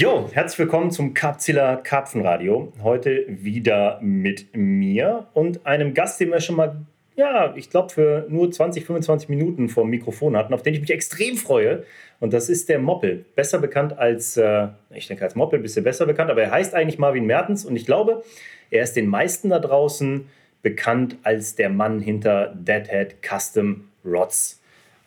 Jo, 0.00 0.30
herzlich 0.32 0.60
willkommen 0.60 0.92
zum 0.92 1.12
Karpzilla 1.12 1.74
Karpfenradio. 1.74 2.72
Heute 2.84 3.24
wieder 3.26 3.98
mit 4.00 4.46
mir 4.54 5.26
und 5.34 5.66
einem 5.66 5.92
Gast, 5.92 6.20
den 6.20 6.30
wir 6.30 6.40
schon 6.40 6.54
mal, 6.54 6.76
ja, 7.16 7.52
ich 7.56 7.68
glaube, 7.68 7.88
für 7.88 8.26
nur 8.28 8.48
20, 8.48 8.86
25 8.86 9.28
Minuten 9.28 9.68
vor 9.68 9.82
dem 9.82 9.90
Mikrofon 9.90 10.36
hatten, 10.36 10.54
auf 10.54 10.62
den 10.62 10.74
ich 10.74 10.80
mich 10.80 10.92
extrem 10.92 11.36
freue. 11.36 11.82
Und 12.20 12.32
das 12.32 12.48
ist 12.48 12.68
der 12.68 12.78
Moppel. 12.78 13.24
Besser 13.34 13.58
bekannt 13.58 13.98
als, 13.98 14.36
äh, 14.36 14.68
ich 14.94 15.08
denke, 15.08 15.24
als 15.24 15.34
Moppel 15.34 15.58
bist 15.58 15.76
du 15.76 15.82
besser 15.82 16.06
bekannt, 16.06 16.30
aber 16.30 16.44
er 16.44 16.52
heißt 16.52 16.76
eigentlich 16.76 17.00
Marvin 17.00 17.26
Mertens 17.26 17.64
und 17.64 17.74
ich 17.74 17.84
glaube, 17.84 18.22
er 18.70 18.84
ist 18.84 18.92
den 18.92 19.08
meisten 19.08 19.48
da 19.48 19.58
draußen 19.58 20.28
bekannt 20.62 21.16
als 21.24 21.56
der 21.56 21.70
Mann 21.70 21.98
hinter 21.98 22.54
Deadhead 22.54 23.16
Custom 23.20 23.88
Rods. 24.04 24.57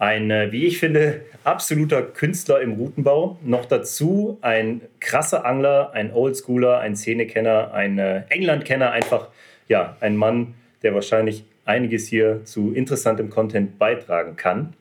Ein, 0.01 0.31
äh, 0.31 0.51
wie 0.51 0.65
ich 0.65 0.79
finde, 0.79 1.21
absoluter 1.43 2.01
Künstler 2.01 2.59
im 2.59 2.71
Routenbau. 2.71 3.37
Noch 3.43 3.65
dazu 3.65 4.39
ein 4.41 4.81
krasser 4.99 5.45
Angler, 5.45 5.91
ein 5.93 6.11
Oldschooler, 6.11 6.79
ein 6.79 6.95
Szenekenner, 6.95 7.71
ein 7.71 7.99
äh, 7.99 8.23
Englandkenner. 8.29 8.89
Einfach, 8.89 9.27
ja, 9.67 9.95
ein 9.99 10.17
Mann, 10.17 10.55
der 10.81 10.95
wahrscheinlich 10.95 11.45
einiges 11.65 12.07
hier 12.07 12.43
zu 12.45 12.73
interessantem 12.73 13.29
Content 13.29 13.77
beitragen 13.77 14.37
kann. 14.37 14.73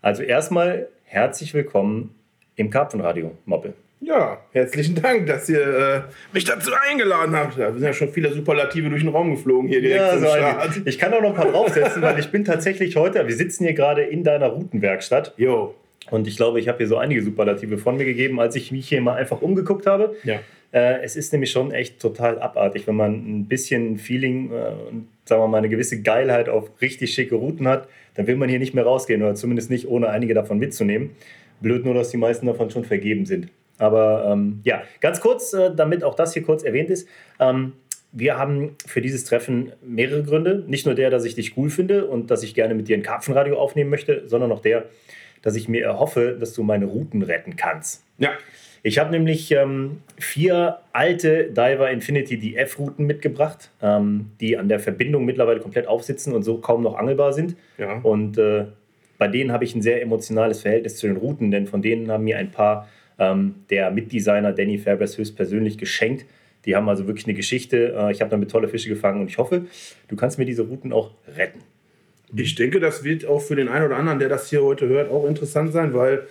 Also 0.00 0.22
erstmal 0.22 0.86
herzlich 1.06 1.54
willkommen 1.54 2.14
im 2.54 2.70
Karpfenradio, 2.70 3.36
Moppe. 3.46 3.74
Ja, 4.04 4.40
herzlichen 4.50 4.96
Dank, 4.96 5.26
dass 5.26 5.48
ihr 5.48 5.60
äh, 5.60 6.00
mich 6.32 6.44
dazu 6.44 6.72
eingeladen 6.90 7.36
habt. 7.36 7.56
Da 7.56 7.72
sind 7.72 7.82
ja 7.82 7.92
schon 7.92 8.08
viele 8.08 8.32
Superlative 8.32 8.90
durch 8.90 9.02
den 9.02 9.10
Raum 9.10 9.30
geflogen 9.30 9.68
hier 9.68 9.80
direkt 9.80 10.00
ja, 10.00 10.10
zum 10.18 10.26
Start. 10.26 10.80
Ich 10.84 10.98
kann 10.98 11.14
auch 11.14 11.22
noch 11.22 11.30
ein 11.30 11.36
paar 11.36 11.50
draufsetzen, 11.50 12.02
weil 12.02 12.18
ich 12.18 12.30
bin 12.30 12.44
tatsächlich 12.44 12.96
heute, 12.96 13.26
wir 13.26 13.36
sitzen 13.36 13.64
hier 13.64 13.74
gerade 13.74 14.02
in 14.02 14.24
deiner 14.24 14.48
Routenwerkstatt. 14.48 15.34
Jo. 15.36 15.74
Und 16.10 16.26
ich 16.26 16.36
glaube, 16.36 16.58
ich 16.58 16.66
habe 16.66 16.78
hier 16.78 16.88
so 16.88 16.96
einige 16.96 17.22
Superlative 17.22 17.78
von 17.78 17.96
mir 17.96 18.04
gegeben, 18.04 18.40
als 18.40 18.56
ich 18.56 18.72
mich 18.72 18.88
hier 18.88 19.00
mal 19.00 19.14
einfach 19.14 19.40
umgeguckt 19.40 19.86
habe. 19.86 20.16
Ja. 20.24 20.40
Äh, 20.72 21.02
es 21.02 21.14
ist 21.14 21.32
nämlich 21.32 21.52
schon 21.52 21.70
echt 21.70 22.00
total 22.00 22.40
abartig, 22.40 22.88
wenn 22.88 22.96
man 22.96 23.12
ein 23.12 23.46
bisschen 23.46 23.98
Feeling 23.98 24.50
äh, 24.50 24.90
und 24.90 25.06
sagen 25.26 25.42
wir 25.42 25.48
mal 25.48 25.58
eine 25.58 25.68
gewisse 25.68 26.02
Geilheit 26.02 26.48
auf 26.48 26.70
richtig 26.80 27.14
schicke 27.14 27.36
Routen 27.36 27.68
hat, 27.68 27.88
dann 28.14 28.26
will 28.26 28.34
man 28.34 28.48
hier 28.48 28.58
nicht 28.58 28.74
mehr 28.74 28.84
rausgehen 28.84 29.22
oder 29.22 29.36
zumindest 29.36 29.70
nicht 29.70 29.86
ohne 29.86 30.08
einige 30.08 30.34
davon 30.34 30.58
mitzunehmen. 30.58 31.10
Blöd 31.60 31.84
nur, 31.84 31.94
dass 31.94 32.10
die 32.10 32.16
meisten 32.16 32.46
davon 32.46 32.70
schon 32.70 32.84
vergeben 32.84 33.26
sind. 33.26 33.48
Aber 33.78 34.28
ähm, 34.30 34.60
ja, 34.64 34.82
ganz 35.00 35.20
kurz, 35.20 35.52
äh, 35.52 35.74
damit 35.74 36.04
auch 36.04 36.14
das 36.14 36.34
hier 36.34 36.42
kurz 36.42 36.62
erwähnt 36.62 36.90
ist. 36.90 37.08
Ähm, 37.40 37.72
wir 38.12 38.38
haben 38.38 38.76
für 38.86 39.00
dieses 39.00 39.24
Treffen 39.24 39.72
mehrere 39.82 40.22
Gründe. 40.22 40.64
Nicht 40.66 40.84
nur 40.84 40.94
der, 40.94 41.10
dass 41.10 41.24
ich 41.24 41.34
dich 41.34 41.56
cool 41.56 41.70
finde 41.70 42.06
und 42.06 42.30
dass 42.30 42.42
ich 42.42 42.54
gerne 42.54 42.74
mit 42.74 42.88
dir 42.88 42.96
ein 42.96 43.02
Karpfenradio 43.02 43.58
aufnehmen 43.58 43.90
möchte, 43.90 44.28
sondern 44.28 44.52
auch 44.52 44.60
der, 44.60 44.84
dass 45.40 45.56
ich 45.56 45.68
mir 45.68 45.84
erhoffe, 45.84 46.36
dass 46.38 46.52
du 46.52 46.62
meine 46.62 46.84
Routen 46.84 47.22
retten 47.22 47.56
kannst. 47.56 48.04
Ja. 48.18 48.30
Ich 48.84 48.98
habe 48.98 49.12
nämlich 49.12 49.52
ähm, 49.52 50.02
vier 50.18 50.78
alte 50.92 51.44
Diver 51.50 51.90
Infinity 51.90 52.38
DF-Routen 52.38 53.06
mitgebracht, 53.06 53.70
ähm, 53.80 54.32
die 54.40 54.58
an 54.58 54.68
der 54.68 54.80
Verbindung 54.80 55.24
mittlerweile 55.24 55.60
komplett 55.60 55.86
aufsitzen 55.86 56.34
und 56.34 56.42
so 56.42 56.58
kaum 56.58 56.82
noch 56.82 56.96
angelbar 56.96 57.32
sind. 57.32 57.56
Ja. 57.78 58.00
Und 58.02 58.38
äh, 58.38 58.66
bei 59.18 59.28
denen 59.28 59.52
habe 59.52 59.64
ich 59.64 59.76
ein 59.76 59.82
sehr 59.82 60.02
emotionales 60.02 60.62
Verhältnis 60.62 60.96
zu 60.96 61.06
den 61.06 61.16
Routen, 61.16 61.52
denn 61.52 61.68
von 61.68 61.80
denen 61.80 62.10
haben 62.10 62.24
mir 62.24 62.38
ein 62.38 62.50
paar 62.50 62.88
ähm, 63.22 63.54
der 63.70 63.90
Mitdesigner 63.90 64.52
Danny 64.52 64.78
Fairbairn 64.78 65.10
höchstpersönlich 65.10 65.78
geschenkt. 65.78 66.26
Die 66.64 66.76
haben 66.76 66.88
also 66.88 67.06
wirklich 67.06 67.26
eine 67.26 67.34
Geschichte. 67.34 67.94
Äh, 67.96 68.12
ich 68.12 68.20
habe 68.20 68.30
damit 68.30 68.50
tolle 68.50 68.68
Fische 68.68 68.88
gefangen 68.88 69.20
und 69.20 69.28
ich 69.28 69.38
hoffe, 69.38 69.66
du 70.08 70.16
kannst 70.16 70.38
mir 70.38 70.44
diese 70.44 70.62
Routen 70.62 70.92
auch 70.92 71.10
retten. 71.36 71.60
Ich 72.34 72.54
denke, 72.54 72.80
das 72.80 73.04
wird 73.04 73.26
auch 73.26 73.40
für 73.40 73.56
den 73.56 73.68
einen 73.68 73.86
oder 73.86 73.96
anderen, 73.96 74.18
der 74.18 74.28
das 74.28 74.48
hier 74.48 74.62
heute 74.62 74.88
hört, 74.88 75.10
auch 75.10 75.26
interessant 75.26 75.72
sein, 75.72 75.92
weil 75.92 76.26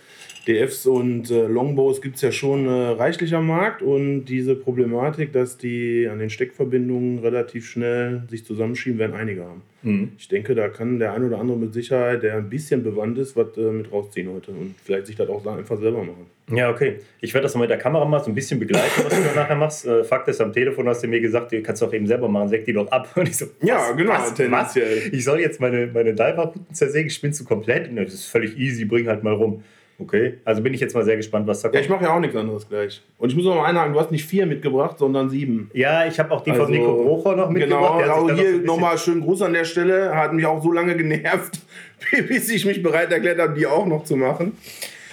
DFs 0.47 0.85
und 0.85 1.29
äh, 1.29 1.47
Longbows 1.47 2.01
gibt 2.01 2.15
es 2.15 2.21
ja 2.21 2.31
schon 2.31 2.65
äh, 2.65 2.69
reichlich 2.69 3.35
am 3.35 3.47
Markt 3.47 3.81
und 3.81 4.25
diese 4.25 4.55
Problematik, 4.55 5.33
dass 5.33 5.57
die 5.57 6.07
an 6.11 6.19
den 6.19 6.29
Steckverbindungen 6.29 7.19
relativ 7.19 7.69
schnell 7.69 8.23
sich 8.27 8.45
zusammenschieben, 8.45 8.99
werden 8.99 9.15
einige 9.15 9.43
haben. 9.43 9.61
Mhm. 9.83 10.11
Ich 10.17 10.27
denke, 10.27 10.55
da 10.55 10.69
kann 10.69 10.99
der 10.99 11.13
ein 11.13 11.23
oder 11.23 11.39
andere 11.39 11.57
mit 11.57 11.73
Sicherheit, 11.73 12.23
der 12.23 12.37
ein 12.37 12.49
bisschen 12.49 12.83
bewandt 12.83 13.17
ist, 13.17 13.35
was 13.35 13.55
äh, 13.57 13.61
mit 13.61 13.91
rausziehen 13.91 14.31
heute 14.33 14.51
und 14.51 14.75
vielleicht 14.83 15.07
sich 15.07 15.15
das 15.15 15.29
auch 15.29 15.45
einfach 15.45 15.77
selber 15.77 16.03
machen. 16.03 16.25
Ja, 16.51 16.69
okay. 16.69 16.99
Ich 17.21 17.33
werde 17.33 17.43
das 17.43 17.53
mal 17.53 17.61
mit 17.61 17.69
der 17.69 17.77
Kamera 17.77 18.03
mal 18.05 18.19
so 18.19 18.29
ein 18.29 18.35
bisschen 18.35 18.59
begleiten, 18.59 19.03
was 19.03 19.09
du 19.09 19.23
dann 19.23 19.35
nachher 19.35 19.55
machst. 19.55 19.85
Äh, 19.85 20.03
Fakt 20.03 20.27
ist, 20.27 20.41
am 20.41 20.51
Telefon 20.51 20.87
hast 20.87 21.03
du 21.03 21.07
mir 21.07 21.21
gesagt, 21.21 21.51
du 21.51 21.61
kannst 21.61 21.81
doch 21.81 21.93
eben 21.93 22.07
selber 22.07 22.27
machen, 22.27 22.49
säg 22.49 22.65
die 22.65 22.73
doch 22.73 22.91
ab. 22.91 23.09
Und 23.15 23.27
ich 23.27 23.37
so, 23.37 23.45
was, 23.45 23.67
ja, 23.67 23.91
genau, 23.91 24.13
was, 24.13 24.37
was? 24.37 24.75
Ich 24.75 25.23
soll 25.23 25.39
jetzt 25.39 25.59
meine, 25.61 25.87
meine 25.87 26.13
Diver-Routen 26.13 26.73
zersägen, 26.73 27.09
spinnst 27.09 27.39
du 27.39 27.45
komplett? 27.45 27.89
Und 27.89 27.97
das 27.97 28.13
ist 28.13 28.25
völlig 28.25 28.57
easy, 28.57 28.85
bring 28.85 29.07
halt 29.07 29.23
mal 29.23 29.33
rum. 29.33 29.63
Okay, 30.01 30.39
also 30.45 30.63
bin 30.63 30.73
ich 30.73 30.79
jetzt 30.79 30.95
mal 30.95 31.05
sehr 31.05 31.15
gespannt, 31.15 31.45
was 31.45 31.61
da 31.61 31.67
kommt. 31.67 31.75
Ja, 31.75 31.81
ich 31.81 31.89
mache 31.89 32.05
ja 32.05 32.15
auch 32.15 32.19
nichts 32.19 32.35
anderes 32.35 32.67
gleich. 32.67 33.03
Und 33.19 33.29
ich 33.29 33.35
muss 33.35 33.45
noch 33.45 33.55
mal 33.55 33.65
einhaken, 33.65 33.93
du 33.93 33.99
hast 33.99 34.09
nicht 34.09 34.25
vier 34.25 34.47
mitgebracht, 34.47 34.97
sondern 34.97 35.29
sieben. 35.29 35.69
Ja, 35.73 36.07
ich 36.07 36.17
habe 36.19 36.31
auch 36.31 36.41
die 36.41 36.49
also, 36.49 36.63
von 36.63 36.71
Nico 36.71 37.03
Brocher 37.03 37.35
noch 37.35 37.51
mitgebracht. 37.51 38.01
Genau, 38.01 38.13
auch 38.13 38.31
hier 38.31 38.57
noch 38.57 38.73
nochmal 38.73 38.97
schönen 38.97 39.21
Gruß 39.21 39.43
an 39.43 39.53
der 39.53 39.63
Stelle. 39.63 40.15
Hat 40.15 40.33
mich 40.33 40.45
auch 40.47 40.61
so 40.63 40.71
lange 40.71 40.97
genervt, 40.97 41.59
bis 42.27 42.49
ich 42.49 42.65
mich 42.65 42.81
bereit 42.81 43.11
erklärt 43.11 43.39
habe, 43.39 43.53
die 43.53 43.67
auch 43.67 43.85
noch 43.85 44.03
zu 44.03 44.15
machen. 44.15 44.53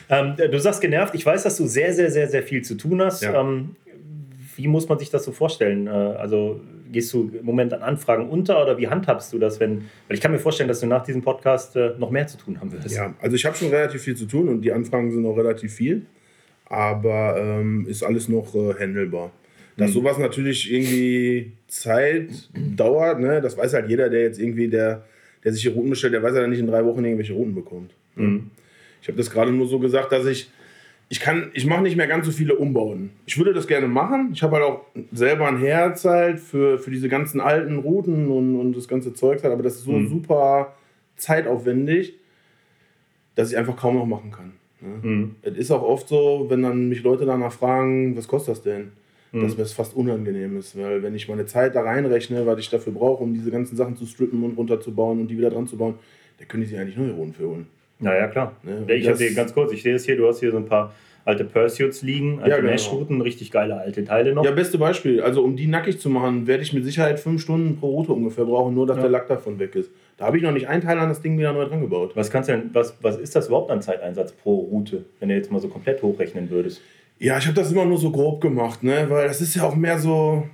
Ähm, 0.09 0.37
du 0.37 0.59
sagst 0.59 0.81
genervt, 0.81 1.15
ich 1.15 1.27
weiß, 1.27 1.43
dass 1.43 1.59
du 1.59 1.67
sehr, 1.67 1.93
sehr, 1.93 2.11
sehr, 2.11 2.29
sehr 2.29 2.43
viel 2.43 2.63
zu 2.63 2.75
tun 2.75 3.03
hast. 3.03 3.23
Ja. 3.23 3.39
Ähm, 3.39 3.77
wie 4.57 4.69
muss 4.69 4.89
man 4.89 4.99
sich 4.99 5.11
das 5.11 5.25
so 5.25 5.33
vorstellen? 5.33 5.87
Äh, 5.87 5.91
also 5.91 6.63
gehst 6.91 7.13
du 7.13 7.31
im 7.39 7.45
Moment 7.45 7.73
an 7.73 7.83
Anfragen 7.83 8.29
unter 8.29 8.63
oder 8.63 8.79
wie 8.79 8.89
handhabst 8.89 9.33
du 9.33 9.39
das, 9.39 9.61
wenn, 9.61 9.85
weil 10.07 10.17
ich 10.17 10.21
kann 10.21 10.33
mir 10.33 10.39
vorstellen, 10.39 10.69
dass 10.69 10.81
du 10.81 10.87
nach 10.87 11.05
diesem 11.05 11.23
Podcast 11.23 11.77
äh, 11.77 11.95
noch 11.99 12.11
mehr 12.11 12.27
zu 12.27 12.39
tun 12.39 12.61
haben 12.61 12.73
wirst. 12.73 12.95
Ja, 12.95 13.15
also 13.21 13.37
ich 13.37 13.45
habe 13.45 13.57
schon 13.57 13.69
relativ 13.69 14.03
viel 14.03 14.17
zu 14.17 14.27
tun 14.27 14.49
und 14.49 14.63
die 14.63 14.73
Anfragen 14.73 15.11
sind 15.11 15.25
auch 15.27 15.37
relativ 15.37 15.73
viel, 15.73 16.07
aber 16.67 17.37
ähm, 17.39 17.87
ist 17.89 18.03
alles 18.03 18.29
noch 18.29 18.55
äh, 18.55 18.75
handelbar. 18.79 19.33
Dass 19.77 19.91
mhm. 19.91 19.95
sowas 19.95 20.19
natürlich 20.19 20.73
irgendwie 20.73 21.53
Zeit 21.69 22.51
dauert, 22.55 23.21
ne? 23.21 23.41
das 23.41 23.57
weiß 23.57 23.75
halt 23.75 23.89
jeder, 23.89 24.11
der 24.11 24.23
jetzt 24.23 24.41
irgendwie, 24.41 24.69
der, 24.69 25.05
der 25.45 25.53
sich 25.53 25.63
hier 25.63 25.73
Routen 25.73 25.91
bestellt, 25.91 26.15
der 26.15 26.23
weiß 26.23 26.35
ja 26.35 26.47
nicht 26.47 26.59
in 26.59 26.67
drei 26.67 26.85
Wochen 26.85 27.05
irgendwelche 27.05 27.33
Routen 27.33 27.55
bekommt. 27.55 27.95
Mhm. 28.17 28.51
Ich 29.01 29.09
habe 29.09 29.17
das 29.17 29.31
gerade 29.31 29.53
nur 29.53 29.69
so 29.69 29.79
gesagt, 29.79 30.11
dass 30.11 30.27
ich 30.27 30.51
ich 31.11 31.21
kann, 31.21 31.51
ich 31.55 31.65
mache 31.65 31.83
nicht 31.83 31.97
mehr 31.97 32.07
ganz 32.07 32.27
so 32.27 32.33
viele 32.33 32.57
Umbauten. 32.57 33.11
Ich 33.25 33.39
würde 33.39 33.55
das 33.55 33.67
gerne 33.67 33.89
machen. 33.89 34.31
Ich 34.35 34.43
habe 34.43 34.57
halt 34.57 34.65
auch 34.65 34.85
selber 35.13 35.49
ein 35.49 35.59
Herz 35.59 36.05
halt 36.05 36.39
für, 36.39 36.79
für 36.79 36.91
diese 36.91 37.09
ganzen 37.09 37.41
alten 37.41 37.79
Routen 37.79 38.29
und, 38.29 38.57
und 38.57 38.77
das 38.77 38.89
ganze 38.89 39.15
Zeug 39.15 39.43
halt, 39.43 39.53
aber 39.53 39.63
das 39.63 39.77
ist 39.77 39.85
so 39.85 39.93
mhm. 39.93 40.09
super 40.09 40.75
zeitaufwendig, 41.17 42.15
dass 43.35 43.51
ich 43.51 43.57
einfach 43.57 43.77
kaum 43.77 43.97
noch 43.97 44.07
machen 44.07 44.31
kann. 44.31 44.53
Ne? 44.81 45.09
Mhm. 45.09 45.37
Es 45.43 45.57
ist 45.57 45.71
auch 45.71 45.83
oft 45.83 46.09
so, 46.09 46.47
wenn 46.49 46.63
dann 46.63 46.91
mich 46.91 47.03
Leute 47.03 47.25
danach 47.25 47.53
fragen, 47.53 48.17
was 48.17 48.29
kostet 48.29 48.57
das 48.57 48.63
denn? 48.63 48.93
Mhm. 49.33 49.43
Dass 49.43 49.53
mir 49.53 49.63
das 49.63 49.73
fast 49.73 49.97
unangenehm 49.97 50.59
ist, 50.59 50.77
weil 50.79 51.03
wenn 51.03 51.15
ich 51.15 51.29
meine 51.29 51.47
Zeit 51.47 51.75
da 51.75 51.83
reinrechne, 51.83 52.47
was 52.47 52.59
ich 52.61 52.69
dafür 52.69 52.93
brauche, 52.93 53.23
um 53.23 53.33
diese 53.33 53.51
ganzen 53.51 53.77
Sachen 53.77 53.97
zu 53.97 54.05
strippen 54.05 54.43
und 54.43 54.59
runterzubauen 54.59 55.21
und 55.21 55.29
die 55.29 55.39
wieder 55.39 55.51
dran 55.51 55.67
zu 55.67 55.79
bauen, 55.79 55.95
da 56.39 56.45
könnte 56.45 56.65
ich 56.65 56.71
sich 56.71 56.79
eigentlich 56.79 56.97
neue 56.97 57.13
Routen 57.13 57.33
für 57.33 57.49
holen. 57.49 57.67
Naja, 58.01 58.29
klar. 58.29 58.53
Ne? 58.63 58.93
Ich 58.95 59.09
habe 59.09 59.33
ganz 59.35 59.53
kurz, 59.53 59.73
ich 59.73 59.83
sehe 59.83 59.95
es 59.95 60.05
hier, 60.05 60.17
du 60.17 60.29
hast 60.29 60.41
hier 60.41 60.51
so 60.51 60.57
ein 60.57 60.67
paar 60.67 60.93
alte 61.25 61.45
Pursuits 61.45 62.03
liegen, 62.03 62.39
alte 62.39 62.51
ja, 62.51 62.57
genau. 62.57 62.71
Mesh-Routen, 62.71 63.21
richtig 63.21 63.51
geile 63.51 63.79
alte 63.79 64.03
Teile 64.05 64.35
noch. 64.35 64.45
Ja, 64.45 64.51
beste 64.51 64.79
Beispiel. 64.79 65.21
Also 65.21 65.43
um 65.43 65.57
die 65.57 65.67
nackig 65.67 66.01
zu 66.01 66.09
machen, 66.09 66.47
werde 66.47 66.63
ich 66.63 66.73
mit 66.73 66.85
Sicherheit 66.85 67.21
fünf 67.21 67.43
Stunden 67.43 67.77
pro 67.77 67.89
Route 67.89 68.13
ungefähr 68.13 68.47
brauchen, 68.47 68.75
nur 68.75 68.87
dass 68.87 68.97
ja. 68.97 69.03
der 69.03 69.11
Lack 69.11 69.29
davon 69.29 69.59
weg 69.59 69.75
ist. 69.75 69.91
Da 70.17 70.25
habe 70.25 70.39
ich 70.39 70.43
noch 70.43 70.53
nicht 70.53 70.69
einen 70.69 70.83
Teil 70.83 70.99
an 70.99 71.11
das 71.11 71.21
Ding 71.21 71.39
wieder 71.39 71.53
neu 71.53 71.67
dran 71.67 71.83
gebaut. 71.83 72.13
Was 72.15 72.31
kannst 72.31 72.49
du 72.49 72.55
denn, 72.55 72.71
was, 72.73 72.97
was 73.03 73.19
ist 73.19 73.37
das 73.37 73.49
überhaupt 73.49 73.71
an 73.71 73.83
Zeiteinsatz 73.83 74.33
pro 74.33 74.55
Route, 74.55 75.05
wenn 75.21 75.29
du 75.29 75.35
jetzt 75.35 75.53
mal 75.53 75.61
so 75.61 75.69
komplett 75.69 76.03
hochrechnen 76.03 76.49
würdest? 76.49 76.81
Ja, 77.19 77.37
ich 77.37 77.47
habe 77.47 77.55
das 77.55 77.73
immer 77.73 77.85
nur 77.85 77.99
so 77.99 78.11
grob 78.11 78.41
gemacht, 78.41 78.83
ne? 78.83 79.07
Weil 79.09 79.29
das 79.29 79.41
ist 79.41 79.55
ja 79.55 79.65
auch 79.65 79.77
mehr 79.77 79.99
so, 79.99 80.45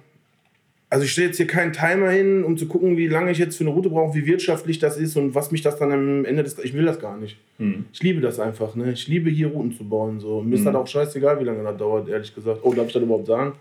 also 0.94 1.06
ich 1.06 1.10
stelle 1.10 1.26
jetzt 1.26 1.38
hier 1.38 1.48
keinen 1.48 1.72
Timer 1.72 2.08
hin, 2.10 2.44
um 2.44 2.56
zu 2.56 2.68
gucken, 2.68 2.96
wie 2.96 3.08
lange 3.08 3.32
ich 3.32 3.38
jetzt 3.38 3.56
für 3.56 3.64
eine 3.64 3.70
Route 3.70 3.90
brauche, 3.90 4.14
wie 4.14 4.26
wirtschaftlich 4.26 4.78
das 4.78 4.96
ist 4.96 5.16
und 5.16 5.34
was 5.34 5.50
mich 5.50 5.60
das 5.60 5.76
dann 5.76 5.90
am 5.90 6.24
Ende 6.24 6.44
des... 6.44 6.56
Ich 6.60 6.72
will 6.72 6.84
das 6.84 7.00
gar 7.00 7.16
nicht. 7.16 7.36
Mhm. 7.58 7.86
Ich 7.92 8.00
liebe 8.00 8.20
das 8.20 8.38
einfach. 8.38 8.76
Ne? 8.76 8.92
Ich 8.92 9.08
liebe 9.08 9.28
hier 9.28 9.48
Routen 9.48 9.72
zu 9.72 9.82
bauen. 9.82 10.20
So. 10.20 10.40
Mir 10.40 10.46
mhm. 10.46 10.52
ist 10.52 10.58
hm. 10.60 10.66
das 10.66 10.74
auch 10.76 10.86
scheißegal, 10.86 11.40
wie 11.40 11.44
lange 11.46 11.64
das 11.64 11.76
dauert, 11.76 12.08
ehrlich 12.08 12.32
gesagt. 12.32 12.60
Oh, 12.62 12.72
darf 12.72 12.86
ich 12.86 12.92
das 12.92 13.02
überhaupt 13.02 13.26
sagen? 13.26 13.54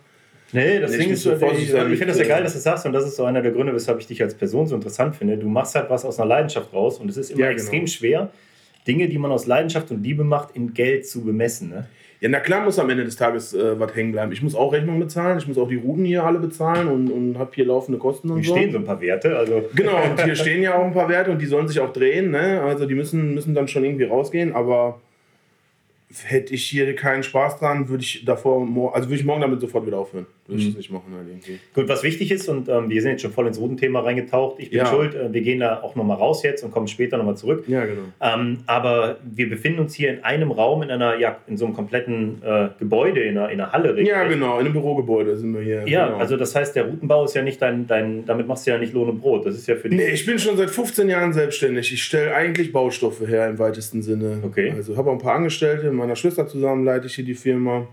Nee, 0.52 0.80
das 0.80 0.92
Ding 0.92 1.10
ist, 1.10 1.24
so, 1.24 1.34
ich, 1.34 1.42
ich 1.42 1.72
finde 1.72 2.06
das 2.06 2.20
ja 2.20 2.28
geil, 2.28 2.44
dass 2.44 2.52
du 2.52 2.58
das 2.58 2.64
sagst 2.64 2.86
und 2.86 2.94
das 2.94 3.08
ist 3.08 3.16
so 3.16 3.24
einer 3.26 3.42
der 3.42 3.52
Gründe, 3.52 3.74
weshalb 3.74 4.00
ich 4.00 4.06
dich 4.06 4.22
als 4.22 4.36
Person 4.36 4.68
so 4.68 4.76
interessant 4.76 5.16
finde. 5.16 5.36
Du 5.36 5.48
machst 5.48 5.74
halt 5.74 5.90
was 5.90 6.06
aus 6.06 6.20
einer 6.20 6.30
Leidenschaft 6.30 6.72
raus 6.72 7.00
und 7.00 7.10
es 7.10 7.18
ist 7.18 7.32
immer 7.32 7.40
ja, 7.40 7.48
genau. 7.48 7.60
extrem 7.60 7.88
schwer, 7.88 8.30
Dinge, 8.86 9.10
die 9.10 9.18
man 9.18 9.32
aus 9.32 9.48
Leidenschaft 9.48 9.90
und 9.90 10.04
Liebe 10.04 10.24
macht, 10.24 10.56
in 10.56 10.76
Geld 10.76 11.08
zu 11.08 11.24
bemessen. 11.24 11.70
Ne? 11.70 11.88
Ja, 12.24 12.30
na 12.30 12.40
klar 12.40 12.64
muss 12.64 12.80
am 12.80 12.90
Ende 12.90 13.04
des 13.04 13.18
Tages 13.18 13.54
äh, 13.54 13.78
was 13.78 13.94
hängen 13.98 14.14
bleiben. 14.14 14.32
Ich 14.32 14.42
muss 14.42 14.56
auch 14.56 14.72
Rechnungen 14.72 15.02
bezahlen, 15.02 15.40
ich 15.40 15.46
muss 15.46 15.58
auch 15.58 15.68
die 15.68 15.76
Routen 15.76 16.06
hier 16.06 16.24
alle 16.24 16.40
bezahlen 16.40 16.88
und, 16.88 17.12
und 17.12 17.38
habe 17.38 17.52
hier 17.54 17.66
laufende 17.66 18.00
Kosten 18.00 18.30
und 18.30 18.38
hier 18.38 18.48
so. 18.48 18.54
Hier 18.54 18.62
stehen 18.62 18.72
so 18.72 18.78
ein 18.78 18.86
paar 18.86 19.02
Werte. 19.02 19.38
Also. 19.38 19.70
Genau, 19.76 20.02
und 20.02 20.24
hier 20.24 20.34
stehen 20.38 20.64
ja 20.64 20.74
auch 20.74 20.86
ein 20.86 20.94
paar 20.94 21.10
Werte 21.10 21.32
und 21.32 21.42
die 21.42 21.46
sollen 21.46 21.68
sich 21.68 21.82
auch 21.82 21.92
drehen. 21.92 22.32
Ne? 22.32 22.62
Also 22.62 22.86
die 22.86 22.96
müssen, 22.96 23.34
müssen 23.34 23.54
dann 23.54 23.68
schon 23.68 23.84
irgendwie 23.84 24.06
rausgehen, 24.06 24.56
aber 24.56 25.02
hätte 26.24 26.54
ich 26.54 26.64
hier 26.64 26.96
keinen 26.96 27.24
Spaß 27.24 27.60
dran, 27.60 27.90
würde 27.90 28.04
ich 28.04 28.24
davor, 28.24 28.66
also 28.96 29.10
würde 29.10 29.20
ich 29.20 29.26
morgen 29.26 29.42
damit 29.42 29.60
sofort 29.60 29.86
wieder 29.86 29.98
aufhören. 29.98 30.26
Würde 30.48 30.60
ich 30.60 30.68
mhm. 30.68 30.72
das 30.72 30.78
nicht 30.78 30.92
machen 30.92 31.14
halt 31.16 31.28
irgendwie. 31.28 31.60
Gut, 31.74 31.88
was 31.88 32.04
wichtig 32.04 32.30
ist, 32.32 32.50
und 32.50 32.68
ähm, 32.68 32.90
wir 32.90 33.02
sind 33.02 33.12
jetzt 33.12 33.22
schon 33.22 33.32
voll 33.32 33.48
ins 33.48 33.60
Routenthema 33.60 34.02
reingetaucht, 34.02 34.60
ich 34.60 34.70
bin 34.72 34.80
ja. 34.80 34.86
schuld, 34.86 35.16
äh, 35.16 35.32
wir 35.32 35.42
gehen 35.42 35.62
da 35.62 35.82
auch 35.82 35.96
nochmal 35.96 36.18
raus 36.18 36.44
jetzt 36.44 36.64
und 36.64 36.72
kommen 36.72 36.88
später 36.88 37.18
nochmal 37.18 37.38
zurück. 37.38 37.64
Ja, 37.68 37.86
genau. 37.86 38.02
Ähm, 38.20 38.60
aber 38.66 39.18
wir 39.24 39.50
befinden 39.50 39.80
uns 39.80 39.94
hier 39.94 40.14
in 40.14 40.24
einem 40.24 40.52
Raum, 40.52 40.84
in 40.84 40.92
einer, 40.92 41.18
ja, 41.18 41.38
in 41.48 41.56
so 41.56 41.66
einem 41.66 41.74
kompletten 41.74 42.42
äh, 42.44 42.70
Gebäude, 42.78 43.22
in 43.22 43.38
einer, 43.38 43.52
in 43.52 43.62
einer 43.62 43.72
Halle. 43.72 43.96
Richtig? 43.96 44.08
Ja, 44.08 44.26
genau, 44.26 44.56
in 44.60 44.66
einem 44.66 44.74
Bürogebäude 44.74 45.38
sind 45.38 45.54
wir 45.54 45.62
hier. 45.62 45.88
Ja, 45.88 46.08
genau. 46.08 46.18
also 46.18 46.36
das 46.36 46.54
heißt, 46.54 46.76
der 46.76 46.88
Routenbau 46.88 47.24
ist 47.24 47.36
ja 47.36 47.42
nicht 47.42 47.62
dein, 47.62 47.88
dein, 47.88 48.26
damit 48.26 48.48
machst 48.48 48.68
du 48.68 48.72
ja 48.72 48.78
nicht 48.78 48.94
Lohn 48.94 49.10
und 49.10 49.22
Brot, 49.22 49.46
das 49.46 49.56
ist 49.56 49.68
ja 49.68 49.76
für 49.76 49.88
dich. 49.88 49.98
Nee, 49.98 50.10
ich 50.10 50.26
bin 50.26 50.40
schon 50.40 50.58
seit 50.58 50.70
15 50.70 51.08
Jahren 51.08 51.32
selbstständig. 51.32 51.94
Ich 51.94 52.04
stelle 52.04 52.36
eigentlich 52.36 52.74
Baustoffe 52.74 53.26
her 53.26 53.48
im 53.48 53.60
weitesten 53.60 54.02
Sinne. 54.02 54.40
Okay. 54.44 54.74
Also 54.76 54.98
habe 54.98 55.10
auch 55.10 55.14
ein 55.14 55.20
paar 55.20 55.36
Angestellte, 55.36 55.86
mit 55.86 55.94
meiner 55.94 56.18
Schwester 56.18 56.48
zusammen 56.48 56.84
leite 56.84 57.08
ich 57.08 57.16
hier 57.16 57.26
die 57.26 57.34
Firma. 57.34 57.88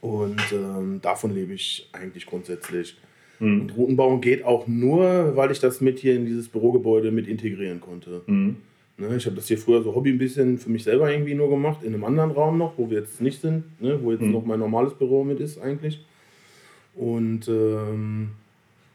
Und 0.00 0.40
ähm, 0.52 1.00
davon 1.02 1.34
lebe 1.34 1.54
ich 1.54 1.88
eigentlich 1.92 2.26
grundsätzlich. 2.26 2.96
Mhm. 3.40 3.62
Und 3.62 3.76
Routenbauen 3.76 4.20
geht 4.20 4.44
auch 4.44 4.66
nur, 4.66 5.36
weil 5.36 5.50
ich 5.50 5.60
das 5.60 5.80
mit 5.80 5.98
hier 5.98 6.14
in 6.14 6.26
dieses 6.26 6.48
Bürogebäude 6.48 7.10
mit 7.10 7.26
integrieren 7.26 7.80
konnte. 7.80 8.22
Mhm. 8.26 8.56
Ne, 8.96 9.16
ich 9.16 9.26
habe 9.26 9.36
das 9.36 9.46
hier 9.46 9.58
früher 9.58 9.82
so 9.82 9.94
Hobby 9.94 10.10
ein 10.10 10.18
bisschen 10.18 10.58
für 10.58 10.70
mich 10.70 10.82
selber 10.82 11.10
irgendwie 11.10 11.34
nur 11.34 11.48
gemacht, 11.48 11.84
in 11.84 11.94
einem 11.94 12.02
anderen 12.02 12.32
Raum 12.32 12.58
noch, 12.58 12.76
wo 12.76 12.90
wir 12.90 12.98
jetzt 12.98 13.20
nicht 13.20 13.40
sind, 13.40 13.62
ne, 13.80 13.98
wo 14.02 14.10
jetzt 14.10 14.22
mhm. 14.22 14.32
noch 14.32 14.44
mein 14.44 14.58
normales 14.58 14.92
Büro 14.94 15.22
mit 15.22 15.38
ist 15.38 15.60
eigentlich. 15.60 16.04
Und 16.96 17.46
ähm, 17.46 18.30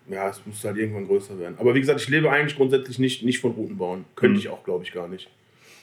ja, 0.10 0.30
es 0.30 0.42
muss 0.46 0.64
halt 0.66 0.78
irgendwann 0.78 1.08
größer 1.08 1.40
werden. 1.40 1.56
Aber 1.58 1.74
wie 1.74 1.80
gesagt, 1.80 2.02
ich 2.02 2.10
lebe 2.10 2.30
eigentlich 2.30 2.58
grundsätzlich 2.58 3.00
nicht, 3.00 3.24
nicht 3.24 3.40
von 3.40 3.52
Routenbauen. 3.52 4.04
Könnte 4.16 4.34
mhm. 4.34 4.40
ich 4.40 4.50
auch, 4.50 4.64
glaube 4.66 4.84
ich, 4.84 4.92
gar 4.92 5.08
nicht. 5.08 5.30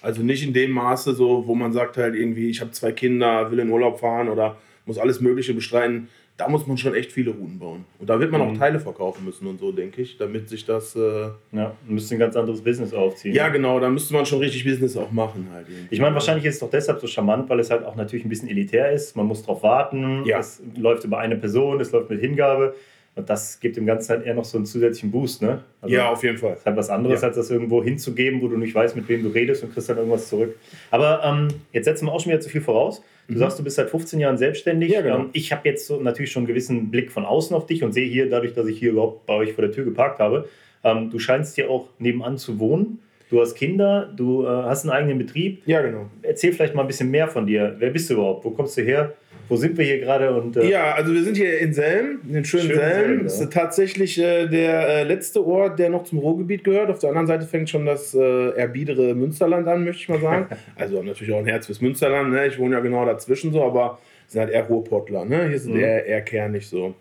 Also 0.02 0.22
nicht 0.22 0.46
in 0.46 0.52
dem 0.52 0.70
Maße, 0.72 1.14
so, 1.14 1.46
wo 1.46 1.54
man 1.54 1.72
sagt 1.72 1.96
halt 1.96 2.14
irgendwie, 2.14 2.50
ich 2.50 2.60
habe 2.60 2.72
zwei 2.72 2.92
Kinder, 2.92 3.50
will 3.50 3.58
in 3.58 3.70
Urlaub 3.70 4.00
fahren 4.00 4.28
oder 4.28 4.58
muss 4.86 4.98
alles 4.98 5.20
Mögliche 5.20 5.54
bestreiten. 5.54 6.08
Da 6.36 6.48
muss 6.48 6.66
man 6.66 6.78
schon 6.78 6.94
echt 6.94 7.12
viele 7.12 7.32
Routen 7.32 7.58
bauen. 7.58 7.84
Und 7.98 8.08
da 8.08 8.18
wird 8.18 8.32
man 8.32 8.40
mhm. 8.40 8.48
auch 8.48 8.58
Teile 8.58 8.80
verkaufen 8.80 9.26
müssen 9.26 9.46
und 9.46 9.60
so, 9.60 9.72
denke 9.72 10.00
ich, 10.00 10.16
damit 10.16 10.48
sich 10.48 10.64
das. 10.64 10.96
Äh 10.96 11.28
ja, 11.52 11.76
müsste 11.86 12.16
ein 12.16 12.18
ganz 12.18 12.34
anderes 12.34 12.62
Business 12.62 12.94
aufziehen. 12.94 13.34
Ja, 13.34 13.48
genau, 13.48 13.78
da 13.78 13.90
müsste 13.90 14.14
man 14.14 14.24
schon 14.24 14.38
richtig 14.38 14.64
Business 14.64 14.96
auch 14.96 15.10
machen. 15.10 15.48
Halt 15.52 15.66
ich 15.90 16.00
meine, 16.00 16.14
wahrscheinlich 16.14 16.46
ist 16.46 16.54
es 16.54 16.60
doch 16.60 16.70
deshalb 16.70 16.98
so 16.98 17.06
charmant, 17.06 17.50
weil 17.50 17.60
es 17.60 17.70
halt 17.70 17.84
auch 17.84 17.94
natürlich 17.94 18.24
ein 18.24 18.30
bisschen 18.30 18.48
elitär 18.48 18.90
ist. 18.90 19.16
Man 19.16 19.26
muss 19.26 19.42
drauf 19.42 19.62
warten. 19.62 20.24
Ja. 20.24 20.38
Es 20.38 20.62
läuft 20.76 21.04
über 21.04 21.18
eine 21.18 21.36
Person, 21.36 21.78
es 21.80 21.92
läuft 21.92 22.08
mit 22.08 22.20
Hingabe. 22.20 22.74
Und 23.20 23.28
das 23.28 23.60
gibt 23.60 23.76
dem 23.76 23.84
Ganzen 23.84 24.08
halt 24.10 24.26
eher 24.26 24.34
noch 24.34 24.46
so 24.46 24.56
einen 24.56 24.64
zusätzlichen 24.64 25.10
Boost, 25.10 25.42
ne? 25.42 25.60
Also 25.82 25.94
ja, 25.94 26.10
auf 26.10 26.22
jeden 26.22 26.38
Fall. 26.38 26.54
Ist 26.54 26.64
halt 26.64 26.76
was 26.76 26.88
anderes, 26.88 27.20
ja. 27.20 27.28
als 27.28 27.36
das 27.36 27.50
irgendwo 27.50 27.84
hinzugeben, 27.84 28.40
wo 28.40 28.48
du 28.48 28.56
nicht 28.56 28.74
weißt, 28.74 28.96
mit 28.96 29.08
wem 29.08 29.22
du 29.22 29.28
redest 29.28 29.62
und 29.62 29.74
kriegst 29.74 29.90
dann 29.90 29.98
irgendwas 29.98 30.28
zurück. 30.28 30.56
Aber 30.90 31.20
ähm, 31.22 31.48
jetzt 31.72 31.84
setzen 31.84 32.06
wir 32.06 32.12
auch 32.12 32.20
schon 32.20 32.32
wieder 32.32 32.40
zu 32.40 32.48
viel 32.48 32.62
voraus. 32.62 33.02
Du 33.28 33.34
mhm. 33.34 33.38
sagst, 33.38 33.58
du 33.58 33.62
bist 33.62 33.76
seit 33.76 33.90
15 33.90 34.20
Jahren 34.20 34.38
selbstständig. 34.38 34.90
Ja, 34.90 35.02
genau. 35.02 35.18
Ähm, 35.18 35.30
ich 35.34 35.52
habe 35.52 35.68
jetzt 35.68 35.86
so 35.86 36.00
natürlich 36.00 36.32
schon 36.32 36.40
einen 36.40 36.48
gewissen 36.48 36.90
Blick 36.90 37.12
von 37.12 37.26
außen 37.26 37.54
auf 37.54 37.66
dich 37.66 37.84
und 37.84 37.92
sehe 37.92 38.08
hier, 38.08 38.30
dadurch, 38.30 38.54
dass 38.54 38.66
ich 38.66 38.78
hier 38.78 38.92
überhaupt 38.92 39.26
bei 39.26 39.34
euch 39.34 39.52
vor 39.52 39.62
der 39.62 39.72
Tür 39.72 39.84
geparkt 39.84 40.18
habe, 40.18 40.48
ähm, 40.82 41.10
du 41.10 41.18
scheinst 41.18 41.56
hier 41.56 41.70
auch 41.70 41.88
nebenan 41.98 42.38
zu 42.38 42.58
wohnen. 42.58 43.00
Du 43.28 43.40
hast 43.40 43.54
Kinder, 43.54 44.12
du 44.16 44.44
äh, 44.44 44.48
hast 44.48 44.84
einen 44.84 44.92
eigenen 44.92 45.18
Betrieb. 45.18 45.62
Ja, 45.66 45.82
genau. 45.82 46.06
Erzähl 46.22 46.52
vielleicht 46.52 46.74
mal 46.74 46.82
ein 46.82 46.88
bisschen 46.88 47.10
mehr 47.10 47.28
von 47.28 47.46
dir. 47.46 47.76
Wer 47.78 47.90
bist 47.90 48.10
du 48.10 48.14
überhaupt? 48.14 48.44
Wo 48.44 48.50
kommst 48.50 48.76
du 48.76 48.82
her? 48.82 49.14
Wo 49.50 49.56
sind 49.56 49.76
wir 49.76 49.84
hier 49.84 49.98
gerade? 49.98 50.32
Und, 50.32 50.56
äh 50.56 50.70
ja, 50.70 50.94
also 50.94 51.12
wir 51.12 51.24
sind 51.24 51.36
hier 51.36 51.58
in 51.58 51.74
Selm, 51.74 52.20
in 52.24 52.34
den 52.34 52.44
schönen, 52.44 52.68
schönen 52.68 52.78
Selm. 52.78 53.06
Selm 53.06 53.24
Das 53.24 53.40
ist 53.40 53.52
tatsächlich 53.52 54.16
äh, 54.16 54.46
der 54.46 54.88
äh, 54.88 55.02
letzte 55.02 55.44
Ort, 55.44 55.80
der 55.80 55.90
noch 55.90 56.04
zum 56.04 56.18
Ruhrgebiet 56.18 56.62
gehört. 56.62 56.88
Auf 56.88 57.00
der 57.00 57.08
anderen 57.10 57.26
Seite 57.26 57.46
fängt 57.46 57.68
schon 57.68 57.84
das 57.84 58.14
äh, 58.14 58.50
erbiedere 58.50 59.12
Münsterland 59.14 59.66
an, 59.66 59.84
möchte 59.84 60.02
ich 60.02 60.08
mal 60.08 60.20
sagen. 60.20 60.46
also 60.76 61.02
natürlich 61.02 61.34
auch 61.34 61.38
ein 61.38 61.46
Herz 61.46 61.66
fürs 61.66 61.80
Münsterland. 61.80 62.30
Ne? 62.30 62.46
Ich 62.46 62.60
wohne 62.60 62.76
ja 62.76 62.80
genau 62.80 63.04
dazwischen 63.04 63.52
so, 63.52 63.64
aber 63.64 63.98
sind 64.28 64.40
halt 64.40 64.50
eher 64.52 64.62
Ruhrpottler. 64.62 65.24
Ne? 65.24 65.48
Hier 65.48 65.58
sind 65.58 65.74
mhm. 65.74 65.80
eher, 65.80 66.06
eher 66.06 66.22
kernig 66.22 66.68
so. 66.68 66.94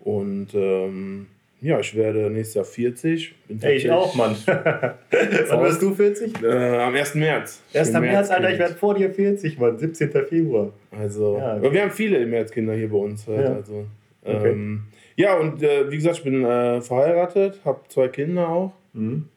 Und 0.00 0.48
ähm, 0.54 1.26
ja, 1.62 1.78
ich 1.78 1.94
werde 1.94 2.28
nächstes 2.28 2.54
Jahr 2.56 2.64
40. 2.64 3.34
Ey, 3.60 3.76
ich 3.76 3.90
auch, 3.90 4.14
Mann. 4.16 4.34
Wann 4.46 5.62
wirst 5.62 5.80
du 5.80 5.94
40? 5.94 6.42
Äh, 6.42 6.78
am 6.78 6.92
1. 6.92 7.14
März. 7.14 7.62
1. 7.72 7.92
März, 7.92 8.02
März 8.02 8.30
Alter, 8.30 8.50
ich 8.50 8.58
werde 8.58 8.74
vor 8.74 8.94
dir 8.94 9.10
40, 9.10 9.58
Mann. 9.58 9.78
17. 9.78 10.10
Februar. 10.10 10.72
Also, 10.90 11.38
ja, 11.38 11.56
okay. 11.56 11.72
wir 11.72 11.82
haben 11.82 11.90
viele 11.92 12.18
im 12.18 12.30
März 12.30 12.50
Kinder 12.50 12.74
hier 12.74 12.90
bei 12.90 12.96
uns. 12.96 13.28
Halt, 13.28 13.40
ja. 13.40 13.54
Also, 13.54 13.86
okay. 14.24 14.50
ähm, 14.50 14.82
ja, 15.14 15.38
und 15.38 15.62
äh, 15.62 15.88
wie 15.88 15.96
gesagt, 15.96 16.18
ich 16.18 16.24
bin 16.24 16.44
äh, 16.44 16.80
verheiratet, 16.80 17.60
habe 17.64 17.80
zwei 17.88 18.08
Kinder 18.08 18.48
auch. 18.48 18.72
Mhm. 18.92 19.28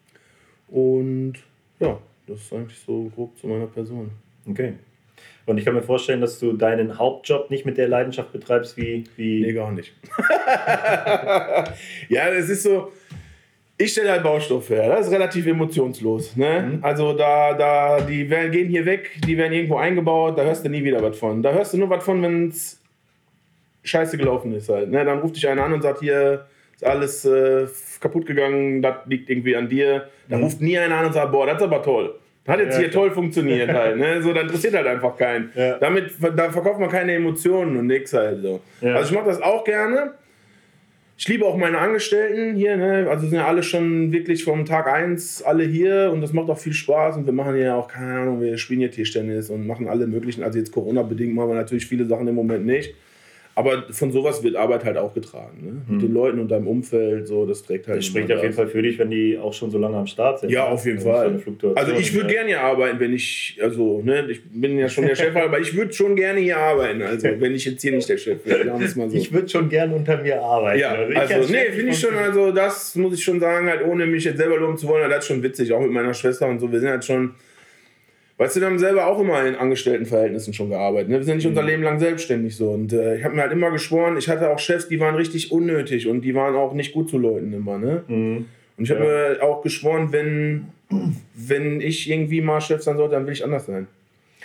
Und 0.68 1.34
ja, 1.80 2.00
das 2.26 2.42
ist 2.42 2.54
eigentlich 2.54 2.80
so 2.80 3.12
grob 3.14 3.38
zu 3.38 3.46
meiner 3.48 3.68
Person. 3.68 4.10
Okay. 4.50 4.74
Und 5.46 5.60
ich 5.60 5.66
kann 5.66 5.76
mir 5.76 5.84
vorstellen, 5.84 6.22
dass 6.22 6.40
du 6.40 6.54
deinen 6.54 6.98
Hauptjob 6.98 7.52
nicht 7.52 7.66
mit 7.66 7.78
der 7.78 7.88
Leidenschaft 7.88 8.32
betreibst 8.32 8.78
wie. 8.78 9.04
wie 9.16 9.42
nee, 9.42 9.54
gar 9.54 9.72
nicht. 9.72 9.94
ja, 12.10 12.30
es 12.30 12.50
ist 12.50 12.64
so. 12.64 12.92
Ich 13.78 13.92
stelle 13.92 14.12
halt 14.12 14.24
Baustoffe 14.24 14.70
her. 14.70 14.88
Das 14.88 15.08
ist 15.08 15.14
relativ 15.14 15.46
emotionslos. 15.46 16.36
Ne? 16.38 16.62
Mhm. 16.62 16.84
Also 16.84 17.14
da, 17.14 17.54
da, 17.54 18.00
die 18.02 18.30
werden, 18.30 18.52
gehen 18.52 18.70
hier 18.70 18.86
weg, 18.86 19.12
die 19.28 19.38
werden 19.38 19.52
irgendwo 19.52 19.76
eingebaut, 19.76 20.38
da 20.38 20.44
hörst 20.44 20.64
du 20.64 20.70
nie 20.70 20.84
wieder 20.84 21.04
was 21.04 21.18
von. 21.18 21.44
Da 21.44 21.52
hörst 21.52 21.74
du 21.74 21.78
nur 21.78 21.90
was 21.90 22.04
von, 22.04 22.22
wenn 22.22 22.48
es 22.48 22.82
scheiße 23.84 24.18
gelaufen 24.18 24.54
ist 24.54 24.70
halt. 24.70 24.90
Ne? 24.90 25.04
Dann 25.04 25.20
ruft 25.20 25.36
dich 25.36 25.48
einer 25.48 25.66
an 25.66 25.74
und 25.74 25.82
sagt, 25.82 26.00
hier 26.00 26.46
ist 26.74 26.86
alles 26.86 27.26
äh, 27.26 27.68
kaputt 28.00 28.26
gegangen, 28.26 28.82
das 28.82 28.96
liegt 29.08 29.30
irgendwie 29.30 29.58
an 29.58 29.68
dir. 29.68 30.10
Da 30.30 30.38
mhm. 30.38 30.44
ruft 30.44 30.62
nie 30.62 30.78
einer 30.80 30.96
an 30.96 31.08
und 31.08 31.14
sagt, 31.14 31.34
boah, 31.34 31.46
das 31.46 31.58
ist 31.58 31.64
aber 31.64 31.84
toll. 31.84 32.16
Hat 32.48 32.60
jetzt 32.60 32.74
ja, 32.74 32.82
hier 32.82 32.90
klar. 32.90 33.06
toll 33.06 33.12
funktioniert 33.12 33.70
halt, 33.74 33.98
ne? 33.98 34.22
So, 34.22 34.32
da 34.34 34.42
interessiert 34.42 34.76
halt 34.76 34.88
einfach 34.88 35.18
keinen. 35.18 35.52
Ja. 35.56 35.78
Damit, 35.80 36.12
da 36.36 36.52
verkauft 36.52 36.80
man 36.80 36.90
keine 36.90 37.14
Emotionen 37.14 37.78
und 37.78 37.88
nix 37.88 38.14
halt 38.14 38.42
so. 38.42 38.62
Ja. 38.82 38.96
Also 38.96 39.10
ich 39.10 39.16
mache 39.16 39.28
das 39.28 39.42
auch 39.42 39.64
gerne. 39.64 40.14
Ich 41.18 41.28
liebe 41.30 41.46
auch 41.46 41.56
meine 41.56 41.78
Angestellten 41.78 42.56
hier, 42.56 42.76
ne? 42.76 43.08
Also 43.10 43.28
sind 43.28 43.38
ja 43.38 43.48
alle 43.48 43.64
schon 43.64 44.12
wirklich 44.12 44.44
vom 44.44 44.66
Tag 44.66 44.88
1 44.88 45.44
alle 45.44 45.64
hier 45.64 46.12
und 46.14 46.20
das 46.20 46.34
macht 46.34 46.50
auch 46.50 46.58
viel 46.58 46.74
Spaß 46.74 47.16
und 47.16 47.26
wir 47.26 47.32
machen 47.32 47.56
ja 47.58 47.76
auch, 47.76 47.88
keine 47.88 48.20
Ahnung, 48.20 48.42
wir 48.42 48.58
spielen 48.58 48.82
hier 48.82 48.92
Tischtennis 48.92 49.50
und 49.50 49.66
machen 49.66 49.88
alle 49.88 50.08
möglichen, 50.08 50.44
also 50.44 50.60
jetzt 50.60 50.74
Corona-bedingt 50.74 51.34
machen 51.34 51.50
wir 51.50 51.56
natürlich 51.56 51.88
viele 51.88 52.06
Sachen 52.06 52.28
im 52.28 52.36
Moment 52.36 52.66
nicht. 52.66 52.96
Aber 53.58 53.86
von 53.90 54.12
sowas 54.12 54.44
wird 54.44 54.58
Arbeit 54.58 54.84
halt 54.84 54.98
auch 54.98 55.14
getragen. 55.14 55.58
Ne? 55.62 55.72
Mit 55.88 55.88
hm. 55.88 56.00
den 56.00 56.14
Leuten 56.14 56.40
und 56.40 56.52
deinem 56.52 56.68
Umfeld, 56.68 57.26
so, 57.26 57.46
das 57.46 57.64
trägt 57.64 57.88
halt. 57.88 58.00
Das 58.00 58.06
spricht 58.06 58.30
auf 58.30 58.44
jeden 58.44 58.54
Fall 58.54 58.68
für 58.68 58.82
dich, 58.82 59.00
wenn 59.00 59.10
die 59.10 59.38
auch 59.38 59.54
schon 59.54 59.72
so 59.72 59.78
lange 59.78 59.96
am 59.96 60.08
Start 60.08 60.42
sind. 60.42 60.52
Ja, 60.52 60.66
ne? 60.66 60.72
auf 60.72 60.86
jeden 60.86 61.00
Fall. 61.00 61.40
Also 61.76 61.94
ich 61.94 62.14
würde 62.14 62.28
gerne 62.28 62.50
hier 62.50 62.62
arbeiten, 62.62 63.00
wenn 63.00 63.14
ich, 63.14 63.58
also, 63.62 64.02
ne, 64.04 64.28
ich 64.30 64.42
bin 64.44 64.78
ja 64.78 64.90
schon 64.90 65.06
der 65.06 65.16
Chef, 65.16 65.34
aber 65.38 65.58
ich 65.62 65.74
würde 65.74 65.94
schon 65.94 66.18
gerne 66.18 66.42
hier 66.42 66.58
arbeiten. 66.58 67.02
Also, 67.02 67.30
wenn 67.40 67.56
ich 67.56 67.64
jetzt 67.64 67.82
hier 67.82 67.94
nicht 67.94 68.10
der 68.10 68.18
Chef 68.18 68.46
wäre, 68.46 68.66
mal 68.66 69.10
so. 69.10 69.16
Ich 69.16 69.32
würde 69.32 69.48
schon 69.48 69.70
gerne 69.70 69.96
unter 69.96 70.22
mir 70.22 70.42
arbeiten. 70.42 70.82
Ja, 70.82 70.90
also, 70.90 71.34
also 71.34 71.54
nee, 71.54 71.72
finde 71.72 71.92
ich 71.92 72.00
schon, 72.00 72.14
also, 72.14 72.52
das 72.52 72.94
muss 72.96 73.14
ich 73.14 73.24
schon 73.24 73.40
sagen, 73.40 73.70
halt, 73.70 73.86
ohne 73.86 74.06
mich 74.06 74.26
jetzt 74.26 74.38
selber 74.38 74.58
loben 74.58 74.78
zu 74.78 74.90
wollen, 74.90 75.10
das 75.10 75.20
ist 75.20 75.28
schon 75.28 75.42
witzig, 75.42 75.72
auch 75.72 75.82
mit 75.82 75.92
meiner 75.92 76.14
Schwester 76.14 76.50
und 76.50 76.60
so. 76.60 76.70
Wir 76.70 76.82
sind 76.82 76.90
halt 76.90 77.06
schon 77.06 77.36
Weißt 78.38 78.56
du, 78.56 78.60
wir 78.60 78.68
haben 78.68 78.80
selber 78.80 79.08
auch 79.08 79.20
immer 79.20 79.46
in 79.46 79.56
Angestelltenverhältnissen 79.56 80.54
schon 80.54 80.70
gearbeitet. 80.70 81.10
Ne? 81.10 81.18
Wir 81.18 81.24
sind 81.24 81.38
nicht 81.38 81.46
mhm. 81.46 81.52
unser 81.52 81.64
Leben 81.64 81.84
lang 81.84 82.00
selbstständig 82.00 82.58
so. 82.58 82.72
Und 82.72 82.92
äh, 82.92 83.18
ich 83.18 83.24
habe 83.24 83.36
mir 83.36 83.44
halt 83.44 83.54
immer 83.54 83.72
geschworen, 83.72 84.18
ich 84.18 84.28
hatte 84.28 84.50
auch 84.50 84.60
Chefs, 84.60 84.90
die 84.90 85.00
waren 85.00 85.16
richtig 85.16 85.52
unnötig 85.54 86.08
und 86.08 86.22
die 86.22 86.36
waren 86.36 86.56
auch 86.56 86.74
nicht 86.74 86.94
gut 86.94 87.10
zu 87.10 87.18
Leuten 87.18 87.54
immer. 87.54 87.78
Ne? 87.78 88.04
Mhm. 88.08 88.46
Und 88.78 88.84
ich 88.84 88.92
habe 88.92 89.06
ja. 89.06 89.36
mir 89.40 89.44
auch 89.44 89.62
geschworen, 89.62 90.10
wenn, 90.12 90.66
wenn 91.34 91.80
ich 91.80 92.10
irgendwie 92.10 92.42
mal 92.42 92.60
Chef 92.60 92.82
sein 92.82 92.98
sollte, 92.98 93.16
dann 93.16 93.26
will 93.26 93.34
ich 93.34 93.44
anders 93.44 93.68
sein. 93.68 93.88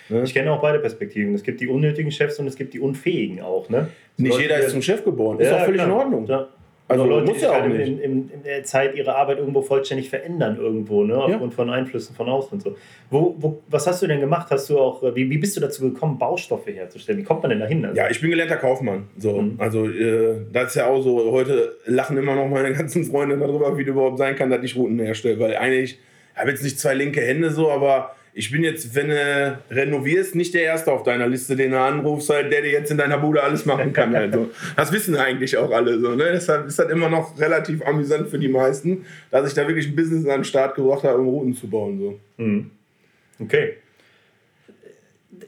Ne? 0.09 0.23
Ich 0.23 0.35
kenne 0.35 0.53
auch 0.53 0.61
beide 0.61 0.79
Perspektiven. 0.79 1.35
Es 1.35 1.43
gibt 1.43 1.61
die 1.61 1.67
unnötigen 1.67 2.13
Chefs 2.13 2.39
und 2.39 2.47
es 2.47 2.55
gibt 2.55 2.75
die 2.75 2.81
unfähigen 2.81 3.41
auch. 3.41 3.69
Ne? 3.71 3.89
Nicht 4.17 4.31
Leute, 4.31 4.43
jeder 4.43 4.59
ist 4.59 4.71
zum 4.71 4.83
Chef 4.83 5.05
geboren. 5.05 5.41
Ist 5.41 5.51
ja, 5.51 5.57
auch 5.57 5.65
völlig 5.65 5.81
klar. 5.81 5.89
in 5.89 5.95
Ordnung. 5.95 6.27
Ja. 6.27 6.49
Also 6.91 7.05
Leute, 7.05 7.27
muss 7.27 7.39
die 7.39 7.45
ja 7.45 7.51
auch 7.51 7.61
halt 7.61 7.75
in, 7.75 8.01
in, 8.01 8.31
in, 8.31 8.43
der 8.43 8.65
Zeit 8.65 8.97
ihre 8.97 9.15
Arbeit 9.15 9.39
irgendwo 9.39 9.63
vollständig 9.63 10.11
verändern 10.11 10.57
irgendwo, 10.57 11.05
ne? 11.05 11.17
aufgrund 11.17 11.53
ja. 11.53 11.57
von 11.57 11.71
Einflüssen 11.71 12.17
von 12.17 12.29
außen 12.29 12.53
und 12.53 12.63
so. 12.63 12.77
Wo, 13.11 13.37
wo, 13.39 13.63
was 13.69 13.87
hast 13.87 14.03
du 14.03 14.09
denn 14.09 14.21
gemacht? 14.21 14.49
Hast 14.51 14.69
du 14.71 14.79
auch, 14.79 15.03
wie, 15.15 15.31
wie 15.31 15.39
bist 15.39 15.57
du 15.57 15.61
dazu 15.61 15.83
gekommen, 15.93 16.19
Baustoffe 16.19 16.67
herzustellen? 16.67 17.21
Wie 17.21 17.23
kommt 17.23 17.43
man 17.43 17.51
denn 17.51 17.61
dahin? 17.61 17.85
Also? 17.85 17.97
Ja, 17.97 18.11
ich 18.11 18.21
bin 18.21 18.31
gelernter 18.31 18.57
Kaufmann. 18.57 19.09
So. 19.17 19.41
Mhm. 19.41 19.55
Also 19.59 19.89
äh, 19.89 20.41
das 20.53 20.71
ist 20.71 20.75
ja 20.75 20.87
auch 20.89 21.01
so, 21.01 21.31
heute 21.31 21.77
lachen 21.87 22.17
immer 22.17 22.35
noch 22.35 22.49
meine 22.49 22.73
ganzen 22.77 23.05
Freunde 23.05 23.39
darüber, 23.39 23.79
wie 23.79 23.85
du 23.85 23.93
überhaupt 23.93 24.19
sein 24.19 24.35
kann, 24.35 24.51
dass 24.51 24.65
ich 24.65 24.75
Routen 24.75 24.99
herstelle. 24.99 25.39
Weil 25.39 25.57
eigentlich, 25.57 25.99
ich 26.35 26.41
habe 26.41 26.51
jetzt 26.51 26.65
nicht 26.65 26.81
zwei 26.81 26.95
linke 26.95 27.21
Hände 27.21 27.51
so, 27.51 27.71
aber 27.71 28.17
ich 28.33 28.51
bin 28.51 28.63
jetzt, 28.63 28.95
wenn 28.95 29.09
du 29.09 29.59
renovierst, 29.71 30.35
nicht 30.35 30.55
der 30.55 30.63
Erste 30.63 30.93
auf 30.93 31.03
deiner 31.03 31.27
Liste, 31.27 31.57
den 31.57 31.73
du 31.73 31.81
anrufst, 31.81 32.31
halt, 32.31 32.53
der 32.53 32.63
dir 32.63 32.71
jetzt 32.71 32.91
in 32.91 32.99
deiner 32.99 33.19
Bude 33.19 33.43
alles 33.43 33.67
machen 33.67 33.93
kann. 33.93 34.15
Also, 34.15 34.51
das 34.77 34.93
wissen 34.93 35.17
eigentlich 35.17 35.57
auch 35.57 35.71
alle 35.71 35.99
so. 35.99 36.15
Ne? 36.15 36.31
Deshalb 36.33 36.67
ist 36.67 36.79
das 36.79 36.91
immer 36.91 37.09
noch 37.09 37.39
relativ 37.41 37.85
amüsant 37.85 38.29
für 38.29 38.39
die 38.39 38.49
meisten, 38.49 39.05
dass 39.31 39.49
ich 39.49 39.55
da 39.55 39.67
wirklich 39.67 39.89
ein 39.89 39.97
Business 39.97 40.25
an 40.27 40.41
den 40.41 40.45
Start 40.45 40.77
gebracht 40.77 41.03
habe, 41.03 41.19
um 41.19 41.29
Routen 41.29 41.55
zu 41.55 41.69
bauen. 41.69 41.99
So. 41.99 42.21
Mhm. 42.37 42.71
Okay. 43.41 43.75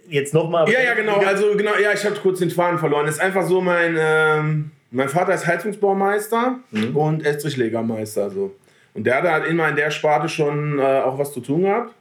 Jetzt 0.08 0.34
nochmal. 0.34 0.68
Ja, 0.68 0.82
ja, 0.82 0.94
genau. 0.94 1.18
Also, 1.18 1.56
genau, 1.56 1.72
ja, 1.80 1.92
ich 1.92 2.04
habe 2.04 2.16
kurz 2.16 2.40
den 2.40 2.50
Faden 2.50 2.78
verloren. 2.78 3.06
Das 3.06 3.16
ist 3.16 3.20
einfach 3.20 3.46
so, 3.46 3.60
mein, 3.60 3.96
ähm, 3.98 4.70
mein 4.90 5.08
Vater 5.08 5.34
ist 5.34 5.46
Heizungsbaumeister 5.46 6.58
mhm. 6.70 6.96
und 6.96 7.24
Estrichlegermeister. 7.24 8.30
So. 8.30 8.54
Und 8.94 9.04
der 9.04 9.16
hat 9.16 9.24
halt 9.24 9.46
immer 9.46 9.68
in 9.68 9.76
der 9.76 9.90
Sparte 9.90 10.28
schon 10.28 10.78
äh, 10.78 10.82
auch 10.82 11.18
was 11.18 11.32
zu 11.32 11.40
tun 11.40 11.62
gehabt. 11.62 11.94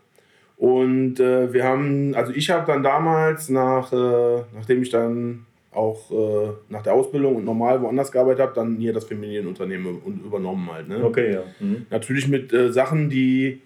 Und 0.61 1.19
äh, 1.19 1.51
wir 1.51 1.63
haben, 1.63 2.13
also 2.13 2.31
ich 2.33 2.51
habe 2.51 2.71
dann 2.71 2.83
damals, 2.83 3.49
nach, 3.49 3.91
äh, 3.91 4.43
nachdem 4.53 4.83
ich 4.83 4.91
dann 4.91 5.47
auch 5.71 6.11
äh, 6.11 6.51
nach 6.69 6.83
der 6.83 6.93
Ausbildung 6.93 7.37
und 7.37 7.45
normal 7.45 7.81
woanders 7.81 8.11
gearbeitet 8.11 8.41
habe, 8.41 8.51
dann 8.53 8.75
hier 8.75 8.93
das 8.93 9.05
Familienunternehmen 9.05 10.21
übernommen 10.23 10.69
halt. 10.71 10.87
Ne? 10.87 11.03
Okay, 11.03 11.33
ja. 11.33 11.43
Mhm. 11.59 11.87
Natürlich 11.89 12.27
mit 12.27 12.53
äh, 12.53 12.71
Sachen, 12.71 13.09
die, 13.09 13.61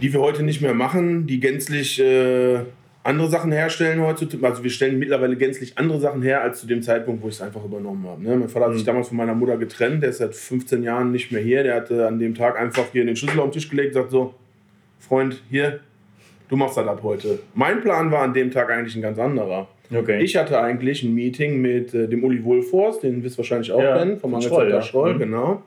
die 0.00 0.10
wir 0.10 0.20
heute 0.20 0.42
nicht 0.42 0.62
mehr 0.62 0.72
machen, 0.72 1.26
die 1.26 1.38
gänzlich 1.38 2.00
äh, 2.00 2.60
andere 3.02 3.28
Sachen 3.28 3.52
herstellen 3.52 4.00
heutzutage. 4.00 4.46
Also 4.46 4.62
wir 4.64 4.70
stellen 4.70 4.98
mittlerweile 4.98 5.36
gänzlich 5.36 5.76
andere 5.76 6.00
Sachen 6.00 6.22
her, 6.22 6.40
als 6.40 6.60
zu 6.60 6.66
dem 6.66 6.80
Zeitpunkt, 6.80 7.22
wo 7.22 7.28
ich 7.28 7.34
es 7.34 7.42
einfach 7.42 7.62
übernommen 7.62 8.08
habe. 8.08 8.22
Ne? 8.22 8.34
Mein 8.38 8.48
Vater 8.48 8.68
hat 8.68 8.72
sich 8.72 8.84
mhm. 8.84 8.86
damals 8.86 9.08
von 9.08 9.18
meiner 9.18 9.34
Mutter 9.34 9.58
getrennt, 9.58 10.02
der 10.02 10.08
ist 10.08 10.18
seit 10.18 10.34
15 10.34 10.82
Jahren 10.82 11.12
nicht 11.12 11.30
mehr 11.30 11.42
hier. 11.42 11.62
Der 11.62 11.74
hatte 11.74 12.06
an 12.06 12.18
dem 12.18 12.34
Tag 12.34 12.58
einfach 12.58 12.86
hier 12.90 13.04
den 13.04 13.16
Schlüssel 13.16 13.40
auf 13.40 13.50
den 13.50 13.52
Tisch 13.52 13.68
gelegt 13.68 13.94
und 13.94 14.00
sagt 14.00 14.12
so, 14.12 14.32
Freund, 14.98 15.42
hier, 15.50 15.80
du 16.48 16.56
machst 16.56 16.76
das 16.76 16.86
ab 16.86 17.00
heute. 17.02 17.38
Mein 17.54 17.80
Plan 17.80 18.10
war 18.10 18.22
an 18.22 18.34
dem 18.34 18.50
Tag 18.50 18.70
eigentlich 18.70 18.96
ein 18.96 19.02
ganz 19.02 19.18
anderer. 19.18 19.68
Okay. 19.94 20.22
Ich 20.22 20.36
hatte 20.36 20.60
eigentlich 20.60 21.02
ein 21.02 21.14
Meeting 21.14 21.60
mit 21.60 21.94
äh, 21.94 22.08
dem 22.08 22.22
Uli 22.22 22.44
Wohlforst, 22.44 23.02
den 23.02 23.22
wirst 23.22 23.36
du 23.36 23.38
wahrscheinlich 23.38 23.72
auch 23.72 23.82
ja, 23.82 23.96
kennen, 23.96 24.18
vom 24.18 24.34
Angezeiger 24.34 24.68
ja. 24.68 24.82
Schroll, 24.82 25.14
mhm. 25.14 25.18
genau. 25.18 25.62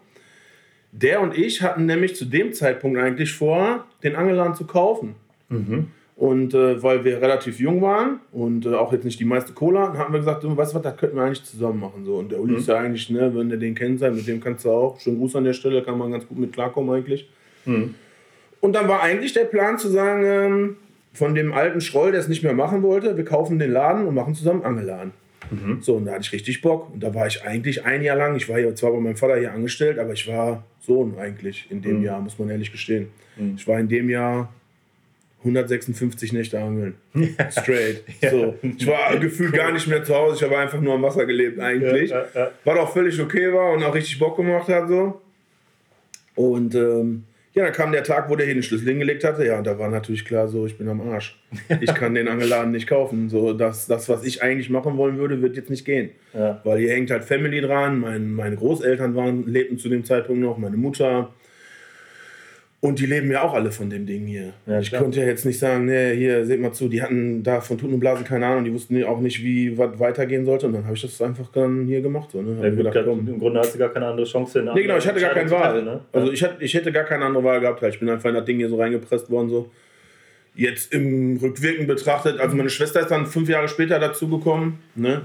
Der 0.92 1.22
und 1.22 1.38
ich 1.38 1.62
hatten 1.62 1.86
nämlich 1.86 2.16
zu 2.16 2.26
dem 2.26 2.54
Zeitpunkt 2.54 3.00
eigentlich 3.00 3.32
vor, 3.32 3.86
den 4.04 4.16
Angeladen 4.16 4.56
zu 4.56 4.66
kaufen. 4.66 5.16
Mhm. 5.50 5.88
Und 6.18 6.54
äh, 6.54 6.84
weil 6.84 7.04
wir 7.04 7.20
relativ 7.20 7.60
jung 7.60 7.82
waren 7.82 8.20
und 8.32 8.68
äh, 8.68 8.76
auch 8.76 8.94
jetzt 8.94 9.06
nicht 9.06 9.20
die 9.20 9.26
meiste 9.26 9.54
Cola 9.54 9.88
hatten, 9.88 9.98
haben 9.98 10.14
wir 10.14 10.20
gesagt, 10.20 10.44
weißt 10.44 10.74
du 10.74 10.76
was, 10.76 10.82
das 10.84 10.98
könnten 10.98 11.16
wir 11.16 11.24
eigentlich 11.24 11.44
zusammen 11.44 11.80
machen. 11.80 12.06
So. 12.06 12.18
Und 12.18 12.32
der 12.32 12.40
Uli 12.40 12.52
mhm. 12.52 12.60
ist 12.60 12.68
ja 12.68 12.76
eigentlich, 12.76 13.10
ne, 13.10 13.32
wenn 13.34 13.50
der 13.50 13.58
den 13.58 13.74
kennt, 13.74 14.02
mit 14.02 14.28
dem 14.28 14.40
kannst 14.40 14.66
du 14.66 14.70
auch, 14.70 15.00
schönen 15.00 15.18
Gruß 15.18 15.38
an 15.38 15.46
der 15.46 15.54
Stelle, 15.54 15.82
kann 15.82 15.98
man 15.98 16.12
ganz 16.12 16.28
gut 16.28 16.38
mit 16.38 16.54
klarkommen 16.54 16.94
eigentlich. 16.94 17.28
Mhm. 17.66 17.96
Und 18.62 18.74
dann 18.74 18.88
war 18.88 19.02
eigentlich 19.02 19.34
der 19.34 19.46
Plan 19.46 19.78
zu 19.78 19.90
sagen, 19.90 20.24
ähm, 20.24 20.78
von 21.14 21.36
dem 21.36 21.54
alten 21.54 21.82
Schroll, 21.82 22.12
der 22.12 22.22
es 22.22 22.28
nicht 22.28 22.44
mehr 22.44 22.54
machen 22.54 22.84
wollte, 22.84 23.18
wir 23.18 23.26
kaufen 23.26 23.60
den 23.60 23.72
Laden 23.72 24.08
und 24.08 24.16
machen 24.16 24.34
zusammen 24.34 24.64
Angelladen. 24.64 25.12
Mhm. 25.50 25.80
So, 25.82 25.96
und 25.96 26.06
da 26.06 26.14
hatte 26.14 26.22
ich 26.22 26.32
richtig 26.32 26.62
Bock. 26.62 26.94
Und 26.94 27.04
da 27.04 27.14
war 27.14 27.28
ich 27.28 27.44
eigentlich 27.44 27.86
ein 27.86 28.02
Jahr 28.02 28.16
lang, 28.16 28.36
ich 28.36 28.48
war 28.48 28.60
ja 28.60 28.74
zwar 28.74 28.92
bei 28.92 29.00
meinem 29.00 29.18
Vater 29.18 29.38
hier 29.38 29.52
angestellt, 29.52 30.00
aber 30.00 30.14
ich 30.14 30.28
war 30.28 30.64
Sohn 30.80 31.18
eigentlich 31.18 31.68
in 31.70 31.82
dem 31.82 32.00
mhm. 32.00 32.06
Jahr, 32.06 32.22
muss 32.22 32.40
man 32.40 32.50
ehrlich 32.50 32.72
gestehen. 32.72 33.10
Mhm. 33.36 33.56
Ich 33.58 33.68
war 33.68 33.80
in 33.80 33.90
dem 33.90 34.10
Jahr 34.10 34.54
156 35.40 36.34
Nächte 36.34 36.60
angeln. 36.60 36.96
Straight. 37.50 38.04
ja. 38.22 38.30
so. 38.30 38.56
Ich 38.62 38.88
war 38.88 39.18
gefühlt 39.18 39.54
gar 39.54 39.72
nicht 39.72 39.88
mehr 39.88 40.04
zu 40.04 40.16
Hause, 40.16 40.36
ich 40.38 40.44
habe 40.44 40.58
einfach 40.58 40.80
nur 40.80 40.94
am 40.94 41.02
Wasser 41.02 41.26
gelebt 41.26 41.60
eigentlich. 41.60 42.12
Ja, 42.12 42.26
ja, 42.34 42.52
Was 42.64 42.78
auch 42.78 42.94
völlig 42.94 43.20
okay 43.20 43.52
war 43.52 43.74
und 43.74 43.84
auch 43.84 43.94
richtig 43.94 44.20
Bock 44.20 44.38
gemacht 44.38 44.68
hat. 44.70 44.88
So. 44.88 45.20
Und 46.36 46.76
ähm, 46.76 47.24
ja, 47.54 47.66
dann 47.66 47.74
kam 47.74 47.92
der 47.92 48.04
Tag, 48.04 48.30
wo 48.30 48.36
der 48.36 48.46
hier 48.46 48.56
den 48.56 48.64
Schlüssel 48.64 48.88
hingelegt 48.88 49.26
hatte. 49.26 49.46
Ja, 49.46 49.58
und 49.58 49.68
da 49.68 49.78
war 49.78 49.90
natürlich 49.90 50.24
klar 50.24 50.48
so, 50.48 50.66
ich 50.66 50.78
bin 50.78 50.88
am 50.88 51.02
Arsch. 51.02 51.38
Ich 51.82 51.94
kann 51.94 52.16
den 52.16 52.30
Angeladen 52.30 52.72
nicht 52.72 52.88
kaufen. 52.88 53.30
So, 53.30 53.52
das, 53.52 53.88
das, 53.88 54.08
was 54.08 54.24
ich 54.24 54.42
eigentlich 54.42 54.70
machen 54.70 54.96
wollen 54.96 55.18
würde, 55.18 55.42
wird 55.42 55.58
jetzt 55.58 55.70
nicht 55.70 55.84
gehen. 55.84 56.12
Ja. 56.34 56.62
Weil 56.64 56.80
hier 56.80 56.92
hängt 56.94 57.12
halt 57.12 57.26
Family 57.26 57.60
dran. 57.60 58.00
Mein, 58.00 58.34
meine 58.34 58.56
Großeltern 58.56 59.16
waren, 59.16 59.48
lebten 59.48 59.78
zu 59.78 59.90
dem 59.90 60.06
Zeitpunkt 60.06 60.42
noch, 60.42 60.58
meine 60.58 60.78
Mutter, 60.78 61.34
und 62.82 62.98
die 62.98 63.06
leben 63.06 63.30
ja 63.30 63.44
auch 63.44 63.54
alle 63.54 63.72
von 63.72 63.92
dem 63.92 64.08
Ding 64.08 64.26
hier. 64.26 64.54
Ja, 64.66 64.80
ich 64.80 64.92
konnte 64.92 65.20
ja 65.20 65.28
jetzt 65.28 65.46
nicht 65.46 65.60
sagen, 65.60 65.86
nee, 65.86 66.16
hier, 66.16 66.44
seht 66.46 66.60
mal 66.60 66.72
zu, 66.72 66.90
die 66.90 67.04
hatten 67.04 67.44
da 67.44 67.62
von 67.62 67.78
Tuten 67.78 67.94
und 67.94 68.00
Blasen 68.00 68.26
keine 68.26 68.48
Ahnung, 68.48 68.66
die 68.66 68.74
wussten 68.74 69.04
auch 69.04 69.20
nicht, 69.20 69.44
wie 69.44 69.78
was 69.78 70.00
weitergehen 70.00 70.46
sollte. 70.46 70.66
Und 70.66 70.74
dann 70.74 70.86
habe 70.86 70.96
ich 70.96 71.02
das 71.04 71.22
einfach 71.22 71.52
dann 71.52 71.86
hier 71.86 72.02
gemacht. 72.02 72.32
So, 72.32 72.42
ne? 72.42 72.58
Ja, 72.60 72.70
gedacht, 72.72 72.96
Im 72.96 73.40
Grunde 73.40 73.60
hast 73.60 73.76
du 73.76 73.78
gar 73.78 73.90
keine 73.90 74.08
andere 74.08 74.26
Chance. 74.26 74.64
Nee, 74.74 74.82
genau, 74.82 74.98
ich 74.98 75.08
hatte 75.08 75.20
gar 75.20 75.34
keine 75.34 75.52
Wahl. 75.52 75.84
Ne? 75.84 76.02
Also 76.12 76.32
ich, 76.32 76.42
hatte, 76.42 76.64
ich 76.64 76.74
hätte 76.74 76.92
gar 76.92 77.04
keine 77.04 77.24
andere 77.24 77.44
Wahl 77.44 77.62
gehabt. 77.62 77.84
Ich 77.84 78.00
bin 78.00 78.10
einfach 78.10 78.30
in 78.30 78.36
das 78.36 78.46
Ding 78.46 78.58
hier 78.58 78.70
so 78.70 78.78
reingepresst 78.78 79.30
worden. 79.30 79.50
So. 79.50 79.70
Jetzt 80.56 80.92
im 80.92 81.38
Rückwirken 81.38 81.86
betrachtet, 81.86 82.40
also 82.40 82.56
meine 82.58 82.72
Schwester 82.72 83.02
ist 83.02 83.12
dann 83.12 83.28
fünf 83.28 83.48
Jahre 83.48 83.68
später 83.68 84.00
dazugekommen. 84.00 84.80
Ne? 84.96 85.22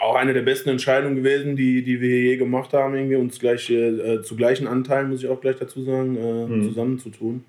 Auch 0.00 0.16
eine 0.16 0.32
der 0.32 0.42
besten 0.42 0.70
Entscheidungen 0.70 1.16
gewesen, 1.16 1.56
die, 1.56 1.82
die 1.82 2.00
wir 2.00 2.20
je 2.20 2.36
gemacht 2.36 2.72
haben, 2.72 2.94
irgendwie 2.94 3.16
uns 3.16 3.38
gleich, 3.38 3.70
äh, 3.70 4.22
zu 4.22 4.36
gleichen 4.36 4.66
Anteilen, 4.66 5.10
muss 5.10 5.22
ich 5.22 5.28
auch 5.28 5.40
gleich 5.40 5.56
dazu 5.56 5.82
sagen, 5.82 6.16
äh, 6.16 6.46
mhm. 6.46 6.68
zusammenzutun. 6.68 7.44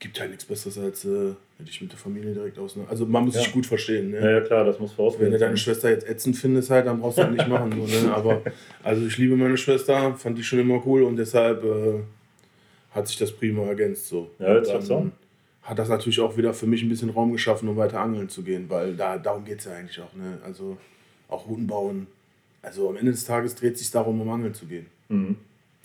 Gibt 0.00 0.18
halt 0.18 0.30
nichts 0.30 0.44
Besseres 0.44 0.78
als 0.78 1.04
äh, 1.04 1.34
dich 1.60 1.80
mit 1.80 1.92
der 1.92 1.98
Familie 1.98 2.32
direkt 2.32 2.58
aus. 2.58 2.74
Ne? 2.74 2.84
Also 2.88 3.06
man 3.06 3.24
muss 3.24 3.36
ja. 3.36 3.42
sich 3.42 3.52
gut 3.52 3.66
verstehen. 3.66 4.10
Ne? 4.10 4.20
Ja, 4.20 4.30
ja, 4.32 4.40
klar, 4.40 4.64
das 4.64 4.80
muss 4.80 4.92
vorausgehen. 4.92 5.26
Wenn 5.26 5.32
du 5.32 5.38
deine 5.38 5.56
Schwester 5.56 5.90
jetzt 5.90 6.08
ätzend 6.08 6.36
findest, 6.36 6.70
halt, 6.70 6.86
dann 6.86 7.00
brauchst 7.00 7.18
du 7.18 7.22
halt 7.22 7.32
nicht 7.32 7.48
machen. 7.48 7.72
So, 7.72 7.86
ne? 7.86 8.12
Aber 8.14 8.42
also 8.82 9.06
ich 9.06 9.16
liebe 9.18 9.36
meine 9.36 9.56
Schwester, 9.56 10.14
fand 10.16 10.36
die 10.36 10.42
schon 10.42 10.58
immer 10.58 10.82
cool 10.84 11.04
und 11.04 11.16
deshalb 11.16 11.62
äh, 11.62 12.00
hat 12.90 13.06
sich 13.06 13.18
das 13.18 13.30
prima 13.30 13.62
ergänzt. 13.66 14.08
So. 14.08 14.30
Ja, 14.40 14.56
jetzt 14.56 14.90
ähm, 14.90 15.12
hat 15.62 15.78
das 15.78 15.88
natürlich 15.88 16.20
auch 16.20 16.36
wieder 16.36 16.54
für 16.54 16.66
mich 16.66 16.82
ein 16.82 16.88
bisschen 16.88 17.10
Raum 17.10 17.32
geschaffen, 17.32 17.68
um 17.68 17.76
weiter 17.76 18.00
angeln 18.00 18.28
zu 18.28 18.42
gehen, 18.42 18.66
weil 18.68 18.94
da, 18.94 19.16
darum 19.16 19.44
geht 19.44 19.60
es 19.60 19.66
ja 19.66 19.72
eigentlich 19.72 20.00
auch. 20.00 20.12
Ne? 20.14 20.38
Also 20.44 20.76
auch 21.28 21.46
Routen 21.46 21.66
bauen. 21.66 22.08
Also 22.62 22.88
am 22.88 22.96
Ende 22.96 23.12
des 23.12 23.24
Tages 23.24 23.54
dreht 23.54 23.74
es 23.74 23.80
sich 23.80 23.90
darum, 23.90 24.20
um 24.20 24.28
angeln 24.30 24.54
zu 24.54 24.66
gehen. 24.66 24.86
Mhm. 25.08 25.36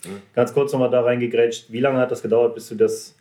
Ja. 0.04 0.10
Ganz 0.34 0.52
kurz 0.52 0.72
nochmal 0.72 0.90
da 0.90 1.02
reingegrätscht. 1.02 1.72
Wie 1.72 1.80
lange 1.80 1.98
hat 1.98 2.10
das 2.10 2.22
gedauert, 2.22 2.54
bis 2.54 2.68
du 2.68 2.74
das, 2.74 3.16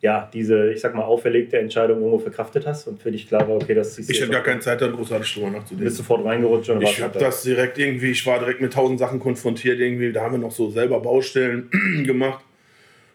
ja, 0.00 0.28
diese, 0.32 0.72
ich 0.72 0.80
sag 0.80 0.94
mal, 0.94 1.02
auferlegte 1.02 1.58
Entscheidung 1.58 1.98
irgendwo 1.98 2.18
verkraftet 2.18 2.66
hast 2.66 2.86
und 2.88 3.00
für 3.00 3.10
dich 3.10 3.28
klar 3.28 3.46
war, 3.46 3.56
okay, 3.56 3.74
das 3.74 3.98
ist. 3.98 4.10
Ich 4.10 4.20
hatte 4.20 4.32
gar 4.32 4.42
keine 4.42 4.60
Zeit, 4.60 4.80
da 4.80 4.88
großartig 4.88 5.32
drüber 5.34 5.50
nachzudenken. 5.50 5.84
Bist 5.84 5.96
sofort 5.98 6.24
reingerutscht 6.24 6.70
und 6.70 6.82
Ich 6.82 7.02
habe 7.02 7.18
das 7.18 7.42
direkt 7.42 7.78
irgendwie, 7.78 8.10
ich 8.10 8.24
war 8.26 8.38
direkt 8.38 8.60
mit 8.60 8.72
tausend 8.72 8.98
Sachen 8.98 9.20
konfrontiert 9.20 9.78
irgendwie. 9.78 10.12
Da 10.12 10.22
haben 10.22 10.32
wir 10.32 10.38
noch 10.38 10.52
so 10.52 10.70
selber 10.70 11.00
Baustellen 11.00 11.70
gemacht 12.04 12.44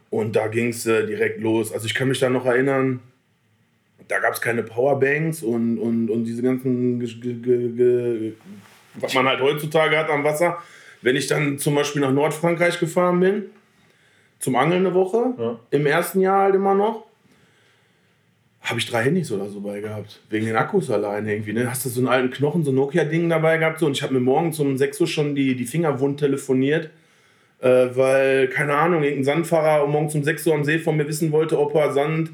und 0.10 0.36
da 0.36 0.48
ging 0.48 0.70
es 0.70 0.86
äh, 0.86 1.06
direkt 1.06 1.42
los. 1.42 1.72
Also 1.74 1.86
ich 1.86 1.94
kann 1.94 2.08
mich 2.08 2.20
da 2.20 2.30
noch 2.30 2.46
erinnern, 2.46 3.02
da 4.08 4.20
gab 4.20 4.34
es 4.34 4.42
keine 4.42 4.64
Powerbanks 4.64 5.44
und, 5.44 5.78
und, 5.78 6.10
und 6.10 6.26
diese 6.26 6.42
ganzen, 6.42 7.02
was 8.96 9.14
man 9.14 9.26
halt 9.26 9.42
heutzutage 9.42 9.98
hat 9.98 10.10
am 10.10 10.24
Wasser. 10.24 10.58
Wenn 11.02 11.16
ich 11.16 11.28
dann 11.28 11.58
zum 11.58 11.76
Beispiel 11.76 12.02
nach 12.02 12.12
Nordfrankreich 12.12 12.80
gefahren 12.80 13.20
bin, 13.20 13.46
zum 14.40 14.56
Angeln 14.56 14.86
eine 14.86 14.94
Woche, 14.94 15.34
ja. 15.38 15.60
im 15.72 15.86
ersten 15.86 16.22
Jahr 16.22 16.44
halt 16.44 16.56
immer 16.56 16.76
noch, 16.76 17.06
habe 18.62 18.80
ich 18.80 18.88
drei 18.88 19.04
Handys 19.04 19.32
oder 19.32 19.48
so 19.48 19.62
bei 19.62 19.80
gehabt. 19.80 20.22
Wegen 20.30 20.48
den 20.48 20.56
Akkus 20.56 20.90
alleine 20.90 21.32
irgendwie. 21.32 21.54
Ne? 21.54 21.70
Hast 21.70 21.86
du 21.86 21.90
so 21.90 22.00
einen 22.02 22.08
alten 22.08 22.32
Knochen, 22.32 22.64
so 22.64 22.72
ein 22.72 22.76
Nokia-Ding 22.76 23.30
dabei 23.30 23.58
gehabt? 23.58 23.80
So, 23.80 23.86
und 23.86 23.92
ich 23.92 24.02
habe 24.02 24.14
mir 24.14 24.20
morgens 24.20 24.60
um 24.60 24.76
6 24.76 25.02
Uhr 25.02 25.08
schon 25.08 25.36
die, 25.36 25.56
die 25.56 25.66
Finger 25.66 26.00
wund 26.00 26.20
telefoniert 26.20 26.90
äh, 27.66 27.96
weil, 27.96 28.48
keine 28.48 28.76
Ahnung, 28.76 29.02
irgendein 29.02 29.24
Sandfahrer 29.24 29.88
morgens 29.88 30.14
um 30.14 30.24
6 30.24 30.46
Uhr 30.46 30.54
am 30.54 30.64
See 30.64 30.78
von 30.78 30.96
mir 30.96 31.08
wissen 31.08 31.32
wollte, 31.32 31.60
ob 31.60 31.74
er 31.74 31.92
Sand 31.94 32.30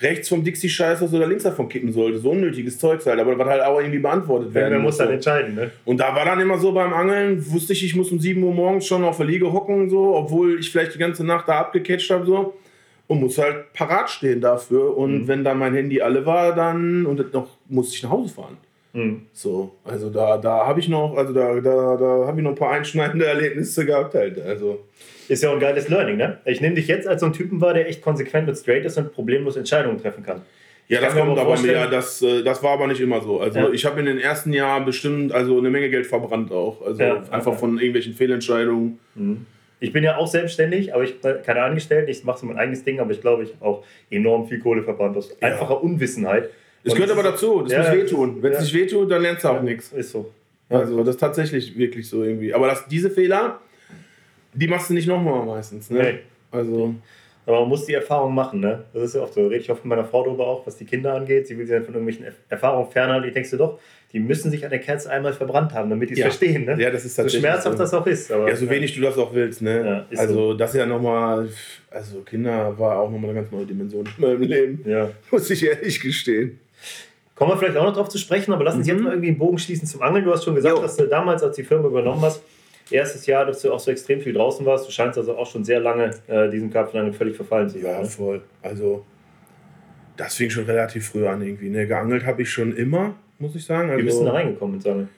rechts 0.00 0.28
vom 0.28 0.44
Dixie 0.44 0.68
scheiße 0.68 1.08
oder 1.08 1.26
links 1.26 1.42
davon 1.42 1.68
kippen 1.68 1.90
sollte. 1.90 2.18
So 2.18 2.30
unnötiges 2.30 2.78
Zeug 2.78 3.04
halt, 3.04 3.18
aber 3.18 3.34
das 3.34 3.48
halt 3.48 3.62
auch 3.62 3.80
irgendwie 3.80 3.98
beantwortet 3.98 4.54
werden. 4.54 4.72
Ja, 4.72 4.78
man 4.78 4.86
muss 4.86 4.98
dann 4.98 5.10
entscheiden, 5.10 5.56
ne? 5.56 5.72
Und 5.84 5.98
da 5.98 6.14
war 6.14 6.24
dann 6.24 6.38
immer 6.38 6.58
so 6.58 6.70
beim 6.70 6.92
Angeln, 6.92 7.44
wusste 7.50 7.72
ich, 7.72 7.84
ich 7.84 7.96
muss 7.96 8.12
um 8.12 8.20
7 8.20 8.40
Uhr 8.40 8.54
morgens 8.54 8.86
schon 8.86 9.02
auf 9.02 9.16
der 9.16 9.26
Liege 9.26 9.52
hocken, 9.52 9.90
so, 9.90 10.14
obwohl 10.14 10.60
ich 10.60 10.70
vielleicht 10.70 10.94
die 10.94 10.98
ganze 10.98 11.24
Nacht 11.24 11.48
da 11.48 11.58
abgecatcht 11.58 12.08
habe, 12.10 12.24
so. 12.24 12.54
Und 13.08 13.20
muss 13.20 13.38
halt 13.38 13.72
parat 13.72 14.08
stehen 14.08 14.40
dafür. 14.40 14.96
Und 14.96 15.22
mhm. 15.22 15.28
wenn 15.28 15.42
dann 15.42 15.58
mein 15.58 15.74
Handy 15.74 16.00
alle 16.00 16.26
war, 16.26 16.54
dann, 16.54 17.06
und 17.06 17.32
noch 17.32 17.48
musste 17.68 17.96
ich 17.96 18.02
nach 18.04 18.10
Hause 18.10 18.34
fahren. 18.34 18.56
Mhm. 18.96 19.26
So, 19.34 19.72
also 19.84 20.08
da, 20.08 20.38
da 20.38 20.66
habe 20.66 20.80
ich 20.80 20.88
noch, 20.88 21.16
also 21.16 21.34
da, 21.34 21.60
da, 21.60 21.96
da 21.96 22.26
habe 22.26 22.40
ich 22.40 22.42
noch 22.42 22.52
ein 22.52 22.56
paar 22.56 22.70
einschneidende 22.70 23.26
Erlebnisse 23.26 23.84
gehabt 23.84 24.14
halt. 24.14 24.40
Also. 24.40 24.84
Ist 25.28 25.42
ja 25.42 25.50
auch 25.50 25.54
ein 25.54 25.60
geiles 25.60 25.88
Learning, 25.90 26.16
ne? 26.16 26.38
Ich 26.46 26.62
nehme 26.62 26.76
dich 26.76 26.86
jetzt 26.86 27.06
als 27.06 27.20
so 27.20 27.26
ein 27.26 27.34
Typen 27.34 27.60
wahr, 27.60 27.74
der 27.74 27.88
echt 27.88 28.00
konsequent 28.00 28.48
und 28.48 28.54
straight 28.54 28.86
ist 28.86 28.96
und 28.96 29.12
problemlos 29.12 29.56
Entscheidungen 29.56 30.00
treffen 30.00 30.24
kann. 30.24 30.40
Ja, 30.88 31.00
das 31.00 31.14
kommt 31.14 31.36
aber 31.38 31.60
mehr. 31.60 31.88
Das, 31.88 32.22
äh, 32.22 32.42
das 32.42 32.62
war 32.62 32.72
aber 32.72 32.86
nicht 32.86 33.00
immer 33.00 33.20
so. 33.20 33.40
Also 33.40 33.58
ja. 33.58 33.70
ich 33.70 33.84
habe 33.84 34.00
in 34.00 34.06
den 34.06 34.18
ersten 34.18 34.52
Jahren 34.52 34.86
bestimmt 34.86 35.32
also 35.32 35.58
eine 35.58 35.68
Menge 35.68 35.90
Geld 35.90 36.06
verbrannt 36.06 36.50
auch. 36.50 36.80
Also 36.80 37.02
ja, 37.02 37.16
einfach 37.30 37.48
okay. 37.48 37.58
von 37.58 37.76
irgendwelchen 37.76 38.14
Fehlentscheidungen. 38.14 38.98
Mhm. 39.14 39.46
Ich 39.78 39.92
bin 39.92 40.04
ja 40.04 40.16
auch 40.16 40.28
selbstständig, 40.28 40.94
aber 40.94 41.04
ich 41.04 41.20
bin 41.20 41.34
keine 41.44 41.62
Angestellten. 41.62 42.08
Ich 42.08 42.24
mache 42.24 42.38
so 42.38 42.46
mein 42.46 42.56
eigenes 42.56 42.82
Ding, 42.84 42.98
aber 43.00 43.10
ich 43.10 43.20
glaube, 43.20 43.42
ich 43.42 43.52
habe 43.56 43.64
auch 43.64 43.84
enorm 44.10 44.46
viel 44.46 44.60
Kohle 44.60 44.82
verbrannt 44.82 45.18
aus 45.18 45.36
ja. 45.38 45.48
einfacher 45.48 45.82
Unwissenheit. 45.82 46.48
Es 46.86 46.94
gehört 46.94 47.10
aber 47.10 47.22
dazu, 47.22 47.62
das 47.62 47.72
ja, 47.72 47.78
muss 47.80 47.92
wehtun. 47.92 48.42
Wenn 48.42 48.52
es 48.52 48.60
nicht 48.60 48.74
wehtut, 48.74 49.10
dann 49.10 49.22
lernst 49.22 49.44
du 49.44 49.48
auch 49.48 49.62
nichts. 49.62 49.92
Ist 49.92 50.12
so. 50.12 50.32
Also 50.68 50.98
das 50.98 51.16
ist 51.16 51.20
tatsächlich 51.20 51.76
wirklich 51.76 52.08
so 52.08 52.22
irgendwie. 52.22 52.52
Aber 52.52 52.66
das, 52.68 52.86
diese 52.88 53.10
Fehler, 53.10 53.60
die 54.52 54.66
machst 54.66 54.90
du 54.90 54.94
nicht 54.94 55.06
nochmal 55.06 55.44
meistens. 55.44 55.90
Ne? 55.90 56.02
Nee. 56.02 56.18
Also. 56.50 56.94
Aber 57.44 57.60
man 57.60 57.68
muss 57.68 57.86
die 57.86 57.94
Erfahrung 57.94 58.34
machen, 58.34 58.58
ne? 58.58 58.84
Das 58.92 59.04
ist 59.04 59.14
ja 59.14 59.22
oft 59.22 59.34
so. 59.34 59.46
Rede 59.46 59.56
ich 59.56 59.70
oft 59.70 59.84
mit 59.84 59.90
meiner 59.90 60.04
Frau 60.04 60.24
darüber 60.24 60.48
auch, 60.48 60.66
was 60.66 60.76
die 60.76 60.84
Kinder 60.84 61.14
angeht. 61.14 61.46
Sie 61.46 61.56
will 61.56 61.64
sie 61.64 61.74
dann 61.74 61.84
von 61.84 61.94
irgendwelchen 61.94 62.34
Erfahrungen 62.48 62.90
fernhalten. 62.90 63.28
Ich 63.28 63.34
denke 63.34 63.48
so 63.48 63.56
doch, 63.56 63.78
die 64.12 64.18
müssen 64.18 64.50
sich 64.50 64.64
an 64.64 64.70
der 64.70 64.80
Kerze 64.80 65.10
einmal 65.10 65.32
verbrannt 65.32 65.72
haben, 65.72 65.88
damit 65.88 66.10
die 66.10 66.14
es 66.14 66.18
ja. 66.18 66.26
verstehen, 66.26 66.64
ne? 66.64 66.76
Ja, 66.80 66.90
das 66.90 67.04
ist 67.04 67.14
tatsächlich. 67.14 67.42
So 67.42 67.46
schmerzhaft 67.46 67.76
so. 67.76 67.82
das 67.84 67.94
auch 67.94 68.06
ist. 68.06 68.32
Aber, 68.32 68.48
ja, 68.48 68.56
so 68.56 68.68
wenig 68.68 68.94
du 68.96 69.00
das 69.00 69.16
auch 69.16 69.32
willst, 69.32 69.62
ne? 69.62 70.06
Ja, 70.10 70.18
also 70.18 70.34
so. 70.34 70.54
das 70.54 70.70
ist 70.70 70.78
ja 70.78 70.86
nochmal, 70.86 71.48
also 71.88 72.20
Kinder 72.22 72.76
war 72.76 72.98
auch 72.98 73.10
nochmal 73.10 73.30
eine 73.30 73.40
ganz 73.40 73.52
neue 73.52 73.66
Dimension 73.66 74.08
in 74.16 74.22
meinem 74.24 74.42
Leben. 74.42 74.82
Ja. 74.84 75.10
Muss 75.30 75.48
ich 75.48 75.64
ehrlich 75.64 76.00
gestehen. 76.00 76.58
Kommen 77.34 77.50
wir 77.50 77.58
vielleicht 77.58 77.76
auch 77.76 77.84
noch 77.84 77.92
darauf 77.92 78.08
zu 78.08 78.18
sprechen, 78.18 78.52
aber 78.52 78.64
lass 78.64 78.74
uns 78.74 78.86
mhm. 78.86 78.92
jetzt 78.92 79.02
mal 79.02 79.10
irgendwie 79.10 79.28
einen 79.28 79.38
Bogen 79.38 79.58
schließen 79.58 79.86
zum 79.86 80.02
Angeln. 80.02 80.24
Du 80.24 80.32
hast 80.32 80.44
schon 80.44 80.54
gesagt, 80.54 80.76
jo. 80.76 80.82
dass 80.82 80.96
du 80.96 81.06
damals, 81.06 81.42
als 81.42 81.56
die 81.56 81.64
Firma 81.64 81.88
übernommen 81.88 82.22
hast, 82.22 82.42
erstes 82.90 83.26
Jahr, 83.26 83.44
dass 83.44 83.60
du 83.62 83.72
auch 83.72 83.78
so 83.78 83.90
extrem 83.90 84.20
viel 84.20 84.32
draußen 84.32 84.64
warst. 84.64 84.86
Du 84.88 84.92
scheinst 84.92 85.18
also 85.18 85.36
auch 85.36 85.46
schon 85.46 85.64
sehr 85.64 85.80
lange 85.80 86.10
äh, 86.28 86.48
diesem 86.48 86.70
Karpfenangeln 86.70 87.14
völlig 87.14 87.36
verfallen 87.36 87.68
zu 87.68 87.78
sein. 87.78 87.92
Ja, 87.92 88.00
ne? 88.00 88.06
voll. 88.06 88.42
Also, 88.62 89.04
das 90.16 90.34
fing 90.34 90.48
schon 90.48 90.64
relativ 90.64 91.08
früh 91.08 91.26
an 91.26 91.42
irgendwie. 91.42 91.68
Ne? 91.68 91.86
Geangelt 91.86 92.24
habe 92.24 92.42
ich 92.42 92.50
schon 92.50 92.74
immer. 92.74 93.14
muss 93.38 93.54
ich 93.54 93.64
sagen. 93.64 93.90
Also, 93.90 94.00
Wie 94.00 94.06
bist 94.06 94.20
du 94.20 94.24
da 94.24 94.32
reingekommen 94.32 94.76
mit 94.78 94.86
Angeln? 94.86 95.08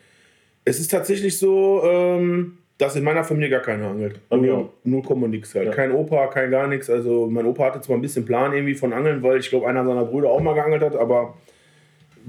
Es 0.65 0.81
ist 0.81 0.91
tatsächlich 0.91 1.39
so, 1.39 1.83
ähm, 1.85 2.59
dass 2.79 2.95
in 2.97 3.05
meiner 3.05 3.25
Familie 3.25 3.49
gar 3.49 3.61
keiner 3.61 3.89
angelt. 3.89 4.21
Nur, 4.31 4.73
nur 4.85 5.03
kommen 5.03 5.25
und 5.25 5.31
nichts 5.31 5.55
halt. 5.55 5.67
Ja. 5.67 5.73
Kein 5.73 5.93
Opa, 5.93 6.27
kein 6.29 6.51
gar 6.51 6.67
nichts. 6.67 6.91
Also 6.91 7.27
mein 7.31 7.47
Opa 7.47 7.67
hatte 7.67 7.81
zwar 7.81 7.97
ein 7.97 8.03
bisschen 8.03 8.25
Plan 8.25 8.53
irgendwie 8.53 8.75
von 8.75 8.93
Angeln, 8.93 9.23
weil 9.23 9.39
ich 9.39 9.51
glaube, 9.51 9.69
einer 9.69 9.85
seiner 9.85 10.05
Brüder 10.05 10.29
auch 10.29 10.41
mal 10.41 10.55
geangelt 10.55 10.83
hat, 10.83 10.97
aber 10.97 11.37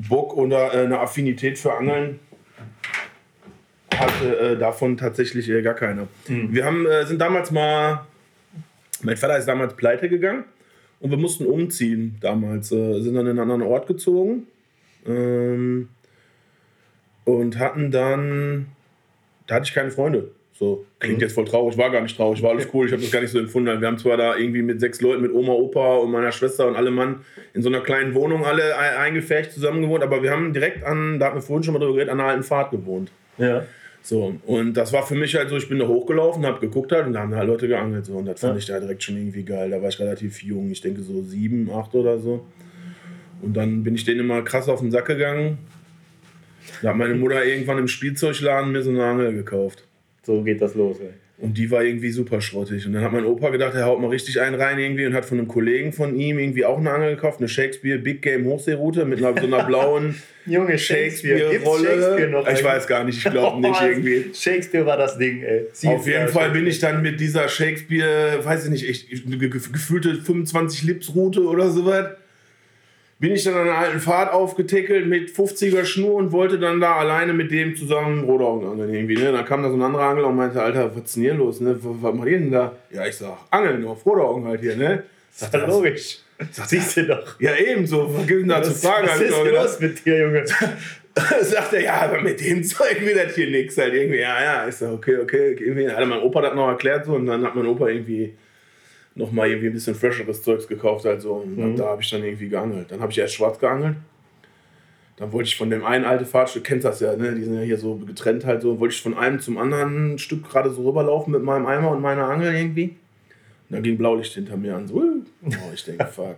Bock 0.07 0.35
oder 0.35 0.73
äh, 0.73 0.85
eine 0.85 0.99
Affinität 0.99 1.57
für 1.57 1.73
Angeln 1.73 2.19
hatte 3.93 4.39
äh, 4.39 4.57
davon 4.57 4.97
tatsächlich 4.97 5.49
äh, 5.49 5.61
gar 5.61 5.73
keine. 5.73 6.07
Mhm. 6.27 6.53
Wir 6.53 6.65
haben, 6.65 6.85
äh, 6.85 7.05
sind 7.05 7.19
damals 7.19 7.51
mal, 7.51 8.05
mein 9.01 9.17
Vater 9.17 9.37
ist 9.37 9.47
damals 9.47 9.75
pleite 9.75 10.07
gegangen 10.07 10.45
und 10.99 11.09
wir 11.11 11.17
mussten 11.17 11.45
umziehen 11.45 12.17
damals. 12.21 12.71
Äh, 12.71 13.01
sind 13.01 13.15
dann 13.15 13.25
in 13.25 13.31
einen 13.31 13.39
anderen 13.39 13.61
Ort 13.61 13.87
gezogen 13.87 14.47
ähm, 15.05 15.89
und 17.25 17.59
hatten 17.59 17.91
dann, 17.91 18.67
da 19.47 19.55
hatte 19.55 19.65
ich 19.65 19.73
keine 19.73 19.91
Freunde. 19.91 20.31
So, 20.59 20.85
klingt 20.99 21.19
mhm. 21.19 21.21
jetzt 21.21 21.35
voll 21.35 21.45
traurig, 21.45 21.77
war 21.77 21.89
gar 21.89 22.01
nicht 22.01 22.17
traurig, 22.17 22.43
war 22.43 22.49
alles 22.49 22.67
cool, 22.73 22.85
ich 22.85 22.91
habe 22.91 23.01
das 23.01 23.11
gar 23.11 23.21
nicht 23.21 23.31
so 23.31 23.39
empfunden. 23.39 23.79
Wir 23.79 23.87
haben 23.87 23.97
zwar 23.97 24.17
da 24.17 24.35
irgendwie 24.35 24.61
mit 24.61 24.81
sechs 24.81 24.99
Leuten, 24.99 25.21
mit 25.21 25.31
Oma, 25.31 25.53
Opa 25.53 25.95
und 25.95 26.11
meiner 26.11 26.33
Schwester 26.33 26.67
und 26.67 26.75
alle 26.75 26.91
Mann 26.91 27.21
in 27.53 27.61
so 27.61 27.69
einer 27.69 27.79
kleinen 27.79 28.13
Wohnung 28.13 28.43
alle 28.43 28.77
eingefärbt 28.77 29.53
zusammen 29.53 29.81
gewohnt, 29.81 30.03
aber 30.03 30.21
wir 30.21 30.31
haben 30.31 30.51
direkt 30.51 30.83
an, 30.83 31.17
da 31.17 31.27
hatten 31.27 31.37
wir 31.37 31.41
vorhin 31.41 31.63
schon 31.63 31.75
mal 31.75 31.79
drüber 31.79 31.93
geredet, 31.93 32.11
an 32.11 32.19
einer 32.19 32.27
alten 32.27 32.43
Fahrt 32.43 32.71
gewohnt. 32.71 33.09
Ja. 33.37 33.63
So, 34.01 34.35
und 34.45 34.73
das 34.73 34.91
war 34.91 35.07
für 35.07 35.15
mich 35.15 35.33
halt 35.33 35.47
so, 35.47 35.55
ich 35.55 35.69
bin 35.69 35.79
da 35.79 35.87
hochgelaufen, 35.87 36.45
habe 36.45 36.59
geguckt 36.59 36.91
halt 36.91 37.07
und 37.07 37.13
da 37.13 37.21
haben 37.21 37.33
halt 37.33 37.47
Leute 37.47 37.69
geangelt. 37.69 38.05
So, 38.05 38.17
und 38.17 38.25
das 38.25 38.41
fand 38.41 38.55
ja. 38.55 38.59
ich 38.59 38.65
da 38.65 38.81
direkt 38.81 39.01
schon 39.01 39.15
irgendwie 39.15 39.43
geil. 39.43 39.69
Da 39.69 39.81
war 39.81 39.87
ich 39.87 39.99
relativ 40.01 40.43
jung, 40.43 40.71
ich 40.71 40.81
denke 40.81 41.03
so 41.03 41.21
sieben, 41.21 41.71
acht 41.71 41.95
oder 41.95 42.19
so. 42.19 42.45
Und 43.41 43.55
dann 43.55 43.83
bin 43.83 43.95
ich 43.95 44.03
denen 44.03 44.19
immer 44.19 44.41
krass 44.41 44.67
auf 44.67 44.81
den 44.81 44.91
Sack 44.91 45.05
gegangen. 45.05 45.57
Da 46.81 46.89
hat 46.89 46.97
meine 46.97 47.15
Mutter 47.15 47.45
irgendwann 47.45 47.77
im 47.77 47.87
Spielzeugladen 47.87 48.73
mir 48.73 48.83
so 48.83 48.89
eine 48.89 49.05
Angel 49.05 49.33
gekauft. 49.33 49.85
So 50.23 50.43
geht 50.43 50.61
das 50.61 50.75
los, 50.75 50.99
ey. 50.99 51.09
Und 51.41 51.57
die 51.57 51.71
war 51.71 51.83
irgendwie 51.83 52.11
super 52.11 52.41
schrottig. 52.41 52.85
Und 52.85 52.93
dann 52.93 53.01
hat 53.01 53.13
mein 53.13 53.23
Opa 53.23 53.49
gedacht, 53.49 53.73
er 53.73 53.85
haut 53.85 54.01
mal 54.01 54.09
richtig 54.09 54.41
einen 54.41 54.59
rein 54.59 54.77
irgendwie 54.77 55.05
und 55.05 55.13
hat 55.13 55.23
von 55.23 55.38
einem 55.38 55.47
Kollegen 55.47 55.93
von 55.93 56.13
ihm 56.19 56.38
irgendwie 56.38 56.65
auch 56.65 56.77
eine 56.77 56.91
Angel 56.91 57.15
gekauft, 57.15 57.39
eine 57.39 57.47
Shakespeare 57.47 57.97
Big 57.97 58.21
Game 58.21 58.43
Hochseeroute 58.43 59.05
mit 59.05 59.19
einer, 59.19 59.39
so 59.39 59.47
einer 59.47 59.63
blauen 59.63 60.15
Junge 60.45 60.77
Shakespeare-Rolle. 60.77 61.88
Shakespeare 61.88 62.53
ich 62.53 62.63
weiß 62.63 62.88
gar 62.88 63.05
nicht, 63.05 63.25
ich 63.25 63.31
glaube 63.31 63.61
nicht 63.67 63.81
irgendwie. 63.81 64.25
Shakespeare 64.33 64.85
war 64.85 64.97
das 64.97 65.17
Ding, 65.17 65.41
ey. 65.41 65.67
Sie 65.71 65.88
Auf 65.88 66.05
jeden 66.05 66.27
Fall 66.27 66.49
bin 66.51 66.67
ich 66.67 66.79
dann 66.79 67.01
mit 67.01 67.21
dieser 67.21 67.47
Shakespeare, 67.47 68.43
weiß 68.43 68.65
ich 68.65 68.71
nicht, 68.71 68.89
ich, 68.89 69.23
gefühlte 69.49 70.15
25 70.15 70.83
Lips-Route 70.83 71.43
oder 71.43 71.69
sowas 71.69 72.17
bin 73.19 73.33
ich 73.33 73.43
dann 73.43 73.53
an 73.53 73.67
einer 73.67 73.77
alten 73.77 73.99
Fahrt 73.99 74.31
aufgetickelt 74.31 75.05
mit 75.05 75.29
50er 75.29 75.83
Schnur 75.83 76.15
und 76.15 76.31
wollte 76.31 76.57
dann 76.57 76.79
da 76.79 76.95
alleine 76.95 77.33
mit 77.33 77.51
dem 77.51 77.75
zusammen 77.75 78.23
Rotaugen 78.23 78.69
angeln 78.69 78.93
irgendwie. 78.93 79.17
Ne? 79.17 79.33
Dann 79.33 79.45
kam 79.45 79.61
da 79.61 79.69
so 79.69 79.75
ein 79.75 79.81
anderer 79.81 80.03
Angler 80.03 80.27
und 80.27 80.38
meinte, 80.38 80.61
Alter, 80.61 80.95
was 80.95 81.03
ist 81.03 81.15
denn 81.17 81.23
hier 81.23 81.33
los? 81.33 81.59
Ne? 81.59 81.77
Was, 81.81 82.01
was 82.01 82.15
macht 82.15 82.27
ihr 82.29 82.39
denn 82.39 82.51
da? 82.51 82.75
Ja, 82.91 83.05
ich 83.05 83.15
sag, 83.15 83.38
Angeln 83.51 83.85
auf 83.85 84.05
Rotaugen 84.05 84.45
halt 84.45 84.61
hier, 84.61 84.77
ne? 84.77 85.03
Sagt 85.31 85.53
er, 85.53 85.67
logisch. 85.67 86.19
Sagt, 86.51 86.69
Siehst 86.69 86.95
du 86.95 87.07
doch. 87.07 87.39
Ja, 87.41 87.55
ebenso. 87.55 88.13
Was 88.15 88.25
gibt 88.25 88.41
denn 88.41 88.49
da 88.49 88.63
zu 88.63 88.71
fragen? 88.71 89.07
Was 89.07 89.19
ist 89.19 89.31
los 89.31 89.79
mit 89.81 90.05
dir, 90.05 90.19
Junge? 90.19 90.45
sagt 91.41 91.73
er, 91.73 91.81
ja, 91.81 92.01
aber 92.01 92.21
mit 92.21 92.39
dem 92.39 92.63
Zeug 92.63 93.01
wird 93.01 93.17
das 93.17 93.35
hier 93.35 93.49
nichts 93.49 93.77
halt 93.77 93.93
irgendwie. 93.93 94.19
Ja, 94.19 94.41
ja. 94.41 94.67
Ich 94.67 94.75
sag, 94.75 94.93
okay, 94.93 95.17
okay. 95.17 95.57
Irgendwie 95.59 95.89
hat 95.89 96.05
mein 96.07 96.21
Opa 96.21 96.41
das 96.41 96.55
noch 96.55 96.69
erklärt 96.69 97.05
so 97.05 97.15
und 97.15 97.25
dann 97.25 97.43
hat 97.43 97.55
mein 97.55 97.65
Opa 97.65 97.89
irgendwie 97.89 98.33
nochmal 99.19 99.49
irgendwie 99.49 99.67
ein 99.67 99.73
bisschen 99.73 99.93
fresheres 99.93 100.41
Zeugs 100.41 100.67
gekauft. 100.67 101.05
Also, 101.05 101.33
und 101.33 101.57
mhm. 101.57 101.75
da 101.75 101.85
habe 101.85 102.01
ich 102.01 102.09
dann 102.09 102.23
irgendwie 102.23 102.49
geangelt. 102.49 102.89
Dann 102.89 103.01
habe 103.01 103.11
ich 103.11 103.19
erst 103.19 103.35
schwarz 103.35 103.59
geangelt. 103.59 103.97
Dann 105.17 105.31
wollte 105.33 105.49
ich 105.49 105.57
von 105.57 105.69
dem 105.69 105.85
einen 105.85 106.05
alten 106.05 106.25
Fahrstück, 106.25 106.63
kennst 106.63 106.85
das 106.85 107.01
ja, 107.01 107.13
ne? 107.15 107.35
die 107.35 107.43
sind 107.43 107.53
ja 107.53 107.61
hier 107.61 107.77
so 107.77 107.95
getrennt 107.95 108.45
halt 108.45 108.61
so, 108.61 108.79
wollte 108.79 108.95
ich 108.95 109.01
von 109.01 109.17
einem 109.17 109.41
zum 109.41 109.57
anderen 109.57 110.17
Stück 110.17 110.49
gerade 110.49 110.69
so 110.69 110.88
rüberlaufen 110.88 111.33
mit 111.33 111.43
meinem 111.43 111.65
Eimer 111.65 111.91
und 111.91 112.01
meiner 112.01 112.29
Angel 112.29 112.55
irgendwie. 112.55 112.95
Und 113.69 113.75
dann 113.75 113.83
ging 113.83 113.97
Blaulicht 113.97 114.33
hinter 114.33 114.55
mir 114.55 114.77
an, 114.77 114.88
so, 114.88 114.95
oh, 114.95 115.51
ich 115.73 115.84
denke, 115.84 116.05
fuck. 116.12 116.38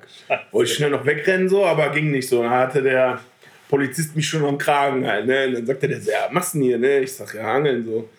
wollte 0.52 0.72
ich 0.72 0.76
schnell 0.76 0.90
noch 0.90 1.06
wegrennen 1.06 1.48
so, 1.48 1.64
aber 1.64 1.92
ging 1.92 2.10
nicht 2.10 2.28
so. 2.28 2.42
Dann 2.42 2.50
hatte 2.50 2.82
der 2.82 3.20
Polizist 3.70 4.16
mich 4.16 4.28
schon 4.28 4.44
am 4.44 4.58
Kragen 4.58 5.06
halt, 5.06 5.28
ne? 5.28 5.46
Und 5.46 5.54
dann 5.54 5.66
sagte 5.68 5.88
der 5.88 6.00
ja, 6.00 6.30
machst 6.32 6.56
du 6.56 6.58
denn 6.58 6.68
hier, 6.68 6.80
ne? 6.80 7.00
Ich 7.02 7.14
sag, 7.14 7.36
ja, 7.36 7.54
angeln 7.54 7.86
so 7.86 8.10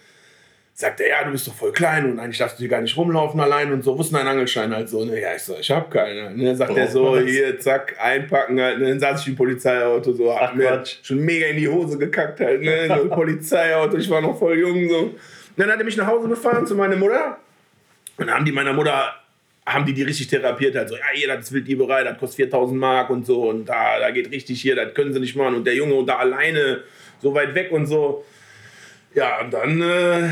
sagt 0.74 1.00
er, 1.00 1.08
ja, 1.08 1.24
du 1.24 1.32
bist 1.32 1.46
doch 1.46 1.54
voll 1.54 1.72
klein 1.72 2.10
und 2.10 2.18
eigentlich 2.18 2.38
darfst 2.38 2.58
du 2.58 2.60
hier 2.60 2.68
gar 2.68 2.80
nicht 2.80 2.96
rumlaufen 2.96 3.38
allein 3.40 3.72
und 3.72 3.84
so. 3.84 3.96
Wo 3.96 4.00
ist 4.00 4.10
denn 4.10 4.18
dein 4.18 4.28
Angelschein 4.28 4.74
halt 4.74 4.88
so? 4.88 5.04
Ne? 5.04 5.20
Ja, 5.20 5.34
ich 5.34 5.42
so, 5.42 5.56
ich 5.58 5.70
hab 5.70 5.90
keinen. 5.90 6.36
Ne? 6.36 6.56
Sagt 6.56 6.72
oh, 6.72 6.76
er 6.76 6.88
so, 6.88 7.12
was? 7.12 7.24
hier, 7.24 7.58
zack, 7.60 7.94
einpacken 8.00 8.60
halt. 8.60 8.78
Ne? 8.78 8.88
Dann 8.88 9.00
saß 9.00 9.20
ich 9.20 9.28
im 9.28 9.36
Polizeiauto 9.36 10.12
so, 10.12 10.34
hab 10.34 10.56
mir 10.56 10.82
schon 11.02 11.18
mega 11.18 11.46
in 11.46 11.58
die 11.58 11.68
Hose 11.68 11.98
gekackt 11.98 12.40
halt. 12.40 12.62
Ne? 12.62 12.88
So 12.88 13.08
Polizeiauto, 13.10 13.96
ich 13.98 14.08
war 14.08 14.20
noch 14.20 14.38
voll 14.38 14.58
jung 14.58 14.88
so. 14.88 15.14
Dann 15.56 15.70
hat 15.70 15.78
er 15.78 15.84
mich 15.84 15.96
nach 15.96 16.06
Hause 16.06 16.28
gefahren 16.28 16.66
zu 16.66 16.74
meiner 16.74 16.96
Mutter. 16.96 17.36
Und 18.16 18.26
dann 18.26 18.36
haben 18.36 18.44
die 18.44 18.52
meiner 18.52 18.72
Mutter 18.72 19.14
haben 19.64 19.86
die 19.86 19.94
die 19.94 20.02
richtig 20.02 20.26
therapiert 20.26 20.74
halt 20.74 20.88
so, 20.88 20.96
ja, 20.96 21.04
hier, 21.12 21.28
das 21.28 21.52
Wilddieberei, 21.52 22.02
das 22.02 22.18
kostet 22.18 22.36
4000 22.36 22.78
Mark 22.78 23.10
und 23.10 23.24
so 23.24 23.48
und 23.48 23.66
da, 23.66 24.00
da 24.00 24.10
geht 24.10 24.30
richtig 24.32 24.60
hier, 24.60 24.74
das 24.74 24.92
können 24.92 25.12
sie 25.12 25.20
nicht 25.20 25.36
machen 25.36 25.54
und 25.54 25.64
der 25.64 25.76
Junge 25.76 25.94
und 25.94 26.06
da 26.06 26.16
alleine 26.16 26.82
so 27.20 27.32
weit 27.32 27.54
weg 27.54 27.70
und 27.70 27.86
so. 27.86 28.24
Ja, 29.14 29.40
und 29.40 29.52
dann 29.52 29.80
äh, 29.80 30.30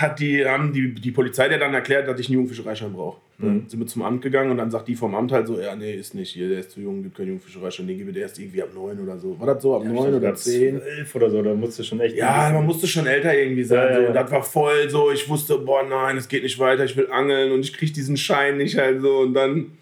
hat 0.00 0.18
die, 0.20 0.44
haben 0.44 0.72
die, 0.72 0.94
die 0.94 1.10
Polizei 1.10 1.48
dir 1.48 1.58
dann 1.58 1.74
erklärt, 1.74 2.08
dass 2.08 2.18
ich 2.18 2.28
einen 2.28 2.38
Jungfischereischein 2.38 2.92
brauche. 2.92 3.20
Mhm. 3.38 3.46
Dann 3.46 3.68
sind 3.68 3.80
wir 3.80 3.86
zum 3.86 4.02
Amt 4.02 4.22
gegangen 4.22 4.50
und 4.50 4.58
dann 4.58 4.70
sagt 4.70 4.88
die 4.88 4.96
vom 4.96 5.14
Amt 5.14 5.32
halt 5.32 5.46
so, 5.46 5.60
ja, 5.60 5.74
nee, 5.76 5.94
ist 5.94 6.14
nicht 6.14 6.30
hier, 6.30 6.48
der 6.48 6.60
ist 6.60 6.72
zu 6.72 6.80
jung, 6.80 7.02
gibt 7.02 7.16
keinen 7.16 7.28
Jungfischereischein, 7.28 7.86
den 7.86 7.98
gebe 7.98 8.12
der 8.12 8.22
erst 8.22 8.38
irgendwie 8.38 8.62
ab 8.62 8.70
9 8.74 9.00
oder 9.00 9.18
so. 9.18 9.38
War 9.38 9.46
das 9.46 9.62
so, 9.62 9.76
ab 9.76 9.82
ja, 9.84 9.92
9 9.92 10.14
oder 10.14 10.34
10? 10.34 10.80
11 10.80 11.14
oder 11.14 11.30
so, 11.30 11.42
da 11.42 11.54
musste 11.54 11.84
schon 11.84 12.00
echt... 12.00 12.16
Ja, 12.16 12.50
man 12.52 12.66
musste 12.66 12.86
schon 12.86 13.06
älter 13.06 13.36
irgendwie 13.36 13.64
sein. 13.64 13.92
Ja, 13.92 14.00
ja, 14.00 14.06
so. 14.08 14.12
Das 14.12 14.30
war 14.30 14.42
voll 14.42 14.90
so, 14.90 15.10
ich 15.12 15.28
wusste, 15.28 15.58
boah, 15.58 15.84
nein, 15.88 16.16
es 16.16 16.28
geht 16.28 16.42
nicht 16.42 16.58
weiter, 16.58 16.84
ich 16.84 16.96
will 16.96 17.10
angeln 17.10 17.52
und 17.52 17.60
ich 17.60 17.72
kriege 17.72 17.92
diesen 17.92 18.16
Schein 18.16 18.56
nicht 18.56 18.76
halt 18.76 19.00
so 19.00 19.18
und 19.18 19.34
dann 19.34 19.72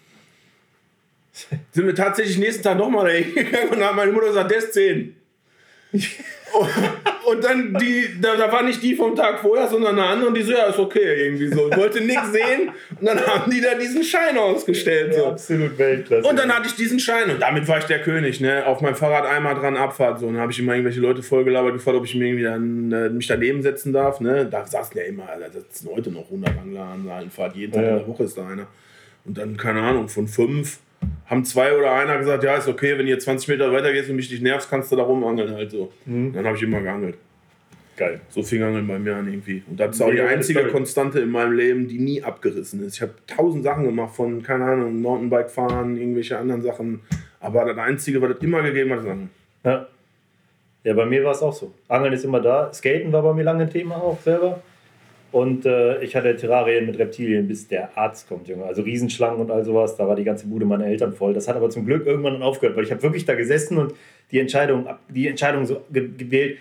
sind 1.70 1.86
wir 1.86 1.94
tatsächlich 1.94 2.38
nächsten 2.38 2.62
Tag 2.62 2.78
nochmal 2.78 3.06
dahin 3.06 3.34
gegangen 3.34 3.68
und 3.70 3.80
dann 3.80 3.88
hat 3.88 3.96
meine 3.96 4.12
Mutter 4.12 4.28
gesagt, 4.28 4.50
der 4.50 4.58
ist 4.58 4.72
10. 4.72 5.14
und 7.26 7.42
dann 7.42 7.74
die, 7.74 8.20
da, 8.20 8.36
da 8.36 8.50
war 8.50 8.62
nicht 8.62 8.82
die 8.82 8.94
vom 8.94 9.14
Tag 9.14 9.40
vorher, 9.40 9.68
sondern 9.68 9.98
eine 9.98 10.08
andere 10.08 10.28
und 10.28 10.34
die 10.34 10.42
so, 10.42 10.52
ja, 10.52 10.66
ist 10.66 10.78
okay, 10.78 11.24
irgendwie 11.26 11.48
so. 11.48 11.68
Ich 11.70 11.76
wollte 11.76 12.00
nichts 12.00 12.32
sehen 12.32 12.70
und 13.00 13.06
dann 13.06 13.18
haben 13.26 13.50
die 13.50 13.60
da 13.60 13.74
diesen 13.74 14.02
Schein 14.02 14.38
ausgestellt. 14.38 15.14
So. 15.14 15.22
Ja, 15.22 15.28
absolut 15.30 15.76
Weltklasse. 15.78 16.28
Und 16.28 16.38
dann 16.38 16.54
hatte 16.54 16.68
ich 16.68 16.74
diesen 16.74 17.00
Schein 17.00 17.30
und 17.30 17.40
damit 17.40 17.66
war 17.68 17.78
ich 17.78 17.84
der 17.84 18.00
König, 18.00 18.40
ne? 18.40 18.64
Auf 18.66 18.80
meinem 18.80 18.94
Fahrrad 18.94 19.26
einmal 19.26 19.54
dran 19.54 19.76
Abfahrt. 19.76 20.20
So. 20.20 20.26
Und 20.26 20.34
dann 20.34 20.42
habe 20.42 20.52
ich 20.52 20.58
immer 20.58 20.72
irgendwelche 20.72 21.00
Leute 21.00 21.22
vollgelabert, 21.22 21.74
gefragt, 21.74 21.96
ob 21.96 22.04
ich 22.04 22.14
mir 22.14 22.26
irgendwie 22.26 22.44
dann, 22.44 22.92
äh, 22.92 23.08
mich 23.10 23.26
daneben 23.26 23.62
setzen 23.62 23.92
darf. 23.92 24.20
Ne? 24.20 24.46
Da 24.46 24.64
saßen 24.64 24.96
ja 24.96 25.04
immer, 25.04 25.26
das 25.52 25.80
sind 25.80 25.90
heute 25.90 26.10
noch 26.10 26.24
100 26.26 26.56
Angler 26.58 26.82
an 26.82 27.04
der 27.04 27.30
Fahrt, 27.30 27.56
jeden 27.56 27.72
Tag 27.72 27.82
ja. 27.82 27.90
in 27.90 27.98
der 27.98 28.08
Woche 28.08 28.24
ist 28.24 28.38
da 28.38 28.46
einer. 28.46 28.66
Und 29.24 29.36
dann, 29.38 29.56
keine 29.56 29.82
Ahnung, 29.82 30.08
von 30.08 30.28
fünf 30.28 30.78
haben 31.26 31.44
zwei 31.44 31.76
oder 31.76 31.92
einer 31.92 32.18
gesagt, 32.18 32.44
ja, 32.44 32.56
ist 32.56 32.68
okay, 32.68 32.98
wenn 32.98 33.06
ihr 33.06 33.18
20 33.18 33.48
Meter 33.48 33.72
weiter 33.72 33.92
gehst 33.92 34.08
und 34.08 34.16
mich 34.16 34.30
nicht 34.30 34.42
nervst, 34.42 34.70
kannst 34.70 34.92
du 34.92 34.96
da 34.96 35.02
rumangeln 35.02 35.54
halt 35.54 35.70
so. 35.70 35.92
Mhm. 36.04 36.32
Dann 36.32 36.46
habe 36.46 36.56
ich 36.56 36.62
immer 36.62 36.80
geangelt. 36.80 37.16
Geil. 37.96 38.20
So 38.28 38.42
fing 38.42 38.62
Angeln 38.62 38.86
bei 38.86 38.98
mir 38.98 39.16
an 39.16 39.26
irgendwie. 39.26 39.62
Und 39.66 39.80
das 39.80 39.96
ist 39.96 40.02
auch 40.02 40.10
die 40.10 40.20
einzige 40.20 40.66
Konstante 40.68 41.18
in 41.20 41.30
meinem 41.30 41.52
Leben, 41.52 41.88
die 41.88 41.98
nie 41.98 42.22
abgerissen 42.22 42.84
ist. 42.84 42.96
Ich 42.96 43.02
habe 43.02 43.14
tausend 43.26 43.64
Sachen 43.64 43.84
gemacht 43.84 44.14
von, 44.14 44.42
keine 44.42 44.64
Ahnung, 44.64 45.00
Mountainbike 45.00 45.50
fahren, 45.50 45.96
irgendwelche 45.96 46.36
anderen 46.38 46.60
Sachen. 46.60 47.00
Aber 47.40 47.64
das 47.64 47.78
Einzige, 47.78 48.20
was 48.20 48.32
es 48.32 48.42
immer 48.42 48.62
gegeben 48.62 48.90
hat, 48.90 49.00
ist 49.00 49.06
Angeln. 49.06 49.30
Ja. 49.64 49.86
Ja, 50.84 50.94
bei 50.94 51.06
mir 51.06 51.24
war 51.24 51.32
es 51.32 51.42
auch 51.42 51.52
so. 51.52 51.74
Angeln 51.88 52.12
ist 52.12 52.24
immer 52.24 52.40
da. 52.40 52.72
Skaten 52.72 53.10
war 53.12 53.22
bei 53.22 53.32
mir 53.32 53.42
lange 53.42 53.64
ein 53.64 53.70
Thema 53.70 53.96
auch 53.96 54.20
selber. 54.20 54.62
Und 55.36 55.66
äh, 55.66 56.02
ich 56.02 56.16
hatte 56.16 56.34
Terrarien 56.34 56.86
mit 56.86 56.98
Reptilien, 56.98 57.46
bis 57.46 57.68
der 57.68 57.94
Arzt 57.98 58.26
kommt, 58.26 58.48
Junge. 58.48 58.64
Also 58.64 58.80
Riesenschlangen 58.80 59.38
und 59.38 59.50
all 59.50 59.66
sowas. 59.66 59.94
Da 59.94 60.08
war 60.08 60.16
die 60.16 60.24
ganze 60.24 60.46
Bude 60.46 60.64
meiner 60.64 60.86
Eltern 60.86 61.12
voll. 61.12 61.34
Das 61.34 61.46
hat 61.46 61.56
aber 61.56 61.68
zum 61.68 61.84
Glück 61.84 62.06
irgendwann 62.06 62.32
dann 62.32 62.42
aufgehört, 62.42 62.74
weil 62.74 62.84
ich 62.84 62.90
habe 62.90 63.02
wirklich 63.02 63.26
da 63.26 63.34
gesessen 63.34 63.76
und 63.76 63.92
die 64.30 64.38
Entscheidung, 64.38 64.88
die 65.10 65.28
Entscheidung 65.28 65.66
so 65.66 65.82
ge 65.92 66.08
gewählt, 66.16 66.56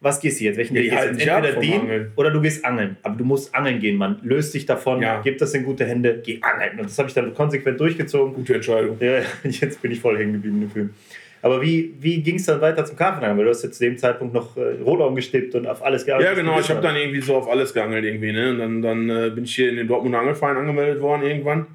was 0.00 0.20
gehst 0.20 0.38
du 0.38 0.44
jetzt? 0.44 0.58
Welchen 0.58 0.76
ja, 0.76 0.82
gehst 0.82 0.94
du? 0.94 1.08
Entweder 1.08 1.60
den 1.60 1.80
Angeln. 1.80 2.12
oder 2.14 2.30
du 2.30 2.40
gehst 2.40 2.64
angeln. 2.64 2.98
Aber 3.02 3.16
du 3.16 3.24
musst 3.24 3.52
angeln 3.52 3.80
gehen, 3.80 3.96
Mann. 3.96 4.20
Löst 4.22 4.54
dich 4.54 4.64
davon, 4.64 5.02
ja. 5.02 5.20
gib 5.24 5.38
das 5.38 5.52
in 5.54 5.64
gute 5.64 5.84
Hände, 5.84 6.22
geh 6.24 6.40
angeln. 6.40 6.78
Und 6.78 6.84
das 6.84 6.96
habe 6.98 7.08
ich 7.08 7.14
dann 7.14 7.34
konsequent 7.34 7.80
durchgezogen. 7.80 8.32
Gute 8.32 8.54
Entscheidung. 8.54 8.96
Ja, 9.00 9.22
jetzt 9.42 9.82
bin 9.82 9.90
ich 9.90 9.98
voll 9.98 10.16
hängen 10.16 10.34
geblieben 10.34 10.62
im 10.62 10.70
Film. 10.70 10.90
Aber 11.42 11.62
wie, 11.62 11.94
wie 11.98 12.22
ging 12.22 12.36
es 12.36 12.46
dann 12.46 12.60
weiter 12.60 12.84
zum 12.84 12.96
Karpfenangeln? 12.96 13.38
Weil 13.38 13.44
du 13.44 13.50
hast 13.50 13.62
jetzt 13.62 13.78
zu 13.78 13.84
dem 13.84 13.96
Zeitpunkt 13.96 14.34
noch 14.34 14.56
äh, 14.56 14.82
Rollaum 14.82 15.14
gestippt 15.14 15.54
und 15.54 15.66
auf 15.66 15.82
alles 15.82 16.04
geangelt. 16.04 16.28
Ja, 16.28 16.34
genau. 16.34 16.60
Ich 16.60 16.68
habe 16.68 16.80
dann 16.80 16.96
irgendwie 16.96 17.20
so 17.20 17.36
auf 17.36 17.48
alles 17.48 17.72
geangelt 17.72 18.04
irgendwie. 18.04 18.32
Ne? 18.32 18.50
Und 18.50 18.58
dann, 18.58 18.82
dann 18.82 19.08
äh, 19.08 19.30
bin 19.30 19.44
ich 19.44 19.54
hier 19.54 19.70
in 19.70 19.76
den 19.76 19.88
Dortmunder 19.88 20.18
Angelverein 20.18 20.56
angemeldet 20.56 21.00
worden 21.00 21.22
irgendwann. 21.22 21.66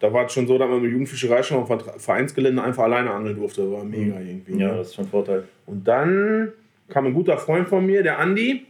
Da 0.00 0.12
war 0.12 0.26
es 0.26 0.32
schon 0.32 0.46
so, 0.46 0.58
dass 0.58 0.68
man 0.68 0.82
mit 0.82 0.90
Jugendfischerei 0.90 1.42
schon 1.42 1.58
auf 1.58 2.02
Vereinsgelände 2.02 2.62
einfach 2.62 2.84
alleine 2.84 3.10
angeln 3.10 3.36
durfte. 3.36 3.70
War 3.70 3.84
mega 3.84 4.16
mhm. 4.16 4.28
irgendwie. 4.28 4.58
Ja, 4.58 4.72
ne? 4.72 4.78
das 4.78 4.88
ist 4.88 4.94
schon 4.94 5.04
ein 5.04 5.10
Vorteil. 5.10 5.44
Und 5.66 5.86
dann 5.86 6.52
kam 6.88 7.06
ein 7.06 7.14
guter 7.14 7.38
Freund 7.38 7.68
von 7.68 7.84
mir, 7.84 8.02
der 8.02 8.18
Andi 8.18 8.66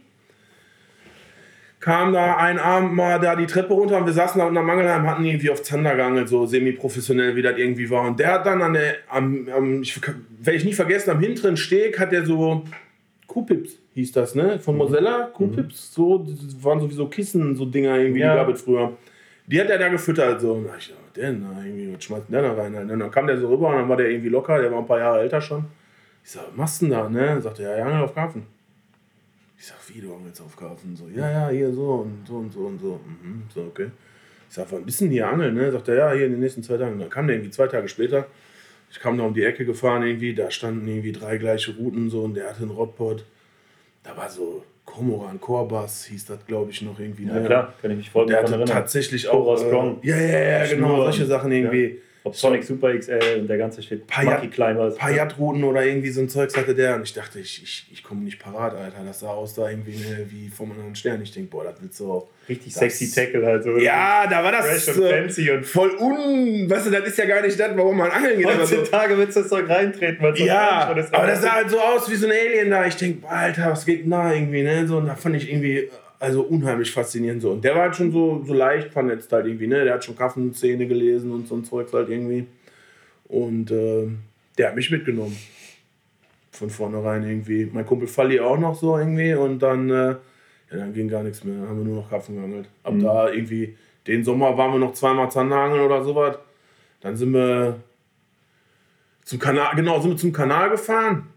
kam 1.85 2.13
da 2.13 2.37
ein 2.37 2.57
Abend 2.57 2.95
mal 2.95 3.19
da 3.19 3.35
die 3.35 3.45
Treppe 3.45 3.71
runter 3.75 3.99
und 3.99 4.07
wir 4.07 4.13
saßen 4.13 4.39
da 4.39 4.47
unter 4.47 4.63
Mangelheim, 4.63 5.07
hatten 5.07 5.23
irgendwie 5.23 5.51
auf 5.51 5.61
Zander 5.61 5.95
geangelt, 5.95 6.27
so 6.27 6.47
semi-professionell, 6.47 7.35
wie 7.35 7.43
das 7.43 7.59
irgendwie 7.59 7.87
war. 7.91 8.07
Und 8.07 8.19
der 8.19 8.33
hat 8.33 8.47
dann 8.47 8.63
an 8.63 8.73
der, 8.73 8.95
am, 9.07 9.47
am 9.55 9.83
ich, 9.83 10.01
werde 10.01 10.57
ich 10.57 10.65
nie 10.65 10.73
vergessen, 10.73 11.11
am 11.11 11.19
hinteren 11.19 11.55
Steg 11.55 11.99
hat 11.99 12.11
der 12.11 12.25
so 12.25 12.63
Kuhpips, 13.27 13.77
hieß 13.93 14.13
das, 14.13 14.33
ne? 14.33 14.57
Von 14.57 14.77
Mosella, 14.77 15.29
Kuhpips, 15.31 15.93
so, 15.93 16.17
das 16.17 16.63
waren 16.63 16.79
sowieso 16.79 17.05
Kissen, 17.05 17.55
so 17.55 17.65
Dinger 17.65 17.99
irgendwie, 17.99 18.21
ja. 18.21 18.31
die 18.31 18.39
gab 18.39 18.49
es 18.49 18.63
früher. 18.63 18.93
Die 19.45 19.61
hat 19.61 19.69
er 19.69 19.77
da 19.77 19.89
gefüttert, 19.89 20.41
so. 20.41 20.53
Und 20.53 20.65
ich 20.79 20.87
dachte, 20.87 21.21
der, 21.21 21.33
na, 21.33 21.63
irgendwie, 21.63 21.93
was 21.93 22.03
schmeißt 22.03 22.31
der 22.31 22.41
da 22.41 22.53
rein? 22.53 22.73
Und 22.73 22.99
dann 22.99 23.11
kam 23.11 23.27
der 23.27 23.37
so 23.37 23.47
rüber 23.47 23.67
und 23.67 23.75
dann 23.75 23.89
war 23.89 23.97
der 23.97 24.09
irgendwie 24.09 24.29
locker, 24.29 24.59
der 24.59 24.71
war 24.71 24.79
ein 24.79 24.87
paar 24.87 24.97
Jahre 24.97 25.19
älter 25.19 25.39
schon. 25.39 25.65
Ich 26.23 26.31
sag, 26.31 26.45
was 26.47 26.57
machst 26.57 26.81
du 26.81 26.87
denn 26.87 26.95
da, 26.95 27.09
ne? 27.09 27.39
Sagte 27.43 27.61
er, 27.61 27.77
ja, 27.77 27.85
Angel 27.85 28.05
auf 28.05 28.15
Karpfen. 28.15 28.54
Ich 29.57 29.67
sag, 29.67 29.77
wie, 29.87 30.01
du 30.01 30.13
angelst 30.13 30.41
auf 30.41 30.55
Karpfen? 30.55 30.95
So, 30.95 31.07
ja, 31.07 31.29
ja, 31.29 31.49
hier 31.49 31.71
so 31.71 32.05
und 32.05 32.27
so 32.27 32.35
und 32.35 32.51
so 32.51 32.59
und 32.61 32.79
so. 32.79 32.99
Mhm, 33.05 33.43
so, 33.53 33.61
okay. 33.61 33.89
Ich 34.49 34.55
sag, 34.55 34.71
wann 34.71 34.85
bist 34.85 35.01
denn 35.01 35.09
hier 35.09 35.27
angeln, 35.27 35.55
ne? 35.55 35.71
Sagt 35.71 35.87
er, 35.87 35.95
ja, 35.95 36.13
hier 36.13 36.25
in 36.25 36.33
den 36.33 36.41
nächsten 36.41 36.61
zwei 36.61 36.77
Tagen. 36.77 36.99
Dann 36.99 37.09
kam 37.09 37.27
der 37.27 37.37
irgendwie 37.37 37.51
zwei 37.51 37.67
Tage 37.67 37.87
später. 37.87 38.27
Ich 38.91 38.99
kam 38.99 39.17
da 39.17 39.23
um 39.23 39.33
die 39.33 39.43
Ecke 39.43 39.65
gefahren 39.65 40.03
irgendwie, 40.03 40.33
da 40.33 40.51
standen 40.51 40.87
irgendwie 40.87 41.11
drei 41.11 41.37
gleiche 41.37 41.75
Routen 41.75 42.09
so 42.09 42.23
und 42.23 42.35
der 42.35 42.49
hatte 42.49 42.61
einen 42.61 42.71
Rodpot. 42.71 43.25
Da 44.03 44.15
war 44.15 44.29
so 44.29 44.63
Komoran 44.85 45.41
Korbas, 45.41 46.05
hieß 46.05 46.25
das, 46.25 46.45
glaube 46.45 46.71
ich, 46.71 46.81
noch 46.83 46.99
irgendwie. 46.99 47.25
Ja, 47.25 47.33
ne? 47.33 47.45
klar, 47.45 47.73
kann 47.81 47.91
ich 47.91 47.97
mich 47.97 48.09
voll 48.09 48.27
daran 48.27 48.45
erinnern. 48.45 48.67
tatsächlich 48.67 49.27
auch. 49.27 49.59
Äh, 49.59 50.07
ja, 50.07 50.15
ja, 50.15 50.39
ja, 50.39 50.67
genau, 50.67 51.03
solche 51.03 51.25
Sachen 51.25 51.51
irgendwie. 51.51 51.85
Ja. 51.85 52.01
Ob 52.25 52.35
Sonic 52.35 52.63
Super 52.63 52.97
XL 52.97 53.37
und 53.39 53.47
der 53.47 53.59
ganze 53.59 53.83
Shit. 53.83 54.03
Monkey 54.23 54.47
Climbers. 54.47 54.95
Payat-Routen 54.95 55.63
oder 55.63 55.85
irgendwie 55.85 56.09
so 56.09 56.21
ein 56.21 56.27
Zeugs 56.27 56.57
hatte 56.57 56.73
der. 56.73 56.95
Und 56.95 57.03
ich 57.03 57.13
dachte, 57.13 57.39
ich, 57.39 57.61
ich, 57.61 57.85
ich 57.91 58.03
komme 58.03 58.21
nicht 58.21 58.39
parat, 58.39 58.73
Alter. 58.73 59.03
Das 59.05 59.19
sah 59.19 59.29
aus 59.29 59.53
da 59.53 59.69
irgendwie 59.69 59.95
ne, 59.97 60.25
wie 60.27 60.49
vom 60.49 60.71
anderen 60.71 60.95
Stern. 60.95 61.21
Ich 61.21 61.31
denke, 61.31 61.51
boah, 61.51 61.65
das 61.65 61.75
willst 61.79 61.99
du 61.99 62.11
auch. 62.11 62.27
Richtig 62.49 62.73
das, 62.73 62.79
sexy 62.79 63.11
Tackle 63.11 63.45
halt 63.45 63.63
so. 63.63 63.77
Ja, 63.77 64.25
da 64.27 64.43
war 64.43 64.51
das 64.51 64.87
und 64.87 65.07
fancy 65.07 65.51
und 65.51 65.67
voll 65.67 65.95
un. 65.99 66.67
Weißt 66.67 66.87
du, 66.87 66.89
das 66.89 67.07
ist 67.09 67.17
ja 67.19 67.25
gar 67.25 67.43
nicht 67.43 67.59
das, 67.59 67.77
warum 67.77 67.95
man 67.95 68.09
angeln 68.09 68.39
geht. 68.39 68.47
Heutzutage 68.47 69.13
so. 69.13 69.19
willst 69.19 69.37
du 69.37 69.41
das 69.41 69.49
Zeug 69.49 69.69
reintreten. 69.69 70.35
So 70.35 70.43
ja, 70.43 70.87
aber 71.11 71.27
das 71.27 71.41
sah 71.43 71.51
halt 71.51 71.69
so 71.69 71.79
aus 71.79 72.09
wie 72.09 72.15
so 72.15 72.25
ein 72.25 72.33
Alien 72.33 72.71
da. 72.71 72.87
Ich 72.87 72.95
denke, 72.95 73.27
Alter, 73.29 73.69
was 73.69 73.85
geht 73.85 74.11
da 74.11 74.33
irgendwie, 74.33 74.63
ne? 74.63 74.87
So, 74.87 74.97
und 74.97 75.05
da 75.05 75.15
fand 75.15 75.35
ich 75.35 75.47
irgendwie 75.47 75.89
also 76.19 76.41
unheimlich 76.43 76.91
faszinierend 76.91 77.41
so. 77.41 77.51
Und 77.51 77.63
der 77.63 77.75
war 77.75 77.83
halt 77.83 77.95
schon 77.95 78.11
so, 78.11 78.43
so 78.45 78.53
leicht 78.53 78.91
vernetzt 78.91 79.31
halt 79.31 79.45
irgendwie, 79.45 79.67
ne? 79.67 79.83
Der 79.83 79.95
hat 79.95 80.03
schon 80.03 80.15
Kaffenzähne 80.15 80.87
gelesen 80.87 81.31
und 81.31 81.47
so 81.47 81.55
ein 81.55 81.63
Zeugs 81.63 81.93
halt 81.93 82.09
irgendwie. 82.09 82.47
Und 83.27 83.71
äh, 83.71 84.07
der 84.57 84.69
hat 84.69 84.75
mich 84.75 84.91
mitgenommen. 84.91 85.35
Von 86.51 86.69
vornherein 86.69 87.23
irgendwie. 87.27 87.69
Mein 87.71 87.85
Kumpel 87.85 88.07
Falli 88.07 88.39
auch 88.39 88.57
noch 88.57 88.75
so 88.75 88.97
irgendwie. 88.97 89.33
Und 89.33 89.59
dann, 89.59 89.89
äh, 89.89 90.09
ja, 90.11 90.17
dann 90.71 90.93
ging 90.93 91.07
gar 91.07 91.23
nichts 91.23 91.43
mehr. 91.43 91.55
Dann 91.55 91.69
haben 91.69 91.77
wir 91.79 91.85
nur 91.85 91.97
noch 91.97 92.09
Karpfen 92.09 92.35
geangelt. 92.35 92.69
Ab 92.83 92.93
mhm. 92.93 93.03
da 93.03 93.29
irgendwie, 93.29 93.75
den 94.07 94.23
Sommer 94.23 94.57
waren 94.57 94.71
wir 94.71 94.79
noch 94.79 94.93
zweimal 94.93 95.29
Zanderangeln 95.29 95.81
oder 95.81 96.03
sowas. 96.03 96.37
Dann 97.01 97.17
sind 97.17 97.33
wir 97.33 97.81
zum 99.25 99.39
Kanal, 99.39 99.75
genau, 99.75 99.99
sind 99.99 100.11
wir 100.11 100.17
zum 100.17 100.31
Kanal 100.31 100.69
gefahren. 100.69 101.27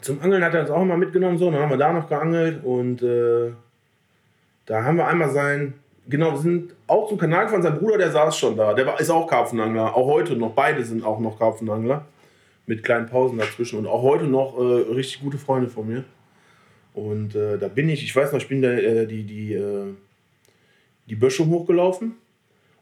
Zum 0.00 0.20
Angeln 0.20 0.44
hat 0.44 0.54
er 0.54 0.60
uns 0.60 0.70
auch 0.70 0.84
mal 0.84 0.98
mitgenommen, 0.98 1.38
so. 1.38 1.50
Dann 1.50 1.60
haben 1.60 1.70
wir 1.70 1.78
da 1.78 1.92
noch 1.92 2.08
geangelt 2.08 2.62
und 2.64 3.02
äh, 3.02 3.52
da 4.68 4.84
haben 4.84 4.96
wir 4.96 5.06
einmal 5.06 5.30
sein 5.30 5.74
Genau, 6.08 6.32
wir 6.32 6.38
sind 6.38 6.74
auch 6.86 7.08
zum 7.08 7.18
Kanal 7.18 7.44
gefahren. 7.44 7.62
Sein 7.62 7.78
Bruder, 7.78 7.98
der 7.98 8.10
saß 8.10 8.36
schon 8.36 8.56
da. 8.56 8.72
Der 8.72 8.86
war, 8.86 8.98
ist 8.98 9.10
auch 9.10 9.26
Karpfenangler. 9.26 9.94
Auch 9.94 10.06
heute 10.06 10.36
noch. 10.36 10.52
Beide 10.52 10.82
sind 10.82 11.04
auch 11.04 11.20
noch 11.20 11.38
Karpfenangler. 11.38 12.06
Mit 12.64 12.82
kleinen 12.82 13.06
Pausen 13.06 13.36
dazwischen. 13.36 13.78
Und 13.78 13.86
auch 13.86 14.02
heute 14.02 14.24
noch 14.24 14.58
äh, 14.58 14.92
richtig 14.94 15.20
gute 15.20 15.36
Freunde 15.36 15.68
von 15.68 15.86
mir. 15.86 16.04
Und 16.94 17.34
äh, 17.34 17.58
da 17.58 17.68
bin 17.68 17.90
ich, 17.90 18.02
ich 18.02 18.16
weiß 18.16 18.32
noch, 18.32 18.40
ich 18.40 18.48
bin 18.48 18.62
da 18.62 18.70
äh, 18.70 19.06
die, 19.06 19.24
die, 19.24 19.52
äh, 19.52 19.92
die 21.06 21.14
Böschung 21.14 21.50
hochgelaufen. 21.50 22.14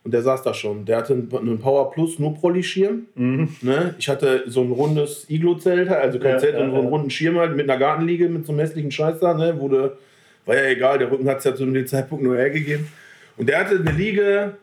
Und 0.04 0.14
der 0.14 0.22
saß 0.22 0.44
da 0.44 0.54
schon. 0.54 0.84
Der 0.84 0.98
hatte 0.98 1.14
einen 1.14 1.58
Power 1.58 1.90
Plus 1.90 2.20
nur 2.20 2.32
Prolli-Schirm. 2.32 3.06
Mhm. 3.16 3.48
Ne? 3.62 3.96
Ich 3.98 4.08
hatte 4.08 4.44
so 4.46 4.62
ein 4.62 4.70
rundes 4.70 5.28
Iglo-Zelt, 5.28 5.88
also 5.88 6.20
kein 6.20 6.34
ja, 6.34 6.38
Zelt, 6.38 6.52
sondern 6.52 6.70
ja, 6.70 6.76
so 6.76 6.82
einen 6.82 6.90
runden 6.90 7.10
Schirm 7.10 7.38
halt 7.38 7.56
mit 7.56 7.68
einer 7.68 7.78
Gartenliege, 7.80 8.28
mit 8.28 8.46
so 8.46 8.52
einem 8.52 8.60
hässlichen 8.60 8.92
Scheiß 8.92 9.18
da. 9.18 9.34
Ne? 9.34 9.58
Wurde, 9.58 9.98
war 10.46 10.56
ja 10.56 10.64
egal, 10.70 10.98
der 10.98 11.10
Rücken 11.10 11.28
hat 11.28 11.38
es 11.38 11.44
ja 11.44 11.54
zu 11.54 11.66
dem 11.66 11.86
Zeitpunkt 11.86 12.24
nur 12.24 12.36
hergegeben. 12.36 12.88
Und 13.36 13.48
der 13.48 13.58
hatte 13.58 13.76
eine 13.76 13.90
Liege 13.90 14.56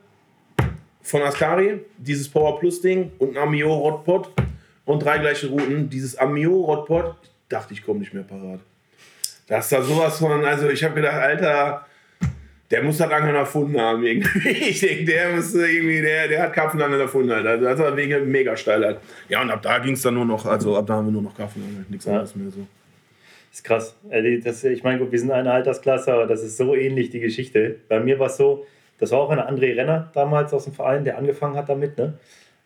von 1.02 1.22
Ascari, 1.22 1.82
dieses 1.98 2.28
Power 2.30 2.60
Plus 2.60 2.82
Ding 2.82 3.12
und 3.20 3.38
ein 3.38 3.44
Amio 3.44 3.72
Rodpot 3.74 4.32
und 4.86 5.04
drei 5.04 5.20
gleiche 5.20 5.48
Routen. 5.48 5.90
Dieses 5.90 6.18
Amio 6.18 6.62
Rodpot, 6.62 7.16
ich 7.22 7.50
dachte, 7.50 7.74
ich 7.74 7.84
komme 7.84 8.00
nicht 8.00 8.14
mehr 8.14 8.24
parat. 8.24 8.62
Das 9.48 9.66
ist 9.66 9.74
da 9.74 9.82
sowas 9.84 10.18
von, 10.18 10.44
also 10.46 10.70
ich 10.70 10.84
habe 10.84 10.96
gedacht, 10.96 11.16
Alter, 11.16 11.86
der 12.72 12.82
muss 12.82 12.98
das 12.98 13.12
Angeln 13.12 13.36
erfunden 13.36 13.80
haben 13.80 14.04
irgendwie. 14.04 14.50
Ich 14.70 14.80
denke, 14.80 15.06
der 15.06 15.36
muss 15.36 15.54
irgendwie, 15.54 16.02
der, 16.02 16.30
der 16.30 16.44
hat 16.44 16.54
Karpfenangeln 16.54 17.02
erfunden 17.02 17.32
halt. 17.32 17.46
Also 17.46 17.66
das 17.66 17.78
war 17.78 17.96
wegen 17.96 18.32
mega 18.32 18.56
steil 18.56 18.84
halt. 18.84 19.00
Ja, 19.28 19.42
und 19.42 19.52
ab 19.52 19.62
da 19.62 19.80
ging 19.80 19.94
es 19.94 20.02
dann 20.02 20.16
nur 20.16 20.26
noch, 20.26 20.46
also 20.46 20.78
ab 20.78 20.88
da 20.88 20.96
haben 20.96 21.08
wir 21.08 21.12
nur 21.12 21.22
noch 21.22 21.36
Karpfenangeln, 21.36 21.86
nichts 21.90 22.08
anderes 22.08 22.36
mehr 22.36 22.50
so. 22.50 22.66
Das 23.54 23.60
ist 23.60 23.64
krass. 23.66 23.96
Äh, 24.10 24.40
das, 24.40 24.64
ich 24.64 24.84
meine, 24.84 25.12
wir 25.12 25.20
sind 25.20 25.30
eine 25.30 25.52
Altersklasse, 25.52 26.12
aber 26.12 26.26
das 26.26 26.42
ist 26.42 26.58
so 26.58 26.74
ähnlich 26.74 27.12
die 27.12 27.20
Geschichte. 27.20 27.76
Bei 27.88 28.00
mir 28.00 28.18
war 28.18 28.26
es 28.26 28.38
so, 28.38 28.66
das 28.98 29.12
war 29.12 29.20
auch 29.20 29.30
ein 29.30 29.38
André 29.38 29.78
Renner 29.78 30.10
damals 30.16 30.56
aus 30.56 30.64
dem 30.64 30.74
Verein, 30.74 31.04
der 31.04 31.20
angefangen 31.20 31.56
hat 31.56 31.70
damit, 31.70 31.96
ne? 32.00 32.16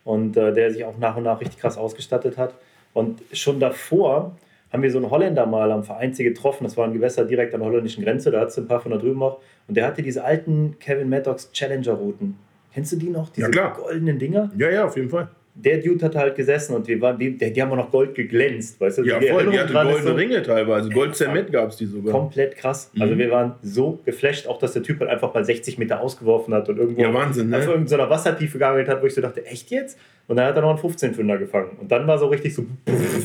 Und 0.04 0.38
äh, 0.38 0.50
der 0.50 0.70
sich 0.72 0.86
auch 0.86 0.96
nach 0.96 1.14
und 1.18 1.24
nach 1.24 1.42
richtig 1.42 1.60
krass 1.60 1.76
ausgestattet 1.76 2.38
hat. 2.38 2.54
Und 2.94 3.20
schon 3.34 3.60
davor 3.60 4.34
haben 4.72 4.82
wir 4.82 4.90
so 4.90 4.96
einen 4.96 5.10
Holländer 5.10 5.44
mal 5.44 5.70
am 5.72 5.84
Vereinsee 5.84 6.24
getroffen. 6.24 6.64
Das 6.64 6.78
war 6.78 6.86
ein 6.86 6.94
Gewässer 6.94 7.26
direkt 7.26 7.52
an 7.52 7.60
der 7.60 7.68
holländischen 7.68 8.02
Grenze. 8.02 8.30
Da 8.30 8.40
hat 8.40 8.48
es 8.48 8.56
ein 8.56 8.66
paar 8.66 8.80
von 8.80 8.90
da 8.90 8.96
drüben 8.96 9.22
auch. 9.22 9.40
Und 9.66 9.76
der 9.76 9.86
hatte 9.86 10.00
diese 10.00 10.24
alten 10.24 10.78
Kevin 10.80 11.10
Maddox 11.10 11.52
Challenger-Routen. 11.52 12.34
Kennst 12.72 12.92
du 12.92 12.96
die 12.96 13.10
noch? 13.10 13.28
Diese 13.28 13.50
ja, 13.54 13.68
goldenen 13.68 14.18
Dinger? 14.18 14.50
Ja, 14.56 14.70
ja, 14.70 14.86
auf 14.86 14.96
jeden 14.96 15.10
Fall 15.10 15.28
der 15.64 15.78
Dude 15.78 16.04
hat 16.04 16.14
halt 16.14 16.36
gesessen 16.36 16.76
und 16.76 16.86
wir 16.86 17.00
waren, 17.00 17.18
die, 17.18 17.36
die 17.36 17.62
haben 17.62 17.72
auch 17.72 17.76
noch 17.76 17.90
Gold 17.90 18.14
geglänzt, 18.14 18.80
weißt 18.80 18.98
du? 18.98 19.02
Ja, 19.04 19.18
die 19.18 19.26
voll, 19.26 19.50
die 19.50 19.58
hatte 19.58 19.72
goldene 19.72 20.02
so, 20.02 20.14
Ringe 20.14 20.42
teilweise, 20.42 20.88
Goldzement 20.88 21.50
gab 21.50 21.70
es 21.70 21.76
die 21.76 21.86
sogar. 21.86 22.12
Komplett 22.12 22.56
krass. 22.56 22.90
Mhm. 22.94 23.02
Also 23.02 23.18
wir 23.18 23.30
waren 23.30 23.54
so 23.62 23.98
geflasht, 24.04 24.46
auch 24.46 24.58
dass 24.58 24.74
der 24.74 24.84
Typ 24.84 25.00
halt 25.00 25.10
einfach 25.10 25.34
mal 25.34 25.44
60 25.44 25.78
Meter 25.78 26.00
ausgeworfen 26.00 26.54
hat 26.54 26.68
und 26.68 26.78
irgendwo 26.78 27.02
ja, 27.02 27.12
Wahnsinn, 27.12 27.48
ne? 27.48 27.58
auf 27.58 27.66
irgendeiner 27.66 28.08
Wassertiefe 28.08 28.58
geangelt 28.58 28.88
hat, 28.88 29.02
wo 29.02 29.06
ich 29.06 29.14
so 29.14 29.20
dachte, 29.20 29.44
echt 29.46 29.70
jetzt? 29.70 29.98
Und 30.28 30.36
dann 30.36 30.46
hat 30.46 30.56
er 30.56 30.62
noch 30.62 30.70
einen 30.70 30.78
15 30.78 31.14
Fünder 31.14 31.38
gefangen. 31.38 31.70
Und 31.80 31.90
dann 31.90 32.06
war 32.06 32.18
so 32.18 32.26
richtig 32.26 32.54
so 32.54 32.64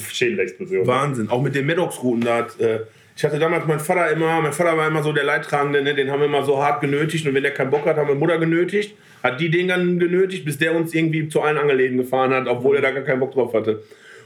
Schädelexplosion. 0.10 0.88
Wahnsinn, 0.88 1.30
auch 1.30 1.42
mit 1.42 1.54
den 1.54 1.68
Maddox-Routen 1.68 2.22
da 2.22 2.38
hat, 2.38 2.60
äh, 2.60 2.80
ich 3.16 3.24
hatte 3.24 3.38
damals 3.38 3.68
meinen 3.68 3.80
Vater 3.80 4.10
immer, 4.10 4.42
mein 4.42 4.54
Vater 4.54 4.76
war 4.76 4.88
immer 4.88 5.04
so 5.04 5.14
der 5.14 5.24
Leidtragende, 5.24 5.84
ne? 5.84 5.94
den 5.94 6.10
haben 6.10 6.20
wir 6.20 6.26
immer 6.26 6.44
so 6.44 6.64
hart 6.64 6.82
genötigt 6.82 7.28
und 7.28 7.36
wenn 7.36 7.44
der 7.44 7.54
keinen 7.54 7.70
Bock 7.70 7.86
hat, 7.86 7.98
haben 7.98 8.08
wir 8.08 8.16
Mutter 8.16 8.40
genötigt 8.40 8.96
hat 9.24 9.40
die 9.40 9.50
den 9.50 9.70
dann 9.70 9.98
genötigt, 10.00 10.46
bis 10.46 10.58
der 10.58 10.76
uns 10.76 10.94
irgendwie 10.94 11.30
zu 11.30 11.42
allen 11.42 11.58
Angeläden 11.58 11.98
gefahren 11.98 12.34
hat, 12.34 12.48
obwohl 12.48 12.76
er 12.76 12.82
da 12.82 12.92
gar 12.92 13.04
keinen 13.04 13.22
Bock 13.22 13.32
drauf 13.32 13.54
hatte. 13.54 13.82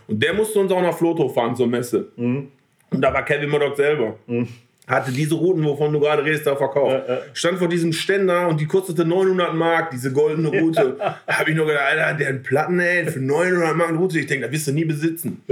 Und 0.07 0.21
der 0.21 0.33
musste 0.33 0.59
uns 0.59 0.71
auch 0.71 0.81
nach 0.81 0.97
Floto 0.97 1.29
fahren 1.29 1.55
zur 1.55 1.67
Messe. 1.67 2.07
Mhm. 2.15 2.47
Und 2.89 3.01
da 3.01 3.13
war 3.13 3.23
Kevin 3.23 3.49
Murdoch 3.49 3.75
selber. 3.75 4.17
Mhm. 4.25 4.47
Hatte 4.87 5.11
diese 5.11 5.35
Routen, 5.35 5.65
wovon 5.65 5.91
du 5.91 5.99
gerade 5.99 6.23
redest, 6.23 6.47
da 6.47 6.55
verkauft. 6.55 7.03
Ja, 7.07 7.15
ja. 7.15 7.21
Stand 7.33 7.59
vor 7.59 7.67
diesem 7.67 7.91
Ständer 7.91 8.47
und 8.47 8.61
die 8.61 8.65
kostete 8.65 9.03
900 9.03 9.53
Mark, 9.53 9.91
diese 9.91 10.13
goldene 10.13 10.47
Route. 10.47 10.95
Ja. 10.97 11.19
Da 11.27 11.39
habe 11.39 11.49
ich 11.49 11.57
nur 11.57 11.65
gedacht, 11.65 11.83
Alter, 11.91 12.17
der 12.17 12.27
hat 12.29 12.43
Platten, 12.43 12.79
ey, 12.79 13.05
für 13.05 13.19
900 13.19 13.75
Mark 13.75 13.89
eine 13.89 13.97
Route. 13.97 14.17
Ich 14.17 14.27
denke, 14.27 14.47
da 14.47 14.51
wirst 14.51 14.65
du 14.67 14.71
nie 14.71 14.85
besitzen. 14.85 15.43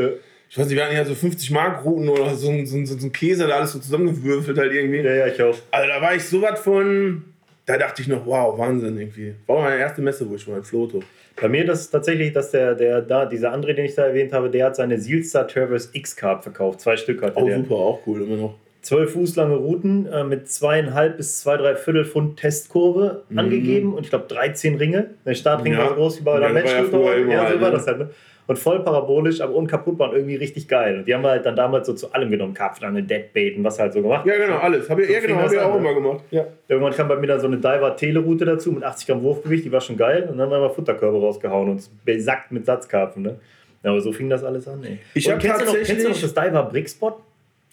Ich 0.50 0.58
weiß 0.58 0.68
nicht, 0.68 0.78
wir 0.78 0.86
hatten 0.86 0.96
ja 0.96 1.04
so 1.04 1.14
50 1.14 1.52
Mark 1.52 1.84
Routen 1.84 2.08
oder 2.08 2.34
so, 2.34 2.50
so, 2.64 2.86
so, 2.86 2.98
so 2.98 3.08
ein 3.08 3.12
Käse, 3.12 3.46
da 3.46 3.58
alles 3.58 3.74
so 3.74 3.80
zusammengewürfelt 3.80 4.58
halt 4.58 4.72
irgendwie. 4.72 5.00
Ja, 5.00 5.14
ja, 5.14 5.28
ich 5.28 5.42
auch. 5.42 5.58
Also 5.70 5.88
da 5.90 6.02
war 6.02 6.16
ich 6.16 6.24
so 6.24 6.42
was 6.42 6.62
von 6.62 7.26
da 7.66 7.78
dachte 7.78 8.02
ich 8.02 8.08
noch, 8.08 8.26
wow, 8.26 8.58
Wahnsinn 8.58 8.98
irgendwie. 8.98 9.36
War 9.48 9.64
meine 9.64 9.78
erste 9.78 10.02
Messe, 10.02 10.30
wo 10.30 10.36
ich 10.36 10.48
war, 10.48 10.58
in 10.58 10.64
Floto. 10.64 11.02
Bei 11.40 11.50
mir 11.50 11.68
ist 11.70 11.90
tatsächlich, 11.90 12.32
dass 12.32 12.52
der, 12.52 12.76
der 12.76 13.02
da, 13.02 13.26
dieser 13.26 13.52
andere, 13.52 13.74
den 13.74 13.86
ich 13.86 13.96
da 13.96 14.06
erwähnt 14.06 14.34
habe, 14.34 14.50
der 14.50 14.68
hat 14.68 14.76
seine 14.76 15.00
Sealstar 15.00 15.48
Traverse 15.48 15.90
X-Carb 15.92 16.44
verkauft. 16.44 16.82
Zwei 16.82 16.96
Stück 16.96 17.22
hatte 17.22 17.38
oh, 17.38 17.48
der. 17.48 17.58
super, 17.58 17.76
auch 17.76 18.02
cool, 18.08 18.22
immer 18.22 18.38
noch. 18.38 18.56
Zwölf 18.82 19.14
Fuß 19.14 19.36
lange 19.36 19.56
Routen 19.56 20.06
äh, 20.06 20.24
mit 20.24 20.48
zweieinhalb 20.48 21.18
bis 21.18 21.42
zwei, 21.42 21.58
drei 21.58 21.76
Viertel 21.76 22.06
Pfund 22.06 22.38
Testkurve 22.38 23.24
mhm. 23.30 23.40
angegeben 23.40 23.94
und 23.96 24.04
ich 24.04 24.12
glaube 24.12 24.26
13 24.28 24.76
Ringe. 24.76 25.10
Der 25.26 25.34
Startring 25.34 25.74
ja. 25.74 25.80
war 25.80 25.90
so 25.90 25.96
groß 25.96 26.20
wie 26.20 26.24
bei 26.24 26.40
der 26.40 26.50
ja, 26.50 26.54
Matchstute. 26.54 27.32
Ja, 27.32 27.52
so 27.52 27.62
war 27.62 27.72
das 27.72 27.88
halt. 27.88 27.98
Ne? 27.98 28.10
Und 28.48 28.60
voll 28.60 28.84
parabolisch, 28.84 29.42
aber 29.42 29.56
unkaputtbar 29.56 30.10
und 30.10 30.16
irgendwie 30.16 30.36
richtig 30.36 30.68
geil. 30.68 31.00
Und 31.00 31.08
die 31.08 31.14
haben 31.14 31.24
wir 31.24 31.32
halt 31.32 31.46
dann 31.46 31.56
damals 31.56 31.88
so 31.88 31.94
zu 31.94 32.14
allem 32.14 32.30
genommen. 32.30 32.54
Karpfenangeln, 32.54 33.08
Deadbaiten, 33.08 33.64
was 33.64 33.80
halt 33.80 33.94
so 33.94 34.02
gemacht. 34.02 34.26
Ja, 34.26 34.38
genau, 34.38 34.58
alles. 34.58 34.90
Hab 34.90 35.00
ich, 35.00 35.08
so 35.08 35.14
ja, 35.14 35.20
genau, 35.20 35.38
habe 35.38 35.54
ich 35.54 35.60
auch 35.60 35.76
immer 35.76 35.94
gemacht. 35.94 36.24
Ja. 36.32 36.46
Irgendwann 36.68 36.94
kam 36.94 37.08
bei 37.08 37.16
mir 37.16 37.28
dann 37.28 37.40
so 37.40 37.48
eine 37.48 37.58
Diver-Teleroute 37.58 38.46
dazu 38.46 38.72
mit 38.72 38.84
80 38.84 39.08
Gramm 39.08 39.24
Wurfgewicht, 39.24 39.66
die 39.66 39.72
war 39.72 39.82
schon 39.82 39.98
geil. 39.98 40.28
Und 40.30 40.38
dann 40.38 40.50
haben 40.52 40.62
wir 40.62 40.70
Futterkörbe 40.70 41.20
rausgehauen 41.20 41.70
und 41.70 41.90
besackt 42.06 42.52
mit 42.52 42.66
Satzkarpfen. 42.66 43.24
Ne? 43.24 43.40
Ja, 43.84 43.92
aber 43.92 44.02
so 44.02 44.12
fing 44.12 44.30
das 44.30 44.44
alles 44.44 44.68
an. 44.68 44.84
Ey. 44.84 45.00
Ich 45.14 45.32
und 45.32 45.40
kennst, 45.40 45.62
du 45.62 45.66
noch, 45.66 45.74
kennst 45.74 46.06
du 46.06 46.10
noch 46.10 46.22
das 46.22 46.34
Diver 46.34 46.64
Brickspot? 46.64 47.16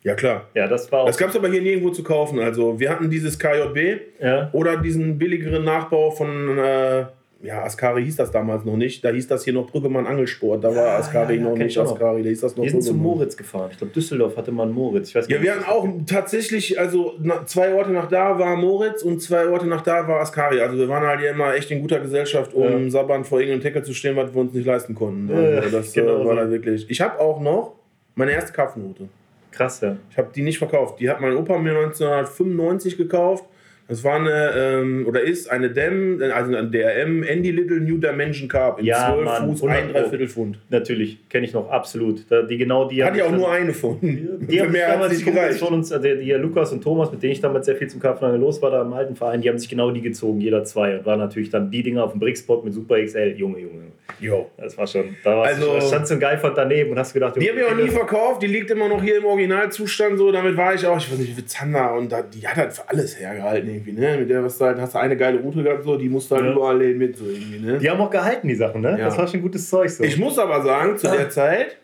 Ja, 0.04 0.14
klar. 0.14 0.48
Ja, 0.54 0.66
das 0.66 0.90
war 0.90 1.00
auch. 1.02 1.06
Das 1.06 1.16
gab 1.16 1.30
es 1.30 1.36
aber 1.36 1.48
hier 1.48 1.62
nirgendwo 1.62 1.90
zu 1.90 2.02
kaufen. 2.02 2.40
Also, 2.40 2.80
wir 2.80 2.90
hatten 2.90 3.08
dieses 3.08 3.38
KJB 3.38 4.00
ja. 4.20 4.50
oder 4.52 4.76
diesen 4.78 5.18
billigeren 5.18 5.64
Nachbau 5.64 6.10
von. 6.10 6.58
Äh, 6.58 7.04
ja, 7.42 7.64
Askari 7.64 8.04
hieß 8.04 8.16
das 8.16 8.30
damals 8.30 8.64
noch 8.64 8.76
nicht. 8.76 9.04
Da 9.04 9.10
hieß 9.10 9.26
das 9.26 9.42
hier 9.42 9.52
noch 9.52 9.68
Brüggemann 9.68 10.06
Angelsport. 10.06 10.62
Da 10.62 10.70
ja, 10.70 10.76
war 10.76 10.98
Askari 10.98 11.34
ja, 11.34 11.42
ja, 11.42 11.48
noch 11.48 11.56
nicht 11.56 11.76
Askari. 11.76 12.22
Da 12.22 12.28
hieß 12.28 12.40
das 12.40 12.56
noch 12.56 12.62
Wir 12.62 12.70
sind 12.70 12.84
zum 12.84 12.98
Moritz 12.98 13.36
gefahren. 13.36 13.68
Ich 13.72 13.78
glaube, 13.78 13.92
Düsseldorf 13.92 14.36
hatte 14.36 14.52
mal 14.52 14.62
einen 14.62 14.72
Moritz. 14.72 15.08
Ich 15.08 15.14
weiß 15.16 15.26
ja, 15.28 15.42
wir 15.42 15.52
hatten 15.52 15.64
auch 15.64 15.88
tatsächlich, 16.06 16.78
also 16.78 17.14
zwei 17.46 17.74
Orte 17.74 17.90
nach 17.90 18.08
da 18.08 18.38
war 18.38 18.54
Moritz 18.54 19.02
und 19.02 19.20
zwei 19.20 19.48
Orte 19.48 19.66
nach 19.66 19.80
da 19.80 20.06
war 20.06 20.20
Askari. 20.20 20.60
Also 20.60 20.78
wir 20.78 20.88
waren 20.88 21.04
halt 21.04 21.20
ja 21.20 21.32
immer 21.32 21.52
echt 21.54 21.68
in 21.72 21.80
guter 21.80 21.98
Gesellschaft, 21.98 22.54
um 22.54 22.90
Sabbern 22.90 23.24
vor 23.24 23.40
irgendeinem 23.40 23.62
Tackle 23.62 23.82
zu 23.82 23.92
stehen, 23.92 24.14
was 24.14 24.32
wir 24.32 24.40
uns 24.40 24.54
nicht 24.54 24.66
leisten 24.66 24.94
konnten. 24.94 25.34
Also 25.34 25.76
das 25.76 25.92
genau 25.92 26.22
äh, 26.22 26.24
war 26.24 26.36
so. 26.36 26.40
da 26.42 26.50
wirklich. 26.50 26.88
Ich 26.88 27.00
habe 27.00 27.18
auch 27.18 27.40
noch 27.40 27.74
meine 28.14 28.30
erste 28.30 28.52
Kaffenroute. 28.52 29.08
Krass, 29.50 29.80
ja. 29.80 29.96
Ich 30.10 30.16
habe 30.16 30.30
die 30.34 30.42
nicht 30.42 30.58
verkauft. 30.58 31.00
Die 31.00 31.10
hat 31.10 31.20
mein 31.20 31.36
Opa 31.36 31.58
mir 31.58 31.76
1995 31.76 32.96
gekauft. 32.96 33.44
Das 33.92 34.02
war 34.04 34.14
eine, 34.14 34.52
ähm, 34.56 35.04
oder 35.06 35.20
ist 35.20 35.50
eine 35.50 35.68
DEM, 35.68 36.18
also 36.34 36.56
ein 36.56 36.72
DRM, 36.72 37.22
Andy 37.24 37.50
Little 37.50 37.78
New 37.78 37.98
Dimension 37.98 38.48
Carb 38.48 38.78
in 38.78 38.86
ja, 38.86 39.12
12 39.12 39.24
Mann, 39.26 39.46
Fuß, 39.50 39.64
ein 39.64 39.92
Dreiviertel 39.92 40.28
Pfund. 40.28 40.58
Natürlich, 40.70 41.28
kenne 41.28 41.44
ich 41.44 41.52
noch, 41.52 41.68
absolut. 41.68 42.24
Die, 42.48 42.56
genau 42.56 42.88
die 42.88 43.04
Hat 43.04 43.14
ja 43.14 43.26
auch 43.26 43.32
nur 43.32 43.52
eine 43.52 43.74
von. 43.74 43.98
Die 44.00 44.60
haben 44.62 44.72
mehr 44.72 44.92
damals 44.92 45.18
die 45.18 45.24
gereicht. 45.26 45.58
von 45.58 45.74
uns, 45.74 45.92
also 45.92 46.08
die, 46.08 46.30
Lukas 46.30 46.72
und 46.72 46.82
Thomas, 46.82 47.12
mit 47.12 47.22
denen 47.22 47.34
ich 47.34 47.42
damals 47.42 47.66
sehr 47.66 47.76
viel 47.76 47.88
zum 47.88 48.00
Karpfenangeln 48.00 48.40
los 48.40 48.62
war, 48.62 48.70
da 48.70 48.80
im 48.80 48.94
alten 48.94 49.14
Verein, 49.14 49.42
die 49.42 49.50
haben 49.50 49.58
sich 49.58 49.68
genau 49.68 49.90
die 49.90 50.00
gezogen, 50.00 50.40
jeder 50.40 50.64
zwei. 50.64 50.96
Und 50.96 51.04
war 51.04 51.18
natürlich 51.18 51.50
dann 51.50 51.70
die 51.70 51.82
Dinger 51.82 52.04
auf 52.04 52.12
dem 52.12 52.20
Brickspot 52.20 52.64
mit 52.64 52.72
Super 52.72 52.98
XL. 53.04 53.34
Junge, 53.36 53.58
Junge. 53.58 53.82
Jo. 54.20 54.50
Das 54.56 54.78
war 54.78 54.86
schon, 54.86 55.16
da 55.22 55.36
warst 55.36 55.56
also, 55.56 55.74
du, 55.74 55.80
standst 55.82 56.10
du 56.10 56.14
ein 56.14 56.20
Geifert 56.20 56.56
daneben 56.56 56.92
und 56.92 56.98
hast 56.98 57.12
gedacht, 57.12 57.36
die 57.36 57.48
habe 57.48 57.60
ich 57.60 57.66
auch 57.66 57.76
nie 57.76 57.88
verkauft, 57.88 58.42
die 58.42 58.46
liegt 58.46 58.70
immer 58.70 58.88
noch 58.88 59.02
hier 59.02 59.18
im 59.18 59.24
Originalzustand 59.24 60.16
so, 60.16 60.30
damit 60.32 60.56
war 60.56 60.74
ich 60.74 60.86
auch, 60.86 60.96
ich 60.96 61.10
weiß 61.10 61.18
nicht, 61.18 61.30
wie 61.30 61.34
viel 61.34 61.46
Zander 61.46 61.94
und 61.94 62.10
da, 62.10 62.22
die 62.22 62.46
hat 62.46 62.56
halt 62.56 62.72
für 62.72 62.88
alles 62.88 63.18
hergehalten 63.18 63.81
irgendwie, 63.86 64.00
ne? 64.00 64.18
Mit 64.18 64.30
der 64.30 64.44
was 64.44 64.60
halt, 64.60 64.78
hast 64.78 64.94
du 64.94 64.98
eine 64.98 65.16
geile 65.16 65.40
Route 65.40 65.62
gehabt, 65.62 65.84
so, 65.84 65.96
die 65.96 66.08
musst 66.08 66.30
du 66.30 66.36
halt 66.36 66.46
ja. 66.46 66.52
überall 66.52 66.76
mit, 66.76 67.16
so 67.16 67.26
irgendwie, 67.26 67.58
ne? 67.58 67.78
Die 67.78 67.90
haben 67.90 68.00
auch 68.00 68.10
gehalten, 68.10 68.48
die 68.48 68.54
Sachen, 68.54 68.80
ne? 68.80 68.90
Ja. 68.98 69.06
Das 69.06 69.18
war 69.18 69.26
schon 69.26 69.42
gutes 69.42 69.68
Zeug 69.68 69.90
so. 69.90 70.04
Ich 70.04 70.18
muss 70.18 70.38
aber 70.38 70.62
sagen, 70.62 70.96
zu 70.96 71.08
ah. 71.08 71.16
der 71.16 71.30
Zeit, 71.30 71.76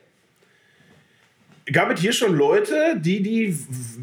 gab 1.72 1.92
es 1.92 2.00
hier 2.00 2.12
schon 2.12 2.34
Leute, 2.34 2.74
die, 2.96 3.22
die 3.22 3.56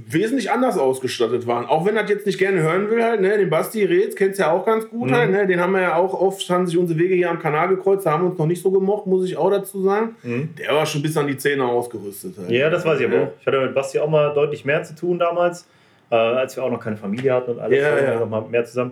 wesentlich 0.07 0.51
anders 0.51 0.77
ausgestattet 0.77 1.47
waren. 1.47 1.65
Auch 1.65 1.85
wenn 1.85 1.95
er 1.95 2.03
das 2.03 2.11
jetzt 2.11 2.25
nicht 2.25 2.37
gerne 2.37 2.61
hören 2.61 2.89
will, 2.89 3.03
halt, 3.03 3.21
ne? 3.21 3.37
Den 3.37 3.49
Basti 3.49 3.83
Reetz 3.83 4.15
kennst 4.15 4.39
du 4.39 4.43
ja 4.43 4.51
auch 4.51 4.65
ganz 4.65 4.87
gut, 4.89 5.09
mhm. 5.09 5.15
halt, 5.15 5.31
ne? 5.31 5.47
Den 5.47 5.59
haben 5.59 5.73
wir 5.73 5.81
ja 5.81 5.95
auch 5.95 6.13
oft, 6.13 6.47
haben 6.49 6.67
sich 6.67 6.77
unsere 6.77 6.99
Wege 6.99 7.15
hier 7.15 7.29
am 7.29 7.39
Kanal 7.39 7.69
gekreuzt, 7.69 8.05
da 8.05 8.11
haben 8.11 8.23
wir 8.23 8.29
uns 8.29 8.39
noch 8.39 8.45
nicht 8.45 8.61
so 8.61 8.71
gemocht, 8.71 9.07
muss 9.07 9.25
ich 9.25 9.37
auch 9.37 9.49
dazu 9.49 9.81
sagen. 9.81 10.15
Mhm. 10.23 10.49
Der 10.59 10.73
war 10.73 10.85
schon 10.85 11.01
bis 11.01 11.17
an 11.17 11.27
die 11.27 11.37
Zähne 11.37 11.65
ausgerüstet. 11.65 12.37
Halt. 12.37 12.51
Ja, 12.51 12.69
das 12.69 12.85
weiß 12.85 12.99
ich 12.99 13.07
aber 13.07 13.23
auch. 13.23 13.31
Ich 13.39 13.47
hatte 13.47 13.61
mit 13.61 13.73
Basti 13.73 13.99
auch 13.99 14.09
mal 14.09 14.33
deutlich 14.33 14.65
mehr 14.65 14.83
zu 14.83 14.95
tun 14.95 15.17
damals, 15.19 15.67
äh, 16.09 16.15
als 16.15 16.55
wir 16.55 16.63
auch 16.63 16.71
noch 16.71 16.79
keine 16.79 16.97
Familie 16.97 17.33
hatten 17.33 17.51
und 17.51 17.59
alles. 17.59 17.79
Ja, 17.79 17.99
ja. 17.99 18.19
noch 18.19 18.29
mal 18.29 18.41
mehr 18.41 18.65
zusammen. 18.65 18.91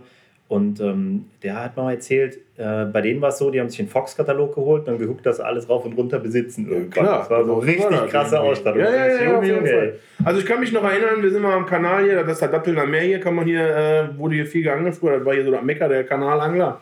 Und 0.49 0.79
ähm, 0.81 1.25
der 1.41 1.63
hat 1.63 1.77
mal 1.77 1.93
erzählt, 1.93 2.37
äh, 2.57 2.85
bei 2.85 3.01
denen 3.01 3.21
war 3.21 3.29
es 3.29 3.39
so, 3.39 3.49
die 3.49 3.59
haben 3.59 3.69
sich 3.69 3.79
einen 3.79 3.89
Fox-Katalog 3.89 4.53
geholt 4.53 4.81
und 4.81 4.87
dann 4.87 4.97
geguckt, 4.99 5.25
dass 5.25 5.37
sie 5.37 5.45
alles 5.45 5.67
rauf 5.67 5.85
und 5.85 5.93
runter 5.93 6.19
besitzen. 6.19 6.69
Irgendwann. 6.69 7.05
Ja, 7.05 7.11
klar, 7.11 7.19
das 7.19 7.29
war 7.31 7.45
so 7.45 7.55
richtig 7.55 8.09
krasse 8.09 8.39
Ausstattung. 8.39 8.81
Ja, 8.81 8.93
ja, 8.93 9.07
ja, 9.07 9.31
Junge, 9.31 9.47
Junge, 9.47 9.93
Also 10.23 10.39
ich 10.41 10.45
kann 10.45 10.59
mich 10.59 10.71
noch 10.71 10.83
erinnern, 10.83 11.23
wir 11.23 11.31
sind 11.31 11.41
mal 11.41 11.53
am 11.53 11.65
Kanal 11.65 12.03
hier, 12.03 12.21
das 12.23 12.33
ist 12.33 12.41
der 12.41 12.49
Dattelner 12.49 12.85
Meer 12.85 13.01
hier, 13.01 13.19
kann 13.19 13.33
man 13.33 13.45
hier, 13.45 13.65
äh, 13.65 14.17
wurde 14.19 14.35
hier 14.35 14.45
viel 14.45 14.61
geangelt 14.61 14.95
früher, 14.95 15.17
das 15.17 15.25
war 15.25 15.33
hier 15.33 15.45
so 15.45 15.49
der 15.49 15.63
Mecker, 15.63 15.89
der 15.89 16.03
Kanalangler. 16.03 16.81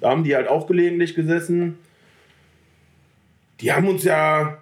Da 0.00 0.10
haben 0.10 0.24
die 0.24 0.34
halt 0.34 0.48
auch 0.48 0.66
gelegentlich 0.66 1.14
gesessen. 1.14 1.78
Die 3.60 3.72
haben 3.72 3.88
uns 3.88 4.04
ja 4.04 4.61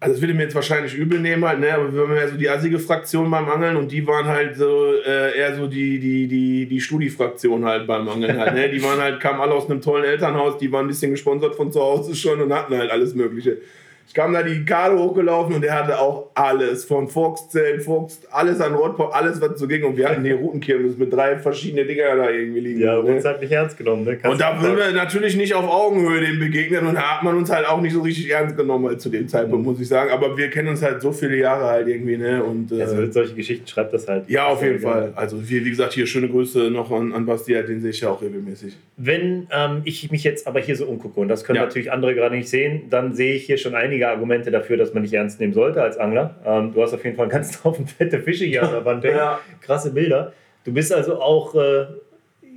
also 0.00 0.14
das 0.14 0.20
würde 0.20 0.34
mir 0.34 0.42
jetzt 0.42 0.54
wahrscheinlich 0.54 0.94
übel 0.94 1.18
nehmen 1.18 1.44
halt, 1.44 1.60
ne? 1.60 1.72
aber 1.72 1.92
wir 1.92 2.02
haben 2.02 2.14
ja 2.14 2.28
so 2.28 2.36
die 2.36 2.48
assige 2.48 2.78
Fraktion 2.78 3.30
beim 3.30 3.48
Angeln 3.48 3.76
und 3.76 3.90
die 3.90 4.06
waren 4.06 4.26
halt 4.26 4.56
so 4.56 4.92
äh, 4.94 5.38
eher 5.38 5.54
so 5.54 5.66
die, 5.66 5.98
die, 5.98 6.26
die, 6.26 6.66
die 6.66 6.80
Studi-Fraktion 6.80 7.64
halt 7.64 7.86
beim 7.86 8.06
Angeln 8.08 8.38
halt, 8.38 8.54
ne? 8.54 8.68
Die 8.68 8.82
waren 8.82 9.00
halt, 9.00 9.20
kamen 9.20 9.40
alle 9.40 9.54
aus 9.54 9.70
einem 9.70 9.80
tollen 9.80 10.04
Elternhaus, 10.04 10.58
die 10.58 10.70
waren 10.70 10.84
ein 10.84 10.88
bisschen 10.88 11.12
gesponsert 11.12 11.54
von 11.54 11.72
zu 11.72 11.80
Hause 11.80 12.14
schon 12.14 12.40
und 12.40 12.52
hatten 12.52 12.76
halt 12.76 12.90
alles 12.90 13.14
Mögliche. 13.14 13.58
Ich 14.06 14.14
kam 14.14 14.32
da 14.32 14.42
die 14.42 14.64
Karte 14.64 14.98
hochgelaufen 14.98 15.54
und 15.54 15.64
er 15.64 15.74
hatte 15.74 15.98
auch 15.98 16.30
alles. 16.34 16.84
Von 16.84 17.08
Foxzellen, 17.08 17.80
Fox, 17.80 18.20
alles 18.30 18.60
an 18.60 18.74
Rotpop, 18.74 19.14
alles, 19.14 19.40
was 19.40 19.58
so 19.58 19.66
ging. 19.66 19.82
Und 19.84 19.96
wir 19.96 20.08
hatten 20.08 20.22
die 20.22 20.32
Routenkirmes 20.32 20.96
mit 20.98 21.12
drei 21.12 21.38
verschiedenen 21.38 21.86
Dinger 21.86 22.14
da 22.16 22.30
irgendwie 22.30 22.60
liegen. 22.60 22.80
Ja, 22.80 23.02
ne? 23.02 23.14
uns 23.14 23.24
halt 23.24 23.40
nicht 23.40 23.52
ernst 23.52 23.76
genommen. 23.76 24.04
Ne? 24.04 24.18
und 24.22 24.40
da 24.40 24.60
würden 24.62 24.76
wir 24.76 24.92
natürlich 24.92 25.36
nicht 25.36 25.54
auf 25.54 25.68
Augenhöhe 25.68 26.20
dem 26.20 26.38
begegnen 26.38 26.86
und 26.86 26.94
da 26.94 27.16
hat 27.16 27.22
man 27.22 27.36
uns 27.36 27.50
halt 27.50 27.66
auch 27.66 27.80
nicht 27.80 27.92
so 27.92 28.02
richtig 28.02 28.30
ernst 28.30 28.56
genommen 28.56 28.86
halt 28.86 29.00
zu 29.00 29.08
dem 29.08 29.26
Zeitpunkt, 29.26 29.64
mhm. 29.64 29.72
muss 29.72 29.80
ich 29.80 29.88
sagen. 29.88 30.10
Aber 30.10 30.36
wir 30.36 30.48
kennen 30.48 30.68
uns 30.68 30.82
halt 30.82 31.00
so 31.00 31.10
viele 31.10 31.36
Jahre 31.36 31.64
halt 31.64 31.88
irgendwie. 31.88 32.16
Ne? 32.16 32.42
Und, 32.42 32.72
äh, 32.72 32.82
also 32.82 33.10
solche 33.10 33.34
Geschichten 33.34 33.66
schreibt 33.66 33.92
das 33.94 34.06
halt. 34.06 34.28
Ja, 34.28 34.46
auf 34.46 34.62
jeden 34.62 34.80
Fall. 34.80 35.12
Also 35.16 35.48
wie, 35.48 35.64
wie, 35.64 35.70
gesagt, 35.70 35.92
hier 35.92 36.06
schöne 36.06 36.28
Grüße 36.28 36.70
noch 36.70 36.90
an, 36.92 37.12
an 37.12 37.26
Basti, 37.26 37.54
halt, 37.54 37.68
den 37.68 37.80
sehe 37.80 37.90
ich 37.90 38.00
ja 38.00 38.10
auch 38.10 38.22
regelmäßig. 38.22 38.76
Wenn 38.96 39.48
ähm, 39.50 39.82
ich 39.84 40.10
mich 40.10 40.24
jetzt 40.24 40.46
aber 40.46 40.60
hier 40.60 40.76
so 40.76 40.86
umgucke, 40.86 41.18
und 41.18 41.28
das 41.28 41.44
können 41.44 41.56
ja. 41.56 41.64
natürlich 41.64 41.90
andere 41.90 42.14
gerade 42.14 42.36
nicht 42.36 42.48
sehen, 42.48 42.82
dann 42.90 43.14
sehe 43.14 43.34
ich 43.34 43.46
hier 43.46 43.58
schon 43.58 43.74
einige 43.74 43.93
Argumente 44.02 44.50
dafür, 44.50 44.64
dafür, 44.64 44.76
dass 44.76 44.94
man 44.94 45.02
nicht 45.02 45.12
ernst 45.12 45.40
nehmen 45.40 45.52
sollte 45.52 45.82
als 45.82 45.98
Angler. 45.98 46.34
Ähm, 46.44 46.72
du 46.72 46.82
hast 46.82 46.94
auf 46.94 47.04
jeden 47.04 47.16
Fall 47.16 47.24
einen 47.24 47.32
ganzen 47.32 47.62
Haufen 47.64 47.86
fette 47.98 48.20
Fische 48.20 48.44
hier 48.44 48.62
an 48.62 48.70
der 48.70 48.84
Wand. 48.84 49.04
ja. 49.04 49.40
Krasse 49.60 49.92
Bilder. 49.92 50.32
Du 50.64 50.72
bist 50.72 50.92
also 50.92 51.20
auch 51.20 51.54
äh, 51.54 51.86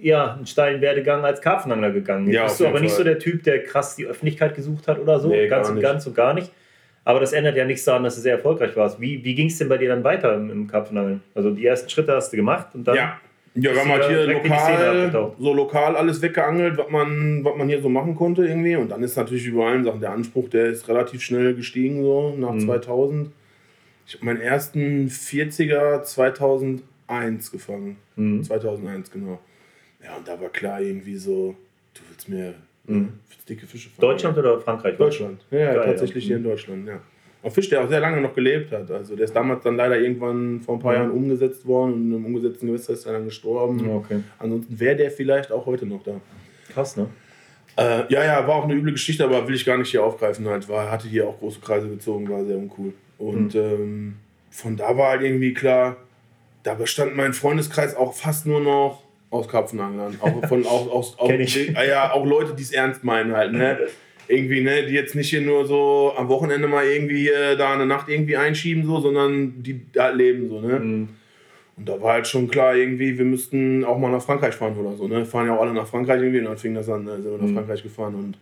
ja, 0.01 0.33
einen 0.33 0.45
steilen 0.45 0.81
Werdegang 0.81 1.25
als 1.25 1.41
Karpfenangler 1.41 1.91
gegangen. 1.91 2.29
Ja, 2.29 2.43
bist 2.43 2.59
du 2.59 2.65
aber 2.65 2.75
Fall. 2.75 2.81
nicht 2.83 2.93
so 2.93 3.03
der 3.03 3.19
Typ, 3.19 3.43
der 3.43 3.63
krass 3.63 3.95
die 3.95 4.05
Öffentlichkeit 4.05 4.55
gesucht 4.55 4.87
hat 4.87 4.99
oder 4.99 5.19
so. 5.19 5.29
Nee, 5.29 5.47
ganz 5.47 5.69
und 5.69 5.81
ganz 5.81 6.05
und 6.07 6.15
gar 6.15 6.33
nicht. 6.33 6.51
Aber 7.03 7.19
das 7.19 7.31
ändert 7.31 7.55
ja 7.55 7.65
nichts 7.65 7.85
daran, 7.85 8.03
dass 8.03 8.15
du 8.15 8.21
sehr 8.21 8.33
erfolgreich 8.33 8.75
warst. 8.75 8.99
Wie, 8.99 9.23
wie 9.23 9.33
ging 9.33 9.47
es 9.47 9.57
denn 9.57 9.69
bei 9.69 9.77
dir 9.77 9.87
dann 9.89 10.03
weiter 10.03 10.35
im, 10.35 10.49
im 10.49 10.67
Karpfenangeln? 10.67 11.21
Also 11.35 11.51
die 11.51 11.65
ersten 11.65 11.89
Schritte 11.89 12.13
hast 12.13 12.31
du 12.31 12.37
gemacht 12.37 12.67
und 12.73 12.85
dann. 12.85 12.95
Ja, 12.95 13.19
ja, 13.59 13.73
wir 13.73 13.81
haben 13.81 13.89
halt 13.89 14.07
hier 14.07 14.27
lokal, 14.27 15.33
so 15.39 15.53
lokal 15.53 15.95
alles 15.95 16.21
weggeangelt, 16.21 16.77
was 16.77 16.89
man, 16.89 17.43
was 17.43 17.55
man 17.55 17.67
hier 17.67 17.81
so 17.81 17.89
machen 17.89 18.15
konnte 18.15 18.45
irgendwie. 18.45 18.75
Und 18.75 18.89
dann 18.89 19.01
ist 19.01 19.17
natürlich 19.17 19.47
über 19.47 19.65
allen 19.65 19.83
Sachen 19.83 19.99
der 19.99 20.11
Anspruch, 20.11 20.47
der 20.49 20.67
ist 20.67 20.87
relativ 20.87 21.21
schnell 21.23 21.55
gestiegen, 21.55 22.03
so 22.03 22.35
nach 22.37 22.53
mhm. 22.53 22.59
2000. 22.61 23.31
Ich 24.05 24.13
habe 24.13 24.25
meinen 24.25 24.41
ersten 24.41 25.07
40er 25.07 26.03
2001 26.03 27.51
gefangen. 27.51 27.97
Mhm. 28.15 28.43
2001, 28.43 29.11
genau. 29.11 29.39
Ja, 30.03 30.15
und 30.17 30.27
da 30.27 30.39
war 30.39 30.49
klar 30.49 30.79
irgendwie 30.79 31.17
so, 31.17 31.55
du 31.95 32.01
willst 32.09 32.29
mir 32.29 32.53
mhm. 32.85 33.13
dicke 33.49 33.65
Fische 33.65 33.89
fangen. 33.89 34.01
Deutschland 34.01 34.37
oder 34.37 34.61
Frankreich? 34.61 34.97
Deutschland. 34.97 35.43
Ja, 35.49 35.59
ja 35.59 35.83
tatsächlich 35.83 36.25
ja. 36.25 36.27
hier 36.27 36.37
in 36.37 36.43
Deutschland, 36.43 36.87
ja. 36.87 37.01
Ein 37.47 37.51
Fisch, 37.51 37.69
der 37.69 37.81
auch 37.81 37.87
sehr 37.87 38.01
lange 38.01 38.19
noch 38.19 38.35
gelebt 38.35 38.73
hat. 38.73 38.91
Also 38.91 39.15
der 39.15 39.23
ist 39.23 39.33
damals 39.33 39.63
dann 39.63 39.77
leider 39.77 39.97
irgendwann 39.97 40.59
vor 40.59 40.75
ein 40.75 40.81
paar 40.81 40.95
Jahren 40.95 41.11
umgesetzt 41.11 41.65
worden 41.65 41.93
und 41.93 42.09
in 42.09 42.15
einem 42.15 42.25
umgesetzten 42.25 42.67
Gewässer 42.67 42.91
ist 42.91 43.05
er 43.05 43.13
dann 43.13 43.23
gestorben. 43.23 43.89
Okay. 43.89 44.19
Ansonsten 44.37 44.77
wäre 44.77 44.97
der 44.97 45.11
vielleicht 45.11 45.49
auch 45.53 45.65
heute 45.65 45.85
noch 45.85 46.03
da. 46.03 46.19
Krass, 46.73 46.97
ne? 46.97 47.07
Äh, 47.77 48.11
ja, 48.11 48.25
ja, 48.25 48.45
war 48.45 48.55
auch 48.55 48.65
eine 48.65 48.73
üble 48.73 48.91
Geschichte, 48.91 49.23
aber 49.23 49.47
will 49.47 49.55
ich 49.55 49.63
gar 49.63 49.77
nicht 49.77 49.91
hier 49.91 50.03
aufgreifen. 50.03 50.45
Halt. 50.45 50.67
War, 50.67 50.91
hatte 50.91 51.07
hier 51.07 51.25
auch 51.25 51.39
große 51.39 51.61
Kreise 51.61 51.87
gezogen, 51.87 52.29
war 52.29 52.43
sehr 52.43 52.57
uncool. 52.57 52.91
Und 53.17 53.55
mhm. 53.55 53.61
ähm, 53.61 54.15
von 54.51 54.75
da 54.75 54.97
war 54.97 55.11
halt 55.11 55.21
irgendwie 55.21 55.53
klar, 55.53 55.95
da 56.63 56.73
bestand 56.73 57.15
mein 57.15 57.31
Freundeskreis 57.31 57.95
auch 57.95 58.13
fast 58.13 58.45
nur 58.45 58.59
noch 58.59 59.03
aus 59.29 59.47
Karpfenanglern. 59.47 60.17
Auch 60.19 60.49
von 60.49 60.65
auch, 60.65 60.91
aus, 60.91 61.15
auch, 61.17 61.29
ja, 61.29 62.11
auch 62.11 62.25
Leute, 62.25 62.55
die 62.55 62.63
es 62.63 62.73
ernst 62.73 63.05
meinen 63.05 63.33
halt. 63.33 63.53
Ne? 63.53 63.79
irgendwie, 64.27 64.61
ne, 64.61 64.85
die 64.85 64.93
jetzt 64.93 65.15
nicht 65.15 65.29
hier 65.29 65.41
nur 65.41 65.65
so 65.65 66.13
am 66.17 66.27
Wochenende 66.27 66.67
mal 66.67 66.85
irgendwie 66.85 67.29
da 67.57 67.73
eine 67.73 67.85
Nacht 67.85 68.09
irgendwie 68.09 68.37
einschieben, 68.37 68.85
so, 68.85 68.99
sondern 68.99 69.63
die 69.63 69.81
da 69.91 70.09
leben, 70.09 70.49
so, 70.49 70.61
ne. 70.61 70.79
Mhm. 70.79 71.09
Und 71.77 71.87
da 71.87 72.01
war 72.01 72.13
halt 72.13 72.27
schon 72.27 72.47
klar, 72.47 72.75
irgendwie, 72.75 73.17
wir 73.17 73.25
müssten 73.25 73.85
auch 73.85 73.99
mal 73.99 74.11
nach 74.11 74.21
Frankreich 74.21 74.55
fahren 74.55 74.75
oder 74.77 74.95
so, 74.95 75.07
ne. 75.07 75.25
Fahren 75.25 75.47
ja 75.47 75.55
auch 75.55 75.61
alle 75.61 75.73
nach 75.73 75.87
Frankreich 75.87 76.21
irgendwie, 76.21 76.39
und 76.39 76.45
dann 76.45 76.57
fing 76.57 76.73
das 76.73 76.89
an, 76.89 77.03
ne, 77.03 77.21
sind 77.21 77.31
wir 77.31 77.37
nach 77.37 77.47
mhm. 77.47 77.55
Frankreich 77.55 77.83
gefahren 77.83 78.15
und 78.15 78.37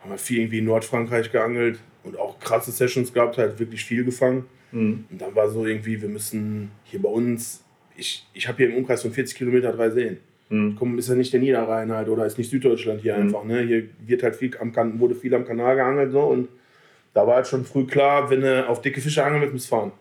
haben 0.00 0.10
halt 0.10 0.20
viel 0.20 0.38
irgendwie 0.38 0.58
in 0.58 0.64
Nordfrankreich 0.66 1.30
geangelt 1.32 1.78
und 2.04 2.18
auch 2.18 2.38
krasse 2.38 2.70
Sessions 2.70 3.12
gehabt, 3.12 3.38
halt 3.38 3.58
wirklich 3.58 3.84
viel 3.84 4.04
gefangen. 4.04 4.44
Mhm. 4.72 5.04
Und 5.10 5.20
dann 5.20 5.34
war 5.34 5.48
so 5.48 5.66
irgendwie, 5.66 6.00
wir 6.00 6.08
müssen 6.08 6.70
hier 6.84 7.02
bei 7.02 7.08
uns, 7.08 7.64
ich, 7.96 8.26
ich 8.32 8.46
habe 8.48 8.58
hier 8.58 8.68
im 8.68 8.76
Umkreis 8.76 9.02
von 9.02 9.12
40 9.12 9.36
Kilometer 9.36 9.72
drei 9.72 9.90
Seen. 9.90 10.18
Mhm. 10.50 10.76
Komm, 10.78 10.98
ist 10.98 11.08
ja 11.08 11.14
nicht 11.14 11.32
der 11.32 11.40
Niederrhein 11.40 11.90
halt 11.90 12.08
oder 12.08 12.26
ist 12.26 12.38
nicht 12.38 12.50
Süddeutschland 12.50 13.00
hier 13.00 13.16
mhm. 13.16 13.22
einfach. 13.22 13.44
Ne? 13.44 13.62
Hier 13.62 13.84
wird 14.06 14.22
halt 14.22 14.36
viel 14.36 14.50
am 14.58 15.00
wurde 15.00 15.14
viel 15.14 15.34
am 15.34 15.46
Kanal 15.46 15.76
geangelt 15.76 16.12
so 16.12 16.20
und 16.20 16.48
da 17.14 17.26
war 17.26 17.36
halt 17.36 17.46
schon 17.46 17.64
früh 17.64 17.86
klar, 17.86 18.30
wenn 18.30 18.42
du 18.42 18.68
auf 18.68 18.82
dicke 18.82 19.00
Fische 19.00 19.24
angeln 19.24 19.40
willst, 19.40 19.54
musst 19.54 19.68
fahren. 19.68 19.92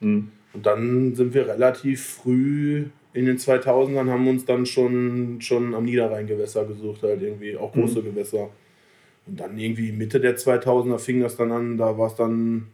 Mhm. 0.00 0.32
Und 0.52 0.66
dann 0.66 1.14
sind 1.14 1.32
wir 1.34 1.46
relativ 1.46 2.04
früh 2.04 2.86
in 3.12 3.26
den 3.26 3.38
2000ern 3.38 4.10
haben 4.10 4.24
wir 4.24 4.30
uns 4.30 4.44
dann 4.44 4.66
schon, 4.66 5.40
schon 5.40 5.74
am 5.74 5.84
Niederrheingewässer 5.84 6.64
gesucht, 6.66 7.02
halt 7.02 7.22
irgendwie, 7.22 7.56
auch 7.56 7.72
große 7.72 8.00
mhm. 8.00 8.04
Gewässer. 8.04 8.50
Und 9.26 9.40
dann 9.40 9.58
irgendwie 9.58 9.92
Mitte 9.92 10.20
der 10.20 10.36
2000er 10.36 10.98
fing 10.98 11.20
das 11.20 11.36
dann 11.36 11.52
an, 11.52 11.76
da 11.76 11.98
war 11.98 12.08
es 12.08 12.14
dann 12.14 12.68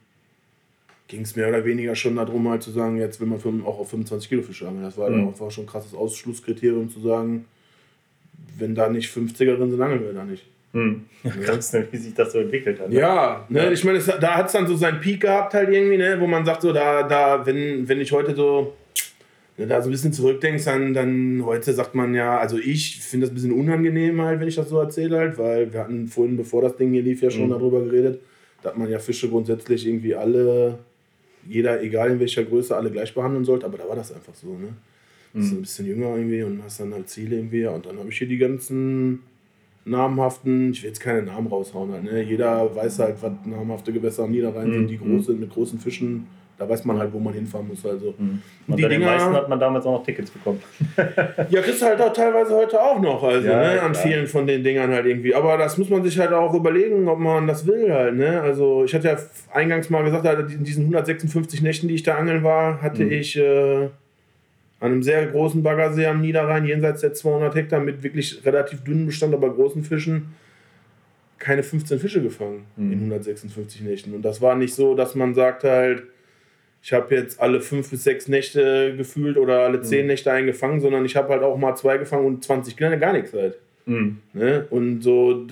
ging 1.09 1.23
es 1.23 1.37
mehr 1.37 1.49
oder 1.49 1.65
weniger 1.65 1.95
schon 1.95 2.17
darum, 2.17 2.49
halt 2.49 2.63
zu 2.63 2.71
sagen, 2.71 2.97
jetzt 2.97 3.21
will 3.21 3.27
man 3.27 3.39
auch 3.65 3.79
auf 3.79 3.91
25 3.91 4.29
Kilo 4.29 4.43
Fische 4.43 4.67
angeln. 4.67 4.85
Das 4.85 4.97
war 4.97 5.11
mhm. 5.11 5.29
einfach 5.29 5.51
schon 5.51 5.65
ein 5.65 5.69
krasses 5.69 5.95
Ausschlusskriterium 5.95 6.91
zu 6.91 7.01
sagen, 7.01 7.45
wenn 8.59 8.75
da 8.75 8.89
nicht 8.89 9.15
50er 9.15 9.57
drin 9.57 9.71
sind, 9.71 9.83
angeln 9.83 10.03
wir 10.03 10.13
da 10.13 10.25
nicht. 10.25 10.45
Ja, 10.73 11.31
krass, 11.45 11.73
ne, 11.73 11.87
wie 11.91 11.97
sich 11.97 12.15
das 12.15 12.33
so 12.33 12.39
entwickelt 12.39 12.81
hat. 12.81 12.91
Ne? 12.91 12.97
Ja, 12.97 13.47
ne, 13.49 13.73
ich 13.73 13.85
meine, 13.85 14.01
da 14.01 14.35
hat 14.35 14.47
es 14.47 14.53
dann 14.53 14.67
so 14.67 14.75
seinen 14.75 15.01
Peak 15.01 15.21
gehabt, 15.21 15.55
halt 15.55 15.69
irgendwie, 15.69 15.99
ne, 15.99 16.17
wo 16.19 16.27
man 16.27 16.45
sagt, 16.45 16.63
so, 16.63 16.73
da, 16.73 17.05
da 17.05 17.47
wenn, 17.47 17.89
wenn 17.89 18.01
ich 18.01 18.11
heute 18.11 18.35
so 18.35 18.75
du 19.57 19.67
da 19.67 19.81
so 19.81 19.89
ein 19.89 19.93
bisschen 19.93 20.13
zurückdenkst, 20.13 20.65
dann, 20.65 20.95
dann 20.95 21.45
heute 21.45 21.73
sagt 21.73 21.95
man 21.95 22.15
ja, 22.15 22.39
also 22.39 22.59
ich 22.59 23.01
finde 23.01 23.27
das 23.27 23.33
ein 23.33 23.35
bisschen 23.35 23.53
unangenehm 23.53 24.21
halt, 24.21 24.41
wenn 24.41 24.49
ich 24.49 24.57
das 24.57 24.69
so 24.69 24.79
erzähle 24.81 25.19
halt, 25.19 25.39
weil 25.39 25.73
wir 25.73 25.81
hatten 25.81 26.09
vorhin, 26.09 26.37
bevor 26.37 26.63
das 26.63 26.77
Ding 26.77 26.93
hier 26.93 27.03
lief, 27.03 27.23
ja 27.23 27.31
schon 27.31 27.47
mhm. 27.47 27.51
darüber 27.51 27.83
geredet, 27.83 28.21
da 28.63 28.71
hat 28.71 28.79
man 28.79 28.91
ja 28.91 28.99
Fische 28.99 29.29
grundsätzlich 29.29 29.87
irgendwie 29.87 30.15
alle, 30.15 30.79
jeder, 31.49 31.83
egal 31.83 32.11
in 32.11 32.21
welcher 32.21 32.45
Größe, 32.45 32.77
alle 32.77 32.91
gleich 32.91 33.15
behandeln 33.15 33.45
sollte, 33.45 33.67
aber 33.67 33.79
da 33.79 33.89
war 33.89 33.97
das 33.97 34.13
einfach 34.13 34.35
so, 34.35 34.57
ne? 34.57 34.69
Du 35.33 35.41
bist 35.41 35.53
mhm. 35.53 35.59
ein 35.59 35.63
bisschen 35.63 35.87
jünger 35.87 36.17
irgendwie 36.17 36.43
und 36.43 36.63
hast 36.63 36.81
dann 36.81 36.93
halt 36.95 37.09
Ziele 37.09 37.37
irgendwie 37.37 37.67
und 37.67 37.87
dann 37.87 37.99
habe 37.99 38.09
ich 38.09 38.19
hier 38.19 38.29
die 38.29 38.39
ganzen 38.39 39.21
namhaften, 39.85 40.71
ich 40.71 40.83
will 40.83 40.89
jetzt 40.89 41.01
keine 41.01 41.23
Namen 41.23 41.47
raushauen 41.49 41.93
halt, 41.93 42.05
ne? 42.05 42.23
Jeder 42.23 42.75
weiß 42.75 43.01
halt, 43.01 43.17
was 43.21 43.33
namhafte 43.45 43.93
Gewässer 43.93 44.25
am 44.25 44.31
Niederrhein 44.31 44.69
mhm. 44.69 44.73
sind, 44.73 44.89
die 44.89 44.99
große, 44.99 45.33
mit 45.33 45.51
großen 45.51 45.79
Fischen 45.79 46.27
da 46.57 46.69
weiß 46.69 46.85
man 46.85 46.99
halt, 46.99 47.13
wo 47.13 47.19
man 47.19 47.35
hinfahren 47.35 47.67
muss. 47.67 47.85
Also. 47.85 48.15
Mhm. 48.17 48.41
Und 48.69 48.79
die 48.79 48.83
bei 48.83 48.89
den 48.89 49.01
Dinger, 49.01 49.13
meisten 49.13 49.33
hat 49.35 49.49
man 49.49 49.59
damals 49.59 49.85
auch 49.87 49.99
noch 49.99 50.05
Tickets 50.05 50.31
bekommen. 50.31 50.63
ja, 51.51 51.61
kriegst 51.61 51.83
halt 51.83 52.01
auch 52.01 52.13
teilweise 52.13 52.55
heute 52.55 52.81
auch 52.81 53.01
noch, 53.01 53.23
also 53.23 53.49
ja, 53.49 53.75
ne, 53.75 53.83
an 53.83 53.95
vielen 53.95 54.27
von 54.27 54.47
den 54.47 54.63
Dingern 54.63 54.91
halt 54.91 55.07
irgendwie. 55.07 55.35
Aber 55.35 55.59
das 55.59 55.79
muss 55.79 55.91
man 55.91 56.03
sich 56.05 56.19
halt 56.19 56.33
auch 56.33 56.55
überlegen, 56.55 57.09
ob 57.09 57.19
man 57.19 57.47
das 57.47 57.67
will 57.67 57.93
halt. 57.93 58.15
Ne? 58.15 58.41
Also 58.41 58.85
ich 58.85 58.95
hatte 58.95 59.09
ja 59.09 59.17
eingangs 59.53 59.91
mal 59.91 60.05
gesagt, 60.05 60.53
in 60.53 60.65
diesen 60.65 60.85
156 60.85 61.63
Nächten, 61.63 61.89
die 61.89 61.95
ich 61.95 62.03
da 62.05 62.17
angeln 62.17 62.45
war, 62.45 62.81
hatte 62.81 63.05
mhm. 63.05 63.13
ich 63.13 63.37
äh, 63.37 63.89
an 64.81 64.93
einem 64.93 65.03
sehr 65.03 65.27
großen 65.27 65.63
Baggersee 65.63 66.07
am 66.07 66.21
Niederrhein, 66.21 66.65
jenseits 66.65 67.01
der 67.01 67.15
200 67.15 67.55
Hektar, 67.55 67.81
mit 67.81 68.03
wirklich 68.03 68.45
relativ 68.45 68.85
dünnen 68.85 69.07
Bestand, 69.07 69.35
aber 69.35 69.53
großen 69.53 69.83
Fischen, 69.83 70.35
keine 71.39 71.63
15 71.63 71.99
Fische 71.99 72.23
gefangen 72.23 72.67
mhm. 72.77 72.93
in 72.93 72.99
156 72.99 73.83
Nächten. 73.83 74.15
Und 74.15 74.23
das 74.23 74.41
war 74.41 74.55
nicht 74.55 74.75
so, 74.75 74.95
dass 74.95 75.15
man 75.15 75.35
sagt 75.35 75.65
halt, 75.65 76.05
ich 76.85 76.93
habe 76.93 77.15
jetzt 77.15 77.41
alle 77.41 77.63
fünf 77.63 77.91
bis 77.91 78.05
sechs 78.05 78.29
Nächte 78.29 78.95
gefühlt 78.95 79.39
oder 79.39 79.61
alle 79.61 79.81
zehn 79.81 80.03
mhm. 80.03 80.09
Nächte 80.09 80.31
eingefangen, 80.31 80.81
sondern 80.83 81.07
ich 81.07 81.17
habe 81.17 81.31
halt 81.31 81.43
auch 81.43 81.57
mal 81.57 81.75
zwei 81.77 81.97
gefangen 81.97 82.27
und 82.27 82.45
20 82.45 82.77
kleine 82.77 82.99
gar 82.99 83.15
nichts 83.15 83.33
halt. 83.33 83.57
Mhm. 83.87 84.19
Ne? 84.35 84.67
Und 84.69 85.01
so, 85.01 85.47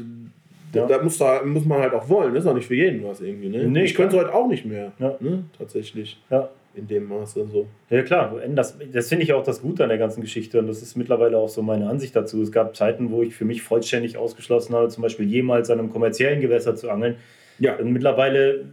ja. 0.74 0.86
da 0.86 1.02
muss, 1.02 1.16
da 1.16 1.42
muss 1.42 1.64
man 1.64 1.80
halt 1.80 1.94
auch 1.94 2.06
wollen. 2.10 2.34
Das 2.34 2.44
ist 2.44 2.50
auch 2.50 2.54
nicht 2.54 2.66
für 2.66 2.74
jeden 2.74 3.02
was 3.04 3.22
irgendwie. 3.22 3.48
Ne? 3.48 3.64
Nee, 3.66 3.84
ich 3.84 3.94
könnte 3.94 4.14
es 4.14 4.22
heute 4.22 4.34
auch 4.34 4.46
nicht 4.46 4.66
mehr. 4.66 4.92
Ja. 4.98 5.16
Ne? 5.20 5.44
Tatsächlich. 5.56 6.20
Ja. 6.28 6.50
In 6.74 6.86
dem 6.86 7.08
Maße 7.08 7.46
so. 7.50 7.66
Ja, 7.88 8.02
klar. 8.02 8.38
Das, 8.54 8.76
das 8.92 9.08
finde 9.08 9.24
ich 9.24 9.32
auch 9.32 9.42
das 9.42 9.62
Gute 9.62 9.84
an 9.84 9.88
der 9.88 9.98
ganzen 9.98 10.20
Geschichte 10.20 10.58
und 10.58 10.66
das 10.66 10.82
ist 10.82 10.96
mittlerweile 10.96 11.38
auch 11.38 11.48
so 11.48 11.62
meine 11.62 11.88
Ansicht 11.88 12.14
dazu. 12.14 12.42
Es 12.42 12.52
gab 12.52 12.76
Zeiten, 12.76 13.10
wo 13.10 13.22
ich 13.22 13.34
für 13.34 13.46
mich 13.46 13.62
vollständig 13.62 14.18
ausgeschlossen 14.18 14.74
habe, 14.74 14.88
zum 14.88 15.02
Beispiel 15.02 15.26
jemals 15.26 15.70
an 15.70 15.78
einem 15.78 15.90
kommerziellen 15.90 16.42
Gewässer 16.42 16.76
zu 16.76 16.90
angeln. 16.90 17.16
Ja. 17.58 17.76
Und 17.76 17.90
mittlerweile 17.92 18.66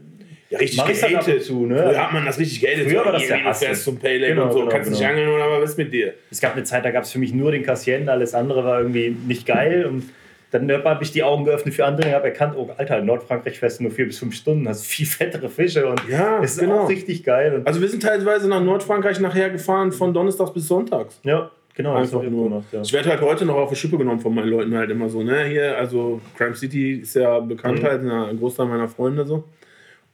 ja, 0.49 0.59
richtig 0.59 0.83
gehatet. 0.83 1.43
Zu, 1.43 1.65
ne? 1.65 1.77
Früher 1.77 2.03
hat 2.03 2.13
man 2.13 2.25
das 2.25 2.39
richtig 2.39 2.61
gehatet. 2.61 2.89
Früher 2.89 3.05
war 3.05 3.11
das 3.11 3.27
der 3.27 3.43
Hass. 3.43 3.59
Du 3.59 3.73
zum 3.73 3.99
Pale 3.99 4.27
genau, 4.27 4.45
und 4.45 4.51
so. 4.51 4.59
Genau, 4.59 4.71
Kannst 4.71 4.87
genau. 4.87 4.99
nicht 4.99 5.07
angeln 5.07 5.29
oder 5.29 5.61
was 5.61 5.77
mit 5.77 5.93
dir? 5.93 6.13
Es 6.31 6.41
gab 6.41 6.55
eine 6.55 6.63
Zeit, 6.63 6.83
da 6.85 6.91
gab 6.91 7.03
es 7.03 7.11
für 7.11 7.19
mich 7.19 7.33
nur 7.33 7.51
den 7.51 7.63
Cassien, 7.63 8.09
alles 8.09 8.33
andere 8.33 8.63
war 8.63 8.79
irgendwie 8.79 9.15
nicht 9.27 9.45
geil. 9.45 9.85
Und 9.85 10.03
dann 10.51 10.71
habe 10.71 11.03
ich 11.03 11.11
die 11.11 11.23
Augen 11.23 11.45
geöffnet 11.45 11.75
für 11.75 11.85
andere 11.85 12.07
und 12.07 12.15
habe 12.15 12.27
erkannt, 12.29 12.55
oh 12.57 12.69
Alter, 12.75 12.99
in 12.99 13.05
Nordfrankreich 13.05 13.59
fährst 13.59 13.79
du 13.79 13.83
nur 13.83 13.91
vier 13.91 14.07
bis 14.07 14.17
fünf 14.17 14.35
Stunden, 14.35 14.67
hast 14.67 14.85
viel 14.85 15.05
fettere 15.05 15.49
Fische 15.49 15.87
und 15.87 16.01
ja, 16.09 16.39
ist 16.39 16.59
genau. 16.59 16.81
auch 16.81 16.89
richtig 16.89 17.23
geil. 17.23 17.61
Also 17.65 17.81
wir 17.81 17.87
sind 17.87 18.01
teilweise 18.01 18.49
nach 18.49 18.61
Nordfrankreich 18.61 19.19
nachher 19.19 19.51
gefahren 19.51 19.91
von 19.91 20.13
Donnerstags 20.13 20.51
bis 20.51 20.67
Sonntags. 20.67 21.19
Ja, 21.23 21.51
genau. 21.75 21.93
Einfach 21.93 22.23
nur. 22.23 22.49
Gemacht, 22.49 22.65
ja. 22.71 22.81
Ich 22.81 22.91
werde 22.91 23.09
halt 23.09 23.21
heute 23.21 23.45
noch 23.45 23.55
auf 23.55 23.69
die 23.69 23.75
Schippe 23.75 23.99
genommen 23.99 24.19
von 24.19 24.33
meinen 24.33 24.49
Leuten 24.49 24.75
halt 24.75 24.89
immer 24.89 25.07
so, 25.09 25.21
ne, 25.21 25.43
hier, 25.43 25.77
also 25.77 26.19
Crime 26.35 26.55
City 26.55 27.01
ist 27.01 27.13
ja 27.13 27.39
bekannt 27.39 27.83
mhm. 27.83 27.85
halt, 27.85 28.01
ein 28.01 28.39
Großteil 28.39 28.65
meiner 28.65 28.87
Freunde 28.87 29.27
so. 29.27 29.43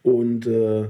Und 0.05 0.45
äh, 0.45 0.85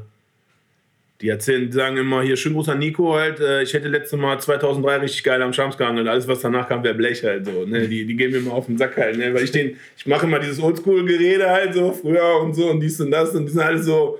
die 1.21 1.29
erzählen, 1.29 1.71
sagen 1.71 1.95
immer 1.95 2.21
hier, 2.21 2.35
schön 2.35 2.53
großer 2.53 2.75
Nico 2.75 3.15
halt, 3.15 3.39
äh, 3.39 3.63
ich 3.63 3.73
hätte 3.73 3.87
letztes 3.87 4.19
Mal 4.19 4.37
2003 4.37 4.97
richtig 4.97 5.23
geil 5.23 5.41
am 5.41 5.53
Schams 5.53 5.77
gehandelt. 5.77 6.09
Alles, 6.09 6.27
was 6.27 6.41
danach 6.41 6.67
kam, 6.67 6.83
wäre 6.83 6.95
Blech 6.95 7.23
halt 7.23 7.45
so. 7.45 7.65
Ne? 7.65 7.87
Die, 7.87 8.05
die 8.05 8.15
gehen 8.17 8.31
mir 8.31 8.39
immer 8.39 8.51
auf 8.51 8.65
den 8.65 8.77
Sack 8.77 8.97
halt, 8.97 9.17
ne? 9.17 9.33
weil 9.33 9.45
ich 9.45 9.51
den, 9.51 9.77
ich 9.95 10.05
mache 10.05 10.25
immer 10.25 10.39
dieses 10.39 10.61
Oldschool-Gerede 10.61 11.49
halt 11.49 11.73
so 11.73 11.93
früher 11.93 12.41
und 12.41 12.53
so 12.55 12.69
und 12.69 12.81
dies 12.81 12.99
und 12.99 13.09
das 13.11 13.33
und 13.33 13.45
die 13.45 13.53
sind 13.53 13.63
halt 13.63 13.85
so, 13.85 14.19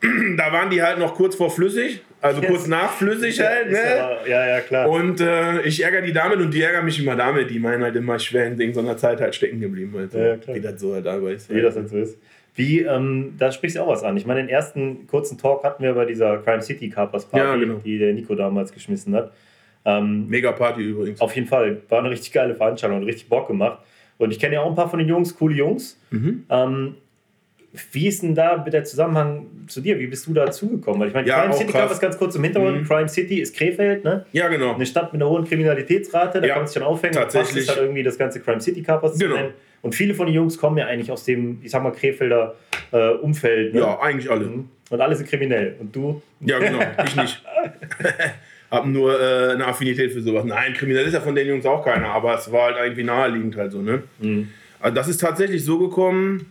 da 0.38 0.50
waren 0.50 0.70
die 0.70 0.82
halt 0.82 0.98
noch 0.98 1.14
kurz 1.14 1.36
vor 1.36 1.50
flüssig, 1.50 2.00
also 2.22 2.40
yes. 2.40 2.50
kurz 2.50 2.66
nach 2.66 2.94
flüssig 2.94 3.38
halt, 3.40 3.70
ne? 3.70 3.78
Ja, 4.26 4.46
ja, 4.48 4.60
klar. 4.62 4.88
Und 4.88 5.20
äh, 5.20 5.60
ich 5.64 5.84
ärgere 5.84 6.00
die 6.00 6.14
damit 6.14 6.38
und 6.38 6.54
die 6.54 6.62
ärgern 6.62 6.86
mich 6.86 6.98
immer 6.98 7.14
damit. 7.14 7.50
Die 7.50 7.58
meinen 7.58 7.82
halt 7.82 7.96
immer, 7.96 8.16
ich 8.16 8.32
wäre 8.32 8.46
in 8.50 8.72
so 8.72 8.80
einer 8.80 8.96
Zeit 8.96 9.20
halt 9.20 9.34
stecken 9.34 9.60
geblieben. 9.60 9.92
Halt 9.94 10.12
so. 10.12 10.18
ja, 10.18 10.38
Wie 10.46 10.60
das 10.60 10.80
so 10.80 10.94
halt 10.94 11.04
dabei 11.04 11.32
ist. 11.34 11.52
Wie 11.52 11.60
das 11.60 11.76
halt 11.76 11.90
so 11.90 11.98
ist. 11.98 12.16
Wie, 12.54 12.80
ähm, 12.80 13.34
da 13.38 13.50
sprichst 13.50 13.76
du 13.76 13.82
auch 13.82 13.88
was 13.88 14.04
an. 14.04 14.16
Ich 14.16 14.26
meine, 14.26 14.40
den 14.40 14.48
ersten 14.48 15.06
kurzen 15.08 15.38
Talk 15.38 15.64
hatten 15.64 15.82
wir 15.82 15.94
bei 15.94 16.04
dieser 16.04 16.38
Crime 16.38 16.62
City 16.62 16.88
Carpers 16.88 17.26
Party, 17.26 17.46
ja, 17.46 17.56
genau. 17.56 17.80
die 17.84 17.98
der 17.98 18.12
Nico 18.12 18.34
damals 18.34 18.72
geschmissen 18.72 19.14
hat. 19.14 19.32
Ähm, 19.84 20.28
Mega 20.28 20.52
Party 20.52 20.82
übrigens. 20.82 21.20
Auf 21.20 21.34
jeden 21.34 21.48
Fall. 21.48 21.82
War 21.88 21.98
eine 21.98 22.10
richtig 22.10 22.32
geile 22.32 22.54
Veranstaltung 22.54 22.98
und 22.98 23.04
richtig 23.04 23.28
Bock 23.28 23.48
gemacht. 23.48 23.80
Und 24.18 24.30
ich 24.30 24.38
kenne 24.38 24.54
ja 24.54 24.60
auch 24.60 24.68
ein 24.68 24.76
paar 24.76 24.88
von 24.88 24.98
den 24.98 25.08
Jungs, 25.08 25.36
coole 25.36 25.56
Jungs. 25.56 25.98
Mhm. 26.10 26.44
Ähm, 26.48 26.94
wie 27.90 28.06
ist 28.06 28.22
denn 28.22 28.36
da 28.36 28.58
der 28.58 28.84
Zusammenhang 28.84 29.46
zu 29.66 29.80
dir? 29.80 29.98
Wie 29.98 30.06
bist 30.06 30.28
du 30.28 30.32
da 30.32 30.48
zugekommen? 30.50 31.00
Weil 31.00 31.08
ich 31.08 31.14
meine, 31.14 31.26
ja, 31.26 31.40
Crime 31.40 31.54
City 31.54 31.72
krass. 31.72 32.00
ganz 32.00 32.16
kurz 32.16 32.36
im 32.36 32.44
Hintergrund. 32.44 32.82
Mhm. 32.82 32.86
Crime 32.86 33.08
City 33.08 33.40
ist 33.40 33.56
Krefeld, 33.56 34.04
ne? 34.04 34.26
Ja, 34.32 34.46
genau. 34.46 34.74
Eine 34.74 34.86
Stadt 34.86 35.12
mit 35.12 35.20
einer 35.20 35.28
hohen 35.28 35.44
Kriminalitätsrate, 35.44 36.40
da 36.40 36.46
ja, 36.46 36.54
kann 36.54 36.62
man 36.62 36.68
sich 36.68 36.74
schon 36.74 36.84
aufhängen. 36.84 37.14
Tatsächlich. 37.14 37.64
ist 37.64 37.70
halt 37.70 37.80
irgendwie 37.80 38.04
das 38.04 38.16
ganze 38.16 38.40
Crime 38.40 38.60
City 38.60 38.80
Carpers 38.80 39.18
genau. 39.18 39.34
zu 39.34 39.40
nennen. 39.40 39.54
Und 39.84 39.94
viele 39.94 40.14
von 40.14 40.24
den 40.24 40.34
Jungs 40.34 40.56
kommen 40.56 40.78
ja 40.78 40.86
eigentlich 40.86 41.10
aus 41.10 41.24
dem, 41.24 41.58
ich 41.62 41.70
sag 41.70 41.82
mal, 41.82 41.92
Krefelder 41.92 42.54
äh, 42.90 43.10
Umfeld. 43.10 43.74
Ne? 43.74 43.80
Ja, 43.80 44.00
eigentlich 44.00 44.30
alle. 44.30 44.46
Mhm. 44.46 44.70
Und 44.88 45.00
alle 45.00 45.14
sind 45.14 45.28
kriminell. 45.28 45.76
Und 45.78 45.94
du? 45.94 46.22
Ja, 46.40 46.58
genau. 46.58 46.80
Ich 47.04 47.14
nicht. 47.14 47.44
Hab 48.70 48.86
nur 48.86 49.20
äh, 49.20 49.52
eine 49.52 49.66
Affinität 49.66 50.10
für 50.12 50.22
sowas. 50.22 50.46
Nein, 50.46 50.72
kriminell 50.72 51.04
ist 51.04 51.12
ja 51.12 51.20
von 51.20 51.34
den 51.34 51.46
Jungs 51.46 51.66
auch 51.66 51.84
keiner, 51.84 52.08
aber 52.08 52.34
es 52.34 52.50
war 52.50 52.68
halt 52.68 52.76
irgendwie 52.82 53.04
naheliegend 53.04 53.56
halt 53.56 53.72
so, 53.72 53.82
ne? 53.82 54.02
Mhm. 54.20 54.48
Also 54.80 54.94
das 54.94 55.06
ist 55.06 55.18
tatsächlich 55.20 55.62
so 55.62 55.78
gekommen. 55.78 56.46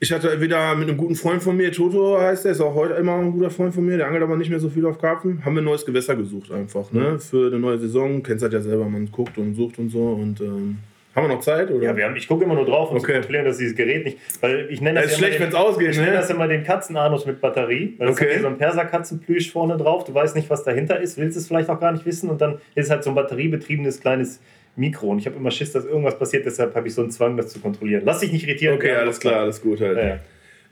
Ich 0.00 0.10
hatte 0.10 0.40
wieder 0.40 0.74
mit 0.76 0.88
einem 0.88 0.96
guten 0.96 1.16
Freund 1.16 1.42
von 1.42 1.54
mir, 1.54 1.70
Toto 1.70 2.18
heißt 2.18 2.46
der, 2.46 2.52
ist 2.52 2.62
auch 2.62 2.74
heute 2.74 2.94
immer 2.94 3.18
ein 3.18 3.32
guter 3.32 3.50
Freund 3.50 3.74
von 3.74 3.84
mir, 3.84 3.98
der 3.98 4.06
angelt 4.06 4.22
aber 4.22 4.38
nicht 4.38 4.48
mehr 4.48 4.58
so 4.58 4.70
viel 4.70 4.86
auf 4.86 4.98
Karpfen. 4.98 5.44
Haben 5.44 5.54
wir 5.54 5.60
ein 5.60 5.66
neues 5.66 5.84
Gewässer 5.84 6.16
gesucht 6.16 6.50
einfach, 6.50 6.90
ne? 6.92 7.10
Mhm. 7.12 7.20
Für 7.20 7.48
eine 7.48 7.58
neue 7.58 7.78
Saison. 7.78 8.22
Kennst 8.22 8.42
halt 8.42 8.54
ja 8.54 8.62
selber, 8.62 8.88
man 8.88 9.12
guckt 9.12 9.36
und 9.36 9.54
sucht 9.54 9.78
und 9.78 9.90
so 9.90 10.08
und 10.14 10.40
ähm, 10.40 10.78
haben 11.14 11.28
wir 11.28 11.34
noch 11.34 11.40
Zeit? 11.40 11.70
Oder? 11.70 11.84
Ja, 11.84 11.96
wir 11.96 12.06
haben, 12.06 12.16
ich 12.16 12.26
gucke 12.26 12.44
immer 12.44 12.54
nur 12.54 12.64
drauf, 12.64 12.90
um 12.90 12.96
okay. 12.96 13.06
zu 13.06 13.12
kontrollieren, 13.12 13.44
dass 13.44 13.58
dieses 13.58 13.76
Gerät 13.76 14.04
nicht. 14.04 14.18
Weil 14.40 14.66
ich 14.68 14.80
nenne 14.80 15.00
das, 15.00 15.04
das 15.04 15.12
ist 15.12 15.18
schlecht, 15.18 15.38
wenn 15.38 15.48
es 15.48 15.54
ausgeht. 15.54 15.90
Ich 15.90 15.98
ne? 15.98 16.04
nenne 16.06 16.16
das 16.16 16.28
immer 16.28 16.48
den 16.48 16.64
Katzenanus 16.64 17.24
mit 17.24 17.40
Batterie. 17.40 17.94
Weil 17.98 18.08
okay. 18.08 18.34
ist 18.34 18.42
so 18.42 18.48
ein 18.48 18.58
Perserkatzenplüsch 18.58 19.52
vorne 19.52 19.76
drauf. 19.76 20.04
Du 20.04 20.12
weißt 20.12 20.34
nicht, 20.34 20.50
was 20.50 20.64
dahinter 20.64 20.98
ist, 20.98 21.16
willst 21.16 21.36
es 21.36 21.46
vielleicht 21.46 21.70
auch 21.70 21.78
gar 21.78 21.92
nicht 21.92 22.04
wissen. 22.04 22.30
Und 22.30 22.40
dann 22.40 22.54
ist 22.74 22.86
es 22.86 22.90
halt 22.90 23.04
so 23.04 23.10
ein 23.10 23.14
batteriebetriebenes 23.14 24.00
kleines 24.00 24.40
Mikro. 24.74 25.10
Und 25.10 25.18
ich 25.18 25.26
habe 25.26 25.36
immer 25.36 25.52
Schiss, 25.52 25.70
dass 25.70 25.84
irgendwas 25.84 26.18
passiert. 26.18 26.46
Deshalb 26.46 26.74
habe 26.74 26.88
ich 26.88 26.94
so 26.94 27.02
einen 27.02 27.12
Zwang, 27.12 27.36
das 27.36 27.48
zu 27.48 27.60
kontrollieren. 27.60 28.02
Lass 28.04 28.18
dich 28.18 28.32
nicht 28.32 28.48
irritieren. 28.48 28.74
Okay, 28.74 28.90
alles 28.90 29.20
klar, 29.20 29.42
alles 29.42 29.62
gut 29.62 29.80
halt. 29.80 29.96
Ja, 29.96 30.06
ja. 30.06 30.18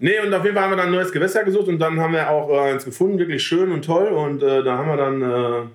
Nee, 0.00 0.18
und 0.18 0.34
auf 0.34 0.42
jeden 0.42 0.56
Fall 0.56 0.64
haben 0.64 0.72
wir 0.72 0.76
dann 0.76 0.86
ein 0.86 0.92
neues 0.92 1.12
Gewässer 1.12 1.44
gesucht 1.44 1.68
und 1.68 1.78
dann 1.78 2.00
haben 2.00 2.12
wir 2.12 2.28
auch 2.28 2.50
äh, 2.50 2.72
eins 2.72 2.84
gefunden, 2.84 3.20
wirklich 3.20 3.44
schön 3.44 3.70
und 3.70 3.84
toll. 3.84 4.08
Und 4.08 4.42
äh, 4.42 4.64
da 4.64 4.76
haben 4.76 4.88
wir 4.88 4.96
dann 4.96 5.22
äh, 5.22 5.66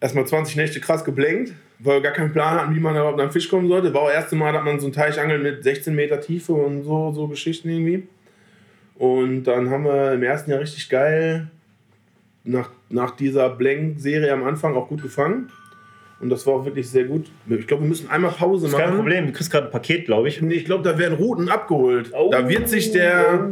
erstmal 0.00 0.26
20 0.26 0.56
Nächte 0.56 0.80
krass 0.80 1.04
geblenkt 1.04 1.52
weil 1.78 1.96
wir 1.96 2.02
gar 2.02 2.12
keinen 2.12 2.32
Plan 2.32 2.54
hatten, 2.54 2.74
wie 2.74 2.80
man 2.80 2.94
überhaupt 2.94 3.20
an 3.20 3.30
Fisch 3.30 3.48
kommen 3.48 3.68
sollte. 3.68 3.92
War 3.92 4.02
auch 4.02 4.06
das 4.06 4.16
erste 4.16 4.36
Mal, 4.36 4.52
dass 4.52 4.64
man 4.64 4.80
so 4.80 4.86
einen 4.86 4.94
Teich 4.94 5.20
angelt 5.20 5.42
mit 5.42 5.62
16 5.62 5.94
Meter 5.94 6.20
Tiefe 6.20 6.52
und 6.52 6.84
so, 6.84 7.12
so 7.12 7.28
Geschichten 7.28 7.68
irgendwie. 7.68 8.06
Und 8.96 9.44
dann 9.44 9.70
haben 9.70 9.84
wir 9.84 10.12
im 10.12 10.22
ersten 10.22 10.50
Jahr 10.50 10.60
richtig 10.60 10.88
geil 10.88 11.48
nach, 12.44 12.70
nach 12.88 13.10
dieser 13.10 13.50
Blank-Serie 13.50 14.32
am 14.32 14.44
Anfang 14.44 14.74
auch 14.74 14.88
gut 14.88 15.02
gefangen. 15.02 15.50
Und 16.18 16.30
das 16.30 16.46
war 16.46 16.54
auch 16.54 16.64
wirklich 16.64 16.88
sehr 16.88 17.04
gut. 17.04 17.26
Ich 17.46 17.66
glaube, 17.66 17.82
wir 17.82 17.88
müssen 17.88 18.08
einmal 18.08 18.30
Pause 18.30 18.68
machen. 18.68 18.84
Kein 18.84 18.96
Problem, 18.96 19.26
du 19.26 19.32
kriegst 19.32 19.50
gerade 19.50 19.66
ein 19.66 19.70
Paket, 19.70 20.06
glaube 20.06 20.28
ich. 20.28 20.40
Nee, 20.40 20.54
ich 20.54 20.64
glaube, 20.64 20.82
da 20.82 20.98
werden 20.98 21.18
Routen 21.18 21.50
abgeholt. 21.50 22.10
Oh, 22.14 22.30
da 22.30 22.48
wird 22.48 22.70
sich 22.70 22.90
der, 22.90 23.46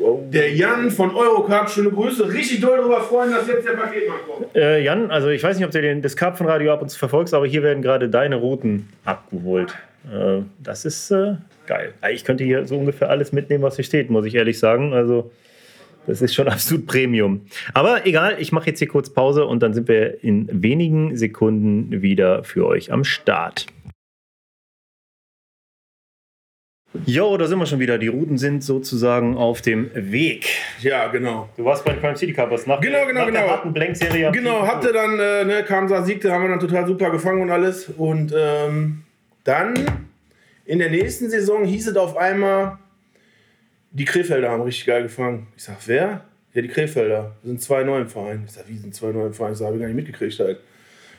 oh, 0.00 0.20
der 0.28 0.52
Jan 0.52 0.90
von 0.90 1.14
Eurocarp, 1.14 1.70
schöne 1.70 1.90
Grüße, 1.90 2.32
richtig 2.32 2.60
doll 2.60 2.78
darüber 2.78 3.00
freuen, 3.00 3.30
dass 3.30 3.46
jetzt 3.46 3.64
der 3.64 3.74
Paketmann 3.74 4.18
kommt. 4.26 4.56
Äh, 4.56 4.82
Jan, 4.82 5.10
also 5.12 5.28
ich 5.28 5.42
weiß 5.42 5.56
nicht, 5.56 5.64
ob 5.64 5.70
du 5.70 5.80
den, 5.80 6.02
das 6.02 6.16
Karpfenradio 6.16 6.72
ab 6.72 6.82
und 6.82 6.88
zu 6.88 6.98
verfolgst, 6.98 7.32
aber 7.32 7.46
hier 7.46 7.62
werden 7.62 7.80
gerade 7.80 8.08
deine 8.08 8.36
Routen 8.36 8.88
abgeholt. 9.04 9.76
Äh, 10.12 10.40
das 10.58 10.84
ist 10.84 11.12
äh, 11.12 11.36
geil. 11.66 11.94
Ich 12.12 12.24
könnte 12.24 12.42
hier 12.42 12.66
so 12.66 12.76
ungefähr 12.76 13.08
alles 13.08 13.30
mitnehmen, 13.30 13.62
was 13.62 13.76
hier 13.76 13.84
steht, 13.84 14.10
muss 14.10 14.24
ich 14.26 14.34
ehrlich 14.34 14.58
sagen. 14.58 14.92
Also 14.92 15.30
das 16.06 16.22
ist 16.22 16.34
schon 16.34 16.48
absolut 16.48 16.86
Premium. 16.86 17.42
Aber 17.74 18.06
egal, 18.06 18.36
ich 18.38 18.52
mache 18.52 18.66
jetzt 18.66 18.78
hier 18.78 18.88
kurz 18.88 19.10
Pause 19.10 19.46
und 19.46 19.62
dann 19.62 19.74
sind 19.74 19.88
wir 19.88 20.22
in 20.22 20.48
wenigen 20.50 21.16
Sekunden 21.16 22.02
wieder 22.02 22.44
für 22.44 22.66
euch 22.66 22.92
am 22.92 23.04
Start. 23.04 23.66
Jo, 27.06 27.36
da 27.36 27.46
sind 27.46 27.58
wir 27.58 27.66
schon 27.66 27.78
wieder. 27.78 27.98
Die 27.98 28.08
Routen 28.08 28.36
sind 28.36 28.64
sozusagen 28.64 29.36
auf 29.36 29.62
dem 29.62 29.90
Weg. 29.94 30.48
Ja, 30.80 31.06
genau. 31.06 31.48
Du 31.56 31.64
warst 31.64 31.84
bei 31.84 31.92
den 31.92 32.00
Crime 32.00 32.16
City 32.16 32.32
Cuppers 32.32 32.66
nach, 32.66 32.80
genau, 32.80 33.06
genau, 33.06 33.20
nach 33.20 33.26
genau. 33.26 33.40
der 33.40 33.50
harten 33.50 33.72
Blank-Serie. 33.72 34.32
Genau, 34.32 34.66
habt 34.66 34.84
ihr 34.84 34.92
dann, 34.92 35.18
äh, 35.20 35.44
ne, 35.44 35.62
Kamsa 35.62 36.02
siegte, 36.02 36.32
haben 36.32 36.42
wir 36.42 36.48
dann 36.48 36.58
total 36.58 36.86
super 36.86 37.10
gefangen 37.10 37.42
und 37.42 37.50
alles. 37.50 37.88
Und 37.96 38.34
ähm, 38.36 39.02
dann 39.44 39.74
in 40.64 40.80
der 40.80 40.90
nächsten 40.90 41.30
Saison 41.30 41.64
hieß 41.64 41.88
es 41.88 41.96
auf 41.96 42.16
einmal, 42.16 42.78
die 43.90 44.04
Krefelder 44.04 44.50
haben 44.50 44.62
richtig 44.62 44.86
geil 44.86 45.02
gefangen. 45.02 45.48
Ich 45.56 45.64
sag, 45.64 45.76
wer? 45.86 46.24
Ja, 46.54 46.62
die 46.62 46.68
Krefelder. 46.68 47.36
Das 47.42 47.48
sind 47.48 47.62
zwei 47.62 47.84
neue 47.84 48.02
im 48.02 48.08
Verein. 48.08 48.42
Ich 48.46 48.52
sag, 48.52 48.68
wie 48.68 48.76
sind 48.76 48.94
zwei 48.94 49.12
neue 49.12 49.26
im 49.26 49.34
Verein? 49.34 49.52
Das 49.52 49.60
habe 49.60 49.76
ich 49.76 49.80
gar 49.80 49.86
nicht 49.86 49.96
mitgekriegt 49.96 50.38
halt. 50.40 50.58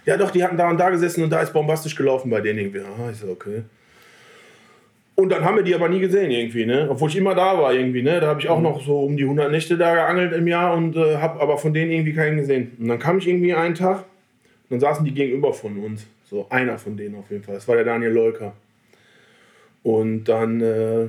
Ja, 0.06 0.18
doch, 0.18 0.32
die 0.32 0.44
hatten 0.44 0.58
da 0.58 0.70
und 0.70 0.78
da 0.78 0.90
gesessen 0.90 1.24
und 1.24 1.30
da 1.30 1.42
ist 1.42 1.54
bombastisch 1.54 1.96
gelaufen 1.96 2.30
bei 2.30 2.42
denen 2.42 2.60
irgendwie. 2.60 2.82
Aha, 2.82 3.12
ich 3.12 3.18
sag, 3.18 3.30
okay. 3.30 3.64
Und 5.16 5.30
dann 5.30 5.46
haben 5.46 5.58
wir 5.58 5.64
die 5.64 5.76
aber 5.76 5.88
nie 5.90 6.00
gesehen 6.00 6.32
irgendwie, 6.32 6.66
ne? 6.66 6.88
Obwohl 6.90 7.10
ich 7.10 7.16
immer 7.16 7.36
da 7.36 7.58
war 7.58 7.74
irgendwie, 7.74 8.02
ne? 8.02 8.20
Da 8.20 8.28
habe 8.28 8.40
ich 8.40 8.50
auch 8.50 8.58
mhm. 8.58 8.64
noch 8.64 8.84
so 8.84 9.02
um 9.02 9.18
die 9.18 9.24
100 9.24 9.52
Nächte 9.52 9.78
da 9.78 9.94
geangelt 9.94 10.34
im 10.34 10.48
Jahr 10.48 10.74
und 10.74 10.96
äh, 10.96 11.18
habe 11.18 11.40
aber 11.40 11.58
von 11.58 11.74
denen 11.74 11.92
irgendwie 11.92 12.14
keinen 12.14 12.38
gesehen. 12.38 12.72
Und 12.80 12.88
dann 12.88 12.98
kam 12.98 13.20
ich 13.20 13.28
irgendwie 13.28 13.54
einen 13.54 13.76
Tag 13.76 14.00
und 14.00 14.72
dann 14.72 14.80
saßen 14.80 15.06
die 15.06 15.14
gegenüber 15.14 15.54
von 15.54 15.78
uns. 15.78 16.08
So 16.30 16.48
einer 16.50 16.80
von 16.80 16.98
denen 16.98 17.16
auf 17.16 17.30
jeden 17.30 17.44
Fall. 17.44 17.56
Das 17.56 17.68
war 17.68 17.76
der 17.76 17.84
Daniel 17.84 18.12
Leuker. 18.12 18.54
Und 19.84 20.24
dann 20.24 20.62
äh, 20.62 21.08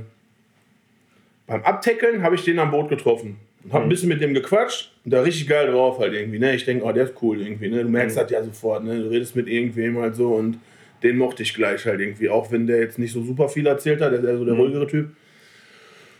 beim 1.47 1.63
Abtackeln 1.63 2.23
habe 2.23 2.35
ich 2.35 2.45
den 2.45 2.59
am 2.59 2.71
Boot 2.71 2.89
getroffen. 2.89 3.37
Und 3.65 3.73
hab 3.73 3.83
ein 3.83 3.87
mhm. 3.87 3.91
bisschen 3.91 4.09
mit 4.09 4.21
dem 4.21 4.35
gequatscht 4.35 4.93
und 5.05 5.13
da 5.13 5.23
richtig 5.23 5.49
geil 5.49 5.71
drauf 5.71 5.99
halt 5.99 6.13
irgendwie, 6.13 6.39
ne? 6.39 6.55
Ich 6.55 6.65
denke, 6.65 6.85
oh, 6.85 6.93
der 6.93 7.05
ist 7.05 7.15
cool 7.23 7.41
irgendwie, 7.41 7.69
ne? 7.69 7.83
Du 7.83 7.89
merkst 7.89 8.17
mhm. 8.17 8.21
das 8.23 8.31
ja 8.31 8.43
sofort, 8.43 8.85
ne? 8.85 9.01
Du 9.01 9.09
redest 9.09 9.37
mit 9.37 9.47
irgendwem 9.47 9.99
halt 9.99 10.17
so 10.17 10.35
und 10.35 10.59
den 11.03 11.17
mochte 11.17 11.43
ich 11.43 11.55
gleich 11.55 11.85
halt 11.87 12.01
irgendwie, 12.01 12.29
auch 12.29 12.51
wenn 12.51 12.67
der 12.67 12.79
jetzt 12.79 12.99
nicht 12.99 13.13
so 13.13 13.23
super 13.23 13.49
viel 13.49 13.67
erzählt 13.67 14.01
hat, 14.01 14.13
der 14.13 14.21
ist 14.21 14.25
eher 14.25 14.39
so 14.39 14.45
der 14.45 14.55
mhm. 14.55 14.61
ruhigere 14.61 14.87
Typ. 14.87 15.11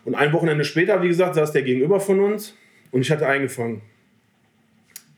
Und 0.05 0.15
ein 0.15 0.33
Wochenende 0.33 0.65
später, 0.65 1.03
wie 1.03 1.09
gesagt, 1.09 1.35
saß 1.35 1.53
der 1.53 1.63
gegenüber 1.63 2.01
von 2.01 2.21
uns 2.21 2.57
und 2.91 3.01
ich 3.01 3.11
hatte 3.11 3.27
eingefangen. 3.27 3.83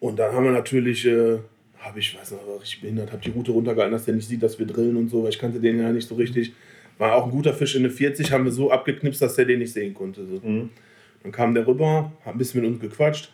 Und 0.01 0.19
dann 0.19 0.35
haben 0.35 0.45
wir 0.45 0.53
natürlich, 0.53 1.07
äh, 1.07 1.39
habe 1.79 1.99
ich, 1.99 2.19
weiß 2.19 2.33
nicht, 2.33 2.47
war 2.47 2.61
richtig 2.61 2.83
behindert, 2.83 3.13
habe 3.13 3.23
die 3.23 3.31
Route 3.31 3.53
runtergehalten, 3.53 3.93
dass 3.93 4.05
der 4.05 4.15
nicht 4.15 4.29
sieht, 4.29 4.43
dass 4.43 4.59
wir 4.59 4.67
drillen 4.67 4.97
und 4.97 5.09
so, 5.09 5.23
weil 5.23 5.31
ich 5.31 5.39
kannte 5.39 5.61
den 5.61 5.81
ja 5.81 5.91
nicht 5.93 6.09
so 6.09 6.15
richtig. 6.15 6.53
War 6.99 7.15
auch 7.15 7.25
ein 7.25 7.31
guter 7.31 7.55
Fisch 7.55 7.75
in 7.75 7.83
der 7.83 7.91
40, 7.91 8.31
haben 8.33 8.45
wir 8.45 8.53
so 8.53 8.71
abgeknipst, 8.71 9.21
dass 9.21 9.35
der 9.35 9.45
den 9.47 9.59
nicht 9.59 9.73
sehen 9.73 9.95
konnte. 9.95 10.25
So. 10.27 10.41
Mhm. 10.47 10.71
Dann 11.23 11.33
kam 11.33 11.55
der 11.55 11.67
rüber, 11.67 12.13
hat 12.25 12.35
ein 12.35 12.39
bisschen 12.39 12.61
mit 12.61 12.71
uns 12.71 12.81
gequatscht. 12.81 13.33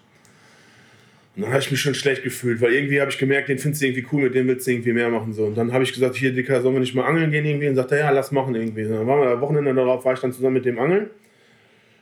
Und 1.37 1.43
dann 1.43 1.51
habe 1.53 1.61
ich 1.61 1.71
mich 1.71 1.81
schon 1.81 1.95
schlecht 1.95 2.23
gefühlt, 2.23 2.61
weil 2.61 2.73
irgendwie 2.73 3.01
habe 3.01 3.11
ich 3.11 3.19
gemerkt, 3.19 3.49
den 3.49 3.59
findest 3.59 3.83
du 3.83 3.87
irgendwie 3.87 4.07
cool, 4.13 4.23
mit 4.23 4.35
dem 4.35 4.49
willst 4.49 4.67
du 4.67 4.73
irgendwie 4.73 4.93
mehr 4.93 5.09
machen. 5.11 5.33
So. 5.33 5.45
Und 5.45 5.57
dann 5.57 5.73
habe 5.73 5.85
ich 5.85 5.93
gesagt, 5.93 6.17
hier, 6.17 6.33
Dicker, 6.33 6.61
sollen 6.61 6.75
wir 6.75 6.81
nicht 6.81 6.95
mal 6.95 7.05
angeln 7.05 7.31
gehen 7.31 7.45
irgendwie? 7.45 7.69
Und 7.69 7.77
sagte, 7.77 7.97
ja, 7.97 8.11
lass 8.11 8.33
machen 8.33 8.55
irgendwie. 8.55 8.85
Und 8.85 8.93
dann 8.93 9.07
waren 9.07 9.21
wir 9.21 9.41
Wochenende 9.41 9.75
darauf, 9.75 10.05
war 10.05 10.15
ich 10.15 10.21
dann 10.21 10.33
zusammen 10.33 10.55
mit 10.55 10.65
dem 10.65 10.79
Angeln. 10.79 11.11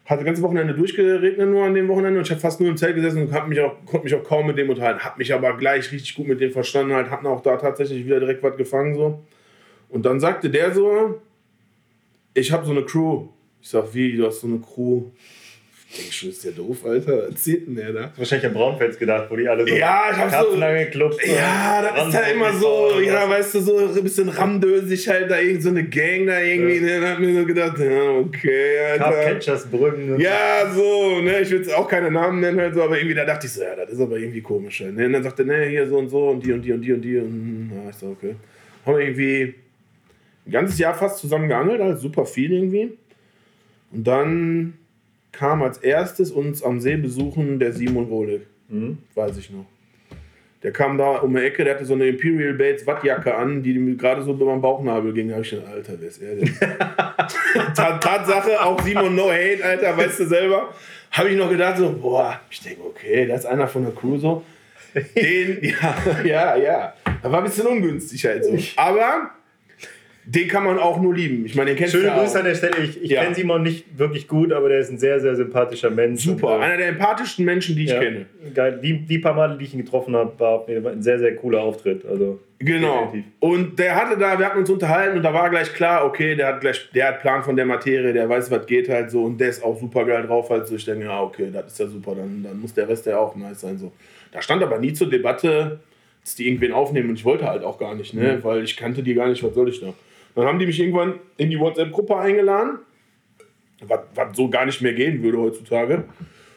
Hatte 0.06 0.20
das 0.20 0.26
ganze 0.26 0.42
Wochenende 0.42 0.72
durchgeregnet 0.72 1.50
nur 1.50 1.64
an 1.64 1.74
dem 1.74 1.86
Wochenende 1.88 2.18
und 2.18 2.26
ich 2.26 2.30
habe 2.30 2.40
fast 2.40 2.60
nur 2.60 2.70
im 2.70 2.78
Zelt 2.78 2.96
gesessen 2.96 3.28
und 3.28 3.48
mich 3.48 3.60
auch, 3.60 3.84
konnte 3.84 4.04
mich 4.04 4.14
auch 4.14 4.24
kaum 4.24 4.46
mit 4.46 4.56
dem 4.56 4.70
unterhalten. 4.70 5.00
Hab 5.04 5.18
mich 5.18 5.34
aber 5.34 5.54
gleich 5.58 5.92
richtig 5.92 6.14
gut 6.14 6.26
mit 6.26 6.40
dem 6.40 6.50
verstanden, 6.50 6.94
halt, 6.94 7.10
hatten 7.10 7.26
auch 7.26 7.42
da 7.42 7.58
tatsächlich 7.58 8.06
wieder 8.06 8.18
direkt 8.18 8.42
was 8.42 8.56
gefangen. 8.56 8.94
so. 8.94 9.22
Und 9.90 10.06
dann 10.06 10.18
sagte 10.18 10.48
der 10.48 10.72
so, 10.72 11.20
ich 12.38 12.52
habe 12.52 12.64
so 12.64 12.72
eine 12.72 12.82
Crew. 12.84 13.28
Ich 13.60 13.68
sag, 13.68 13.92
wie, 13.92 14.16
du 14.16 14.26
hast 14.26 14.40
so 14.40 14.46
eine 14.46 14.58
Crew? 14.60 15.04
Ich 15.90 15.96
denke 15.96 16.12
schon, 16.12 16.28
ist 16.28 16.44
der 16.44 16.52
doof, 16.52 16.84
Alter. 16.84 17.28
Erzählt 17.28 17.66
denn 17.66 17.76
der 17.76 17.92
da? 17.94 18.12
Wahrscheinlich 18.14 18.46
an 18.46 18.52
Braunfels 18.52 18.98
gedacht, 18.98 19.30
wo 19.30 19.36
die 19.36 19.48
alle 19.48 19.66
so 19.66 19.74
ja, 19.74 20.10
ich 20.12 20.18
hab 20.18 20.44
so, 20.44 20.58
geklopft 20.58 21.26
Ja, 21.26 21.80
das 21.80 22.08
ist 22.08 22.14
halt 22.14 22.34
immer 22.34 22.52
so, 22.52 23.00
ja, 23.00 23.28
weißt 23.28 23.54
du, 23.54 23.60
so 23.60 23.78
ein 23.78 24.02
bisschen 24.02 24.28
ramdösig 24.28 25.08
halt 25.08 25.30
da 25.30 25.40
irgend 25.40 25.62
so 25.62 25.70
eine 25.70 25.84
Gang 25.84 26.26
da 26.26 26.42
irgendwie. 26.42 26.76
Ja. 26.76 26.82
Ne? 26.82 27.00
Dann 27.00 27.10
hat 27.10 27.20
mir 27.20 27.40
so 27.40 27.46
gedacht, 27.46 27.78
ja, 27.78 28.10
okay, 28.10 28.78
Alter. 28.92 29.32
Catchersbrücken. 29.32 30.20
Ja, 30.20 30.70
so, 30.74 31.22
ne, 31.22 31.40
ich 31.40 31.50
will 31.50 31.58
jetzt 31.60 31.74
auch 31.74 31.88
keine 31.88 32.10
Namen 32.10 32.40
nennen 32.40 32.60
halt 32.60 32.74
so, 32.74 32.82
aber 32.82 32.98
irgendwie 32.98 33.14
da 33.14 33.24
dachte 33.24 33.46
ich 33.46 33.52
so, 33.54 33.62
ja, 33.62 33.74
das 33.74 33.88
ist 33.88 34.00
aber 34.00 34.18
irgendwie 34.18 34.42
komisch. 34.42 34.82
Halt, 34.82 34.94
ne? 34.94 35.06
Und 35.06 35.14
dann 35.14 35.22
sagte 35.22 35.42
er, 35.44 35.46
ne, 35.46 35.64
hier 35.68 35.86
so 35.88 35.96
und 35.96 36.10
so 36.10 36.28
und 36.28 36.44
die 36.44 36.52
und 36.52 36.60
die 36.60 36.72
und 36.72 36.82
die 36.82 36.92
und 36.92 37.00
die 37.00 37.16
und 37.16 37.72
ja, 37.74 37.88
ich 37.88 37.96
so, 37.96 38.08
okay. 38.08 38.36
Haben 38.84 38.98
wir 38.98 39.04
irgendwie 39.04 39.54
ein 40.48 40.50
ganzes 40.50 40.78
Jahr 40.78 40.94
fast 40.94 41.18
zusammen 41.18 41.48
geangelt, 41.48 41.80
halt 41.80 41.98
super 41.98 42.24
viel 42.24 42.52
irgendwie. 42.52 42.96
Und 43.92 44.06
dann 44.06 44.78
kam 45.30 45.62
als 45.62 45.78
erstes 45.78 46.30
uns 46.30 46.62
am 46.62 46.80
See 46.80 46.96
besuchen 46.96 47.58
der 47.58 47.72
Simon 47.72 48.08
Wohlig. 48.08 48.42
Mhm. 48.68 48.98
Weiß 49.14 49.36
ich 49.36 49.50
noch. 49.50 49.66
Der 50.62 50.72
kam 50.72 50.98
da 50.98 51.18
um 51.18 51.34
die 51.34 51.42
Ecke, 51.42 51.62
der 51.64 51.74
hatte 51.74 51.84
so 51.84 51.94
eine 51.94 52.08
Imperial 52.08 52.54
Bates 52.54 52.86
Wattjacke 52.86 53.34
an, 53.34 53.62
die 53.62 53.78
mir 53.78 53.94
gerade 53.94 54.22
so 54.22 54.32
über 54.32 54.46
meinen 54.46 54.60
Bauchnabel 54.60 55.12
ging. 55.12 55.28
Da 55.28 55.34
habe 55.34 55.44
ich 55.44 55.50
gedacht, 55.50 55.68
Alter, 55.72 55.92
wer 56.00 56.08
ist 56.08 56.20
er 56.20 56.34
denn? 56.34 56.54
Tatsache, 57.74 58.60
auch 58.60 58.82
Simon 58.82 59.14
No 59.14 59.30
Hate, 59.30 59.62
Alter, 59.62 59.96
weißt 59.96 60.20
du 60.20 60.26
selber. 60.26 60.74
Habe 61.12 61.28
ich 61.28 61.36
noch 61.36 61.48
gedacht, 61.48 61.76
so, 61.78 61.92
boah, 61.92 62.40
ich 62.50 62.60
denke, 62.60 62.82
okay, 62.84 63.26
das 63.26 63.40
ist 63.40 63.46
einer 63.46 63.68
von 63.68 63.84
der 63.84 63.92
Crew 63.92 64.16
so. 64.16 64.42
Den, 65.14 65.62
ja, 65.62 66.24
ja, 66.24 66.56
ja. 66.56 66.94
Da 67.22 67.30
war 67.30 67.38
ein 67.38 67.44
bisschen 67.44 67.66
ungünstig 67.66 68.24
halt 68.24 68.44
so. 68.44 68.58
Aber 68.76 69.30
den 70.30 70.46
kann 70.46 70.62
man 70.62 70.78
auch 70.78 71.00
nur 71.00 71.14
lieben. 71.14 71.46
Ich 71.46 71.54
meine, 71.54 71.70
den 71.70 71.78
kennst 71.78 71.94
Schöne 71.94 72.10
du 72.10 72.20
Grüße 72.20 72.38
an 72.38 72.44
der 72.44 72.54
Stelle. 72.54 72.76
Ich, 72.84 73.02
ich 73.02 73.10
ja. 73.10 73.22
kenne 73.22 73.34
Simon 73.34 73.62
nicht 73.62 73.98
wirklich 73.98 74.28
gut, 74.28 74.52
aber 74.52 74.68
der 74.68 74.80
ist 74.80 74.90
ein 74.90 74.98
sehr, 74.98 75.20
sehr 75.20 75.34
sympathischer 75.34 75.88
Mensch. 75.88 76.22
Super, 76.22 76.56
und, 76.56 76.60
äh, 76.60 76.64
einer 76.64 76.76
der 76.76 76.88
empathischsten 76.88 77.46
Menschen, 77.46 77.76
die 77.76 77.84
ich 77.84 77.90
ja, 77.90 77.98
kenne. 77.98 78.26
Geil. 78.52 78.78
Die, 78.82 79.06
die 79.06 79.18
paar 79.20 79.32
Male, 79.32 79.56
die 79.56 79.64
ich 79.64 79.72
ihn 79.72 79.82
getroffen 79.82 80.14
habe, 80.14 80.38
war 80.38 80.68
ein 80.68 81.00
sehr, 81.00 81.18
sehr 81.18 81.34
cooler 81.34 81.62
Auftritt. 81.62 82.04
Also, 82.04 82.40
genau. 82.58 83.06
Definitiv. 83.06 83.32
Und 83.40 83.78
der 83.78 83.96
hatte 83.96 84.18
da, 84.18 84.38
wir 84.38 84.44
hatten 84.44 84.58
uns 84.58 84.68
unterhalten 84.68 85.16
und 85.16 85.22
da 85.22 85.32
war 85.32 85.48
gleich 85.48 85.72
klar, 85.72 86.04
okay, 86.04 86.34
der 86.34 86.48
hat 86.48 86.60
gleich, 86.60 86.90
der 86.94 87.08
hat 87.08 87.20
Plan 87.20 87.42
von 87.42 87.56
der 87.56 87.64
Materie, 87.64 88.12
der 88.12 88.28
weiß, 88.28 88.50
was 88.50 88.66
geht 88.66 88.90
halt 88.90 89.10
so 89.10 89.24
und 89.24 89.40
der 89.40 89.48
ist 89.48 89.64
auch 89.64 89.80
super 89.80 90.04
geil 90.04 90.26
drauf. 90.26 90.50
Halt 90.50 90.68
so. 90.68 90.76
Ich 90.76 90.84
denke, 90.84 91.06
ja, 91.06 91.22
okay, 91.22 91.48
das 91.50 91.72
ist 91.72 91.78
ja 91.78 91.86
super, 91.86 92.14
dann, 92.14 92.42
dann 92.42 92.60
muss 92.60 92.74
der 92.74 92.86
Rest 92.86 93.06
ja 93.06 93.18
auch 93.18 93.34
nice 93.34 93.62
sein. 93.62 93.78
So. 93.78 93.92
Da 94.32 94.42
stand 94.42 94.62
aber 94.62 94.78
nie 94.78 94.92
zur 94.92 95.08
Debatte, 95.08 95.80
dass 96.22 96.34
die 96.34 96.46
irgendwen 96.48 96.72
aufnehmen 96.72 97.08
und 97.08 97.14
ich 97.14 97.24
wollte 97.24 97.46
halt 97.46 97.64
auch 97.64 97.78
gar 97.78 97.94
nicht, 97.94 98.12
ne? 98.12 98.36
Mhm. 98.36 98.44
weil 98.44 98.62
ich 98.62 98.76
kannte 98.76 99.02
die 99.02 99.14
gar 99.14 99.28
nicht, 99.28 99.42
was 99.42 99.54
soll 99.54 99.70
ich 99.70 99.80
da. 99.80 99.94
Dann 100.38 100.46
haben 100.46 100.60
die 100.60 100.66
mich 100.66 100.78
irgendwann 100.78 101.14
in 101.36 101.50
die 101.50 101.58
WhatsApp-Gruppe 101.58 102.16
eingeladen, 102.16 102.78
was, 103.84 104.00
was 104.14 104.36
so 104.36 104.48
gar 104.48 104.66
nicht 104.66 104.80
mehr 104.80 104.92
gehen 104.92 105.20
würde 105.20 105.38
heutzutage. 105.38 106.04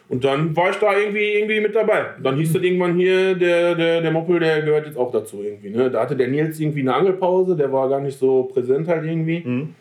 Und 0.07 0.23
dann 0.23 0.55
war 0.55 0.69
ich 0.69 0.75
da 0.75 0.95
irgendwie, 0.95 1.33
irgendwie 1.33 1.61
mit 1.61 1.73
dabei. 1.73 2.11
Dann 2.21 2.37
hieß 2.37 2.53
das 2.53 2.61
irgendwann 2.61 2.95
hier, 2.95 3.33
der, 3.33 3.73
der, 3.73 4.01
der 4.01 4.11
Moppel, 4.11 4.39
der 4.39 4.61
gehört 4.61 4.85
jetzt 4.85 4.97
auch 4.97 5.11
dazu 5.11 5.41
irgendwie. 5.41 5.71
Ne? 5.71 5.89
Da 5.89 6.01
hatte 6.01 6.15
der 6.15 6.27
Nils 6.27 6.59
irgendwie 6.59 6.81
eine 6.81 6.93
Angelpause, 6.93 7.55
der 7.55 7.71
war 7.71 7.89
gar 7.89 8.01
nicht 8.01 8.19
so 8.19 8.43
präsent 8.43 8.87
halt 8.87 9.03
irgendwie. 9.03 9.41
Mhm. 9.43 9.73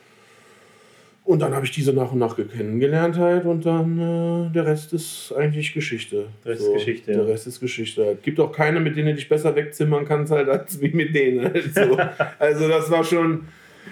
Und 1.24 1.42
dann 1.42 1.55
habe 1.55 1.66
ich 1.66 1.70
diese 1.70 1.92
nach 1.92 2.11
und 2.12 2.18
nach 2.18 2.36
kennengelernt 2.36 3.18
halt 3.18 3.44
und 3.44 3.66
dann 3.66 4.48
äh, 4.48 4.53
der 4.53 4.66
Rest 4.66 4.94
ist 4.94 5.32
eigentlich 5.36 5.74
Geschichte. 5.74 6.28
Der 6.44 6.53
Rest 6.53 6.62
so, 6.62 6.68
ist 6.68 6.78
Geschichte, 6.78 7.12
ja. 7.12 7.18
Der 7.18 7.26
Rest 7.28 7.46
ist 7.46 7.61
Geschichte. 7.61 8.03
Es 8.03 8.22
gibt 8.22 8.40
auch 8.40 8.51
keine, 8.51 8.80
mit 8.80 8.96
denen 8.96 9.09
du 9.09 9.14
dich 9.14 9.28
besser 9.28 9.55
wegzimmern 9.55 10.07
kannst 10.07 10.32
halt 10.32 10.48
als 10.48 10.80
wie 10.80 10.88
mit 10.88 11.14
denen. 11.14 11.44
Halt 11.44 11.74
so. 11.74 11.98
also 12.38 12.68
das 12.68 12.90
war 12.90 13.05
schon, 13.05 13.46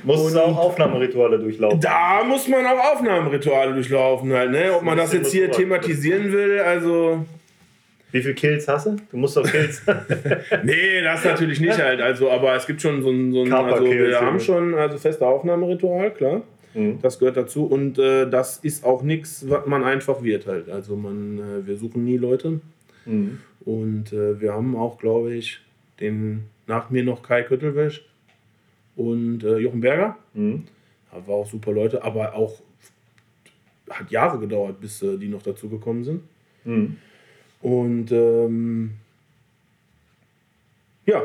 muss 0.05 0.37
auch 0.37 0.57
Aufnahmerituale 0.57 1.39
durchlaufen. 1.39 1.81
Da 1.81 2.23
muss 2.25 2.49
man 2.49 2.65
auch 2.67 2.95
Aufnahmerituale 2.95 3.75
durchlaufen 3.75 4.33
halt, 4.33 4.51
ne? 4.51 4.73
Ob 4.75 4.83
man 4.83 4.97
das 4.97 5.13
jetzt 5.13 5.33
hier 5.33 5.51
thematisieren 5.51 6.33
will, 6.33 6.59
also. 6.61 7.25
Wie 8.11 8.23
viele 8.23 8.35
Kills 8.35 8.67
hast 8.69 8.87
du? 8.87 8.97
Du 9.11 9.17
musst 9.19 9.37
doch 9.37 9.45
Kills. 9.45 9.83
nee, 10.65 11.03
das 11.03 11.25
natürlich 11.25 11.61
nicht 11.61 11.79
halt. 11.79 12.01
Also, 12.01 12.31
aber 12.31 12.55
es 12.55 12.67
gibt 12.67 12.81
schon 12.81 13.03
so 13.03 13.11
ein, 13.11 13.33
so 13.33 13.43
ein 13.43 13.53
also 13.53 13.85
wir 13.85 14.21
haben 14.21 14.41
schon 14.41 14.75
also 14.75 14.97
feste 14.97 15.27
Aufnahmeritual, 15.27 16.13
klar. 16.13 16.43
Mhm. 16.75 17.01
Das 17.03 17.19
gehört 17.19 17.37
dazu 17.37 17.67
und 17.67 17.99
äh, 17.99 18.29
das 18.29 18.59
ist 18.59 18.85
auch 18.85 19.03
nichts, 19.03 19.49
was 19.49 19.67
man 19.67 19.85
einfach 19.85 20.23
wird 20.23 20.47
halt. 20.47 20.71
Also 20.71 20.97
man, 20.97 21.39
äh, 21.39 21.67
wir 21.67 21.77
suchen 21.77 22.05
nie 22.05 22.17
Leute. 22.17 22.61
Mhm. 23.05 23.41
Und 23.65 24.13
äh, 24.13 24.41
wir 24.41 24.55
haben 24.55 24.77
auch, 24.77 24.99
glaube 24.99 25.35
ich, 25.35 25.61
den 26.01 26.45
nach 26.67 26.91
mir 26.91 27.03
noch 27.03 27.23
Kai 27.23 27.43
Köttelwäsch 27.43 28.08
und 28.99 29.45
äh, 29.45 29.59
Jochen 29.59 29.81
Berger. 29.81 30.17
Mhm. 30.35 30.65
War 31.13 31.37
auch 31.37 31.47
super 31.47 31.73
Leute, 31.73 32.03
aber 32.03 32.35
auch 32.35 32.61
hat 33.89 34.11
Jahre 34.11 34.39
gedauert, 34.39 34.81
bis 34.81 35.03
äh, 35.03 35.17
die 35.17 35.29
noch 35.29 35.43
dazu 35.43 35.69
gekommen 35.69 36.05
sind. 36.05 36.23
Mhm. 36.65 36.97
Und 37.63 38.13
ähm, 38.13 38.91
ja. 41.07 41.23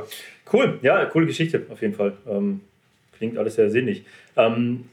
Cool, 0.51 0.79
ja, 0.83 1.03
coole 1.05 1.25
Geschichte 1.25 1.65
auf 1.69 1.81
jeden 1.81 1.95
Fall. 1.95 2.13
Ähm, 2.27 2.61
klingt 3.17 3.37
alles 3.37 3.55
sehr 3.55 3.69
sinnig. 3.71 4.05
Ähm, 4.37 4.85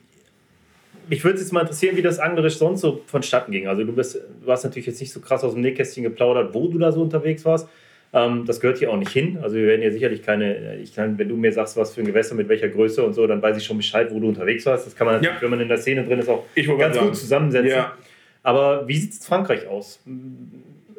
mich 1.09 1.23
würde 1.23 1.39
jetzt 1.39 1.53
mal 1.53 1.61
interessieren, 1.61 1.97
wie 1.97 2.03
das 2.03 2.19
anglerisch 2.19 2.57
sonst 2.57 2.81
so 2.81 3.03
vonstatten 3.07 3.53
ging. 3.53 3.67
Also 3.67 3.85
du 3.85 3.93
bist, 3.93 4.19
du 4.43 4.51
hast 4.51 4.65
natürlich 4.65 4.87
jetzt 4.87 5.01
nicht 5.01 5.13
so 5.13 5.21
krass 5.21 5.45
aus 5.45 5.53
dem 5.53 5.61
Nähkästchen 5.61 6.03
geplaudert, 6.03 6.55
wo 6.55 6.69
du 6.69 6.79
da 6.79 6.93
so 6.93 7.03
unterwegs 7.03 7.45
warst. 7.45 7.69
Ähm, 8.13 8.45
das 8.45 8.61
gehört 8.61 8.79
hier 8.79 8.91
auch 8.91 8.97
nicht 8.97 9.13
hin. 9.13 9.39
Also 9.41 9.57
wir 9.57 9.67
werden 9.67 9.83
hier 9.83 9.93
sicherlich 9.93 10.23
keine, 10.23 10.77
ich 10.77 10.95
kann, 10.95 11.17
wenn 11.19 11.29
du 11.29 11.37
mir 11.37 11.53
sagst, 11.53 11.77
was 11.77 11.95
für 11.95 12.01
ein 12.01 12.07
Gewässer 12.07 12.35
mit 12.35 12.49
welcher 12.49 12.69
Größe 12.69 13.05
und 13.05 13.13
so, 13.13 13.27
dann 13.27 13.41
weiß 13.41 13.57
ich 13.57 13.65
schon 13.65 13.77
Bescheid, 13.77 14.09
wo 14.11 14.19
du 14.19 14.29
unterwegs 14.29 14.67
warst. 14.67 14.87
Das 14.87 14.97
kann 14.97 15.07
man 15.07 15.17
natürlich, 15.17 15.37
ja. 15.37 15.43
wenn 15.43 15.51
man 15.51 15.61
in 15.61 15.69
der 15.69 15.79
Szene 15.79 16.05
drin 16.05 16.19
ist, 16.19 16.29
auch 16.29 16.45
ganz 16.79 16.99
gut 16.99 17.17
zusammensetzen. 17.17 17.71
Ja. 17.71 17.95
Aber 18.43 18.89
wie 18.89 18.97
sieht 18.97 19.13
es 19.13 19.27
Frankreich 19.27 19.67
aus? 19.69 20.03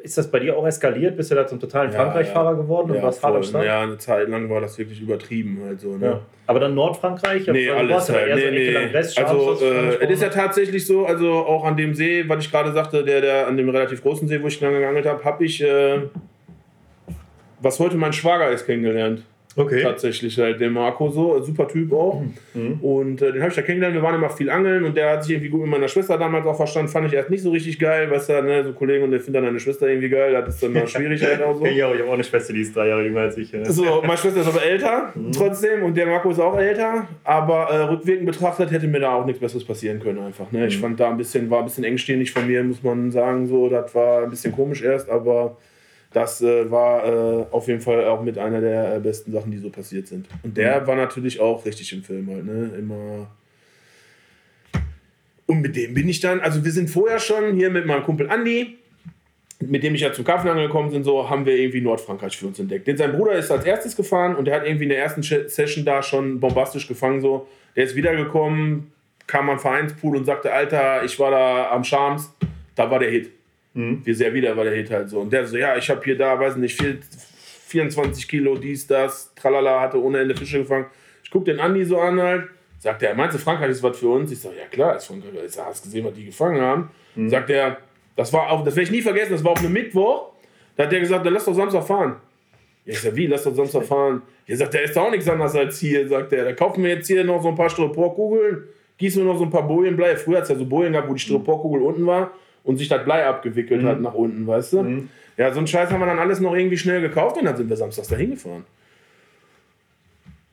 Ist 0.02 0.16
das 0.18 0.30
bei 0.30 0.40
dir 0.40 0.56
auch 0.56 0.66
eskaliert? 0.66 1.16
Bist 1.16 1.30
du 1.30 1.34
da 1.34 1.46
zum 1.46 1.60
totalen 1.60 1.92
ja, 1.92 1.98
Frankreich-Fahrer 1.98 2.56
geworden 2.56 2.92
und 2.92 3.02
warst 3.02 3.20
Vaterstadt? 3.20 3.64
Ja, 3.64 3.82
eine 3.82 3.98
Zeit 3.98 4.28
lang 4.28 4.48
war 4.48 4.60
das 4.60 4.78
wirklich 4.78 5.00
übertrieben. 5.00 5.60
Halt 5.64 5.80
so, 5.80 5.96
ne? 5.96 6.20
Aber 6.46 6.60
dann 6.60 6.74
Nordfrankreich? 6.74 7.46
Nee, 7.48 7.70
alles 7.70 8.08
halt. 8.08 8.34
Nee, 8.34 8.50
nee. 8.50 8.92
West, 8.92 9.18
also, 9.18 9.64
äh, 9.64 10.02
es 10.02 10.10
ist 10.10 10.22
ja 10.22 10.28
tatsächlich 10.28 10.86
so, 10.86 11.04
also 11.06 11.30
auch 11.30 11.64
an 11.64 11.76
dem 11.76 11.94
See, 11.94 12.24
was 12.26 12.44
ich 12.44 12.50
gerade 12.50 12.72
sagte, 12.72 13.04
der, 13.04 13.20
der 13.20 13.46
an 13.46 13.56
dem 13.56 13.68
relativ 13.68 14.02
großen 14.02 14.26
See, 14.26 14.42
wo 14.42 14.46
ich 14.46 14.60
lange 14.60 14.80
geangelt 14.80 15.06
habe, 15.06 15.22
habe 15.24 15.44
ich... 15.44 15.62
Äh, 15.62 16.08
was 17.62 17.78
heute 17.78 17.96
mein 17.96 18.12
Schwager 18.12 18.50
ist, 18.50 18.66
kennengelernt. 18.66 19.22
Okay. 19.56 19.82
Tatsächlich 19.82 20.38
halt, 20.38 20.60
der 20.60 20.70
Marco 20.70 21.10
so, 21.10 21.40
super 21.42 21.68
Typ 21.68 21.92
auch. 21.92 22.22
Mhm. 22.54 22.80
Und 22.80 23.22
äh, 23.22 23.32
den 23.32 23.42
habe 23.42 23.50
ich 23.50 23.56
da 23.56 23.62
kennengelernt, 23.62 23.94
wir 23.94 24.02
waren 24.02 24.14
immer 24.14 24.30
viel 24.30 24.48
angeln 24.48 24.84
und 24.84 24.96
der 24.96 25.10
hat 25.10 25.24
sich 25.24 25.32
irgendwie 25.32 25.50
gut 25.50 25.62
mit 25.62 25.70
meiner 25.70 25.88
Schwester 25.88 26.16
damals 26.16 26.46
auch 26.46 26.56
verstanden, 26.56 26.90
fand 26.90 27.06
ich 27.06 27.12
erst 27.12 27.30
nicht 27.30 27.42
so 27.42 27.50
richtig 27.50 27.78
geil, 27.78 28.10
weißt 28.10 28.30
du, 28.30 28.42
ne, 28.42 28.64
so 28.64 28.72
Kollegen 28.72 29.04
und 29.04 29.10
der 29.10 29.20
findet 29.20 29.36
dann 29.36 29.44
deine 29.44 29.60
Schwester 29.60 29.88
irgendwie 29.88 30.08
geil, 30.08 30.32
das 30.32 30.54
ist 30.54 30.62
dann 30.62 30.72
mal 30.72 30.86
schwierig 30.88 31.22
halt 31.22 31.42
auch 31.42 31.54
so. 31.54 31.66
ja, 31.66 31.92
ich 31.92 32.00
habe 32.00 32.08
auch 32.08 32.14
eine 32.14 32.24
Schwester, 32.24 32.52
die 32.52 32.62
ist 32.62 32.74
drei 32.74 32.88
Jahre 32.88 33.04
jünger 33.04 33.20
als 33.20 33.36
ich. 33.36 33.52
Ja. 33.52 33.64
So, 33.64 34.02
meine 34.02 34.16
Schwester 34.16 34.40
ist 34.40 34.48
aber 34.48 34.64
älter 34.64 35.12
mhm. 35.14 35.32
trotzdem 35.32 35.82
und 35.82 35.96
der 35.96 36.06
Marco 36.06 36.30
ist 36.30 36.40
auch 36.40 36.56
älter, 36.56 37.06
aber 37.24 37.68
äh, 37.68 37.76
rückwirkend 37.82 38.26
betrachtet 38.26 38.70
hätte 38.70 38.86
mir 38.86 39.00
da 39.00 39.14
auch 39.14 39.26
nichts 39.26 39.40
Besseres 39.40 39.64
passieren 39.64 40.00
können 40.00 40.20
einfach. 40.20 40.50
Ne? 40.50 40.66
Ich 40.66 40.78
mhm. 40.78 40.82
fand 40.82 41.00
da 41.00 41.10
ein 41.10 41.18
bisschen, 41.18 41.50
war 41.50 41.58
ein 41.58 41.64
bisschen 41.66 41.84
engstirnig 41.84 42.32
von 42.32 42.46
mir, 42.46 42.64
muss 42.64 42.82
man 42.82 43.10
sagen, 43.10 43.46
so, 43.46 43.68
das 43.68 43.94
war 43.94 44.22
ein 44.22 44.30
bisschen 44.30 44.52
komisch 44.52 44.82
erst, 44.82 45.10
aber 45.10 45.56
das 46.12 46.40
äh, 46.42 46.70
war 46.70 47.06
äh, 47.06 47.46
auf 47.50 47.68
jeden 47.68 47.80
Fall 47.80 48.06
auch 48.06 48.22
mit 48.22 48.38
einer 48.38 48.60
der 48.60 48.96
äh, 48.96 49.00
besten 49.00 49.32
Sachen, 49.32 49.50
die 49.50 49.58
so 49.58 49.70
passiert 49.70 50.06
sind. 50.06 50.26
Und 50.42 50.56
der 50.56 50.80
mhm. 50.80 50.86
war 50.86 50.96
natürlich 50.96 51.40
auch 51.40 51.64
richtig 51.64 51.92
im 51.92 52.02
Film 52.02 52.28
halt, 52.28 52.44
ne? 52.44 52.70
Immer. 52.78 53.30
Und 55.46 55.60
mit 55.60 55.76
dem 55.76 55.94
bin 55.94 56.08
ich 56.08 56.20
dann, 56.20 56.40
also 56.40 56.64
wir 56.64 56.72
sind 56.72 56.88
vorher 56.88 57.18
schon 57.18 57.54
hier 57.54 57.70
mit 57.70 57.84
meinem 57.86 58.04
Kumpel 58.04 58.30
Andi, 58.30 58.78
mit 59.60 59.82
dem 59.82 59.94
ich 59.94 60.00
ja 60.00 60.12
zum 60.12 60.24
Kaffenangeln 60.24 60.68
gekommen 60.68 60.90
bin, 60.90 61.04
so 61.04 61.28
haben 61.28 61.46
wir 61.46 61.56
irgendwie 61.56 61.80
Nordfrankreich 61.80 62.36
für 62.36 62.46
uns 62.46 62.58
entdeckt. 62.58 62.86
Denn 62.86 62.96
sein 62.96 63.12
Bruder 63.12 63.32
ist 63.32 63.50
als 63.50 63.64
erstes 63.64 63.96
gefahren 63.96 64.34
und 64.34 64.46
der 64.46 64.56
hat 64.56 64.66
irgendwie 64.66 64.84
in 64.84 64.90
der 64.90 64.98
ersten 64.98 65.22
Session 65.22 65.84
da 65.84 66.02
schon 66.02 66.40
bombastisch 66.40 66.88
gefangen, 66.88 67.20
so. 67.20 67.46
Der 67.76 67.84
ist 67.84 67.96
wiedergekommen, 67.96 68.92
kam 69.26 69.48
am 69.48 69.58
Vereinspool 69.58 70.16
und 70.16 70.24
sagte, 70.24 70.52
Alter, 70.52 71.04
ich 71.04 71.18
war 71.18 71.30
da 71.30 71.70
am 71.70 71.84
Charms, 71.84 72.30
da 72.74 72.90
war 72.90 72.98
der 72.98 73.10
Hit. 73.10 73.30
Mhm. 73.74 74.02
Wie 74.04 74.14
sehr 74.14 74.32
wieder 74.34 74.56
war 74.56 74.64
der 74.64 74.74
Hit 74.74 74.90
halt 74.90 75.08
so. 75.08 75.20
Und 75.20 75.32
der 75.32 75.46
so, 75.46 75.56
ja, 75.56 75.76
ich 75.76 75.88
habe 75.88 76.02
hier 76.04 76.16
da, 76.16 76.38
weiß 76.38 76.56
nicht, 76.56 76.80
24 77.72 78.28
Kilo, 78.28 78.56
dies, 78.56 78.86
das, 78.86 79.34
tralala, 79.34 79.80
hatte 79.80 80.02
ohne 80.02 80.20
Ende 80.20 80.36
Fische 80.36 80.58
gefangen. 80.58 80.86
Ich 81.24 81.30
gucke 81.30 81.46
den 81.46 81.60
Andi 81.60 81.84
so 81.84 81.98
an 81.98 82.20
halt, 82.20 82.48
sagt 82.78 83.02
er, 83.02 83.14
meinst 83.14 83.34
du, 83.34 83.38
Frankreich 83.38 83.70
ist 83.70 83.82
was 83.82 83.98
für 83.98 84.08
uns? 84.08 84.30
Ich 84.30 84.40
sage, 84.40 84.56
ja 84.58 84.66
klar, 84.66 84.96
ist 84.96 85.06
Frankreich. 85.06 85.32
Ich 85.46 85.52
sag, 85.52 85.66
hast 85.66 85.82
gesehen, 85.82 86.04
was 86.04 86.14
die 86.14 86.26
gefangen 86.26 86.60
haben? 86.60 86.90
Mhm. 87.14 87.30
Sagt 87.30 87.48
er, 87.50 87.78
das 88.16 88.32
war 88.32 88.50
auch, 88.50 88.62
das 88.64 88.76
werde 88.76 88.84
ich 88.84 88.90
nie 88.90 89.02
vergessen, 89.02 89.32
das 89.32 89.44
war 89.44 89.52
auf 89.52 89.60
einem 89.60 89.72
Mittwoch. 89.72 90.32
Da 90.76 90.84
hat 90.84 90.92
der 90.92 91.00
gesagt, 91.00 91.24
dann 91.24 91.32
lass 91.32 91.46
doch 91.46 91.54
Samstag 91.54 91.84
fahren. 91.84 92.16
Ich 92.84 93.00
sag, 93.00 93.14
wie, 93.14 93.26
lass 93.26 93.44
doch 93.44 93.54
Samstag 93.54 93.84
fahren. 93.84 94.22
Ja, 94.46 94.56
sagt 94.56 94.74
der 94.74 94.82
ist 94.82 94.98
auch 94.98 95.10
nichts 95.10 95.28
anderes 95.28 95.54
als 95.54 95.78
hier, 95.78 96.06
sagt 96.08 96.32
er. 96.32 96.44
Da 96.44 96.52
kaufen 96.52 96.82
wir 96.82 96.90
jetzt 96.90 97.06
hier 97.06 97.24
noch 97.24 97.42
so 97.42 97.48
ein 97.48 97.54
paar 97.54 97.70
Styroporkugeln, 97.70 98.64
gießen 98.98 99.24
wir 99.24 99.32
noch 99.32 99.38
so 99.38 99.44
ein 99.44 99.50
paar 99.50 99.66
Bojenblei. 99.66 100.16
Früher 100.16 100.38
hat 100.38 100.44
es 100.44 100.50
ja 100.50 100.56
so 100.56 100.66
Bojen 100.66 100.92
gehabt, 100.92 101.08
wo 101.08 101.14
die 101.14 101.20
Styroporkugel 101.20 101.82
unten 101.82 102.04
war 102.04 102.32
und 102.64 102.76
sich 102.76 102.88
das 102.88 103.04
Blei 103.04 103.26
abgewickelt 103.26 103.82
mhm. 103.82 103.86
hat 103.86 104.00
nach 104.00 104.14
unten, 104.14 104.46
weißt 104.46 104.74
du? 104.74 104.82
Mhm. 104.82 105.08
Ja, 105.36 105.52
so 105.52 105.58
einen 105.58 105.66
Scheiß 105.66 105.90
haben 105.90 106.00
wir 106.00 106.06
dann 106.06 106.18
alles 106.18 106.40
noch 106.40 106.54
irgendwie 106.54 106.78
schnell 106.78 107.00
gekauft 107.00 107.36
und 107.38 107.46
dann 107.46 107.56
sind 107.56 107.68
wir 107.68 107.76
samstags 107.76 108.08
da 108.08 108.16
hingefahren. 108.16 108.64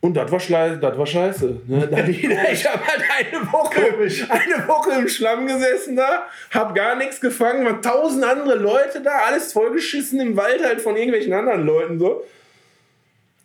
Und 0.01 0.15
das 0.15 0.31
war, 0.31 0.69
das 0.77 0.97
war 0.97 1.05
scheiße. 1.05 1.61
Ne? 1.67 1.89
ich 2.51 2.65
habe 2.65 2.87
halt 2.87 3.03
eine 3.19 3.51
Woche, 3.51 3.81
eine 4.29 4.67
Woche 4.67 4.91
im 4.97 5.09
Schlamm 5.09 5.45
gesessen 5.45 5.97
da, 5.97 6.23
hab 6.51 6.73
gar 6.73 6.95
nichts 6.95 7.19
gefangen, 7.19 7.65
waren 7.65 7.81
tausend 7.81 8.23
andere 8.23 8.55
Leute 8.55 9.01
da, 9.03 9.23
alles 9.27 9.51
vollgeschissen 9.51 10.21
im 10.21 10.37
Wald 10.37 10.63
halt 10.63 10.79
von 10.79 10.95
irgendwelchen 10.95 11.33
anderen 11.33 11.65
Leuten 11.65 11.99
so. 11.99 12.23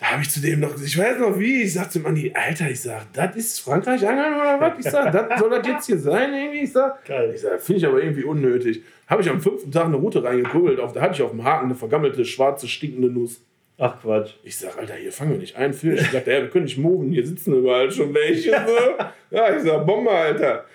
Da 0.05 0.11
habe 0.11 0.23
ich 0.23 0.29
zu 0.29 0.41
dem 0.41 0.61
noch, 0.61 0.79
ich 0.79 0.99
weiß 0.99 1.19
noch 1.19 1.39
wie, 1.39 1.63
ich 1.63 1.73
sagte 1.73 1.93
zum 1.93 2.05
Andi, 2.05 2.31
Alter, 2.35 2.69
ich 2.71 2.83
sag, 2.83 3.11
das 3.15 3.35
ist 3.37 3.61
Frankreich 3.61 4.07
angeln 4.07 4.35
oder 4.35 4.61
was? 4.61 4.79
Ich 4.79 4.85
sag, 4.85 5.11
das 5.11 5.41
soll 5.41 5.49
das 5.49 5.67
jetzt 5.67 5.87
hier 5.87 5.99
sein 5.99 6.35
irgendwie? 6.35 6.65
Ich 6.65 6.73
sag, 6.73 7.03
Geil. 7.07 7.33
ich 7.35 7.41
sag, 7.41 7.59
finde 7.63 7.79
ich 7.79 7.87
aber 7.87 8.03
irgendwie 8.03 8.25
unnötig. 8.25 8.83
Habe 9.07 9.23
ich 9.23 9.31
am 9.31 9.41
fünften 9.41 9.73
Tag 9.73 9.87
eine 9.87 9.97
Route 9.97 10.23
reingekurbelt, 10.23 10.79
da 10.79 11.01
hatte 11.01 11.15
ich 11.15 11.23
auf 11.23 11.31
dem 11.31 11.43
Haken 11.43 11.65
eine 11.65 11.75
vergammelte, 11.75 12.23
schwarze, 12.27 12.69
stinkende 12.69 13.09
Nuss. 13.09 13.41
Ach 13.79 13.99
Quatsch. 14.03 14.33
Ich 14.43 14.59
sag, 14.59 14.77
Alter, 14.77 14.93
hier 14.93 15.11
fangen 15.11 15.31
wir 15.31 15.39
nicht 15.39 15.57
ein 15.57 15.73
Fisch. 15.73 16.03
Ich 16.03 16.11
sag, 16.11 16.27
ja, 16.27 16.43
wir 16.43 16.51
können 16.51 16.65
nicht 16.65 16.77
moven, 16.77 17.11
hier 17.11 17.27
sitzen 17.27 17.55
überall 17.55 17.91
schon 17.91 18.13
welche. 18.13 18.51
So. 18.51 19.05
Ja, 19.31 19.57
ich 19.57 19.63
sag, 19.63 19.87
Bombe, 19.87 20.11
Alter. 20.11 20.67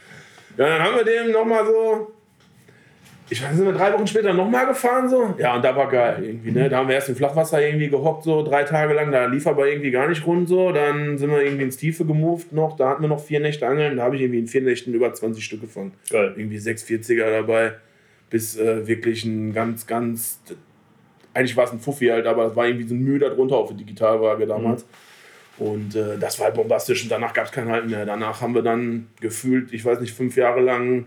Ja, 0.58 0.70
dann 0.70 0.82
haben 0.82 0.96
wir 0.96 1.04
dem 1.06 1.32
nochmal 1.32 1.68
so 1.68 2.14
ich 3.30 3.44
weiß, 3.44 3.56
sind 3.56 3.66
wir 3.66 3.74
drei 3.74 3.94
Wochen 3.94 4.08
später 4.08 4.34
nochmal 4.34 4.66
gefahren 4.66 5.08
so. 5.08 5.36
Ja, 5.38 5.56
und 5.56 5.64
da 5.64 5.76
war 5.76 5.88
geil 5.90 6.24
irgendwie, 6.24 6.52
ne? 6.52 6.70
Da 6.70 6.78
haben 6.78 6.88
wir 6.88 6.96
erst 6.96 7.10
im 7.10 7.16
Flachwasser 7.16 7.62
irgendwie 7.62 7.90
gehockt, 7.90 8.24
so 8.24 8.44
drei 8.44 8.64
Tage 8.64 8.94
lang, 8.94 9.12
da 9.12 9.26
lief 9.26 9.46
aber 9.46 9.68
irgendwie 9.68 9.92
gar 9.92 10.08
nicht 10.08 10.26
rund 10.26 10.50
so. 10.50 10.72
Dann 10.72 11.18
sind 11.18 11.30
wir 11.30 11.42
irgendwie 11.42 11.64
ins 11.64 11.78
Tiefe 11.78 12.06
gemoved 12.06 12.52
noch, 12.54 12.76
da 12.76 12.90
hatten 12.90 13.04
wir 13.04 13.10
noch 13.10 13.24
vier 13.24 13.40
Nächte 13.40 13.68
angeln, 13.68 13.98
da 13.98 14.04
habe 14.04 14.16
ich 14.16 14.22
irgendwie 14.22 14.40
in 14.40 14.48
vier 14.48 14.62
Nächten 14.62 14.94
über 14.94 15.14
20 15.14 15.44
Stück 15.44 15.62
gefangen. 15.62 15.94
Geil. 16.10 16.34
Irgendwie 16.38 16.58
640er 16.58 17.30
dabei, 17.30 17.74
bis 18.30 18.58
äh, 18.58 18.88
wirklich 18.88 19.24
ein 19.26 19.54
ganz, 19.54 19.86
ganz, 19.86 20.40
eigentlich 21.34 21.56
war 21.56 21.66
es 21.66 21.72
ein 21.72 21.80
Fuffi 21.80 22.08
halt, 22.08 22.26
aber 22.26 22.46
es 22.46 22.56
war 22.56 22.68
irgendwie 22.68 22.88
so 22.88 22.96
ein 22.96 23.04
Mühe 23.04 23.20
darunter 23.20 23.58
auf 23.58 23.68
der 23.68 23.78
Digitalwaage 23.78 24.48
damals. 24.48 24.84
Mhm. 24.84 25.66
Und 25.66 25.96
äh, 25.96 26.18
das 26.18 26.40
war 26.40 26.46
halt 26.46 26.56
bombastisch 26.56 27.04
und 27.04 27.12
danach 27.12 27.34
gab 27.34 27.46
es 27.46 27.52
kein 27.52 27.68
Halten 27.70 27.90
mehr. 27.90 28.06
Danach 28.06 28.42
haben 28.42 28.56
wir 28.56 28.62
dann 28.62 29.08
gefühlt, 29.20 29.74
ich 29.74 29.84
weiß 29.84 30.00
nicht, 30.00 30.14
fünf 30.14 30.38
Jahre 30.38 30.62
lang 30.62 31.06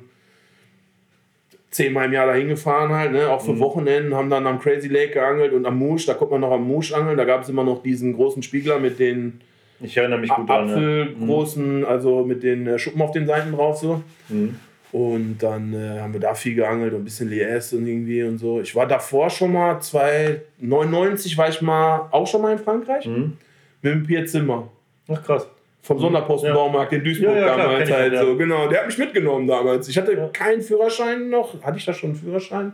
zehnmal 1.73 2.07
im 2.07 2.13
Jahr 2.13 2.27
dahin 2.27 2.49
gefahren 2.49 2.93
halt, 2.93 3.13
ne? 3.13 3.29
auch 3.29 3.41
für 3.41 3.55
mhm. 3.55 3.61
Wochenenden, 3.61 4.15
haben 4.15 4.31
dann 4.31 4.47
am 4.47 4.61
Crazy 4.61 4.89
Lake 4.89 5.15
geangelt 5.15 5.53
und 5.53 5.67
am 5.67 5.79
Musch, 5.79 6.07
da 6.07 6.15
konnte 6.15 6.33
man 6.33 6.43
noch 6.43 6.53
am 6.53 6.69
Musch 6.69 6.93
angeln, 6.93 7.17
da 7.17 7.25
gab 7.25 7.43
es 7.43 7.49
immer 7.49 7.65
noch 7.65 7.83
diesen 7.83 8.13
großen 8.13 8.43
Spiegler 8.43 8.79
mit 8.79 8.99
den 8.99 9.41
ich 9.81 9.97
erinnere 9.97 10.21
mich 10.21 10.31
gut 10.31 10.49
Apfelgroßen, 10.49 11.65
an, 11.65 11.81
ja. 11.81 11.87
mhm. 11.87 11.93
also 11.93 12.25
mit 12.25 12.45
den 12.45 12.69
äh, 12.69 12.79
Schuppen 12.79 13.03
auf 13.03 13.11
den 13.11 13.27
Seiten 13.27 13.51
drauf 13.51 13.79
so. 13.79 14.01
Mhm. 14.29 14.55
Und 14.93 15.39
dann 15.41 15.73
äh, 15.73 15.99
haben 15.99 16.13
wir 16.13 16.21
da 16.21 16.35
viel 16.35 16.55
geangelt 16.55 16.93
und 16.93 17.01
ein 17.01 17.05
bisschen 17.05 17.29
Lies 17.29 17.73
und 17.73 17.85
irgendwie 17.87 18.23
und 18.23 18.39
so. 18.39 18.61
Ich 18.61 18.77
war 18.77 18.87
davor 18.87 19.29
schon 19.29 19.53
mal, 19.53 19.75
1999 19.75 21.37
war 21.37 21.49
ich 21.49 21.61
mal 21.63 22.09
auch 22.13 22.29
schon 22.29 22.43
mal 22.43 22.53
in 22.53 22.59
Frankreich 22.59 23.07
mhm. 23.07 23.39
mit 23.81 23.93
dem 23.93 24.07
Pierre 24.07 24.27
Zimmer. 24.27 24.69
Ach 25.09 25.21
krass 25.25 25.49
vom 25.83 25.99
Sonderpostenbaumarkt 25.99 26.93
ja. 26.93 26.99
in 26.99 27.05
Duisburg 27.05 27.35
ja, 27.35 27.41
ja, 27.41 27.57
damals 27.57 27.89
klar, 27.89 28.01
halt 28.01 28.17
so. 28.17 28.37
Genau, 28.37 28.69
der 28.69 28.81
hat 28.81 28.87
mich 28.87 28.99
mitgenommen 28.99 29.49
damals. 29.49 29.89
Ich 29.89 29.99
hatte 29.99 30.31
keinen 30.33 30.63
Führerschein 30.63 31.29
noch. 31.29 31.61
Hatte 31.63 31.77
ich 31.77 31.85
da 31.85 31.93
schon 31.93 32.11
einen 32.11 32.19
Führerschein? 32.19 32.73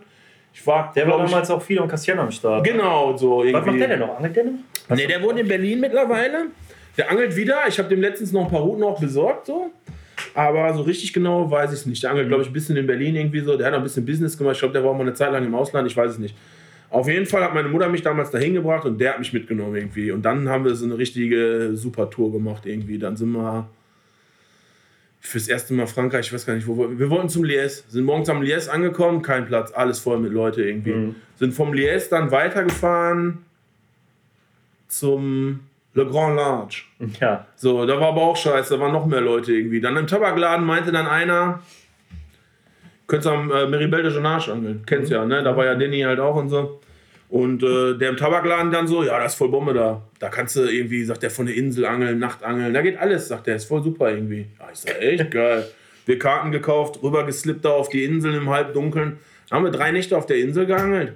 Ich 0.52 0.66
war, 0.66 0.92
der 0.94 1.08
war 1.08 1.18
damals 1.18 1.48
ich, 1.48 1.54
auch 1.54 1.62
viel 1.62 1.78
am 1.78 1.88
Kassieren 1.88 2.20
am 2.20 2.30
Start. 2.30 2.64
Genau, 2.64 3.16
so 3.16 3.42
irgendwie. 3.42 3.54
Was 3.54 3.66
macht 3.66 3.80
der 3.80 3.88
denn 3.88 4.00
noch? 4.00 4.16
Angelt 4.16 4.36
der 4.36 4.44
noch? 4.44 4.52
Nee, 4.90 5.06
der 5.06 5.22
wohnt 5.22 5.38
in 5.38 5.48
Berlin 5.48 5.80
mittlerweile. 5.80 6.46
Der 6.98 7.10
angelt 7.10 7.34
wieder. 7.34 7.60
Ich 7.66 7.78
habe 7.78 7.88
dem 7.88 8.00
letztens 8.00 8.32
noch 8.32 8.44
ein 8.44 8.50
paar 8.50 8.60
Routen 8.60 8.84
auch 8.84 9.00
besorgt, 9.00 9.46
so. 9.46 9.70
Aber 10.34 10.74
so 10.74 10.82
richtig 10.82 11.12
genau 11.12 11.50
weiß 11.50 11.72
ich 11.72 11.80
es 11.80 11.86
nicht. 11.86 12.02
Der 12.02 12.10
angelt, 12.10 12.28
glaube 12.28 12.42
ich, 12.42 12.50
ein 12.50 12.52
bisschen 12.52 12.76
in 12.76 12.86
Berlin 12.86 13.16
irgendwie 13.16 13.40
so. 13.40 13.56
Der 13.56 13.66
hat 13.66 13.72
noch 13.72 13.80
ein 13.80 13.84
bisschen 13.84 14.04
Business 14.04 14.36
gemacht. 14.36 14.54
Ich 14.54 14.60
glaube, 14.60 14.74
der 14.74 14.84
war 14.84 14.92
mal 14.92 15.02
eine 15.02 15.14
Zeit 15.14 15.32
lang 15.32 15.46
im 15.46 15.54
Ausland. 15.54 15.86
Ich 15.90 15.96
weiß 15.96 16.12
es 16.12 16.18
nicht. 16.18 16.34
Auf 16.90 17.06
jeden 17.08 17.26
Fall 17.26 17.44
hat 17.44 17.54
meine 17.54 17.68
Mutter 17.68 17.88
mich 17.88 18.02
damals 18.02 18.30
dahin 18.30 18.54
gebracht 18.54 18.86
und 18.86 18.98
der 18.98 19.12
hat 19.12 19.18
mich 19.18 19.32
mitgenommen 19.32 19.76
irgendwie. 19.76 20.10
Und 20.10 20.22
dann 20.22 20.48
haben 20.48 20.64
wir 20.64 20.74
so 20.74 20.86
eine 20.86 20.96
richtige 20.96 21.72
Super-Tour 21.74 22.32
gemacht 22.32 22.64
irgendwie. 22.64 22.98
Dann 22.98 23.16
sind 23.16 23.32
wir 23.32 23.68
fürs 25.20 25.48
erste 25.48 25.74
Mal 25.74 25.86
Frankreich, 25.86 26.26
ich 26.26 26.32
weiß 26.32 26.46
gar 26.46 26.54
nicht, 26.54 26.66
wo 26.66 26.78
wir, 26.78 26.98
wir 26.98 27.10
wollten 27.10 27.28
zum 27.28 27.44
Liège, 27.44 27.82
sind 27.88 28.04
morgens 28.04 28.28
am 28.30 28.40
Liège 28.40 28.68
angekommen, 28.68 29.20
kein 29.20 29.46
Platz, 29.46 29.72
alles 29.72 29.98
voll 29.98 30.18
mit 30.18 30.32
Leuten 30.32 30.60
irgendwie. 30.60 30.92
Mhm. 30.92 31.14
Sind 31.36 31.52
vom 31.52 31.72
Liège 31.72 32.08
dann 32.08 32.30
weitergefahren 32.30 33.44
zum 34.86 35.60
Le 35.94 36.06
Grand 36.06 36.36
Large. 36.36 36.82
Ja. 37.20 37.46
So, 37.56 37.84
da 37.84 38.00
war 38.00 38.08
aber 38.08 38.22
auch 38.22 38.36
scheiße, 38.36 38.74
da 38.74 38.80
waren 38.80 38.92
noch 38.92 39.06
mehr 39.06 39.20
Leute 39.20 39.52
irgendwie. 39.52 39.80
Dann 39.80 39.96
im 39.96 40.06
Tabakladen 40.06 40.64
meinte 40.64 40.92
dann 40.92 41.06
einer, 41.06 41.62
Könntest 43.08 43.26
du 43.26 43.30
am 43.30 43.50
äh, 43.50 43.66
Meribel 43.66 44.02
de 44.02 44.12
Jonage 44.12 44.52
angeln. 44.52 44.82
Kennst 44.86 45.10
mhm. 45.10 45.16
ja, 45.16 45.24
ne? 45.24 45.42
Da 45.42 45.56
war 45.56 45.64
ja 45.64 45.74
Denny 45.74 46.00
halt 46.02 46.20
auch 46.20 46.36
und 46.36 46.50
so. 46.50 46.80
Und 47.30 47.62
äh, 47.62 47.94
der 47.94 48.10
im 48.10 48.16
Tabakladen 48.16 48.70
dann 48.70 48.86
so, 48.86 49.02
ja, 49.02 49.18
das 49.18 49.32
ist 49.32 49.38
voll 49.38 49.48
Bombe 49.48 49.74
da. 49.74 50.02
Da 50.18 50.28
kannst 50.28 50.56
du 50.56 50.62
irgendwie, 50.62 51.04
sagt 51.04 51.22
der, 51.22 51.30
von 51.30 51.46
der 51.46 51.56
Insel 51.56 51.86
angeln, 51.86 52.18
Nachtangeln. 52.18 52.72
Da 52.72 52.82
geht 52.82 52.98
alles, 52.98 53.28
sagt 53.28 53.46
der, 53.46 53.56
ist 53.56 53.64
voll 53.64 53.82
super 53.82 54.10
irgendwie. 54.10 54.46
Ja, 54.58 54.68
ich 54.72 54.78
sag, 54.78 55.02
echt 55.02 55.30
geil. 55.30 55.66
Wir 56.06 56.18
Karten 56.18 56.52
gekauft, 56.52 57.02
rüber 57.02 57.24
geslippt 57.24 57.64
da 57.64 57.70
auf 57.70 57.88
die 57.88 58.04
Insel 58.04 58.34
im 58.34 58.48
Halbdunkeln. 58.48 59.18
Da 59.48 59.56
haben 59.56 59.64
wir 59.64 59.72
drei 59.72 59.90
Nächte 59.90 60.16
auf 60.16 60.26
der 60.26 60.38
Insel 60.38 60.66
geangelt. 60.66 61.14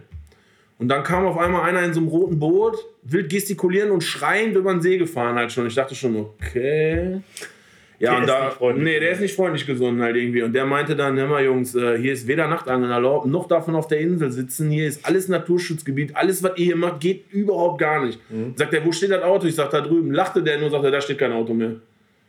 Und 0.78 0.88
dann 0.88 1.02
kam 1.02 1.26
auf 1.26 1.38
einmal 1.38 1.62
einer 1.62 1.82
in 1.82 1.92
so 1.92 2.00
einem 2.00 2.08
roten 2.08 2.38
Boot, 2.38 2.76
wild 3.02 3.30
gestikulieren 3.30 3.90
und 3.90 4.02
schreiend 4.02 4.56
über 4.56 4.72
den 4.72 4.80
See 4.80 4.98
gefahren 4.98 5.36
halt 5.36 5.52
schon. 5.52 5.66
Ich 5.66 5.74
dachte 5.74 5.94
schon, 5.94 6.16
okay. 6.16 7.20
Ja, 8.02 8.20
der 8.20 8.58
und 8.58 8.60
da, 8.60 8.82
nee, 8.82 8.98
der 8.98 9.12
ist 9.12 9.20
nicht 9.20 9.36
freundlich 9.36 9.64
gesonnen 9.64 10.02
halt 10.02 10.16
irgendwie. 10.16 10.42
Und 10.42 10.54
der 10.54 10.66
meinte 10.66 10.96
dann, 10.96 11.16
hör 11.16 11.28
mal 11.28 11.44
Jungs, 11.44 11.76
äh, 11.76 11.96
hier 11.98 12.12
ist 12.12 12.26
weder 12.26 12.48
Nachtangeln 12.48 12.90
erlaubt, 12.90 13.26
noch 13.26 13.46
davon 13.46 13.76
auf 13.76 13.86
der 13.86 14.00
Insel 14.00 14.32
sitzen. 14.32 14.70
Hier 14.70 14.88
ist 14.88 15.06
alles 15.06 15.28
Naturschutzgebiet. 15.28 16.16
Alles, 16.16 16.42
was 16.42 16.58
ihr 16.58 16.64
hier 16.64 16.76
macht, 16.76 16.98
geht 16.98 17.30
überhaupt 17.30 17.78
gar 17.78 18.04
nicht. 18.04 18.18
Mhm. 18.28 18.54
Sagt 18.56 18.74
er, 18.74 18.84
wo 18.84 18.90
steht 18.90 19.12
das 19.12 19.22
Auto? 19.22 19.46
Ich 19.46 19.54
sag, 19.54 19.70
da 19.70 19.80
drüben. 19.80 20.10
Lachte 20.10 20.42
der 20.42 20.58
nur, 20.58 20.68
sagt 20.68 20.82
er, 20.82 20.90
da 20.90 21.00
steht 21.00 21.18
kein 21.18 21.30
Auto 21.30 21.54
mehr. 21.54 21.76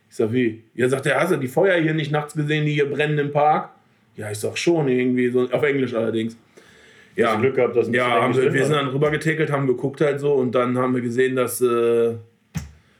Ich 0.08 0.14
sag, 0.14 0.32
wie? 0.32 0.62
Ja, 0.76 0.88
sagt 0.88 1.06
er, 1.06 1.20
hast 1.20 1.32
du 1.32 1.38
die 1.38 1.48
Feuer 1.48 1.74
hier 1.80 1.92
nicht 1.92 2.12
nachts 2.12 2.34
gesehen, 2.34 2.66
die 2.66 2.74
hier 2.74 2.88
brennen 2.88 3.18
im 3.18 3.32
Park? 3.32 3.70
Ja, 4.14 4.30
ich 4.30 4.38
sag 4.38 4.56
schon 4.56 4.86
irgendwie, 4.86 5.28
so, 5.28 5.48
auf 5.50 5.62
Englisch 5.64 5.92
allerdings. 5.92 6.36
Ja, 7.16 7.34
Glück 7.34 7.56
gehabt, 7.56 7.74
dass 7.74 7.88
ja 7.90 8.22
haben 8.22 8.36
wir, 8.36 8.52
wir 8.52 8.64
sind 8.64 8.76
dann 8.76 8.88
rüber 8.90 9.10
getekelt, 9.10 9.50
haben 9.50 9.66
geguckt 9.66 10.00
halt 10.00 10.20
so 10.20 10.34
und 10.34 10.54
dann 10.54 10.78
haben 10.78 10.94
wir 10.94 11.02
gesehen, 11.02 11.34
dass 11.34 11.60
äh, 11.60 12.14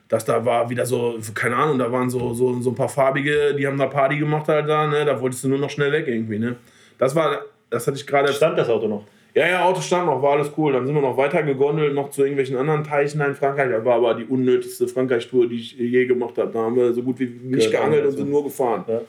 dass 0.08 0.24
da 0.24 0.44
war 0.44 0.68
wieder 0.70 0.86
so, 0.86 1.18
keine 1.34 1.56
Ahnung, 1.56 1.78
da 1.78 1.90
waren 1.90 2.10
so, 2.10 2.34
so, 2.34 2.60
so 2.60 2.70
ein 2.70 2.74
paar 2.74 2.88
farbige, 2.88 3.54
die 3.54 3.66
haben 3.66 3.78
da 3.78 3.86
Party 3.86 4.18
gemacht 4.18 4.48
halt 4.48 4.68
da, 4.68 4.86
ne? 4.86 5.04
Da 5.04 5.20
wolltest 5.20 5.44
du 5.44 5.48
nur 5.48 5.58
noch 5.58 5.70
schnell 5.70 5.92
weg 5.92 6.06
irgendwie, 6.06 6.38
ne? 6.38 6.56
Das 6.98 7.14
war, 7.14 7.42
das 7.70 7.86
hatte 7.86 7.96
ich 7.96 8.06
gerade. 8.06 8.32
Stand 8.32 8.58
das 8.58 8.68
Auto 8.68 8.86
noch? 8.86 9.04
Ja, 9.34 9.48
ja, 9.48 9.64
Auto 9.64 9.80
stand 9.80 10.06
noch, 10.06 10.22
war 10.22 10.34
alles 10.34 10.52
cool. 10.56 10.72
Dann 10.72 10.86
sind 10.86 10.94
wir 10.94 11.02
noch 11.02 11.16
weiter 11.16 11.42
gegondelt, 11.42 11.92
noch 11.92 12.10
zu 12.10 12.22
irgendwelchen 12.22 12.56
anderen 12.56 12.84
Teichen 12.84 13.20
in 13.20 13.34
Frankreich. 13.34 13.68
Das 13.68 13.84
war 13.84 13.96
aber 13.96 14.14
die 14.14 14.24
unnötigste 14.24 14.86
Frankreich-Tour, 14.86 15.48
die 15.48 15.56
ich 15.56 15.72
je 15.72 16.06
gemacht 16.06 16.38
habe. 16.38 16.52
Da 16.52 16.60
haben 16.60 16.76
wir 16.76 16.92
so 16.92 17.02
gut 17.02 17.18
wie 17.18 17.26
nicht 17.26 17.70
geangelt 17.70 18.06
und 18.06 18.12
sind 18.12 18.30
nur 18.30 18.44
gefahren. 18.44 18.84
Ja, 18.86 19.00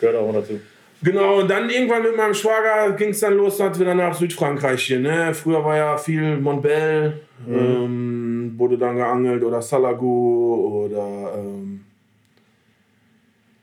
gehört 0.00 0.16
auch 0.16 0.32
dazu. 0.32 0.58
Genau, 1.02 1.40
und 1.40 1.50
dann 1.50 1.68
irgendwann 1.68 2.02
mit 2.02 2.16
meinem 2.16 2.32
Schwager 2.32 2.92
ging 2.96 3.10
es 3.10 3.20
dann 3.20 3.36
los, 3.36 3.58
dann 3.58 3.78
wieder 3.78 3.94
nach 3.94 4.14
Südfrankreich 4.14 4.82
hier. 4.84 5.00
Ne? 5.00 5.34
Früher 5.34 5.62
war 5.62 5.76
ja 5.76 5.98
viel 5.98 6.38
Montbel, 6.38 7.20
mhm. 7.46 7.54
ähm, 7.54 8.33
wurde 8.58 8.78
dann 8.78 8.96
geangelt 8.96 9.42
oder 9.42 9.62
Salago 9.62 10.86
oder. 10.86 11.34
Ähm, 11.36 11.84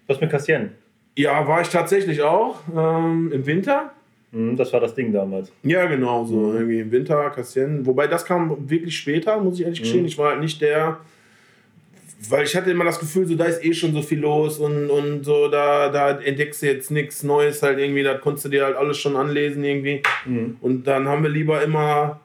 Was 0.08 0.20
mit 0.20 0.30
Cassien? 0.30 0.72
Ja, 1.16 1.48
war 1.48 1.62
ich 1.62 1.70
tatsächlich 1.70 2.22
auch 2.22 2.60
ähm, 2.76 3.32
im 3.34 3.46
Winter. 3.46 3.92
Mhm, 4.32 4.56
das 4.56 4.72
war 4.72 4.80
das 4.80 4.96
Ding 4.96 5.12
damals. 5.12 5.52
Ja, 5.64 5.86
genau, 5.86 6.24
so 6.26 6.38
mhm. 6.38 6.56
irgendwie 6.56 6.80
im 6.80 6.92
Winter, 6.92 7.30
Cassien. 7.32 7.86
Wobei 7.86 8.08
das 8.08 8.26
kam 8.26 8.70
wirklich 8.70 8.98
später, 8.98 9.40
muss 9.40 9.60
ich 9.60 9.66
ehrlich 9.66 9.80
mhm. 9.80 9.84
gestehen. 9.84 10.06
Ich 10.06 10.18
war 10.18 10.32
halt 10.32 10.40
nicht 10.40 10.62
der, 10.62 11.00
weil 12.30 12.46
ich 12.46 12.56
hatte 12.56 12.72
immer 12.72 12.86
das 12.86 13.00
Gefühl, 13.00 13.26
so 13.26 13.36
da 13.36 13.46
ist 13.46 13.64
eh 13.64 13.74
schon 13.74 13.94
so 13.94 14.02
viel 14.02 14.20
los 14.20 14.60
und, 14.60 14.90
und 14.90 15.26
so, 15.26 15.48
da, 15.48 15.90
da 15.90 16.12
entdeckst 16.12 16.62
du 16.62 16.68
jetzt 16.68 16.92
nichts 16.92 17.24
Neues 17.24 17.62
halt 17.62 17.80
irgendwie, 17.80 18.04
da 18.04 18.14
konntest 18.18 18.46
du 18.46 18.50
dir 18.50 18.66
halt 18.66 18.76
alles 18.76 18.98
schon 18.98 19.16
anlesen 19.16 19.64
irgendwie. 19.64 20.02
Mhm. 20.26 20.58
Und 20.62 20.88
dann 20.88 21.08
haben 21.08 21.24
wir 21.24 21.30
lieber 21.30 21.62
immer 21.62 22.22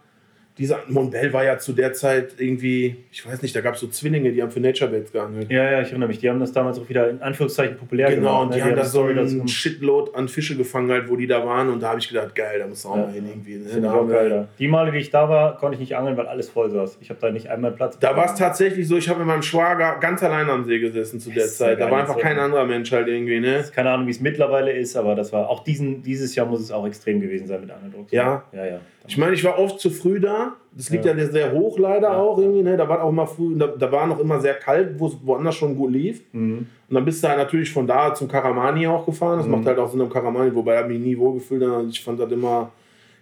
dieser 0.58 0.78
Monbel 0.88 1.32
war 1.34 1.44
ja 1.44 1.58
zu 1.58 1.74
der 1.74 1.92
Zeit 1.92 2.36
irgendwie, 2.38 2.96
ich 3.12 3.26
weiß 3.26 3.42
nicht, 3.42 3.54
da 3.54 3.60
gab 3.60 3.74
es 3.74 3.80
so 3.80 3.88
Zwillinge, 3.88 4.32
die 4.32 4.42
haben 4.42 4.50
für 4.50 4.60
Nature 4.60 4.90
Beds 4.90 5.12
geangelt. 5.12 5.50
Ja, 5.50 5.70
ja, 5.70 5.82
ich 5.82 5.88
erinnere 5.88 6.08
mich. 6.08 6.18
Die 6.18 6.30
haben 6.30 6.40
das 6.40 6.52
damals 6.52 6.78
auch 6.78 6.88
wieder 6.88 7.10
in 7.10 7.20
Anführungszeichen 7.20 7.76
populär 7.76 8.08
genau, 8.08 8.20
gemacht. 8.20 8.32
Genau, 8.32 8.42
und 8.42 8.54
die, 8.54 8.58
ne? 8.58 8.64
die 8.64 8.70
haben 8.70 8.76
da 8.76 8.84
so 8.84 9.02
einen 9.04 9.48
Shitload 9.48 10.12
an 10.14 10.28
Fische 10.28 10.56
gefangen, 10.56 10.90
halt, 10.90 11.10
wo 11.10 11.16
die 11.16 11.26
da 11.26 11.44
waren. 11.44 11.68
Und 11.68 11.82
da 11.82 11.90
habe 11.90 12.00
ich 12.00 12.08
gedacht, 12.08 12.34
geil, 12.34 12.58
da 12.58 12.66
muss 12.66 12.82
du 12.82 12.88
auch 12.88 12.96
ja. 12.96 13.02
mal 13.02 13.12
hin 13.12 13.28
irgendwie. 13.28 13.56
Ne? 13.56 13.82
Da 13.82 13.92
auch 13.92 14.08
geil, 14.08 14.30
da. 14.30 14.48
Die 14.58 14.68
Male, 14.68 14.92
die 14.92 14.98
ich 14.98 15.10
da 15.10 15.28
war, 15.28 15.58
konnte 15.58 15.74
ich 15.74 15.80
nicht 15.80 15.94
angeln, 15.94 16.16
weil 16.16 16.26
alles 16.26 16.48
voll 16.48 16.70
saß. 16.70 16.98
Ich 17.02 17.10
habe 17.10 17.20
da 17.20 17.30
nicht 17.30 17.48
einmal 17.50 17.72
Platz. 17.72 17.98
Da 17.98 18.16
war 18.16 18.24
es 18.24 18.34
tatsächlich 18.34 18.88
so, 18.88 18.96
ich 18.96 19.10
habe 19.10 19.18
mit 19.18 19.28
meinem 19.28 19.42
Schwager 19.42 19.98
ganz 20.00 20.22
allein 20.22 20.48
am 20.48 20.64
See 20.64 20.78
gesessen 20.78 21.20
zu 21.20 21.30
der 21.30 21.48
Zeit. 21.48 21.80
Da 21.80 21.90
war 21.90 22.00
einfach 22.00 22.16
kein 22.16 22.38
anderer 22.38 22.64
Mensch 22.64 22.90
halt 22.92 23.08
irgendwie. 23.08 23.40
Ne? 23.40 23.62
Keine 23.74 23.90
Ahnung, 23.90 24.06
wie 24.06 24.12
es 24.12 24.20
mittlerweile 24.20 24.72
ist, 24.72 24.96
aber 24.96 25.14
das 25.14 25.34
war 25.34 25.50
auch 25.50 25.64
diesen, 25.64 26.02
dieses 26.02 26.34
Jahr 26.34 26.46
muss 26.46 26.60
es 26.60 26.72
auch 26.72 26.86
extrem 26.86 27.20
gewesen 27.20 27.46
sein 27.46 27.60
mit 27.60 27.70
Angeldruck. 27.70 28.10
Ja. 28.10 28.44
Ja, 28.52 28.64
ja. 28.64 28.80
Ich 29.08 29.18
meine, 29.18 29.34
ich 29.34 29.44
war 29.44 29.58
oft 29.58 29.80
zu 29.80 29.90
früh 29.90 30.20
da. 30.20 30.54
Das 30.72 30.90
liegt 30.90 31.04
ja, 31.04 31.14
ja 31.14 31.26
sehr 31.26 31.52
hoch 31.52 31.78
leider 31.78 32.08
ja. 32.08 32.16
auch 32.16 32.38
irgendwie. 32.38 32.62
Ne? 32.62 32.76
Da 32.76 32.88
war 32.88 33.02
auch 33.02 33.08
immer 33.08 33.26
früh, 33.26 33.56
da, 33.56 33.68
da 33.68 33.90
war 33.90 34.06
noch 34.06 34.18
immer 34.18 34.40
sehr 34.40 34.54
kalt, 34.54 34.98
wo 34.98 35.06
es 35.06 35.16
woanders 35.22 35.54
schon 35.54 35.76
gut 35.76 35.92
lief. 35.92 36.22
Mhm. 36.32 36.66
Und 36.88 36.94
dann 36.94 37.04
bist 37.04 37.22
du 37.24 37.28
halt 37.28 37.38
natürlich 37.38 37.72
von 37.72 37.86
da 37.86 38.14
zum 38.14 38.28
Karamani 38.28 38.86
auch 38.86 39.06
gefahren. 39.06 39.38
Das 39.38 39.46
mhm. 39.46 39.52
macht 39.52 39.66
halt 39.66 39.78
auch 39.78 39.90
Sinn 39.90 40.00
am 40.00 40.10
Karamani, 40.10 40.54
wobei 40.54 40.80
ich 40.80 40.86
mich 40.88 41.00
nie 41.00 41.18
wohlgefühlt 41.18 41.62
habe. 41.62 41.86
Ich 41.88 42.02
fand 42.02 42.20
das 42.20 42.30
immer 42.30 42.72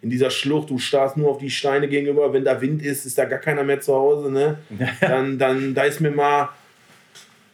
in 0.02 0.10
dieser 0.10 0.30
Schlucht, 0.30 0.68
du 0.68 0.76
starrst 0.78 1.16
nur 1.16 1.30
auf 1.30 1.38
die 1.38 1.48
Steine 1.48 1.88
gegenüber. 1.88 2.32
Wenn 2.32 2.44
da 2.44 2.60
Wind 2.60 2.82
ist, 2.82 3.06
ist 3.06 3.16
da 3.16 3.24
gar 3.24 3.38
keiner 3.38 3.64
mehr 3.64 3.80
zu 3.80 3.94
Hause. 3.94 4.30
Ne? 4.30 4.58
dann, 5.00 5.38
dann, 5.38 5.74
da 5.74 5.84
ist 5.84 6.00
mir 6.00 6.10
mal 6.10 6.50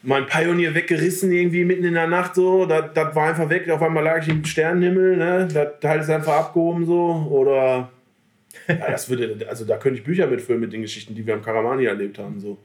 mein 0.02 0.26
Pionier 0.26 0.74
weggerissen 0.74 1.30
irgendwie 1.30 1.64
mitten 1.64 1.84
in 1.84 1.94
der 1.94 2.08
Nacht 2.08 2.34
so. 2.34 2.66
Das, 2.66 2.86
das 2.94 3.14
war 3.14 3.28
einfach 3.28 3.48
weg. 3.50 3.68
Auf 3.70 3.82
einmal 3.82 4.02
lag 4.02 4.22
ich 4.22 4.28
im 4.28 4.44
Sternenhimmel. 4.44 5.16
Ne? 5.16 5.48
Das 5.52 5.80
Teil 5.80 6.00
ist 6.00 6.10
einfach 6.10 6.36
abgehoben 6.36 6.86
so. 6.86 7.28
Oder 7.30 7.90
ja, 8.68 8.90
das 8.90 9.08
würde, 9.08 9.46
also 9.48 9.64
da 9.64 9.76
könnte 9.76 9.98
ich 9.98 10.04
Bücher 10.04 10.26
mitfüllen 10.26 10.60
mit 10.60 10.72
den 10.72 10.82
Geschichten, 10.82 11.14
die 11.14 11.26
wir 11.26 11.34
am 11.34 11.42
Karamani 11.42 11.84
erlebt 11.84 12.18
haben. 12.18 12.40
So. 12.40 12.58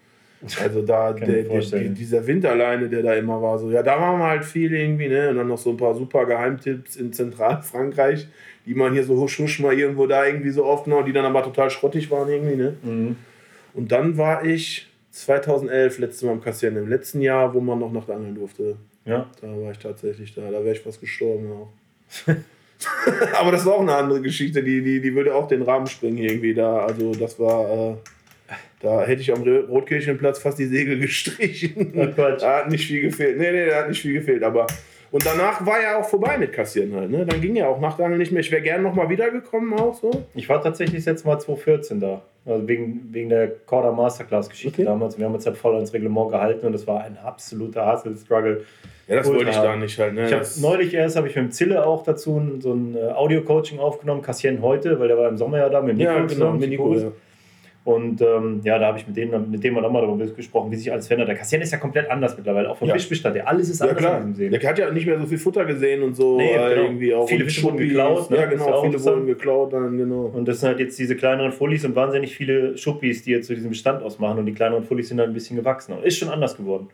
Also 0.62 0.82
da 0.82 1.14
der, 1.14 1.44
der, 1.44 1.90
dieser 1.90 2.26
Wind 2.28 2.46
alleine, 2.46 2.90
der 2.90 3.04
da 3.04 3.14
immer 3.14 3.42
war, 3.42 3.58
so, 3.58 3.72
ja, 3.72 3.84
da 3.84 4.00
waren 4.00 4.20
wir 4.20 4.26
halt 4.26 4.46
viel 4.46 4.74
irgendwie, 4.74 5.08
ne? 5.08 5.30
Und 5.30 5.38
dann 5.38 5.48
noch 5.48 5.58
so 5.58 5.72
ein 5.72 5.78
paar 5.78 5.96
super 5.96 6.26
Geheimtipps 6.26 6.96
in 6.96 7.14
Zentralfrankreich, 7.14 8.28
die 8.66 8.74
man 8.74 8.94
hier 8.94 9.04
so 9.04 9.18
husch 9.18 9.40
husch 9.40 9.60
mal 9.60 9.78
irgendwo 9.78 10.08
da 10.08 10.26
irgendwie 10.26 10.52
so 10.52 10.66
aufgenommen, 10.66 11.06
die 11.06 11.14
dann 11.14 11.26
aber 11.26 11.44
total 11.44 11.70
schrottig 11.70 12.10
waren 12.12 12.30
irgendwie, 12.30 12.56
ne? 12.56 12.76
Mhm. 12.84 13.16
Und 13.74 13.92
dann 13.92 14.18
war 14.18 14.46
ich 14.46 14.88
2011 15.12 16.00
letztes 16.00 16.24
Mal 16.24 16.32
am 16.32 16.42
Kassieren, 16.42 16.78
im 16.78 16.90
letzten 16.90 17.22
Jahr, 17.22 17.54
wo 17.54 17.60
man 17.60 17.80
noch 17.80 17.92
Nacht 17.92 18.10
angeln 18.10 18.36
durfte. 18.36 18.78
Ja. 19.06 19.30
Da 19.42 19.48
war 19.48 19.72
ich 19.72 19.80
tatsächlich 19.80 20.34
da, 20.34 20.42
da 20.50 20.64
wäre 20.64 20.72
ich 20.72 20.82
fast 20.82 21.00
gestorben 21.00 21.52
auch. 21.52 21.70
Aber 23.40 23.52
das 23.52 23.66
war 23.66 23.76
auch 23.76 23.82
eine 23.82 23.96
andere 23.96 24.22
Geschichte, 24.22 24.64
die, 24.64 24.82
die, 24.82 25.02
die 25.02 25.16
würde 25.16 25.36
auch 25.36 25.48
den 25.48 25.62
Rahmen 25.62 25.88
springen 25.88 26.18
irgendwie 26.18 26.54
da. 26.54 26.86
Also 26.86 27.14
das 27.14 27.40
war, 27.40 27.70
äh, 27.70 27.96
da 28.82 29.04
hätte 29.04 29.22
ich 29.22 29.34
am 29.34 29.44
Rotkirchenplatz 29.44 30.40
fast 30.40 30.60
die 30.60 30.66
Segel 30.66 31.00
gestrichen. 31.00 31.94
Oh 31.96 32.06
da 32.06 32.58
hat 32.58 32.70
nicht 32.70 32.88
viel 32.88 33.02
gefehlt. 33.02 33.38
Nee, 33.38 33.52
nee, 33.52 33.66
da 33.68 33.78
hat 33.78 33.90
nicht 33.90 34.02
viel 34.02 34.14
gefehlt. 34.14 34.44
Aber 34.44 34.68
und 35.16 35.26
danach 35.26 35.66
war 35.66 35.82
ja 35.82 35.98
auch 35.98 36.10
vorbei 36.10 36.38
mit 36.38 36.52
Kassieren 36.52 36.94
halt. 36.94 37.10
Ne? 37.10 37.26
Dann 37.26 37.40
ging 37.40 37.56
ja 37.56 37.68
auch 37.68 37.80
Nachtangeln 37.80 38.18
nicht 38.18 38.34
mehr. 38.34 38.42
Ich 38.42 38.52
wäre 38.52 38.62
gerne 38.62 38.84
nochmal 38.84 39.08
wiedergekommen 39.10 39.74
auch 39.80 39.94
so. 39.94 40.26
Ich 40.34 40.50
war 40.50 40.62
tatsächlich 40.62 41.06
das 41.06 41.14
letzte 41.14 41.28
Mal 41.28 41.40
2014 41.40 42.00
da. 42.02 42.22
Also 42.46 42.68
wegen, 42.68 43.14
wegen 43.14 43.30
der 43.30 43.48
Corda 43.48 43.94
Masterclass 43.94 44.50
Geschichte 44.50 44.82
okay. 44.82 44.84
damals. 44.84 45.18
Wir 45.18 45.26
haben 45.26 45.34
uns 45.34 45.46
halt 45.46 45.56
voll 45.56 45.74
ans 45.76 45.94
Reglement 45.94 46.32
gehalten 46.32 46.66
und 46.66 46.74
das 46.74 46.86
war 46.86 47.04
ein 47.04 47.18
absoluter 47.18 47.90
Hustle-Struggle. 47.90 48.66
Ja, 49.08 49.16
das 49.18 49.28
wollte 49.28 49.50
ich 49.50 49.56
da 49.56 49.76
nicht 49.76 50.00
halt. 50.00 50.16
Ne? 50.16 50.26
Ich 50.26 50.34
hab, 50.34 50.44
neulich 50.62 50.94
erst 50.94 51.16
habe 51.16 51.28
ich 51.28 51.36
mit 51.36 51.46
dem 51.46 51.52
Zille 51.52 51.86
auch 51.86 52.04
dazu 52.04 52.42
so 52.60 52.74
ein 52.74 52.96
äh, 52.96 53.12
Audio-Coaching 53.12 53.78
aufgenommen, 53.78 54.22
Cassien 54.24 54.62
heute, 54.62 55.00
weil 55.00 55.08
der 55.08 55.18
war 55.18 55.30
im 55.30 55.38
Sommer 55.38 55.60
ja 55.60 55.70
da 55.70 55.82
mit 55.82 55.98
Nico. 55.98 56.12
Ja, 56.12 56.26
genau, 56.26 56.54
mit 56.54 56.70
Nico. 56.70 56.96
Ja. 56.96 57.12
Und 57.86 58.20
ähm, 58.20 58.62
ja, 58.64 58.80
da 58.80 58.88
habe 58.88 58.98
ich 58.98 59.06
mit 59.06 59.16
denen, 59.16 59.52
mit 59.52 59.64
dem 59.64 59.78
auch 59.78 59.92
mal 59.92 60.02
darüber 60.02 60.26
gesprochen, 60.26 60.72
wie 60.72 60.76
sich 60.76 60.92
alles 60.92 61.06
verändert. 61.06 61.30
Der 61.30 61.36
Cassien 61.36 61.62
ist 61.62 61.72
ja 61.72 61.78
komplett 61.78 62.10
anders 62.10 62.36
mittlerweile, 62.36 62.72
auch 62.72 62.78
vom 62.78 62.88
ja. 62.88 62.96
Fischbestand. 62.96 63.36
Der 63.36 63.48
alles 63.48 63.70
ist 63.70 63.80
anders 63.80 64.02
ja, 64.02 64.10
klar. 64.10 64.28
See. 64.34 64.50
Der 64.50 64.68
hat 64.68 64.80
ja 64.80 64.90
nicht 64.90 65.06
mehr 65.06 65.20
so 65.20 65.28
viel 65.28 65.38
Futter 65.38 65.66
gesehen 65.66 66.02
und 66.02 66.16
so. 66.16 66.38
Nee, 66.38 66.54
genau. 66.54 66.68
irgendwie 66.68 67.14
auch 67.14 67.30
viele 67.30 67.44
Fische 67.46 67.62
wurden 67.62 67.78
geklaut. 67.78 68.32
Ne? 68.32 68.38
Ja, 68.38 68.46
genau, 68.48 68.82
viele 68.82 69.04
wurden 69.04 69.28
geklaut. 69.28 69.72
Dann, 69.72 70.00
genau. 70.00 70.32
Und 70.34 70.48
das 70.48 70.62
sind 70.62 70.70
halt 70.70 70.80
jetzt 70.80 70.98
diese 70.98 71.16
kleineren 71.16 71.52
Fullies 71.52 71.86
und 71.86 71.96
wahnsinnig 71.96 72.36
viele 72.36 72.76
Schuppis, 72.76 73.22
die 73.22 73.32
jetzt 73.32 73.46
zu 73.46 73.54
diesem 73.54 73.70
Bestand 73.70 74.02
ausmachen. 74.02 74.40
Und 74.40 74.48
die 74.48 74.54
kleineren 74.54 74.84
Fullies 74.84 75.10
sind 75.10 75.20
halt 75.20 75.30
ein 75.30 75.36
bisschen 75.36 75.56
gewachsen. 75.56 75.94
Und 75.94 76.04
ist 76.04 76.18
schon 76.18 76.30
anders 76.30 76.58
geworden. 76.58 76.90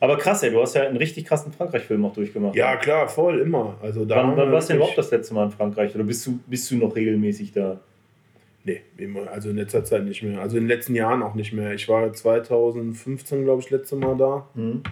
Aber 0.00 0.18
krass, 0.18 0.42
ey, 0.42 0.50
du 0.50 0.60
hast 0.60 0.74
ja 0.74 0.82
einen 0.82 0.96
richtig 0.96 1.24
krassen 1.24 1.52
Frankreich-Film 1.52 2.04
auch 2.04 2.12
durchgemacht. 2.12 2.54
Ja, 2.54 2.76
klar, 2.76 3.08
voll, 3.08 3.40
immer. 3.40 3.78
Also 3.82 4.04
da 4.04 4.16
wann, 4.16 4.36
wann 4.36 4.52
warst 4.52 4.68
du 4.68 4.72
denn 4.72 4.78
überhaupt 4.78 4.98
das 4.98 5.10
letzte 5.10 5.34
Mal 5.34 5.44
in 5.44 5.50
Frankreich? 5.50 5.94
Oder 5.94 6.04
bist 6.04 6.26
du, 6.26 6.38
bist 6.46 6.70
du 6.70 6.76
noch 6.76 6.94
regelmäßig 6.94 7.52
da? 7.52 7.80
Nee, 8.64 8.80
immer, 8.96 9.30
also 9.30 9.50
in 9.50 9.56
letzter 9.56 9.84
Zeit 9.84 10.04
nicht 10.04 10.22
mehr. 10.22 10.40
Also 10.40 10.56
in 10.56 10.64
den 10.64 10.68
letzten 10.68 10.94
Jahren 10.94 11.22
auch 11.22 11.34
nicht 11.34 11.52
mehr. 11.52 11.74
Ich 11.74 11.88
war 11.88 12.12
2015, 12.12 13.44
glaube 13.44 13.62
ich, 13.62 13.70
letzte 13.70 13.96
Mal 13.96 14.16
da. 14.16 14.48
Mhm. 14.54 14.82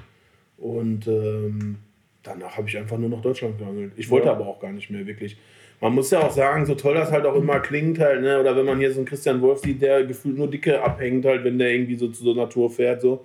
Und 0.58 1.08
ähm, 1.08 1.78
danach 2.22 2.56
habe 2.56 2.68
ich 2.68 2.76
einfach 2.76 2.98
nur 2.98 3.08
nach 3.08 3.22
Deutschland 3.22 3.58
geangelt. 3.58 3.92
Ich 3.96 4.10
wollte 4.10 4.26
ja. 4.26 4.32
aber 4.32 4.46
auch 4.46 4.60
gar 4.60 4.72
nicht 4.72 4.90
mehr 4.90 5.06
wirklich. 5.06 5.36
Man 5.80 5.94
muss 5.94 6.10
ja 6.10 6.20
auch 6.20 6.30
sagen, 6.30 6.64
so 6.64 6.74
toll 6.76 6.94
das 6.94 7.10
halt 7.10 7.26
auch 7.26 7.34
immer 7.34 7.58
klingt 7.58 7.98
halt, 7.98 8.22
ne? 8.22 8.38
oder 8.38 8.56
wenn 8.56 8.64
man 8.64 8.78
hier 8.78 8.92
so 8.92 8.98
einen 8.98 9.06
Christian 9.06 9.40
Wolf 9.40 9.58
sieht, 9.58 9.82
der 9.82 10.04
gefühlt 10.04 10.38
nur 10.38 10.48
dicke 10.48 10.80
abhängt 10.80 11.24
halt, 11.24 11.42
wenn 11.42 11.58
der 11.58 11.72
irgendwie 11.72 11.96
so 11.96 12.06
zu 12.08 12.22
so 12.22 12.32
einer 12.32 12.48
Tour 12.48 12.70
fährt, 12.70 13.00
so. 13.00 13.24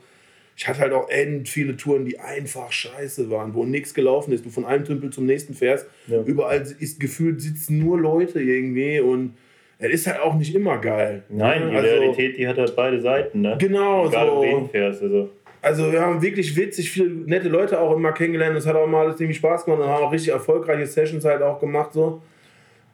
Ich 0.57 0.67
hatte 0.67 0.79
halt 0.79 0.91
auch 0.91 1.07
end 1.07 1.47
viele 1.47 1.77
Touren, 1.77 2.03
die 2.03 2.19
einfach 2.19 2.71
scheiße 2.71 3.29
waren, 3.29 3.53
wo 3.53 3.63
nichts 3.63 3.93
gelaufen 3.93 4.33
ist. 4.33 4.43
Du 4.43 4.49
von 4.49 4.65
einem 4.65 4.83
Tümpel 4.85 5.11
zum 5.11 5.27
nächsten 5.27 5.53
fährst. 5.53 5.85
Ja. 6.07 6.19
Überall 6.23 6.65
ist 6.79 6.99
gefühlt 6.99 7.41
sitzen 7.41 7.77
nur 7.77 7.99
Leute 7.99 8.41
irgendwie 8.41 8.99
und 8.99 9.35
es 9.77 9.91
ist 9.91 10.07
halt 10.07 10.19
auch 10.19 10.33
nicht 10.33 10.55
immer 10.55 10.79
geil. 10.79 11.21
Nein, 11.29 11.69
die 11.69 11.75
also, 11.75 11.87
Realität, 11.87 12.39
die 12.39 12.47
hat 12.47 12.57
halt 12.57 12.75
beide 12.75 12.99
Seiten, 12.99 13.41
ne? 13.41 13.55
Genau, 13.59 14.07
Egal, 14.07 14.27
so. 14.27 14.41
wen 14.41 14.69
fährst, 14.69 15.03
also. 15.03 15.29
Also 15.61 15.91
wir 15.91 16.01
haben 16.01 16.23
wirklich 16.23 16.55
witzig 16.55 16.89
viele 16.89 17.09
nette 17.09 17.49
Leute 17.49 17.79
auch 17.79 17.95
immer 17.95 18.11
kennengelernt. 18.11 18.57
Es 18.57 18.65
hat 18.65 18.75
auch 18.75 18.87
mal 18.87 19.05
alles 19.05 19.17
ziemlich 19.17 19.37
Spaß 19.37 19.65
gemacht 19.65 19.81
und 19.81 19.87
haben 19.87 20.05
auch 20.05 20.11
richtig 20.11 20.33
erfolgreiche 20.33 20.87
Sessions 20.87 21.23
halt 21.23 21.43
auch 21.43 21.59
gemacht 21.59 21.93
so. 21.93 22.21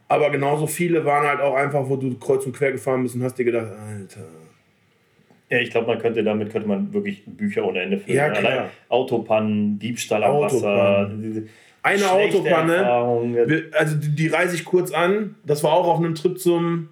Aber 0.09 0.29
genauso 0.31 0.67
viele 0.67 1.05
waren 1.05 1.25
halt 1.25 1.39
auch 1.39 1.55
einfach, 1.55 1.87
wo 1.87 1.95
du 1.95 2.17
kreuz 2.19 2.45
und 2.45 2.53
quer 2.53 2.73
gefahren 2.73 3.03
bist 3.03 3.15
und 3.15 3.23
hast 3.23 3.37
dir 3.37 3.45
gedacht, 3.45 3.67
Alter. 3.67 4.42
Ja, 5.49 5.59
ich 5.59 5.69
glaube, 5.69 5.87
man 5.87 5.99
könnte 5.99 6.23
damit 6.23 6.51
könnte 6.51 6.67
man 6.67 6.93
wirklich 6.93 7.23
Bücher 7.25 7.65
ohne 7.65 7.81
Ende 7.81 7.97
füllen. 7.97 8.17
Ja, 8.17 8.29
klar. 8.29 8.69
Autopannen, 8.89 9.77
Diebstahl 9.77 10.23
am 10.23 10.39
Wasser. 10.39 11.11
Eine 11.83 12.11
Autopanne, 12.11 13.69
also 13.73 13.97
die, 13.97 14.15
die 14.15 14.27
reise 14.27 14.55
ich 14.55 14.63
kurz 14.63 14.91
an. 14.91 15.35
Das 15.45 15.63
war 15.63 15.73
auch 15.73 15.87
auf 15.87 15.99
einem 15.99 16.15
Trip 16.15 16.39
zum 16.39 16.89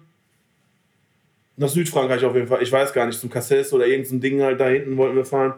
nach 1.56 1.68
Südfrankreich 1.68 2.24
auf 2.24 2.34
jeden 2.34 2.46
Fall. 2.46 2.62
Ich 2.62 2.72
weiß 2.72 2.92
gar 2.92 3.06
nicht, 3.06 3.18
zum 3.18 3.30
Cassis 3.30 3.72
oder 3.72 3.86
irgendein 3.86 4.20
Ding 4.20 4.42
halt 4.42 4.60
da 4.60 4.68
hinten 4.68 4.96
wollten 4.96 5.16
wir 5.16 5.24
fahren. 5.24 5.54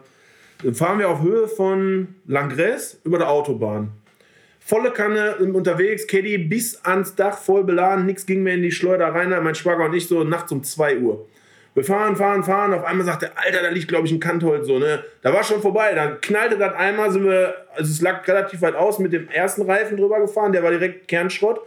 Dann 0.63 0.73
fahren 0.73 0.99
wir 0.99 1.09
auf 1.09 1.21
Höhe 1.21 1.47
von 1.47 2.15
Langres 2.25 2.99
über 3.03 3.17
der 3.17 3.29
Autobahn. 3.29 3.91
Volle 4.59 4.91
Kanne 4.91 5.35
unterwegs, 5.35 6.07
Caddy 6.07 6.37
bis 6.37 6.83
ans 6.83 7.15
Dach 7.15 7.37
voll 7.37 7.63
beladen, 7.63 8.05
nichts 8.05 8.25
ging 8.25 8.41
mehr 8.41 8.55
in 8.55 8.63
die 8.63 8.71
Schleuder 8.71 9.07
rein. 9.07 9.29
Mein 9.43 9.53
Schwager 9.53 9.85
und 9.85 9.93
ich 9.93 10.07
so 10.07 10.23
nachts 10.23 10.51
um 10.51 10.63
2 10.63 10.99
Uhr. 10.99 11.27
Wir 11.75 11.83
fahren, 11.83 12.15
fahren, 12.15 12.43
fahren. 12.43 12.73
Auf 12.73 12.85
einmal 12.85 13.05
sagt 13.05 13.23
der, 13.23 13.37
Alter, 13.37 13.61
da 13.61 13.67
liegt, 13.67 13.89
glaube 13.89 14.07
ich, 14.07 14.13
ein 14.13 14.19
Kantholz 14.21 14.65
so, 14.65 14.79
ne? 14.79 15.03
Da 15.21 15.33
war 15.33 15.43
schon 15.43 15.61
vorbei. 15.61 15.93
Dann 15.93 16.21
knallte 16.21 16.57
das 16.57 16.73
einmal, 16.73 17.11
sind 17.11 17.25
wir, 17.25 17.53
also 17.75 17.91
es 17.91 18.01
lag 18.01 18.25
relativ 18.27 18.61
weit 18.61 18.75
aus, 18.75 18.97
mit 18.97 19.11
dem 19.11 19.29
ersten 19.29 19.61
Reifen 19.63 19.97
drüber 19.97 20.21
gefahren, 20.21 20.53
der 20.53 20.63
war 20.63 20.71
direkt 20.71 21.07
Kernschrott. 21.09 21.59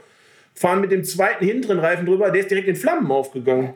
Fahren 0.54 0.80
mit 0.80 0.90
dem 0.90 1.04
zweiten 1.04 1.44
hinteren 1.44 1.78
Reifen 1.78 2.06
drüber, 2.06 2.30
der 2.30 2.40
ist 2.40 2.50
direkt 2.50 2.68
in 2.68 2.74
Flammen 2.74 3.10
aufgegangen. 3.12 3.74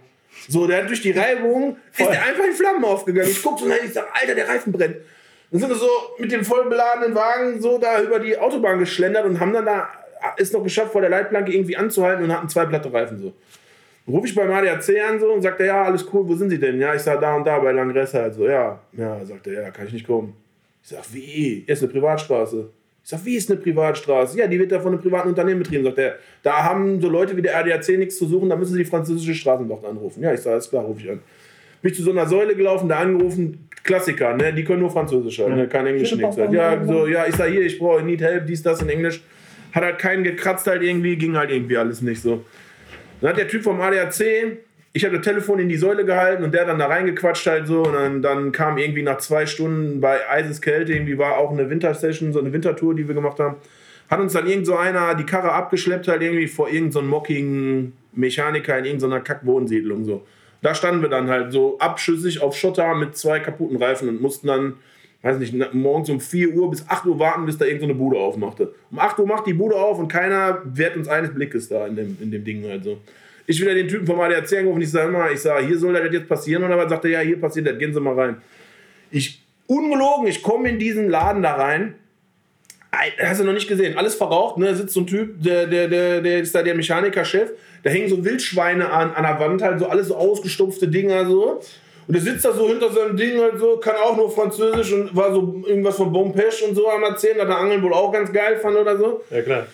So, 0.49 0.67
der 0.67 0.83
hat 0.83 0.89
durch 0.89 1.03
die 1.03 1.13
Reibung, 1.13 1.77
ist 1.97 2.11
der 2.11 2.25
einfach 2.25 2.45
in 2.45 2.55
Flammen 2.55 2.85
aufgegangen. 2.85 3.31
Ich 3.31 3.43
guck 3.43 3.59
so 3.59 3.67
und 3.67 3.73
ich 3.85 3.93
sag, 3.93 4.09
Alter, 4.19 4.35
der 4.35 4.49
Reifen 4.49 4.73
brennt. 4.73 4.97
Dann 5.51 5.61
sind 5.61 5.69
wir 5.69 5.77
so 5.77 5.89
mit 6.19 6.33
dem 6.33 6.45
voll 6.47 6.67
beladenen 6.69 7.15
Wagen 7.15 7.61
so 7.61 7.77
da 7.77 8.01
über 8.01 8.19
die 8.19 8.39
Autobahn 8.39 8.79
geschlendert 8.79 9.27
und 9.27 9.39
haben 9.39 9.53
dann 9.53 9.67
da, 9.67 9.91
ist 10.39 10.55
noch 10.55 10.63
geschafft, 10.63 10.93
vor 10.93 11.03
der 11.03 11.11
Leitplanke 11.11 11.53
irgendwie 11.53 11.77
anzuhalten 11.77 12.25
und 12.25 12.33
hatten 12.33 12.49
zwei 12.49 12.65
platte 12.65 12.91
Reifen 12.91 13.19
so. 13.19 13.35
Rufe 14.07 14.27
ich 14.27 14.35
beim 14.35 14.51
ADAC 14.51 14.89
an 15.09 15.21
so 15.21 15.33
und 15.33 15.43
sagt 15.43 15.61
er, 15.61 15.67
ja, 15.67 15.83
alles 15.85 16.05
cool, 16.13 16.27
wo 16.27 16.35
sind 16.35 16.51
Sie 16.51 16.59
denn? 16.59 16.81
Ja, 16.81 16.95
ich 16.95 17.03
sag 17.03 17.21
da 17.21 17.37
und 17.37 17.47
da 17.47 17.59
bei 17.61 17.71
Langresse 17.71 18.21
halt 18.21 18.35
so, 18.35 18.47
ja. 18.47 18.81
Ja, 18.97 19.25
sagt 19.25 19.47
er, 19.47 19.63
ja, 19.63 19.71
kann 19.71 19.87
ich 19.87 19.93
nicht 19.93 20.07
kommen. 20.07 20.35
Ich 20.83 20.89
sag, 20.89 21.03
wie? 21.13 21.65
Ist 21.67 21.83
eine 21.83 21.93
Privatstraße. 21.93 22.69
Ich 23.05 23.11
sag, 23.11 23.25
wie 23.25 23.37
ist 23.37 23.51
eine 23.51 23.61
Privatstraße? 23.61 24.39
Ja, 24.39 24.49
die 24.49 24.59
wird 24.59 24.73
da 24.73 24.81
von 24.81 24.93
einem 24.93 25.01
privaten 25.01 25.29
Unternehmen 25.29 25.61
betrieben. 25.61 25.85
Sagt 25.85 25.99
er, 25.99 26.17
da 26.43 26.65
haben 26.65 27.01
so 27.01 27.09
Leute 27.09 27.37
wie 27.37 27.43
der 27.43 27.57
ADAC 27.57 27.97
nichts 27.99 28.19
zu 28.19 28.27
suchen, 28.27 28.49
da 28.49 28.57
müssen 28.57 28.73
sie 28.73 28.79
die 28.79 28.85
französische 28.85 29.35
Straßenwacht 29.35 29.85
anrufen. 29.85 30.23
Ja, 30.23 30.33
ich 30.35 30.41
sag, 30.41 30.53
alles 30.53 30.69
klar, 30.69 30.85
rufe 30.85 31.01
ich 31.01 31.11
an. 31.11 31.21
Bin 31.81 31.91
ich 31.91 31.97
zu 31.97 32.03
so 32.03 32.11
einer 32.11 32.27
Säule 32.27 32.57
gelaufen, 32.57 32.89
da 32.89 32.99
angerufen, 32.99 33.69
Klassiker, 33.83 34.37
ne? 34.37 34.53
Die 34.53 34.63
können 34.63 34.81
nur 34.81 34.91
Französisch 34.91 35.41
halt, 35.41 35.57
ne? 35.57 35.67
kein 35.67 35.87
Englisch, 35.87 36.15
nichts 36.15 36.37
halt. 36.37 36.53
Ja, 36.53 36.85
so, 36.85 37.07
ja, 37.09 37.27
ich 37.27 37.35
sag 37.35 37.51
hier, 37.51 37.63
ich 37.63 37.79
brauche, 37.79 38.03
need 38.03 38.21
help, 38.21 38.47
dies, 38.47 38.63
das 38.63 38.83
in 38.83 38.89
Englisch. 38.89 39.23
Hat 39.73 39.83
halt 39.83 39.99
keinen 39.99 40.23
gekratzt 40.23 40.67
halt 40.67 40.83
irgendwie, 40.83 41.17
ging 41.17 41.37
halt 41.37 41.51
irgendwie 41.51 41.77
alles 41.77 42.03
nicht 42.03 42.21
so. 42.23 42.45
Dann 43.23 43.31
hat 43.31 43.39
der 43.39 43.47
Typ 43.47 43.63
vom 43.63 43.81
ADAC, 43.81 44.59
ich 44.93 45.05
habe 45.05 45.17
das 45.17 45.25
Telefon 45.25 45.61
in 45.61 45.69
die 45.69 45.77
Säule 45.77 46.05
gehalten 46.05 46.43
und 46.43 46.53
der 46.53 46.67
dann 46.67 46.81
da 46.81 46.87
reingequatscht 46.87 47.47
halt 47.47 47.69
so 47.69 47.85
und 47.85 47.95
dann, 47.95 48.21
dann 48.21 48.51
kam 48.51 48.79
irgendwie 48.79 49.03
nach 49.03 49.19
zwei 49.19 49.47
Stunden 49.47 50.01
bei 50.01 50.29
Eiseskälte, 50.29 50.93
irgendwie 50.93 51.17
war 51.17 51.39
auch 51.39 51.53
eine 51.53 51.71
Wintersession, 51.71 52.33
so 52.33 52.41
eine 52.41 52.53
Wintertour, 52.53 52.97
die 52.97 53.07
wir 53.07 53.15
gemacht 53.15 53.39
haben, 53.39 53.57
hat 54.11 54.19
uns 54.19 54.33
dann 54.33 54.49
irgend 54.49 54.67
so 54.67 54.77
einer 54.77 55.15
die 55.15 55.25
Karre 55.25 55.53
abgeschleppt 55.53 56.09
halt 56.09 56.21
irgendwie 56.21 56.49
vor 56.49 56.67
irgendeinem 56.67 56.93
so 56.93 57.03
mockigen 57.03 57.93
Mechaniker 58.13 58.77
in 58.77 58.87
irgendeiner 58.87 59.21
Kackwohnsiedlung 59.21 60.05
so. 60.05 60.27
Da 60.61 60.75
standen 60.75 61.01
wir 61.01 61.09
dann 61.09 61.31
halt 61.31 61.53
so 61.53 61.79
abschüssig 61.79 62.43
auf 62.43 62.57
Schotter 62.57 62.95
mit 62.97 63.17
zwei 63.17 63.39
kaputten 63.39 63.77
Reifen 63.77 64.09
und 64.09 64.21
mussten 64.21 64.49
dann, 64.49 64.75
weiß 65.23 65.39
nicht, 65.39 65.55
morgens 65.73 66.11
um 66.11 66.21
4 66.21 66.55
Uhr 66.55 66.71
bis 66.71 66.89
8 66.89 67.07
Uhr 67.07 67.19
warten, 67.19 67.47
bis 67.47 67.57
da 67.57 67.65
irgendeine 67.65 67.95
Bude 67.95 68.19
aufmachte. 68.19 68.75
Um 68.91 68.99
8 68.99 69.19
Uhr 69.19 69.27
macht 69.27 69.47
die 69.47 69.55
Bude 69.55 69.77
auf 69.77 69.99
und 69.99 70.09
keiner 70.09 70.63
wehrt 70.65 70.97
uns 70.97 71.09
eines 71.09 71.33
Blickes 71.33 71.69
da 71.69 71.87
in 71.87 71.97
dem, 71.97 72.19
in 72.21 72.31
dem 72.31 72.45
Ding 72.45 72.69
halt 72.69 72.85
so. 72.85 72.99
Ich 73.47 73.61
wieder 73.61 73.75
den 73.75 73.89
Typen 73.89 74.07
vom 74.07 74.21
ADAC 74.21 74.53
angerufen 74.59 74.83
ich 74.83 74.91
sage 74.91 75.11
mal, 75.11 75.33
ich 75.33 75.41
sage, 75.41 75.67
hier 75.67 75.79
soll 75.79 75.93
das 75.95 76.13
jetzt 76.13 76.29
passieren 76.29 76.63
oder 76.65 76.77
was? 76.77 76.89
Sagt 76.89 77.05
er, 77.05 77.11
ja, 77.11 77.21
hier 77.21 77.41
passiert 77.41 77.67
das, 77.67 77.79
gehen 77.79 77.93
Sie 77.93 78.01
mal 78.01 78.15
rein. 78.15 78.37
Ich, 79.11 79.43
ungelogen, 79.67 80.27
ich 80.27 80.43
komme 80.43 80.69
in 80.69 80.79
diesen 80.79 81.09
Laden 81.09 81.43
da 81.43 81.55
rein. 81.55 81.95
Hast 83.21 83.41
du 83.41 83.45
noch 83.45 83.53
nicht 83.53 83.69
gesehen? 83.69 83.97
Alles 83.97 84.15
verraucht, 84.15 84.59
ne? 84.59 84.67
Da 84.67 84.75
sitzt 84.75 84.95
so 84.95 85.01
ein 85.01 85.07
Typ, 85.07 85.43
der, 85.43 85.67
der, 85.67 85.89
der, 85.89 86.21
der 86.21 86.41
ist 86.41 86.55
da 86.55 86.63
der 86.63 86.75
Mechanikerchef 86.75 87.53
da 87.83 87.91
hängen 87.91 88.09
so 88.09 88.25
Wildschweine 88.25 88.91
an, 88.91 89.13
an 89.13 89.25
der 89.25 89.41
Wand, 89.41 89.63
halt 89.63 89.81
so 89.81 89.87
alles 89.87 90.09
so 90.09 90.17
ausgestopfte 90.17 90.89
Dinger 90.89 91.27
so. 91.27 91.61
Und 92.07 92.15
der 92.15 92.23
sitzt 92.23 92.45
da 92.45 92.53
so 92.53 92.69
hinter 92.69 92.91
seinem 92.91 93.17
Ding 93.17 93.41
halt 93.41 93.59
so, 93.59 93.77
kann 93.77 93.95
auch 93.97 94.17
nur 94.17 94.31
Französisch 94.31 94.93
und 94.93 95.15
war 95.15 95.33
so 95.33 95.63
irgendwas 95.67 95.97
von 95.97 96.13
Bompesch 96.13 96.63
und 96.63 96.75
so 96.75 96.89
am 96.89 97.03
Erzählen, 97.05 97.39
dass 97.39 97.49
er 97.49 97.59
Angeln 97.59 97.83
wohl 97.83 97.93
auch 97.93 98.13
ganz 98.13 98.33
geil 98.33 98.57
fand 98.57 98.77
oder 98.77 98.97
so. 98.97 99.23
Ja, 99.31 99.43
klar. 99.43 99.67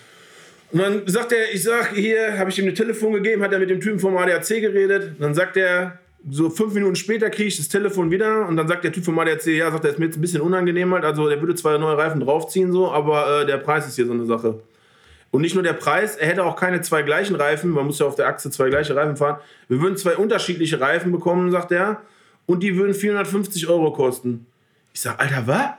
Und 0.70 0.80
dann 0.80 1.02
sagt 1.06 1.32
er, 1.32 1.52
ich 1.52 1.62
sag, 1.62 1.94
hier, 1.94 2.38
habe 2.38 2.50
ich 2.50 2.58
ihm 2.58 2.68
ein 2.68 2.74
Telefon 2.74 3.14
gegeben, 3.14 3.42
hat 3.42 3.52
er 3.52 3.58
mit 3.58 3.70
dem 3.70 3.80
Typen 3.80 3.98
vom 3.98 4.16
ADAC 4.16 4.60
geredet. 4.60 5.12
Und 5.12 5.20
dann 5.20 5.34
sagt 5.34 5.56
er, 5.56 5.98
so 6.30 6.50
fünf 6.50 6.74
Minuten 6.74 6.96
später 6.96 7.30
kriege 7.30 7.48
ich 7.48 7.56
das 7.56 7.68
Telefon 7.68 8.10
wieder 8.10 8.46
und 8.48 8.56
dann 8.56 8.68
sagt 8.68 8.84
der 8.84 8.92
Typ 8.92 9.04
vom 9.04 9.18
ADAC, 9.18 9.46
ja, 9.46 9.70
sagt 9.70 9.84
er, 9.84 9.92
ist 9.92 9.98
mir 9.98 10.06
jetzt 10.06 10.18
ein 10.18 10.20
bisschen 10.20 10.40
unangenehm 10.40 10.92
halt, 10.92 11.04
also 11.04 11.28
der 11.28 11.40
würde 11.40 11.54
zwei 11.54 11.78
neue 11.78 11.96
Reifen 11.96 12.20
draufziehen 12.20 12.72
so, 12.72 12.90
aber 12.90 13.42
äh, 13.42 13.46
der 13.46 13.58
Preis 13.58 13.86
ist 13.86 13.96
hier 13.96 14.06
so 14.06 14.12
eine 14.12 14.26
Sache. 14.26 14.60
Und 15.30 15.42
nicht 15.42 15.54
nur 15.54 15.62
der 15.62 15.74
Preis, 15.74 16.16
er 16.16 16.26
hätte 16.26 16.44
auch 16.44 16.56
keine 16.56 16.80
zwei 16.80 17.02
gleichen 17.02 17.36
Reifen, 17.36 17.70
man 17.70 17.86
muss 17.86 17.98
ja 17.98 18.06
auf 18.06 18.16
der 18.16 18.26
Achse 18.26 18.50
zwei 18.50 18.68
gleiche 18.68 18.96
Reifen 18.96 19.16
fahren. 19.16 19.38
Wir 19.68 19.80
würden 19.80 19.96
zwei 19.96 20.16
unterschiedliche 20.16 20.80
Reifen 20.80 21.12
bekommen, 21.12 21.50
sagt 21.50 21.70
er, 21.70 22.02
und 22.48 22.62
die 22.62 22.74
würden 22.76 22.94
450 22.94 23.68
Euro 23.68 23.92
kosten. 23.92 24.46
Ich 24.92 25.02
sag, 25.02 25.20
Alter, 25.20 25.46
was? 25.46 25.70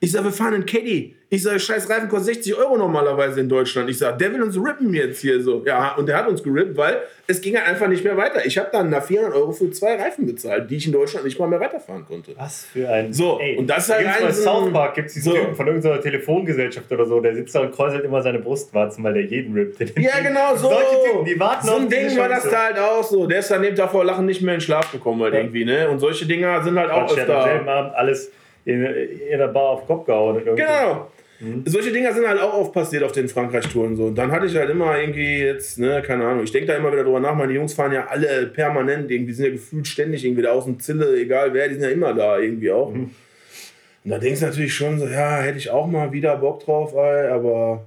Ich 0.00 0.12
sag, 0.12 0.22
wir 0.22 0.30
fahren 0.30 0.54
in 0.54 0.66
Caddy. 0.66 1.16
Ich 1.30 1.42
sage, 1.42 1.58
scheiß 1.58 1.90
Reifen 1.90 2.08
kostet 2.08 2.36
60 2.36 2.54
Euro 2.54 2.78
normalerweise 2.78 3.40
in 3.40 3.48
Deutschland. 3.48 3.90
Ich 3.90 3.98
sage, 3.98 4.16
der 4.16 4.32
will 4.32 4.42
uns 4.42 4.56
rippen 4.56 4.94
jetzt 4.94 5.20
hier 5.20 5.42
so. 5.42 5.62
Ja, 5.66 5.94
und 5.96 6.08
der 6.08 6.16
hat 6.16 6.28
uns 6.28 6.42
gerippt, 6.42 6.76
weil 6.76 7.02
es 7.26 7.40
ging 7.40 7.56
halt 7.56 7.66
einfach 7.66 7.88
nicht 7.88 8.04
mehr 8.04 8.16
weiter. 8.16 8.46
Ich 8.46 8.56
habe 8.56 8.68
dann 8.72 8.90
nach 8.90 9.02
400 9.02 9.34
Euro 9.34 9.50
für 9.52 9.70
zwei 9.70 9.96
Reifen 9.96 10.24
bezahlt, 10.24 10.70
die 10.70 10.76
ich 10.76 10.86
in 10.86 10.92
Deutschland 10.92 11.26
nicht 11.26 11.38
mal 11.38 11.48
mehr 11.48 11.60
weiterfahren 11.60 12.06
konnte. 12.06 12.32
Was 12.38 12.64
für 12.64 12.88
ein... 12.88 13.12
So, 13.12 13.38
Ey, 13.40 13.58
und 13.58 13.66
das 13.66 13.88
ist 13.88 13.94
halt 13.94 14.06
ein... 14.06 14.22
Bei 14.22 14.32
South 14.32 14.72
Park 14.72 14.94
gibt 14.94 15.08
es 15.08 15.14
diesen 15.14 15.32
so. 15.32 15.38
Typen 15.38 15.54
von 15.56 15.66
irgendeiner 15.66 16.00
Telefongesellschaft 16.00 16.90
oder 16.92 17.04
so, 17.04 17.20
der 17.20 17.34
sitzt 17.34 17.54
da 17.54 17.60
und 17.60 17.72
kräuselt 17.72 18.04
immer 18.04 18.22
seine 18.22 18.38
Brustwarzen, 18.38 19.02
weil 19.02 19.14
der 19.14 19.24
jeden 19.24 19.52
rippt. 19.52 19.80
Ja, 19.98 20.20
genau, 20.22 20.54
so. 20.54 20.68
Solche 20.68 21.10
Typen, 21.10 21.24
die 21.24 21.38
warten 21.40 21.66
so 21.66 21.74
ein 21.74 21.90
Ding 21.90 22.16
war 22.16 22.28
das 22.28 22.48
da 22.48 22.66
halt 22.66 22.78
auch 22.78 23.02
so. 23.02 23.26
Der 23.26 23.40
ist 23.40 23.50
daneben 23.50 23.76
davor 23.76 24.04
Lachen 24.04 24.24
nicht 24.24 24.40
mehr 24.42 24.54
in 24.54 24.60
Schlaf 24.60 24.92
gekommen 24.92 25.22
halt 25.22 25.34
ja. 25.34 25.40
irgendwie, 25.40 25.64
ne? 25.64 25.90
Und 25.90 25.98
solche 25.98 26.24
Dinger 26.24 26.62
sind 26.62 26.78
halt 26.78 26.90
auch 26.90 27.10
öfter... 27.10 27.38
Am 27.38 27.48
selben 27.48 27.68
Abend 27.68 27.94
alles 27.96 28.30
in, 28.68 28.84
in 28.84 29.38
der 29.38 29.48
Bar 29.48 29.70
auf 29.70 29.86
Kopf 29.86 30.04
gehauen. 30.04 30.42
Genau. 30.44 31.08
Mhm. 31.40 31.62
Solche 31.66 31.90
Dinger 31.90 32.12
sind 32.12 32.28
halt 32.28 32.40
auch 32.40 32.52
oft 32.52 32.72
passiert 32.72 33.02
auf 33.02 33.12
den 33.12 33.28
Frankreich-Touren 33.28 33.96
so. 33.96 34.06
Und 34.06 34.16
dann 34.16 34.30
hatte 34.30 34.46
ich 34.46 34.56
halt 34.56 34.68
immer 34.68 34.98
irgendwie 34.98 35.38
jetzt, 35.38 35.78
ne, 35.78 36.02
keine 36.04 36.26
Ahnung, 36.26 36.44
ich 36.44 36.52
denke 36.52 36.66
da 36.66 36.76
immer 36.76 36.92
wieder 36.92 37.04
drüber 37.04 37.20
nach, 37.20 37.34
meine 37.34 37.52
Jungs 37.52 37.74
fahren 37.74 37.92
ja 37.92 38.06
alle 38.08 38.46
permanent, 38.46 39.10
irgendwie 39.10 39.32
sind 39.32 39.46
ja 39.46 39.52
gefühlt 39.52 39.86
ständig 39.86 40.24
irgendwie 40.24 40.42
da 40.42 40.50
aus 40.50 40.64
dem 40.64 40.80
Zille, 40.80 41.16
egal 41.18 41.54
wer, 41.54 41.68
die 41.68 41.74
sind 41.74 41.84
ja 41.84 41.90
immer 41.90 42.12
da 42.12 42.38
irgendwie 42.38 42.70
auch. 42.70 42.92
Mhm. 42.92 43.10
Und 44.04 44.10
da 44.10 44.18
denkst 44.18 44.40
du 44.40 44.46
natürlich 44.46 44.74
schon 44.74 44.98
so, 44.98 45.06
ja, 45.06 45.40
hätte 45.40 45.58
ich 45.58 45.70
auch 45.70 45.86
mal 45.86 46.12
wieder 46.12 46.36
Bock 46.36 46.64
drauf, 46.64 46.92
ey, 46.94 47.28
aber 47.28 47.84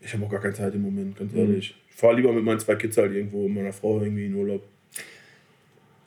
ich 0.00 0.12
habe 0.12 0.26
auch 0.26 0.30
gar 0.30 0.40
keine 0.40 0.54
Zeit 0.54 0.74
im 0.74 0.82
Moment, 0.82 1.16
ganz 1.16 1.32
mhm. 1.32 1.38
ehrlich. 1.38 1.76
Ich 1.88 1.96
fahre 1.96 2.16
lieber 2.16 2.32
mit 2.32 2.44
meinen 2.44 2.58
zwei 2.58 2.74
Kids 2.74 2.96
halt 2.98 3.14
irgendwo, 3.14 3.46
mit 3.46 3.56
meiner 3.56 3.72
Frau 3.72 4.00
irgendwie 4.00 4.26
in 4.26 4.34
Urlaub. 4.34 4.62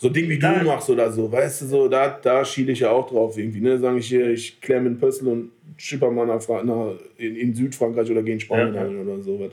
So 0.05 0.09
ein 0.09 0.13
Ding 0.13 0.29
wie 0.29 0.37
du 0.37 0.45
Nein. 0.45 0.65
machst 0.67 0.87
oder 0.91 1.11
so, 1.11 1.31
weißt 1.31 1.63
du, 1.63 1.65
so, 1.65 1.87
da, 1.87 2.19
da 2.21 2.45
schiele 2.45 2.73
ich 2.73 2.81
ja 2.81 2.91
auch 2.91 3.09
drauf 3.09 3.35
irgendwie, 3.39 3.59
ne? 3.59 3.79
Sag 3.79 3.97
ich 3.97 4.05
hier, 4.05 4.29
ich 4.29 4.61
kläre 4.61 4.79
mit 4.79 4.99
Pössl 4.99 5.27
und 5.27 5.49
schipper 5.77 6.11
mal 6.11 6.27
nach, 6.27 6.47
nach, 6.63 6.91
in, 7.17 7.35
in, 7.35 7.55
Südfrankreich 7.55 8.11
oder 8.11 8.21
gehe 8.21 8.35
in 8.35 8.39
Spanien 8.39 8.75
ja, 8.75 8.85
oder 8.85 9.19
sowas. 9.23 9.49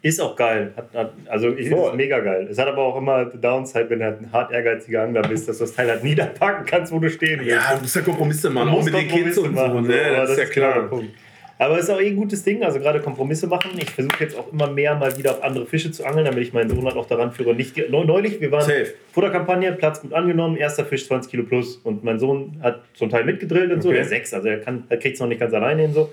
Ist 0.00 0.18
auch 0.18 0.34
geil. 0.34 0.72
Hat, 0.74 0.94
hat, 0.94 1.12
also 1.26 1.50
ich 1.50 1.68
finde 1.68 1.88
es 1.88 1.94
mega 1.94 2.20
geil. 2.20 2.48
Es 2.50 2.56
hat 2.56 2.68
aber 2.68 2.84
auch 2.84 2.96
immer 2.96 3.26
Downside, 3.26 3.90
wenn 3.90 3.98
du 3.98 4.06
halt 4.06 4.22
ein 4.22 4.32
hart 4.32 4.50
ehrgeiziger 4.50 5.02
Angler 5.02 5.20
bist, 5.20 5.46
dass 5.46 5.58
du 5.58 5.64
das 5.64 5.74
Teil 5.74 5.90
halt 5.90 6.02
niederpacken 6.10 6.64
kannst, 6.64 6.90
wo 6.90 6.98
du 6.98 7.10
stehen 7.10 7.40
willst. 7.40 7.52
Ja, 7.52 7.74
du 7.74 7.82
bist 7.82 7.96
ja 7.96 8.00
Kompromisse 8.00 8.48
machen, 8.48 8.70
auch 8.70 8.82
mit 8.82 8.94
den 8.94 9.08
Kids 9.08 9.36
und 9.36 9.58
so. 9.58 9.80
Ne? 9.82 9.88
Das, 9.88 10.16
das, 10.16 10.30
ist 10.30 10.38
ja 10.38 10.44
klar. 10.46 10.88
Punkt. 10.88 11.10
Aber 11.58 11.78
es 11.78 11.84
ist 11.84 11.90
auch 11.90 12.00
eh 12.00 12.08
ein 12.08 12.16
gutes 12.16 12.44
Ding, 12.44 12.62
also 12.62 12.78
gerade 12.78 13.00
Kompromisse 13.00 13.46
machen. 13.46 13.70
Ich 13.78 13.90
versuche 13.90 14.22
jetzt 14.22 14.36
auch 14.36 14.52
immer 14.52 14.70
mehr 14.70 14.94
mal 14.94 15.16
wieder 15.16 15.30
auf 15.32 15.42
andere 15.42 15.66
Fische 15.66 15.90
zu 15.90 16.04
angeln, 16.04 16.26
damit 16.26 16.42
ich 16.42 16.52
meinen 16.52 16.68
Sohn 16.68 16.84
halt 16.84 16.96
auch 16.96 17.06
daran 17.06 17.32
führe. 17.32 17.54
Nicht, 17.54 17.76
neulich, 17.90 18.40
wir 18.40 18.52
waren 18.52 18.62
Safe. 18.62 18.92
vor 19.12 19.22
der 19.22 19.32
Kampagne, 19.32 19.72
Platz 19.72 20.02
gut 20.02 20.12
angenommen, 20.12 20.56
erster 20.56 20.84
Fisch 20.84 21.06
20 21.06 21.30
Kilo 21.30 21.44
plus 21.44 21.76
und 21.76 22.04
mein 22.04 22.18
Sohn 22.18 22.58
hat 22.62 22.82
zum 22.94 23.08
Teil 23.08 23.24
mitgedrillt 23.24 23.72
und 23.72 23.82
so, 23.82 23.88
okay. 23.88 23.98
der 23.98 24.06
sechs, 24.06 24.34
also 24.34 24.48
er, 24.48 24.60
er 24.88 24.96
kriegt 24.98 25.14
es 25.14 25.20
noch 25.20 25.28
nicht 25.28 25.40
ganz 25.40 25.54
alleine 25.54 25.82
hin 25.82 25.94
so. 25.94 26.12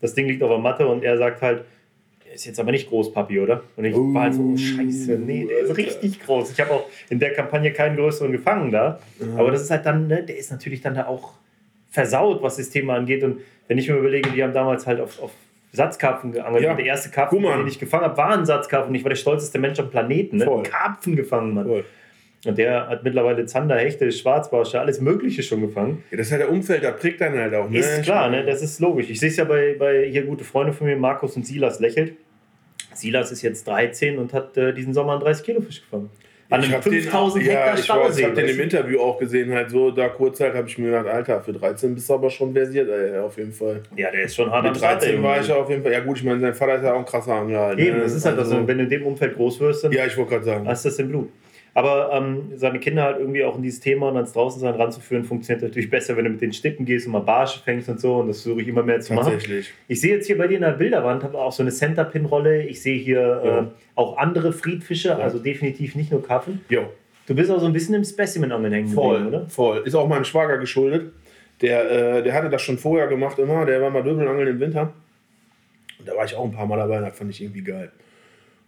Das 0.00 0.14
Ding 0.14 0.28
liegt 0.28 0.42
auf 0.42 0.50
der 0.50 0.58
Matte 0.58 0.86
und 0.86 1.02
er 1.02 1.18
sagt 1.18 1.42
halt, 1.42 1.64
ist 2.34 2.46
jetzt 2.46 2.60
aber 2.60 2.72
nicht 2.72 2.88
groß, 2.88 3.12
Papi, 3.12 3.38
oder? 3.38 3.62
Und 3.76 3.84
ich 3.84 3.94
uh, 3.94 4.12
war 4.12 4.24
halt 4.24 4.34
so, 4.34 4.42
oh, 4.42 4.56
scheiße, 4.56 5.18
nee, 5.18 5.46
der 5.46 5.60
ist 5.60 5.76
richtig 5.76 6.20
groß. 6.20 6.50
Ich 6.50 6.60
habe 6.60 6.72
auch 6.72 6.86
in 7.08 7.18
der 7.18 7.32
Kampagne 7.32 7.72
keinen 7.72 7.96
größeren 7.96 8.32
gefangen 8.32 8.72
da. 8.72 8.98
Mhm. 9.20 9.38
Aber 9.38 9.50
das 9.50 9.62
ist 9.62 9.70
halt 9.70 9.86
dann, 9.86 10.08
ne, 10.08 10.22
der 10.22 10.36
ist 10.36 10.50
natürlich 10.50 10.80
dann 10.80 10.94
da 10.94 11.06
auch 11.06 11.34
versaut, 11.94 12.42
was 12.42 12.56
das 12.56 12.70
Thema 12.70 12.96
angeht. 12.96 13.22
Und 13.22 13.40
wenn 13.68 13.78
ich 13.78 13.88
mir 13.88 13.96
überlege, 13.96 14.30
die 14.30 14.42
haben 14.42 14.52
damals 14.52 14.86
halt 14.86 15.00
auf, 15.00 15.22
auf 15.22 15.30
Satzkarpfen 15.72 16.32
geangelt. 16.32 16.64
Ja. 16.64 16.74
Der 16.74 16.84
erste 16.84 17.10
Karpfen, 17.10 17.42
den 17.42 17.66
ich 17.66 17.78
gefangen 17.78 18.04
habe, 18.04 18.16
war 18.16 18.36
ein 18.36 18.44
Satzkarpfen. 18.44 18.94
Ich 18.94 19.04
war 19.04 19.10
der 19.10 19.16
stolzeste 19.16 19.58
Mensch 19.58 19.78
am 19.78 19.90
Planeten. 19.90 20.38
Ne? 20.38 20.62
Karpfen 20.64 21.14
gefangen, 21.14 21.54
Mann. 21.54 21.66
Voll. 21.66 21.84
Und 22.46 22.58
der 22.58 22.88
hat 22.88 23.04
mittlerweile 23.04 23.46
Zander, 23.46 23.76
Hechte, 23.76 24.10
Schwarzbarsche, 24.12 24.78
alles 24.78 25.00
Mögliche 25.00 25.42
schon 25.42 25.62
gefangen. 25.62 26.04
Ja, 26.10 26.18
das 26.18 26.26
ist 26.26 26.32
halt 26.32 26.42
der 26.42 26.50
Umfeld, 26.50 26.84
da 26.84 26.90
prägt 26.90 27.22
dann 27.22 27.38
halt 27.38 27.54
auch. 27.54 27.70
Ne? 27.70 27.78
Ist 27.78 28.02
klar, 28.02 28.28
ne? 28.28 28.44
das 28.44 28.60
ist 28.60 28.80
logisch. 28.80 29.08
Ich 29.08 29.18
sehe 29.18 29.30
es 29.30 29.36
ja 29.36 29.44
bei, 29.44 29.76
bei 29.78 30.06
hier 30.10 30.24
gute 30.24 30.44
Freunde 30.44 30.74
von 30.74 30.86
mir, 30.86 30.96
Markus 30.96 31.36
und 31.36 31.46
Silas, 31.46 31.80
lächelt. 31.80 32.16
Silas 32.92 33.32
ist 33.32 33.40
jetzt 33.40 33.66
13 33.66 34.18
und 34.18 34.34
hat 34.34 34.56
äh, 34.58 34.74
diesen 34.74 34.92
Sommer 34.92 35.12
einen 35.12 35.22
30 35.22 35.46
Kilo 35.46 35.62
Fisch 35.62 35.80
gefangen. 35.80 36.10
An 36.54 36.64
einem 36.64 36.82
5000 36.82 37.44
Hektar 37.44 37.66
ja, 37.66 37.74
ich 37.74 37.84
Stausee. 37.84 38.20
Ich 38.20 38.26
habe 38.26 38.36
den 38.36 38.48
im 38.48 38.60
Interview 38.60 39.00
auch 39.00 39.18
gesehen, 39.18 39.52
halt 39.52 39.70
so, 39.70 39.90
da 39.90 40.08
kurz 40.08 40.40
halt 40.40 40.54
habe 40.54 40.68
ich 40.68 40.78
mir 40.78 40.86
gedacht, 40.86 41.06
Alter, 41.06 41.40
für 41.40 41.52
13 41.52 41.94
bist 41.94 42.08
du 42.08 42.14
aber 42.14 42.30
schon 42.30 42.52
versiert, 42.52 42.88
ey, 42.88 43.18
auf 43.18 43.36
jeden 43.36 43.52
Fall. 43.52 43.82
Ja, 43.96 44.10
der 44.10 44.22
ist 44.22 44.36
schon 44.36 44.50
hart 44.50 44.64
Mit 44.64 44.80
13 44.80 45.22
war 45.22 45.40
ich 45.40 45.50
auf 45.50 45.68
jeden 45.68 45.82
Fall, 45.82 45.92
ja 45.92 46.00
gut, 46.00 46.18
ich 46.18 46.24
meine, 46.24 46.40
sein 46.40 46.54
Vater 46.54 46.76
ist 46.76 46.84
ja 46.84 46.94
auch 46.94 46.98
ein 46.98 47.04
krasser 47.04 47.34
Angler. 47.34 47.60
Halt, 47.60 47.78
Eben, 47.78 47.96
ne? 47.96 48.02
das 48.02 48.14
ist 48.14 48.24
halt 48.24 48.38
also, 48.38 48.56
das, 48.56 48.66
wenn 48.68 48.78
du 48.78 48.84
in 48.84 48.90
dem 48.90 49.06
Umfeld 49.06 49.34
groß 49.34 49.60
wirst, 49.60 49.84
dann 49.84 49.92
ja, 49.92 50.06
ich 50.06 50.14
gerade 50.14 50.44
sagen. 50.44 50.66
hast 50.66 50.84
du 50.84 50.88
das 50.88 50.98
im 50.98 51.08
Blut. 51.08 51.28
Aber 51.76 52.10
ähm, 52.12 52.52
seine 52.54 52.78
Kinder 52.78 53.02
halt 53.02 53.18
irgendwie 53.18 53.42
auch 53.42 53.56
in 53.56 53.62
dieses 53.62 53.80
Thema 53.80 54.08
und 54.08 54.14
ans 54.14 54.32
Draußensein 54.32 54.74
ranzuführen, 54.74 55.24
funktioniert 55.24 55.64
natürlich 55.64 55.90
besser, 55.90 56.16
wenn 56.16 56.24
du 56.24 56.30
mit 56.30 56.40
den 56.40 56.52
Stippen 56.52 56.86
gehst 56.86 57.06
und 57.06 57.12
mal 57.12 57.18
Barsche 57.18 57.60
fängst 57.60 57.88
und 57.88 58.00
so. 58.00 58.18
Und 58.18 58.28
das 58.28 58.42
versuche 58.42 58.62
ich 58.62 58.68
immer 58.68 58.84
mehr 58.84 59.00
zu 59.00 59.12
machen. 59.12 59.36
Ich 59.88 60.00
sehe 60.00 60.14
jetzt 60.14 60.28
hier 60.28 60.38
bei 60.38 60.46
dir 60.46 60.54
in 60.54 60.62
der 60.62 60.70
Bilderwand, 60.70 61.24
habe 61.24 61.36
auch 61.36 61.50
so 61.50 61.64
eine 61.64 61.72
Centerpin-Rolle. 61.72 62.62
Ich 62.62 62.80
sehe 62.80 62.96
hier 62.96 63.42
ja. 63.44 63.60
äh, 63.60 63.66
auch 63.94 64.16
andere 64.16 64.52
Friedfische, 64.52 65.08
ja. 65.08 65.18
also 65.18 65.38
definitiv 65.38 65.94
nicht 65.94 66.10
nur 66.10 66.22
Karpfen. 66.22 66.60
Ja. 66.68 66.88
Du 67.26 67.34
bist 67.34 67.50
auch 67.50 67.60
so 67.60 67.66
ein 67.66 67.72
bisschen 67.72 67.94
im 67.94 68.04
Specimen-Angeln 68.04 68.72
hängen 68.72 68.88
Voll, 68.88 69.26
oder? 69.26 69.48
Voll. 69.48 69.82
Ist 69.86 69.94
auch 69.94 70.06
meinem 70.08 70.24
Schwager 70.24 70.58
geschuldet. 70.58 71.12
Der, 71.60 72.18
äh, 72.18 72.22
der 72.22 72.34
hatte 72.34 72.50
das 72.50 72.62
schon 72.62 72.76
vorher 72.76 73.06
gemacht 73.06 73.38
immer. 73.38 73.64
Der 73.64 73.80
war 73.80 73.90
mal 73.90 74.02
Döbelangeln 74.02 74.48
im 74.48 74.60
Winter. 74.60 74.92
Und 75.98 76.08
da 76.08 76.14
war 76.16 76.24
ich 76.24 76.34
auch 76.34 76.44
ein 76.44 76.52
paar 76.52 76.66
Mal 76.66 76.76
dabei. 76.76 77.00
Das 77.00 77.16
fand 77.16 77.30
ich 77.30 77.42
irgendwie 77.42 77.62
geil. 77.62 77.90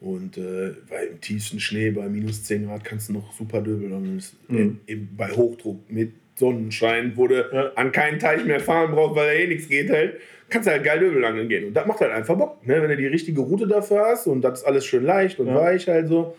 Und 0.00 0.38
äh, 0.38 0.74
bei 0.88 1.06
im 1.06 1.20
tiefsten 1.20 1.60
Schnee, 1.60 1.90
bei 1.90 2.08
minus 2.08 2.44
10 2.44 2.66
Grad, 2.66 2.84
kannst 2.84 3.08
du 3.08 3.14
noch 3.14 3.32
super 3.32 3.60
Döbel 3.60 3.92
angeln. 3.92 4.22
Mhm. 4.48 4.80
bei 5.16 5.30
Hochdruck 5.30 5.90
mit 5.90 6.12
Sonnenschein, 6.36 7.12
wo 7.16 7.26
du 7.26 7.34
ja. 7.52 7.72
an 7.74 7.92
keinen 7.92 8.18
Teich 8.18 8.44
mehr 8.44 8.60
fahren 8.60 8.92
brauchst, 8.92 9.16
weil 9.16 9.26
da 9.26 9.32
eh 9.32 9.46
nichts 9.48 9.68
geht 9.68 9.90
halt, 9.90 10.20
kannst 10.48 10.68
du 10.68 10.72
halt 10.72 10.84
geil 10.84 11.00
Döbel 11.00 11.24
angeln 11.24 11.48
gehen. 11.48 11.66
Und 11.66 11.74
das 11.74 11.86
macht 11.86 12.00
halt 12.00 12.12
einfach 12.12 12.36
Bock, 12.36 12.66
ne? 12.66 12.80
wenn 12.80 12.90
du 12.90 12.96
die 12.96 13.06
richtige 13.06 13.40
Route 13.40 13.66
dafür 13.66 14.06
hast 14.06 14.26
und 14.26 14.42
das 14.42 14.60
ist 14.60 14.66
alles 14.66 14.84
schön 14.84 15.04
leicht 15.04 15.40
und 15.40 15.48
ja. 15.48 15.54
weich 15.54 15.88
halt 15.88 16.08
so. 16.08 16.36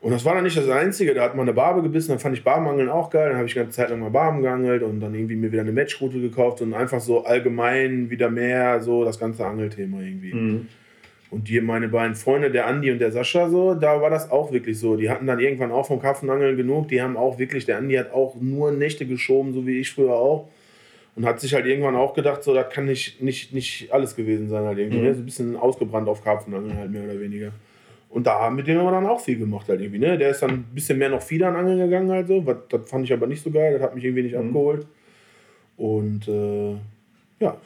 Und 0.00 0.10
das 0.10 0.22
war 0.26 0.34
dann 0.34 0.44
nicht 0.44 0.56
das 0.56 0.68
Einzige. 0.68 1.14
Da 1.14 1.22
hat 1.22 1.34
man 1.34 1.44
eine 1.44 1.54
Barbe 1.54 1.80
gebissen, 1.82 2.10
dann 2.10 2.18
fand 2.18 2.36
ich 2.36 2.44
Barbenangeln 2.44 2.90
auch 2.90 3.08
geil. 3.08 3.28
Dann 3.28 3.38
habe 3.38 3.46
ich 3.46 3.54
die 3.54 3.58
ganze 3.58 3.76
Zeit 3.76 3.88
lang 3.88 4.00
mal 4.00 4.10
Barben 4.10 4.42
geangelt 4.42 4.82
und 4.82 5.00
dann 5.00 5.14
irgendwie 5.14 5.34
mir 5.34 5.50
wieder 5.50 5.62
eine 5.62 5.72
Matchroute 5.72 6.20
gekauft 6.20 6.60
und 6.60 6.74
einfach 6.74 7.00
so 7.00 7.24
allgemein 7.24 8.10
wieder 8.10 8.28
mehr 8.28 8.82
so 8.82 9.02
das 9.02 9.18
ganze 9.18 9.46
Angelthema 9.46 10.02
irgendwie. 10.02 10.34
Mhm. 10.34 10.68
Und 11.30 11.48
die, 11.48 11.60
meine 11.60 11.88
beiden 11.88 12.14
Freunde, 12.14 12.50
der 12.50 12.66
Andi 12.66 12.92
und 12.92 12.98
der 12.98 13.10
Sascha, 13.10 13.48
so, 13.48 13.74
da 13.74 14.00
war 14.00 14.10
das 14.10 14.30
auch 14.30 14.52
wirklich 14.52 14.78
so. 14.78 14.96
Die 14.96 15.10
hatten 15.10 15.26
dann 15.26 15.40
irgendwann 15.40 15.72
auch 15.72 15.86
vom 15.86 16.00
Karpfenangeln 16.00 16.56
genug. 16.56 16.88
Die 16.88 17.02
haben 17.02 17.16
auch 17.16 17.38
wirklich, 17.38 17.64
der 17.66 17.78
Andi 17.78 17.96
hat 17.96 18.12
auch 18.12 18.36
nur 18.40 18.70
Nächte 18.72 19.06
geschoben, 19.06 19.52
so 19.52 19.66
wie 19.66 19.80
ich 19.80 19.90
früher 19.90 20.14
auch. 20.14 20.48
Und 21.16 21.26
hat 21.26 21.40
sich 21.40 21.54
halt 21.54 21.66
irgendwann 21.66 21.96
auch 21.96 22.14
gedacht, 22.14 22.42
so, 22.42 22.54
das 22.54 22.70
kann 22.70 22.86
nicht, 22.86 23.22
nicht, 23.22 23.52
nicht 23.52 23.92
alles 23.92 24.16
gewesen 24.16 24.48
sein, 24.48 24.64
halt 24.64 24.78
irgendwie. 24.78 24.98
Mhm. 24.98 25.04
Ne? 25.04 25.14
So 25.14 25.20
ein 25.20 25.24
bisschen 25.24 25.56
ausgebrannt 25.56 26.08
auf 26.08 26.22
Karpfenangeln, 26.22 26.76
halt 26.76 26.90
mehr 26.90 27.04
oder 27.04 27.18
weniger. 27.18 27.52
Und 28.10 28.28
da 28.28 28.38
haben 28.38 28.54
mit 28.54 28.68
dem 28.68 28.76
wir 28.76 28.90
dann 28.92 29.06
auch 29.06 29.20
viel 29.20 29.38
gemacht, 29.38 29.68
halt 29.68 29.80
irgendwie. 29.80 29.98
Ne? 29.98 30.16
Der 30.16 30.30
ist 30.30 30.40
dann 30.40 30.50
ein 30.50 30.66
bisschen 30.72 30.98
mehr 30.98 31.08
noch 31.08 31.20
Fiedern 31.22 31.56
angeln 31.56 31.78
gegangen, 31.78 32.10
halt 32.12 32.28
so. 32.28 32.40
Das 32.68 32.88
fand 32.88 33.04
ich 33.04 33.12
aber 33.12 33.26
nicht 33.26 33.42
so 33.42 33.50
geil, 33.50 33.72
das 33.72 33.82
hat 33.82 33.94
mich 33.94 34.04
irgendwie 34.04 34.22
nicht 34.22 34.36
mhm. 34.36 34.46
abgeholt. 34.46 34.86
Und 35.76 36.28
äh, 36.28 36.74
ja, 37.40 37.56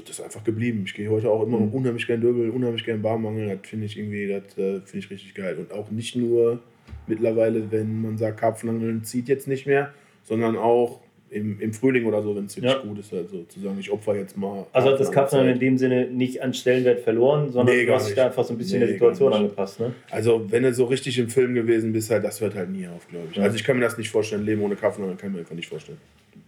das 0.00 0.18
ist 0.18 0.24
einfach 0.24 0.44
geblieben. 0.44 0.82
Ich 0.86 0.94
gehe 0.94 1.10
heute 1.10 1.30
auch 1.30 1.42
immer 1.42 1.58
mhm. 1.58 1.70
unheimlich 1.70 2.06
gern 2.06 2.20
Döbel, 2.20 2.50
unheimlich 2.50 2.84
gern 2.84 3.02
Barmangeln. 3.02 3.48
Das 3.48 3.68
finde 3.68 3.86
ich 3.86 3.98
irgendwie, 3.98 4.28
das 4.28 4.58
äh, 4.58 4.80
finde 4.80 4.98
ich 4.98 5.10
richtig 5.10 5.34
geil. 5.34 5.56
Und 5.58 5.72
auch 5.72 5.90
nicht 5.90 6.16
nur 6.16 6.60
mittlerweile, 7.06 7.70
wenn 7.70 8.02
man 8.02 8.18
sagt, 8.18 8.40
Karpfenangeln 8.40 9.04
zieht 9.04 9.28
jetzt 9.28 9.48
nicht 9.48 9.66
mehr, 9.66 9.92
sondern 10.22 10.56
auch 10.56 11.00
im, 11.30 11.58
im 11.60 11.72
Frühling 11.72 12.06
oder 12.06 12.22
so, 12.22 12.36
wenn 12.36 12.44
es 12.44 12.56
wirklich 12.56 12.74
ja. 12.74 12.80
gut 12.80 12.98
ist, 12.98 13.10
halt 13.10 13.28
sozusagen. 13.28 13.78
Ich 13.80 13.90
opfer 13.90 14.14
jetzt 14.14 14.36
mal. 14.36 14.66
Also 14.72 14.90
hat 14.90 15.00
das 15.00 15.10
Karpfenangeln 15.10 15.54
in 15.54 15.60
dem 15.60 15.78
Sinne 15.78 16.06
nicht 16.06 16.42
an 16.42 16.54
Stellenwert 16.54 17.00
verloren, 17.00 17.50
sondern 17.50 17.74
nee, 17.74 17.86
du 17.86 17.92
hast 17.92 18.08
dich 18.08 18.14
da 18.14 18.26
einfach 18.26 18.44
so 18.44 18.54
ein 18.54 18.58
bisschen 18.58 18.78
nee, 18.78 18.86
der 18.86 18.94
Situation 18.94 19.32
angepasst, 19.32 19.80
ne? 19.80 19.92
Also, 20.10 20.46
wenn 20.50 20.62
du 20.62 20.72
so 20.72 20.84
richtig 20.84 21.18
im 21.18 21.28
Film 21.28 21.54
gewesen 21.54 21.92
bist, 21.92 22.10
halt, 22.10 22.24
das 22.24 22.40
hört 22.40 22.54
halt 22.54 22.70
nie 22.70 22.86
auf, 22.86 23.08
glaube 23.08 23.26
ich. 23.30 23.36
Ja. 23.36 23.42
Also, 23.42 23.56
ich 23.56 23.64
kann 23.64 23.76
mir 23.76 23.82
das 23.82 23.98
nicht 23.98 24.10
vorstellen. 24.10 24.44
Leben 24.44 24.62
ohne 24.62 24.76
Karpfenangeln 24.76 25.18
kann 25.18 25.30
ich 25.30 25.34
mir 25.34 25.40
einfach 25.40 25.56
nicht 25.56 25.68
vorstellen 25.68 25.98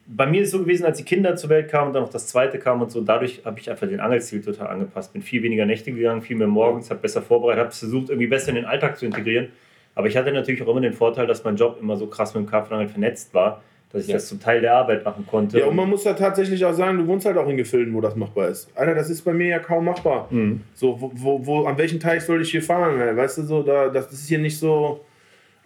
bei 0.09 0.27
mir 0.27 0.43
ist 0.43 0.49
es 0.49 0.53
so 0.53 0.61
gewesen, 0.61 0.85
als 0.85 0.99
die 0.99 1.05
Kinder 1.05 1.35
zur 1.37 1.51
Welt 1.51 1.69
kamen 1.69 1.89
und 1.89 1.93
dann 1.95 2.03
noch 2.05 2.11
das 2.11 2.29
zweite 2.29 2.59
kam 2.59 2.81
und 2.81 2.91
so, 2.91 3.01
dadurch 3.01 3.43
habe 3.45 3.59
ich 3.59 3.69
einfach 3.69 3.89
den 3.89 4.01
Angelstil 4.01 4.41
total 4.41 4.69
angepasst. 4.69 5.13
Bin 5.13 5.23
viel 5.23 5.43
weniger 5.43 5.67
Nächte 5.67 5.93
gegangen, 5.93 6.23
viel 6.23 6.37
mehr 6.37 6.47
morgens, 6.47 6.91
habe 6.91 7.01
besser 7.01 7.23
vorbereitet, 7.23 7.65
habe 7.65 7.73
versucht, 7.73 8.11
irgendwie 8.11 8.29
besser 8.29 8.51
in 8.51 8.57
den 8.57 8.65
Alltag 8.67 8.97
zu 8.99 9.07
integrieren. 9.07 9.49
Aber 9.97 10.07
ich 10.07 10.17
hatte 10.17 10.31
natürlich 10.31 10.63
auch 10.63 10.69
immer 10.69 10.81
den 10.81 10.93
Vorteil, 10.93 11.27
dass 11.27 11.43
mein 11.43 11.57
Job 11.57 11.79
immer 11.81 11.97
so 11.97 12.07
krass 12.07 12.35
mit 12.35 12.45
dem 12.45 12.49
Karpfenangeln 12.49 12.91
vernetzt 12.91 13.35
war, 13.35 13.63
dass 13.91 14.03
ich 14.03 14.09
ja. 14.09 14.15
das 14.15 14.29
zum 14.29 14.39
Teil 14.39 14.61
der 14.61 14.75
Arbeit 14.75 15.05
machen 15.05 15.27
konnte. 15.27 15.59
Ja, 15.59 15.67
und 15.67 15.75
man 15.75 15.89
muss 15.89 16.05
da 16.05 16.13
tatsächlich 16.13 16.65
auch 16.65 16.75
sagen, 16.75 16.99
du 16.99 17.07
wohnst 17.07 17.27
halt 17.27 17.39
auch 17.39 17.49
in 17.49 17.57
Gefilden, 17.57 17.95
wo 17.95 18.01
das 18.01 18.15
machbar 18.15 18.49
ist. 18.49 18.71
Alter, 18.77 18.95
das 18.95 19.11
ist 19.11 19.23
bei 19.23 19.33
mir 19.33 19.49
ja 19.49 19.59
kaum 19.59 19.87
machbar. 19.87 20.29
Mhm. 20.31 20.61
So, 20.75 21.01
wo, 21.01 21.11
wo, 21.15 21.47
wo, 21.47 21.65
an 21.65 21.79
welchen 21.79 21.99
Teich 21.99 22.23
soll 22.23 22.43
ich 22.43 22.51
hier 22.51 22.63
fahren? 22.63 23.17
Weißt 23.17 23.39
du, 23.39 23.43
so, 23.43 23.63
da, 23.63 23.89
das 23.89 24.13
ist 24.13 24.29
hier 24.29 24.39
nicht 24.39 24.59
so 24.59 25.01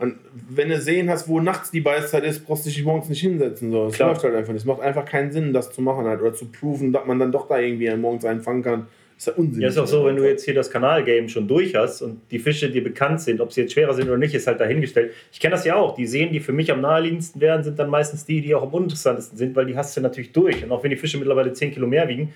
und 0.00 0.16
wenn 0.48 0.70
du 0.70 0.80
sehen 0.80 1.10
hast, 1.10 1.28
wo 1.28 1.40
nachts 1.40 1.70
die 1.70 1.82
Beißzeit 1.82 2.24
ist, 2.24 2.46
brauchst 2.46 2.64
du 2.64 2.70
dich 2.70 2.82
morgens 2.82 3.10
nicht 3.10 3.20
hinsetzen. 3.20 3.70
So. 3.70 3.84
Das 3.84 3.96
Klar. 3.96 4.08
läuft 4.08 4.24
halt 4.24 4.34
einfach 4.34 4.54
nicht. 4.54 4.62
Es 4.62 4.66
macht 4.66 4.80
einfach 4.80 5.04
keinen 5.04 5.30
Sinn, 5.30 5.52
das 5.52 5.72
zu 5.72 5.82
machen 5.82 6.06
halt. 6.06 6.22
Oder 6.22 6.32
zu 6.32 6.46
proven, 6.46 6.90
dass 6.90 7.04
man 7.04 7.18
dann 7.18 7.30
doch 7.30 7.46
da 7.46 7.58
irgendwie 7.58 7.94
morgens 7.96 8.24
einfangen 8.24 8.62
kann. 8.62 8.86
ist 9.18 9.26
ja 9.26 9.34
Unsinn. 9.34 9.60
Ja, 9.60 9.68
ist 9.68 9.76
auch 9.76 9.86
so, 9.86 10.06
wenn 10.06 10.16
du 10.16 10.26
jetzt 10.26 10.46
hier 10.46 10.54
das 10.54 10.70
Kanalgame 10.70 11.28
schon 11.28 11.46
durch 11.46 11.74
hast 11.74 12.00
und 12.00 12.22
die 12.30 12.38
Fische 12.38 12.70
dir 12.70 12.82
bekannt 12.82 13.20
sind, 13.20 13.42
ob 13.42 13.52
sie 13.52 13.60
jetzt 13.60 13.74
schwerer 13.74 13.92
sind 13.92 14.08
oder 14.08 14.16
nicht, 14.16 14.34
ist 14.34 14.46
halt 14.46 14.58
dahingestellt. 14.58 15.12
Ich 15.32 15.38
kenne 15.38 15.52
das 15.52 15.66
ja 15.66 15.76
auch. 15.76 15.94
Die 15.94 16.06
Seen, 16.06 16.32
die 16.32 16.40
für 16.40 16.54
mich 16.54 16.72
am 16.72 16.80
naheliegendsten 16.80 17.38
wären, 17.42 17.62
sind 17.62 17.78
dann 17.78 17.90
meistens 17.90 18.24
die, 18.24 18.40
die 18.40 18.54
auch 18.54 18.62
am 18.62 18.72
uninteressantesten 18.72 19.36
sind, 19.36 19.54
weil 19.54 19.66
die 19.66 19.76
hast 19.76 19.94
du 19.98 20.00
natürlich 20.00 20.32
durch. 20.32 20.64
Und 20.64 20.72
auch 20.72 20.82
wenn 20.82 20.90
die 20.90 20.96
Fische 20.96 21.18
mittlerweile 21.18 21.52
10 21.52 21.72
Kilo 21.72 21.86
mehr 21.86 22.08
wiegen, 22.08 22.32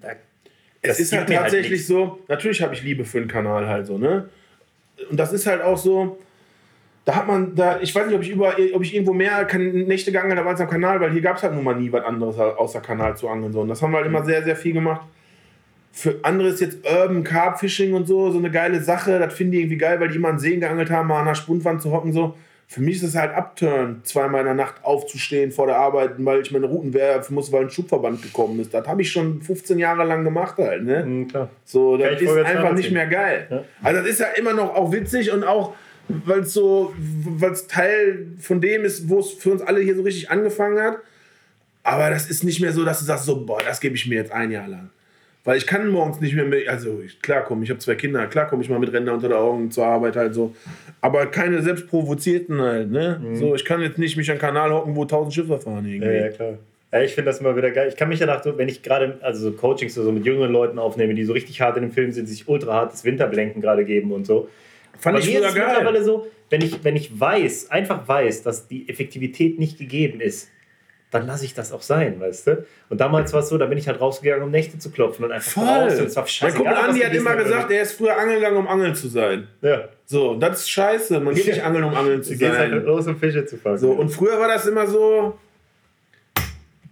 da, 0.00 0.12
es 0.80 0.98
ist 0.98 1.12
halt, 1.12 1.28
halt 1.28 1.38
tatsächlich 1.40 1.80
halt 1.80 1.86
so, 1.86 2.20
natürlich 2.26 2.62
habe 2.62 2.72
ich 2.72 2.82
Liebe 2.82 3.04
für 3.04 3.20
den 3.20 3.28
Kanal 3.28 3.66
halt 3.66 3.84
so, 3.84 3.98
ne? 3.98 4.30
Und 5.10 5.20
das 5.20 5.34
ist 5.34 5.46
halt 5.46 5.60
auch 5.60 5.76
so, 5.76 6.16
da 7.04 7.16
hat 7.16 7.26
man, 7.26 7.54
da, 7.54 7.80
ich 7.80 7.94
weiß 7.94 8.06
nicht, 8.06 8.14
ob 8.14 8.22
ich, 8.22 8.30
über, 8.30 8.54
ob 8.74 8.82
ich 8.82 8.94
irgendwo 8.94 9.12
mehr 9.12 9.44
Nächte 9.58 10.12
gegangen 10.12 10.36
habe 10.38 10.48
als 10.48 10.60
am 10.60 10.70
Kanal, 10.70 11.00
weil 11.00 11.10
hier 11.10 11.20
gab 11.20 11.36
es 11.36 11.42
halt 11.42 11.54
nun 11.54 11.64
mal 11.64 11.74
nie 11.74 11.90
was 11.90 12.04
anderes 12.04 12.38
außer 12.38 12.80
Kanal 12.80 13.16
zu 13.16 13.28
angeln. 13.28 13.52
So. 13.52 13.60
Und 13.60 13.68
das 13.68 13.82
haben 13.82 13.90
wir 13.90 13.98
halt 13.98 14.06
immer 14.06 14.20
mhm. 14.20 14.26
sehr, 14.26 14.42
sehr 14.44 14.56
viel 14.56 14.72
gemacht. 14.72 15.02
Für 15.90 16.20
andere 16.22 16.48
ist 16.48 16.60
jetzt 16.60 16.78
Urban 16.88 17.24
Carp 17.24 17.58
Fishing 17.58 17.92
und 17.92 18.06
so 18.06 18.30
so 18.30 18.38
eine 18.38 18.50
geile 18.50 18.80
Sache. 18.80 19.18
Das 19.18 19.34
finde 19.34 19.56
ich 19.56 19.64
irgendwie 19.64 19.78
geil, 19.78 20.00
weil 20.00 20.08
die 20.08 20.16
immer 20.16 20.28
an 20.28 20.38
Seen 20.38 20.60
geangelt 20.60 20.90
haben, 20.90 21.08
mal 21.08 21.20
an 21.20 21.26
der 21.26 21.34
Spundwand 21.34 21.82
zu 21.82 21.90
hocken. 21.92 22.12
So. 22.12 22.34
Für 22.68 22.80
mich 22.80 22.96
ist 22.96 23.02
es 23.02 23.16
halt 23.16 23.34
Upturn, 23.34 24.00
zweimal 24.04 24.40
in 24.40 24.46
der 24.46 24.54
Nacht 24.54 24.76
aufzustehen 24.82 25.50
vor 25.50 25.66
der 25.66 25.76
Arbeit, 25.76 26.12
weil 26.18 26.40
ich 26.40 26.52
meine 26.52 26.64
Routen 26.64 26.94
werfen 26.94 27.34
muss, 27.34 27.52
weil 27.52 27.64
ein 27.64 27.70
Schubverband 27.70 28.22
gekommen 28.22 28.58
ist. 28.60 28.72
Das 28.72 28.86
habe 28.86 29.02
ich 29.02 29.10
schon 29.10 29.42
15 29.42 29.78
Jahre 29.78 30.04
lang 30.04 30.24
gemacht 30.24 30.56
halt. 30.56 30.84
Ne? 30.84 31.04
Mhm, 31.04 31.28
klar. 31.28 31.50
So, 31.64 31.98
das 31.98 32.18
ist 32.22 32.30
einfach 32.30 32.72
nicht 32.72 32.92
mehr 32.92 33.08
geil. 33.08 33.46
Ja. 33.50 33.64
Also 33.82 34.00
das 34.00 34.08
ist 34.08 34.20
ja 34.20 34.28
immer 34.36 34.54
noch 34.54 34.74
auch 34.74 34.90
witzig 34.92 35.30
und 35.32 35.44
auch 35.44 35.74
weil 36.24 36.40
es 36.40 36.52
so, 36.52 36.94
weil 36.98 37.52
es 37.52 37.66
Teil 37.66 38.26
von 38.38 38.60
dem 38.60 38.84
ist, 38.84 39.08
wo 39.08 39.20
es 39.20 39.32
für 39.32 39.50
uns 39.50 39.62
alle 39.62 39.80
hier 39.80 39.94
so 39.94 40.02
richtig 40.02 40.30
angefangen 40.30 40.80
hat. 40.80 40.98
Aber 41.82 42.10
das 42.10 42.30
ist 42.30 42.44
nicht 42.44 42.60
mehr 42.60 42.72
so, 42.72 42.84
dass 42.84 43.00
du 43.00 43.04
sagst, 43.04 43.24
so, 43.24 43.44
boah, 43.44 43.60
das 43.64 43.80
gebe 43.80 43.94
ich 43.96 44.06
mir 44.06 44.16
jetzt 44.16 44.32
ein 44.32 44.50
Jahr 44.50 44.68
lang. 44.68 44.90
Weil 45.44 45.58
ich 45.58 45.66
kann 45.66 45.88
morgens 45.88 46.20
nicht 46.20 46.36
mehr, 46.36 46.44
mit, 46.44 46.68
also 46.68 47.00
ich, 47.04 47.20
klar 47.20 47.42
komme, 47.42 47.64
ich 47.64 47.70
habe 47.70 47.80
zwei 47.80 47.96
Kinder, 47.96 48.26
klar 48.28 48.46
komme 48.46 48.62
ich 48.62 48.68
mal 48.68 48.78
mit 48.78 48.92
Ränder 48.92 49.12
unter 49.12 49.28
den 49.28 49.36
Augen 49.36 49.72
zur 49.72 49.86
Arbeit 49.86 50.14
halt 50.14 50.34
so. 50.34 50.54
Aber 51.00 51.26
keine 51.26 51.60
selbstprovozierten 51.62 52.60
halt, 52.60 52.92
ne? 52.92 53.20
Mhm. 53.20 53.36
So, 53.36 53.54
ich 53.56 53.64
kann 53.64 53.82
jetzt 53.82 53.98
nicht 53.98 54.16
mich 54.16 54.30
an 54.30 54.38
Kanal 54.38 54.70
hocken, 54.72 54.94
wo 54.94 55.04
tausend 55.04 55.34
Schiffe 55.34 55.58
fahren 55.58 55.84
irgendwie. 55.84 56.06
Ja, 56.06 56.26
ja, 56.26 56.28
klar. 56.28 56.58
Ja, 56.92 57.00
ich 57.00 57.14
finde 57.14 57.30
das 57.30 57.40
immer 57.40 57.56
wieder 57.56 57.70
geil. 57.70 57.88
Ich 57.88 57.96
kann 57.96 58.08
mich 58.08 58.20
danach, 58.20 58.44
wenn 58.44 58.68
ich 58.68 58.82
gerade 58.82 59.18
also 59.22 59.50
so 59.50 59.56
Coachings 59.56 59.94
so 59.94 60.12
mit 60.12 60.26
jüngeren 60.26 60.52
Leuten 60.52 60.78
aufnehme, 60.78 61.14
die 61.14 61.24
so 61.24 61.32
richtig 61.32 61.60
hart 61.60 61.76
in 61.76 61.84
dem 61.84 61.92
Film 61.92 62.12
sind, 62.12 62.28
sich 62.28 62.46
ultra 62.46 62.74
hartes 62.74 63.02
Winterblenken 63.04 63.62
gerade 63.62 63.84
geben 63.84 64.12
und 64.12 64.26
so. 64.26 64.48
Fand 64.98 65.16
Bei 65.16 65.20
ich 65.20 65.26
mir 65.26 65.46
ist 65.46 65.54
geil. 65.54 65.66
mittlerweile 65.66 66.04
so, 66.04 66.28
wenn 66.50 66.60
ich, 66.62 66.84
wenn 66.84 66.96
ich 66.96 67.18
weiß, 67.18 67.70
einfach 67.70 68.06
weiß, 68.06 68.42
dass 68.42 68.68
die 68.68 68.88
Effektivität 68.88 69.58
nicht 69.58 69.78
gegeben 69.78 70.20
ist, 70.20 70.48
dann 71.12 71.26
lasse 71.26 71.44
ich 71.44 71.52
das 71.52 71.72
auch 71.72 71.82
sein, 71.82 72.18
weißt 72.20 72.46
du? 72.46 72.66
Und 72.88 73.00
damals 73.00 73.32
war 73.34 73.40
es 73.40 73.48
so, 73.50 73.58
da 73.58 73.66
bin 73.66 73.76
ich 73.76 73.86
halt 73.86 74.00
rausgegangen, 74.00 74.42
um 74.44 74.50
Nächte 74.50 74.78
zu 74.78 74.90
klopfen 74.90 75.26
und 75.26 75.32
einfach 75.32 75.52
Voll. 75.52 75.64
raus. 75.64 75.98
Und 75.98 76.06
es 76.06 76.16
war 76.16 76.26
scheiße. 76.26 76.56
Mein 76.56 76.64
Kumpel 76.64 76.88
Andi 76.88 77.00
hat 77.00 77.14
immer 77.14 77.36
gesagt, 77.36 77.70
er 77.70 77.82
ist 77.82 77.92
früher 77.92 78.16
angeln 78.16 78.36
gegangen, 78.36 78.56
um 78.56 78.66
angeln 78.66 78.94
zu 78.94 79.08
sein. 79.08 79.46
Ja. 79.60 79.88
So, 80.06 80.34
das 80.36 80.60
ist 80.60 80.70
scheiße. 80.70 81.20
Man 81.20 81.34
geht 81.34 81.46
nicht 81.48 81.62
angeln, 81.62 81.84
um 81.84 81.94
angeln 81.94 82.22
zu 82.22 82.34
sein. 82.34 82.56
Halt 82.56 82.84
los, 82.86 83.06
um 83.06 83.18
Fische 83.18 83.44
zu 83.44 83.58
fangen. 83.58 83.76
So, 83.76 83.92
und 83.92 84.08
früher 84.08 84.40
war 84.40 84.48
das 84.48 84.66
immer 84.66 84.86
so, 84.86 85.38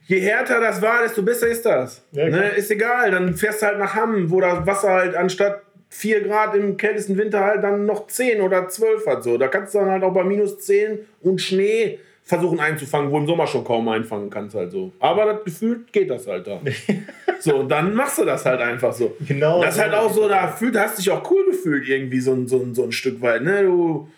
je 0.07 0.21
härter 0.21 0.61
das 0.61 0.83
war, 0.83 1.03
desto 1.03 1.23
besser 1.23 1.49
ist 1.49 1.65
das. 1.65 2.03
Ja, 2.13 2.29
ne? 2.29 2.51
Ist 2.51 2.71
egal, 2.71 3.11
dann 3.13 3.35
fährst 3.35 3.63
du 3.63 3.67
halt 3.67 3.79
nach 3.79 3.95
Hamm, 3.95 4.31
wo 4.31 4.41
das 4.43 4.67
Wasser 4.67 4.91
halt 4.91 5.15
anstatt 5.15 5.63
4 5.91 6.23
Grad 6.23 6.55
im 6.55 6.77
kältesten 6.77 7.19
Winter 7.19 7.41
halt 7.41 7.63
dann 7.65 7.85
noch 7.85 8.07
10 8.07 8.41
oder 8.41 8.69
12 8.69 9.07
hat. 9.07 9.25
So. 9.25 9.37
Da 9.37 9.49
kannst 9.49 9.75
du 9.75 9.79
dann 9.79 9.91
halt 9.91 10.03
auch 10.05 10.15
bei 10.15 10.25
minus 10.25 10.59
10 10.61 11.01
und 11.23 11.41
Schnee 11.41 11.99
versuchen 12.23 12.61
einzufangen, 12.61 13.11
wo 13.11 13.19
im 13.19 13.27
Sommer 13.27 13.47
schon 13.47 13.65
kaum 13.65 13.89
einfangen 13.89 14.31
kannst 14.31 14.55
halt 14.55 14.71
so. 14.71 14.93
Aber 15.01 15.25
das 15.27 15.45
gefühlt 15.45 15.93
geht 15.93 16.09
das 16.09 16.29
halt 16.29 16.47
da. 16.47 16.61
so, 17.41 17.57
und 17.57 17.69
dann 17.69 17.93
machst 17.93 18.19
du 18.19 18.25
das 18.25 18.47
halt 18.47 18.61
einfach 18.61 18.93
so. 18.93 19.17
Genau. 19.27 19.61
Das 19.63 19.75
ist 19.75 19.81
halt 19.81 19.93
auch 19.93 20.13
so, 20.13 20.29
da 20.29 20.47
fühlt, 20.47 20.79
hast 20.79 20.99
dich 20.99 21.11
auch 21.11 21.29
cool 21.29 21.47
gefühlt 21.51 21.89
irgendwie 21.89 22.21
so, 22.21 22.47
so, 22.47 22.73
so 22.73 22.85
ein 22.85 22.93
Stück 22.93 23.21
weit. 23.21 23.43
Ne? 23.43 23.65
Du, 23.65 24.09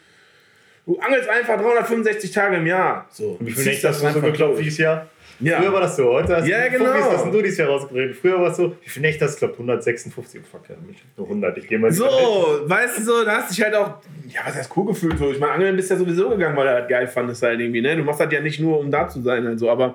du 0.84 0.98
angelst 0.98 1.28
einfach 1.30 1.58
365 1.58 2.30
Tage 2.30 2.56
im 2.56 2.66
Jahr. 2.66 3.08
So. 3.10 3.38
Und 3.40 3.46
wie 3.46 3.52
viel 3.52 3.64
Nächte 3.64 3.88
hast 3.88 4.02
du 4.02 4.10
so 4.10 4.20
geklopft 4.20 4.60
dieses 4.60 4.78
Jahr? 4.78 5.08
Ja. 5.40 5.60
Früher 5.60 5.72
war 5.72 5.80
das 5.80 5.96
so, 5.96 6.12
heute 6.12 6.36
hast 6.36 6.46
ja, 6.46 6.68
genau. 6.68 6.92
Fuffis, 6.92 7.18
hast 7.18 7.34
du 7.34 7.42
dies 7.42 7.58
Jahr 7.58 7.68
rausgeredet. 7.68 8.16
Früher 8.16 8.40
war 8.40 8.50
es 8.50 8.56
so, 8.56 8.76
wie 8.82 8.88
viel 8.88 9.02
Nächte 9.02 9.24
hast 9.24 9.34
du? 9.34 9.38
Glaube 9.40 9.54
156. 9.54 10.40
Fuck, 10.50 10.68
ja, 10.68 10.76
nur 11.16 11.26
100. 11.26 11.58
Ich 11.58 11.68
gehe 11.68 11.78
mal 11.78 11.90
So, 11.92 12.04
weißt 12.04 12.98
du 12.98 13.02
so, 13.02 13.24
da 13.24 13.38
hast 13.38 13.50
du 13.50 13.54
dich 13.54 13.64
halt 13.64 13.74
auch, 13.74 13.94
ja, 14.28 14.40
was 14.44 14.54
heißt 14.54 14.70
cool 14.76 14.86
gefühlt 14.86 15.18
so. 15.18 15.32
Ich 15.32 15.40
meine, 15.40 15.52
Angeln 15.52 15.76
bist 15.76 15.90
ja 15.90 15.96
sowieso 15.96 16.30
gegangen, 16.30 16.56
weil 16.56 16.66
er 16.66 16.74
halt 16.74 16.88
geil 16.88 17.06
fandest 17.08 17.42
halt 17.42 17.60
irgendwie, 17.60 17.82
ne? 17.82 17.96
Du 17.96 18.04
machst 18.04 18.20
das 18.20 18.32
ja 18.32 18.40
nicht 18.40 18.60
nur, 18.60 18.78
um 18.78 18.90
da 18.90 19.08
zu 19.08 19.20
sein 19.22 19.46
halt 19.46 19.58
so, 19.58 19.70
aber 19.70 19.94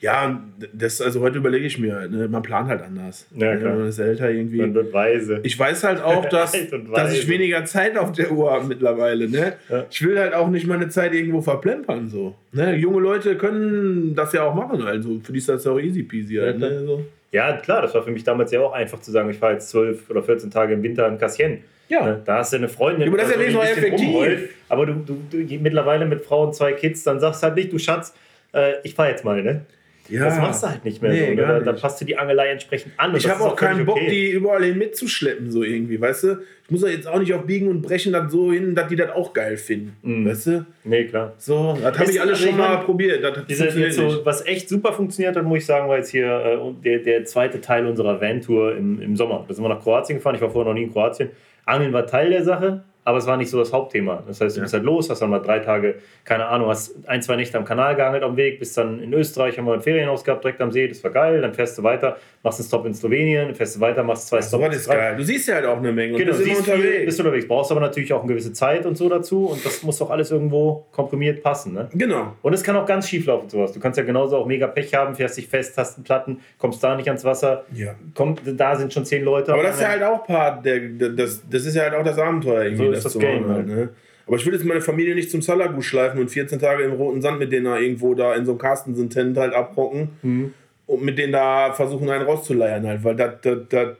ja, 0.00 0.42
das, 0.72 1.02
also 1.02 1.20
heute 1.20 1.38
überlege 1.38 1.66
ich 1.66 1.78
mir, 1.78 2.08
ne, 2.08 2.26
man 2.26 2.42
plant 2.42 2.68
halt 2.68 2.82
anders. 2.82 3.26
Ja, 3.36 3.54
klar. 3.56 3.76
Man 3.76 3.88
ist 3.88 3.98
älter 3.98 4.30
irgendwie. 4.30 4.56
Man 4.56 4.74
wird 4.74 4.92
weise. 4.94 5.40
Ich 5.42 5.58
weiß 5.58 5.84
halt 5.84 6.02
auch, 6.02 6.24
dass, 6.28 6.56
dass 6.94 7.12
ich 7.12 7.28
weniger 7.28 7.66
Zeit 7.66 7.98
auf 7.98 8.12
der 8.12 8.32
Uhr 8.32 8.50
habe 8.50 8.64
mittlerweile. 8.64 9.28
Ne? 9.28 9.54
Ja. 9.68 9.84
Ich 9.90 10.02
will 10.02 10.18
halt 10.18 10.32
auch 10.32 10.48
nicht 10.48 10.66
meine 10.66 10.88
Zeit 10.88 11.12
irgendwo 11.12 11.42
verplempern. 11.42 12.08
So. 12.08 12.34
Ne? 12.52 12.76
Junge 12.76 13.00
Leute 13.00 13.36
können 13.36 14.14
das 14.14 14.32
ja 14.32 14.44
auch 14.44 14.54
machen. 14.54 14.82
Also 14.82 15.20
für 15.22 15.32
die 15.32 15.38
ist 15.38 15.50
das 15.50 15.64
ja 15.64 15.72
auch 15.72 15.78
easy 15.78 16.02
peasy. 16.02 16.36
Halt, 16.36 16.60
ja, 16.60 16.68
ne? 16.70 16.84
so. 16.86 17.04
ja, 17.30 17.52
klar, 17.58 17.82
das 17.82 17.94
war 17.94 18.02
für 18.02 18.10
mich 18.10 18.24
damals 18.24 18.52
ja 18.52 18.60
auch 18.60 18.72
einfach 18.72 19.00
zu 19.00 19.10
sagen, 19.10 19.28
ich 19.28 19.36
fahre 19.36 19.54
jetzt 19.54 19.68
12 19.68 20.08
oder 20.08 20.22
14 20.22 20.50
Tage 20.50 20.72
im 20.72 20.82
Winter 20.82 21.06
in 21.08 21.18
Cassien. 21.18 21.58
Ja. 21.90 22.06
Ne? 22.06 22.22
Da 22.24 22.38
hast 22.38 22.54
du 22.54 22.56
eine 22.56 22.68
Freundin, 22.68 23.08
aber 23.08 23.18
das 23.18 23.28
ist 23.28 23.36
ja 23.36 23.42
nicht 23.42 23.52
so 23.52 23.60
effektiv. 23.60 24.06
Rumrollt, 24.06 24.48
aber 24.70 24.86
du, 24.86 24.94
du, 24.94 25.22
du, 25.30 25.58
mittlerweile 25.58 26.06
mit 26.06 26.24
Frau 26.24 26.46
und 26.46 26.54
zwei 26.54 26.72
Kids, 26.72 27.02
dann 27.02 27.20
sagst 27.20 27.42
du 27.42 27.48
halt 27.48 27.56
nicht, 27.56 27.72
du 27.72 27.78
Schatz, 27.78 28.14
äh, 28.54 28.74
ich 28.84 28.94
fahre 28.94 29.10
jetzt 29.10 29.24
mal, 29.24 29.42
ne? 29.42 29.66
Ja. 30.10 30.24
Das 30.24 30.38
machst 30.38 30.62
du 30.62 30.68
halt 30.68 30.84
nicht 30.84 31.00
mehr 31.00 31.12
nee, 31.12 31.28
so. 31.28 31.34
Ne? 31.34 31.62
Dann 31.64 31.76
passt 31.76 32.00
du 32.00 32.04
die 32.04 32.16
Angelei 32.16 32.48
entsprechend 32.48 32.92
an. 32.96 33.14
Ich 33.14 33.28
habe 33.28 33.42
auch 33.44 33.56
keinen 33.56 33.86
Bock, 33.86 33.96
okay. 33.96 34.10
die 34.10 34.30
überall 34.30 34.64
hin 34.64 34.78
mitzuschleppen, 34.78 35.50
so 35.50 35.62
irgendwie, 35.62 36.00
weißt 36.00 36.24
du? 36.24 36.38
Ich 36.64 36.70
muss 36.70 36.82
ja 36.82 36.88
jetzt 36.88 37.08
auch 37.08 37.18
nicht 37.18 37.32
auf 37.32 37.46
Biegen 37.46 37.68
und 37.68 37.82
Brechen 37.82 38.12
dann 38.12 38.30
so 38.30 38.52
hin, 38.52 38.74
dass 38.74 38.88
die 38.88 38.96
das 38.96 39.10
auch 39.10 39.32
geil 39.32 39.56
finden, 39.56 39.96
mm. 40.02 40.26
weißt 40.26 40.46
du? 40.46 40.66
Nee, 40.84 41.04
klar. 41.04 41.34
So, 41.38 41.76
das 41.82 41.98
habe 41.98 42.10
ich 42.10 42.20
alles 42.20 42.38
also 42.38 42.48
schon 42.48 42.58
mal 42.58 42.76
probiert. 42.78 43.24
Das 43.24 43.46
diese, 43.46 43.90
so, 43.90 44.24
was 44.24 44.46
echt 44.46 44.68
super 44.68 44.92
funktioniert 44.92 45.36
hat, 45.36 45.44
muss 45.44 45.58
ich 45.58 45.66
sagen, 45.66 45.88
war 45.88 45.96
jetzt 45.96 46.10
hier 46.10 46.26
äh, 46.26 46.82
der, 46.84 46.98
der 47.00 47.24
zweite 47.24 47.60
Teil 47.60 47.86
unserer 47.86 48.20
Van-Tour 48.20 48.76
im, 48.76 49.00
im 49.00 49.16
Sommer. 49.16 49.44
Da 49.48 49.54
sind 49.54 49.64
wir 49.64 49.68
nach 49.68 49.82
Kroatien 49.82 50.18
gefahren. 50.18 50.36
Ich 50.36 50.40
war 50.40 50.50
vorher 50.50 50.72
noch 50.72 50.78
nie 50.78 50.84
in 50.84 50.92
Kroatien. 50.92 51.30
Angeln 51.64 51.92
war 51.92 52.06
Teil 52.06 52.30
der 52.30 52.44
Sache. 52.44 52.84
Aber 53.04 53.18
es 53.18 53.26
war 53.26 53.36
nicht 53.36 53.50
so 53.50 53.58
das 53.58 53.72
Hauptthema. 53.72 54.22
Das 54.26 54.40
heißt, 54.40 54.56
du 54.56 54.60
bist 54.60 54.74
halt 54.74 54.84
los, 54.84 55.08
hast 55.08 55.22
dann 55.22 55.30
mal 55.30 55.38
drei 55.38 55.60
Tage, 55.60 55.96
keine 56.24 56.46
Ahnung, 56.46 56.68
hast 56.68 56.94
ein, 57.08 57.22
zwei 57.22 57.36
Nächte 57.36 57.56
am 57.56 57.64
Kanal 57.64 57.96
gehandelt 57.96 58.22
am 58.22 58.36
Weg, 58.36 58.58
bist 58.58 58.76
dann 58.76 59.00
in 59.00 59.12
Österreich, 59.14 59.56
haben 59.56 59.66
wir 59.66 59.72
ein 59.72 59.80
Ferienhaus 59.80 60.22
gehabt, 60.22 60.44
direkt 60.44 60.60
am 60.60 60.70
See, 60.70 60.86
das 60.86 61.02
war 61.02 61.10
geil, 61.10 61.40
dann 61.40 61.54
fährst 61.54 61.78
du 61.78 61.82
weiter, 61.82 62.18
machst 62.42 62.60
einen 62.60 62.68
Stop 62.68 62.84
in 62.84 62.94
Slowenien, 62.94 63.54
fährst 63.54 63.76
du 63.76 63.80
weiter, 63.80 64.02
machst 64.02 64.28
zwei 64.28 64.42
Stops. 64.42 64.64
Das 64.66 64.76
ist 64.76 64.88
geil. 64.88 65.16
Du 65.16 65.24
siehst 65.24 65.48
ja 65.48 65.54
halt 65.56 65.66
auch 65.66 65.78
eine 65.78 65.92
Menge 65.92 66.18
genau, 66.18 66.32
bist, 66.32 66.44
siehst 66.44 66.60
unterwegs. 66.60 66.96
Viel, 66.96 67.04
bist 67.06 67.20
unterwegs, 67.20 67.48
brauchst 67.48 67.70
aber 67.70 67.80
natürlich 67.80 68.12
auch 68.12 68.20
eine 68.22 68.28
gewisse 68.28 68.52
Zeit 68.52 68.84
und 68.84 68.96
so 68.96 69.08
dazu 69.08 69.46
und 69.46 69.64
das 69.64 69.82
muss 69.82 69.98
doch 69.98 70.10
alles 70.10 70.30
irgendwo 70.30 70.86
komprimiert 70.92 71.42
passen. 71.42 71.72
Ne? 71.72 71.88
Genau. 71.94 72.34
Und 72.42 72.52
es 72.52 72.62
kann 72.62 72.76
auch 72.76 72.86
ganz 72.86 73.08
schief 73.08 73.26
laufen, 73.26 73.48
sowas. 73.48 73.72
Du 73.72 73.80
kannst 73.80 73.98
ja 73.98 74.04
genauso 74.04 74.36
auch 74.36 74.46
mega 74.46 74.66
Pech 74.66 74.94
haben, 74.94 75.14
fährst 75.14 75.38
dich 75.38 75.48
fest, 75.48 75.78
hast 75.78 75.96
einen 75.96 76.04
Platten, 76.04 76.40
kommst 76.58 76.84
da 76.84 76.94
nicht 76.96 77.08
ans 77.08 77.24
Wasser, 77.24 77.64
ja. 77.72 77.94
kommt, 78.14 78.42
da 78.44 78.76
sind 78.76 78.92
schon 78.92 79.06
zehn 79.06 79.24
Leute. 79.24 79.54
Aber 79.54 79.62
das 79.62 79.76
ist 79.76 79.82
ja 79.82 79.88
halt 79.88 80.02
auch 80.02 80.26
Part, 80.26 80.66
der, 80.66 80.80
das, 80.80 81.42
das 81.48 81.64
ist 81.64 81.74
ja 81.74 81.84
halt 81.84 81.94
auch 81.94 82.04
das 82.04 82.18
Abenteuer 82.18 82.64
irgendwie. 82.64 82.86
So 82.86 82.89
ist 82.92 83.04
das, 83.04 83.14
das 83.14 83.22
Game. 83.22 83.48
Halt, 83.48 83.66
ne? 83.66 83.88
Aber 84.26 84.36
ich 84.36 84.46
will 84.46 84.52
jetzt 84.52 84.64
meine 84.64 84.80
Familie 84.80 85.14
nicht 85.14 85.30
zum 85.30 85.42
Salagu 85.42 85.82
schleifen 85.82 86.20
und 86.20 86.30
14 86.30 86.58
Tage 86.60 86.84
im 86.84 86.92
roten 86.92 87.20
Sand 87.20 87.38
mit 87.38 87.50
denen 87.50 87.64
da 87.64 87.78
irgendwo 87.78 88.14
da 88.14 88.34
in 88.34 88.44
so 88.44 88.52
einem 88.52 88.60
Carstensen-Tent 88.60 89.36
halt 89.36 89.54
abrocken. 89.54 90.10
Mhm. 90.22 90.54
Und 90.86 91.02
mit 91.02 91.18
denen 91.18 91.32
da 91.32 91.72
versuchen, 91.72 92.08
einen 92.10 92.24
rauszuleiern 92.24 92.86
halt, 92.86 93.04
weil 93.04 93.14
das 93.14 93.34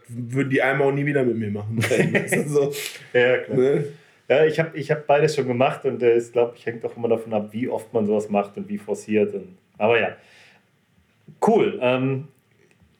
würden 0.08 0.50
die 0.50 0.60
einmal 0.60 0.88
auch 0.88 0.92
nie 0.92 1.06
wieder 1.06 1.24
mit 1.24 1.36
mir 1.36 1.50
machen. 1.50 1.80
so, 2.46 2.72
ja, 3.12 3.38
klar. 3.38 3.58
Ne? 3.58 3.84
Ja, 4.28 4.44
ich 4.44 4.60
habe 4.60 4.78
ich 4.78 4.88
hab 4.92 5.08
beides 5.08 5.34
schon 5.34 5.48
gemacht 5.48 5.84
und 5.84 6.00
es, 6.00 6.28
äh, 6.28 6.32
glaube 6.32 6.54
ich, 6.56 6.64
hängt 6.64 6.84
auch 6.84 6.96
immer 6.96 7.08
davon 7.08 7.32
ab, 7.34 7.48
wie 7.50 7.68
oft 7.68 7.92
man 7.92 8.06
sowas 8.06 8.30
macht 8.30 8.56
und 8.56 8.68
wie 8.68 8.78
forciert. 8.78 9.34
Und, 9.34 9.56
aber 9.76 10.00
ja, 10.00 10.16
cool. 11.44 11.76
Ähm, 11.82 12.28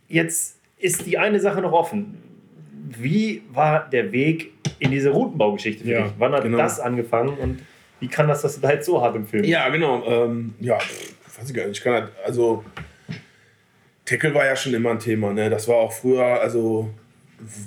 jetzt 0.09 0.59
ist 0.79 1.07
die 1.07 1.19
eine 1.19 1.39
Sache 1.39 1.61
noch 1.61 1.73
offen. 1.73 2.19
Wie 2.99 3.43
war 3.53 3.89
der 3.89 4.11
Weg 4.11 4.60
in 4.81 4.91
diese 4.91 5.11
Routenbaugeschichte 5.11 5.85
für 5.85 5.91
ja, 5.91 6.03
dich? 6.03 6.13
Wann 6.19 6.33
hat 6.33 6.43
genau. 6.43 6.59
das 6.59 6.81
angefangen 6.81 7.39
und 7.39 7.63
wie 8.01 8.09
kann 8.09 8.27
das, 8.29 8.43
dass 8.43 8.57
du 8.57 8.61
da 8.61 8.73
jetzt 8.73 8.87
so 8.87 9.01
hart 9.01 9.15
im 9.15 9.27
Film 9.27 9.45
Ja, 9.45 9.69
genau. 9.69 10.03
Ähm, 10.07 10.55
ja, 10.59 10.77
weiß 10.77 11.49
ich 11.49 11.55
gar 11.55 11.67
nicht. 11.67 11.79
Ich 11.79 11.85
kann 11.85 11.93
halt, 11.93 12.09
also 12.25 12.65
Tackle 14.07 14.35
war 14.35 14.45
ja 14.45 14.57
schon 14.57 14.75
immer 14.75 14.91
ein 14.91 14.99
Thema. 14.99 15.33
Ne? 15.33 15.51
Das 15.51 15.69
war 15.69 15.77
auch 15.77 15.93
früher, 15.93 16.41
also 16.41 16.91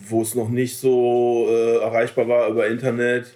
wo 0.10 0.22
es 0.22 0.36
noch 0.36 0.50
nicht 0.50 0.78
so 0.78 1.48
äh, 1.50 1.78
erreichbar 1.78 2.28
war 2.28 2.50
über 2.50 2.68
Internet, 2.68 3.34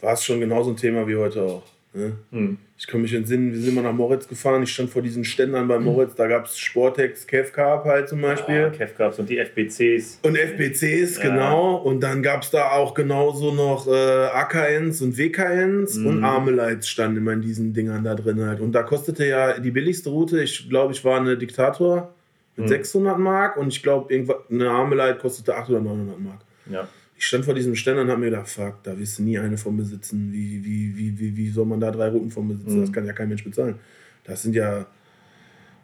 war 0.00 0.14
es 0.14 0.24
schon 0.24 0.40
genauso 0.40 0.70
ein 0.70 0.76
Thema 0.76 1.06
wie 1.06 1.16
heute 1.16 1.42
auch. 1.42 1.62
Ne? 1.94 2.12
Hm. 2.30 2.56
Ich 2.78 2.86
kann 2.86 3.02
mich 3.02 3.12
entsinnen, 3.12 3.52
wir 3.52 3.60
sind 3.60 3.74
mal 3.74 3.82
nach 3.82 3.92
Moritz 3.92 4.26
gefahren. 4.26 4.62
Ich 4.62 4.72
stand 4.72 4.90
vor 4.90 5.02
diesen 5.02 5.24
Ständern 5.24 5.68
bei 5.68 5.78
Moritz. 5.78 6.14
Da 6.14 6.26
gab 6.26 6.46
es 6.46 6.58
Sportex, 6.58 7.26
Kevcarb 7.26 7.84
halt 7.84 8.08
zum 8.08 8.22
Beispiel. 8.22 8.54
Ja, 8.56 8.70
Kevcarbs 8.70 9.18
und 9.18 9.28
die 9.28 9.38
FBCs. 9.38 10.20
Und 10.22 10.36
FBCs, 10.36 11.18
ja. 11.18 11.22
genau. 11.22 11.76
Und 11.76 12.00
dann 12.00 12.22
gab 12.22 12.42
es 12.42 12.50
da 12.50 12.70
auch 12.70 12.94
genauso 12.94 13.52
noch 13.52 13.86
äh, 13.86 13.90
AKNs 13.90 15.02
und 15.02 15.18
WKNs 15.18 15.96
mhm. 15.96 16.06
und 16.06 16.24
Armelites 16.24 16.88
standen 16.88 17.18
immer 17.18 17.32
in 17.32 17.42
diesen 17.42 17.74
Dingern 17.74 18.04
da 18.04 18.14
drin 18.14 18.40
halt. 18.40 18.60
Und 18.60 18.72
da 18.72 18.82
kostete 18.82 19.26
ja 19.26 19.58
die 19.58 19.70
billigste 19.70 20.08
Route, 20.08 20.42
ich 20.42 20.68
glaube, 20.70 20.92
ich 20.94 21.04
war 21.04 21.20
eine 21.20 21.36
Diktator 21.36 22.14
mit 22.56 22.66
mhm. 22.66 22.70
600 22.70 23.18
Mark 23.18 23.58
und 23.58 23.68
ich 23.68 23.82
glaube, 23.82 24.12
eine 24.50 24.70
Armelite 24.70 25.18
kostete 25.18 25.54
800 25.54 25.82
oder 25.82 25.92
900 25.92 26.20
Mark. 26.20 26.40
Ja 26.70 26.88
ich 27.22 27.28
stand 27.28 27.44
vor 27.44 27.54
diesem 27.54 27.76
Ständer 27.76 28.02
und 28.02 28.08
habe 28.08 28.18
mir 28.18 28.30
gedacht, 28.30 28.48
fuck, 28.48 28.82
da 28.82 28.98
wirst 28.98 29.20
du 29.20 29.22
nie 29.22 29.38
eine 29.38 29.56
von 29.56 29.76
besitzen. 29.76 30.32
Wie, 30.32 30.64
wie, 30.64 30.96
wie, 30.96 31.20
wie, 31.20 31.36
wie 31.36 31.50
soll 31.50 31.66
man 31.66 31.78
da 31.78 31.92
drei 31.92 32.08
Routen 32.08 32.32
von 32.32 32.48
besitzen? 32.48 32.78
Mhm. 32.78 32.80
Das 32.80 32.92
kann 32.92 33.06
ja 33.06 33.12
kein 33.12 33.28
Mensch 33.28 33.44
bezahlen. 33.44 33.76
Das 34.24 34.42
sind 34.42 34.56
ja 34.56 34.86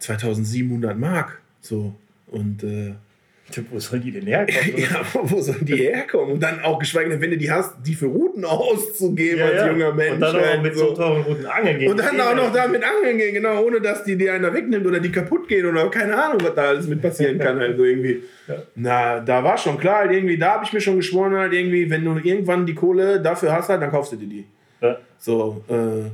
2700 0.00 0.98
Mark. 0.98 1.40
So. 1.60 1.94
Und 2.26 2.64
äh, 2.64 2.94
wo 3.70 3.78
sollen 3.78 4.02
die 4.02 4.12
denn 4.12 4.26
herkommen? 4.26 4.76
ja, 4.76 5.00
wo 5.12 5.40
sollen 5.40 5.64
die 5.64 5.76
herkommen? 5.76 6.34
Und 6.34 6.42
dann 6.42 6.60
auch 6.60 6.78
geschweige 6.78 7.10
denn, 7.10 7.20
wenn 7.20 7.30
du 7.30 7.38
die 7.38 7.50
hast, 7.50 7.74
die 7.84 7.94
für 7.94 8.06
Routen 8.06 8.44
auszugeben 8.44 9.38
ja, 9.38 9.46
als 9.46 9.54
ja. 9.54 9.70
junger 9.70 9.92
Mensch. 9.94 10.12
Und 10.12 10.20
dann 10.20 10.36
auch 10.36 10.62
mit 10.62 10.76
so 10.76 10.94
teuren 10.94 11.22
Routen 11.22 11.46
angeln 11.46 11.78
gehen. 11.78 11.90
Und 11.90 11.98
dann 11.98 12.20
auch 12.20 12.34
noch 12.34 12.52
damit 12.52 12.82
angeln 12.84 13.16
gehen, 13.16 13.34
genau, 13.34 13.62
ohne 13.62 13.80
dass 13.80 14.04
die 14.04 14.16
dir 14.16 14.34
einer 14.34 14.52
wegnimmt 14.52 14.86
oder 14.86 15.00
die 15.00 15.10
kaputt 15.10 15.48
gehen 15.48 15.66
oder 15.66 15.88
keine 15.90 16.22
Ahnung, 16.22 16.38
was 16.42 16.54
da 16.54 16.62
alles 16.68 16.86
mit 16.86 17.02
passieren 17.02 17.38
kann. 17.38 17.58
Also 17.68 17.84
irgendwie. 17.84 18.22
Ja. 18.46 18.54
Na, 18.76 19.20
da 19.20 19.42
war 19.42 19.58
schon 19.58 19.78
klar, 19.78 20.00
halt 20.00 20.12
irgendwie, 20.12 20.38
da 20.38 20.54
habe 20.54 20.64
ich 20.64 20.72
mir 20.72 20.80
schon 20.80 20.96
geschworen, 20.96 21.34
halt 21.34 21.52
irgendwie, 21.52 21.90
wenn 21.90 22.04
du 22.04 22.16
irgendwann 22.22 22.64
die 22.64 22.74
Kohle 22.74 23.20
dafür 23.20 23.52
hast, 23.52 23.68
halt, 23.68 23.82
dann 23.82 23.90
kaufst 23.90 24.12
du 24.12 24.16
dir 24.16 24.26
die. 24.26 24.46
Ja. 24.80 24.98
So, 25.18 25.64
äh, 25.68 26.08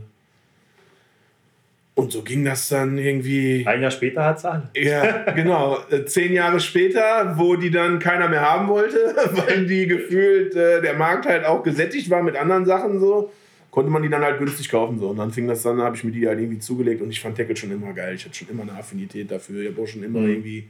und 1.96 2.10
so 2.10 2.22
ging 2.22 2.44
das 2.44 2.68
dann 2.68 2.98
irgendwie. 2.98 3.64
Ein 3.66 3.82
Jahr 3.82 3.90
später 3.90 4.24
hat 4.24 4.38
es 4.38 4.44
an. 4.44 4.68
Ja, 4.74 5.30
genau. 5.30 5.78
Äh, 5.90 6.04
zehn 6.04 6.32
Jahre 6.32 6.58
später, 6.58 7.34
wo 7.38 7.54
die 7.54 7.70
dann 7.70 8.00
keiner 8.00 8.28
mehr 8.28 8.40
haben 8.40 8.66
wollte, 8.66 8.96
weil 9.32 9.66
die 9.66 9.86
gefühlt 9.86 10.56
äh, 10.56 10.82
der 10.82 10.94
Markt 10.94 11.26
halt 11.26 11.44
auch 11.44 11.62
gesättigt 11.62 12.10
war 12.10 12.22
mit 12.22 12.34
anderen 12.34 12.66
Sachen 12.66 12.98
so, 12.98 13.32
konnte 13.70 13.92
man 13.92 14.02
die 14.02 14.08
dann 14.08 14.22
halt 14.22 14.40
günstig 14.40 14.68
kaufen. 14.68 14.98
So. 14.98 15.10
Und 15.10 15.18
dann 15.18 15.30
fing 15.30 15.46
das 15.46 15.62
dann, 15.62 15.80
habe 15.82 15.94
ich 15.94 16.02
mir 16.02 16.10
die 16.10 16.26
halt 16.26 16.40
irgendwie 16.40 16.58
zugelegt 16.58 17.00
und 17.00 17.10
ich 17.10 17.20
fand 17.20 17.36
Tackle 17.36 17.56
schon 17.56 17.70
immer 17.70 17.92
geil. 17.92 18.16
Ich 18.16 18.24
hatte 18.24 18.34
schon 18.34 18.48
immer 18.48 18.62
eine 18.62 18.72
Affinität 18.72 19.30
dafür. 19.30 19.62
Ich 19.62 19.70
habe 19.70 19.80
auch 19.80 19.86
schon 19.86 20.02
immer 20.02 20.20
mhm. 20.20 20.30
irgendwie 20.30 20.68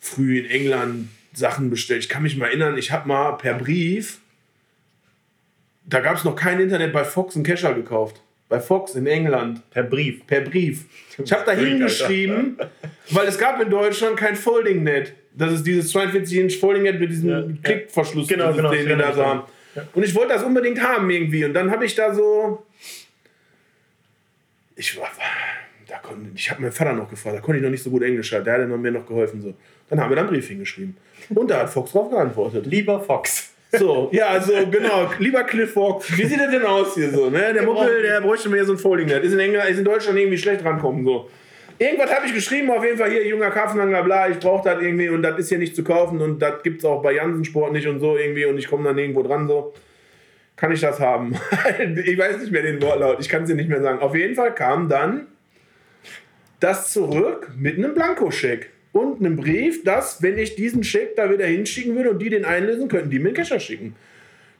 früh 0.00 0.38
in 0.38 0.50
England 0.50 1.08
Sachen 1.32 1.70
bestellt. 1.70 2.02
Ich 2.02 2.10
kann 2.10 2.22
mich 2.22 2.36
mal 2.36 2.46
erinnern, 2.46 2.76
ich 2.76 2.92
habe 2.92 3.08
mal 3.08 3.32
per 3.32 3.54
Brief, 3.54 4.20
da 5.86 6.00
gab 6.00 6.18
es 6.18 6.24
noch 6.24 6.36
kein 6.36 6.60
Internet 6.60 6.92
bei 6.92 7.04
Fox 7.04 7.36
und 7.36 7.42
Kescher 7.42 7.72
gekauft 7.72 8.20
bei 8.48 8.60
Fox 8.60 8.94
in 8.94 9.06
England. 9.06 9.68
Per 9.70 9.82
Brief. 9.84 10.26
Per 10.26 10.42
Brief. 10.42 10.84
Ich 11.22 11.32
habe 11.32 11.44
da 11.44 11.52
hingeschrieben, 11.52 12.58
weil 13.10 13.26
es 13.26 13.38
gab 13.38 13.60
in 13.60 13.70
Deutschland 13.70 14.16
kein 14.16 14.36
Folding-Net. 14.36 15.14
Das 15.36 15.52
ist 15.52 15.66
dieses 15.66 15.94
42-Inch 15.94 16.58
Folding-Net 16.58 17.00
mit 17.00 17.10
diesem 17.10 17.30
ja, 17.30 17.44
Klickverschluss, 17.62 18.28
genau, 18.28 18.52
genau, 18.52 18.70
den 18.70 18.86
wir 18.86 18.96
da 18.96 19.12
so 19.12 19.24
haben. 19.24 19.42
Ja. 19.74 19.82
Und 19.92 20.04
ich 20.04 20.14
wollte 20.14 20.34
das 20.34 20.44
unbedingt 20.44 20.80
haben 20.80 21.10
irgendwie. 21.10 21.44
Und 21.44 21.54
dann 21.54 21.70
habe 21.70 21.84
ich 21.84 21.94
da 21.94 22.14
so. 22.14 22.64
Ich 24.76 24.96
war. 24.98 25.10
Da 25.86 25.98
konnte, 25.98 26.30
ich 26.34 26.50
habe 26.50 26.62
meinen 26.62 26.72
Vater 26.72 26.92
noch 26.92 27.08
gefragt, 27.08 27.36
da 27.36 27.40
konnte 27.40 27.58
ich 27.58 27.62
noch 27.62 27.70
nicht 27.70 27.82
so 27.82 27.90
gut 27.90 28.02
Englisch. 28.02 28.30
Der 28.30 28.44
hat 28.44 28.68
mir 28.68 28.90
noch 28.90 29.06
geholfen. 29.06 29.40
So. 29.40 29.54
Dann 29.88 30.00
haben 30.00 30.10
wir 30.10 30.16
dann 30.16 30.26
einen 30.26 30.34
Brief 30.34 30.48
hingeschrieben. 30.48 30.96
Und 31.30 31.50
da 31.50 31.60
hat 31.60 31.70
Fox 31.70 31.92
drauf 31.92 32.10
geantwortet. 32.10 32.66
Lieber 32.66 33.00
Fox. 33.00 33.53
So, 33.78 34.08
ja, 34.12 34.28
also 34.28 34.52
genau, 34.70 35.10
lieber 35.18 35.44
Cliff 35.44 35.72
Fox, 35.72 36.16
wie 36.16 36.24
sieht 36.24 36.40
das 36.40 36.50
denn 36.50 36.64
aus 36.64 36.94
hier 36.94 37.10
so? 37.10 37.30
Ne? 37.30 37.52
Der 37.52 37.62
Muppel, 37.62 38.02
der 38.02 38.20
bräuchte 38.20 38.48
mir 38.48 38.64
so 38.64 38.72
ein 38.72 38.78
Folding 38.78 39.06
Net. 39.06 39.24
Ist 39.24 39.32
in, 39.32 39.40
England, 39.40 39.70
ist 39.70 39.78
in 39.78 39.84
Deutschland 39.84 40.18
irgendwie 40.18 40.38
schlecht 40.38 40.64
rankommen. 40.64 41.04
So. 41.04 41.28
Irgendwas 41.78 42.14
habe 42.14 42.26
ich 42.26 42.34
geschrieben, 42.34 42.70
auf 42.70 42.84
jeden 42.84 42.96
Fall 42.96 43.10
hier, 43.10 43.26
junger 43.26 43.50
Kaffenangler, 43.50 44.04
bla, 44.04 44.28
ich 44.28 44.38
brauche 44.38 44.68
das 44.68 44.80
irgendwie 44.80 45.08
und 45.08 45.22
das 45.22 45.38
ist 45.38 45.48
hier 45.48 45.58
nicht 45.58 45.74
zu 45.74 45.82
kaufen 45.82 46.20
und 46.20 46.40
das 46.40 46.62
gibt 46.62 46.78
es 46.78 46.84
auch 46.84 47.02
bei 47.02 47.12
Jansensport 47.12 47.72
nicht 47.72 47.88
und 47.88 47.98
so 47.98 48.16
irgendwie 48.16 48.44
und 48.44 48.58
ich 48.58 48.68
komme 48.68 48.84
dann 48.84 48.98
irgendwo 48.98 49.22
dran 49.22 49.48
so. 49.48 49.74
Kann 50.56 50.70
ich 50.70 50.80
das 50.80 51.00
haben? 51.00 51.34
ich 52.04 52.16
weiß 52.16 52.38
nicht 52.38 52.52
mehr 52.52 52.62
den 52.62 52.80
Wortlaut, 52.80 53.18
ich 53.20 53.28
kann 53.28 53.42
es 53.42 53.48
dir 53.48 53.56
nicht 53.56 53.68
mehr 53.68 53.82
sagen. 53.82 53.98
Auf 53.98 54.14
jeden 54.14 54.36
Fall 54.36 54.54
kam 54.54 54.88
dann 54.88 55.26
das 56.60 56.92
zurück 56.92 57.50
mit 57.58 57.76
einem 57.76 57.92
Blankoscheck 57.92 58.70
und 58.94 59.20
einen 59.20 59.36
Brief, 59.36 59.82
dass, 59.84 60.22
wenn 60.22 60.38
ich 60.38 60.54
diesen 60.54 60.84
Scheck 60.84 61.16
da 61.16 61.30
wieder 61.30 61.46
hinschicken 61.46 61.96
würde 61.96 62.10
und 62.10 62.20
die 62.20 62.30
den 62.30 62.44
einlösen, 62.44 62.88
könnten 62.88 63.10
die 63.10 63.18
mir 63.18 63.28
einen 63.28 63.36
Kescher 63.36 63.58
schicken. 63.58 63.96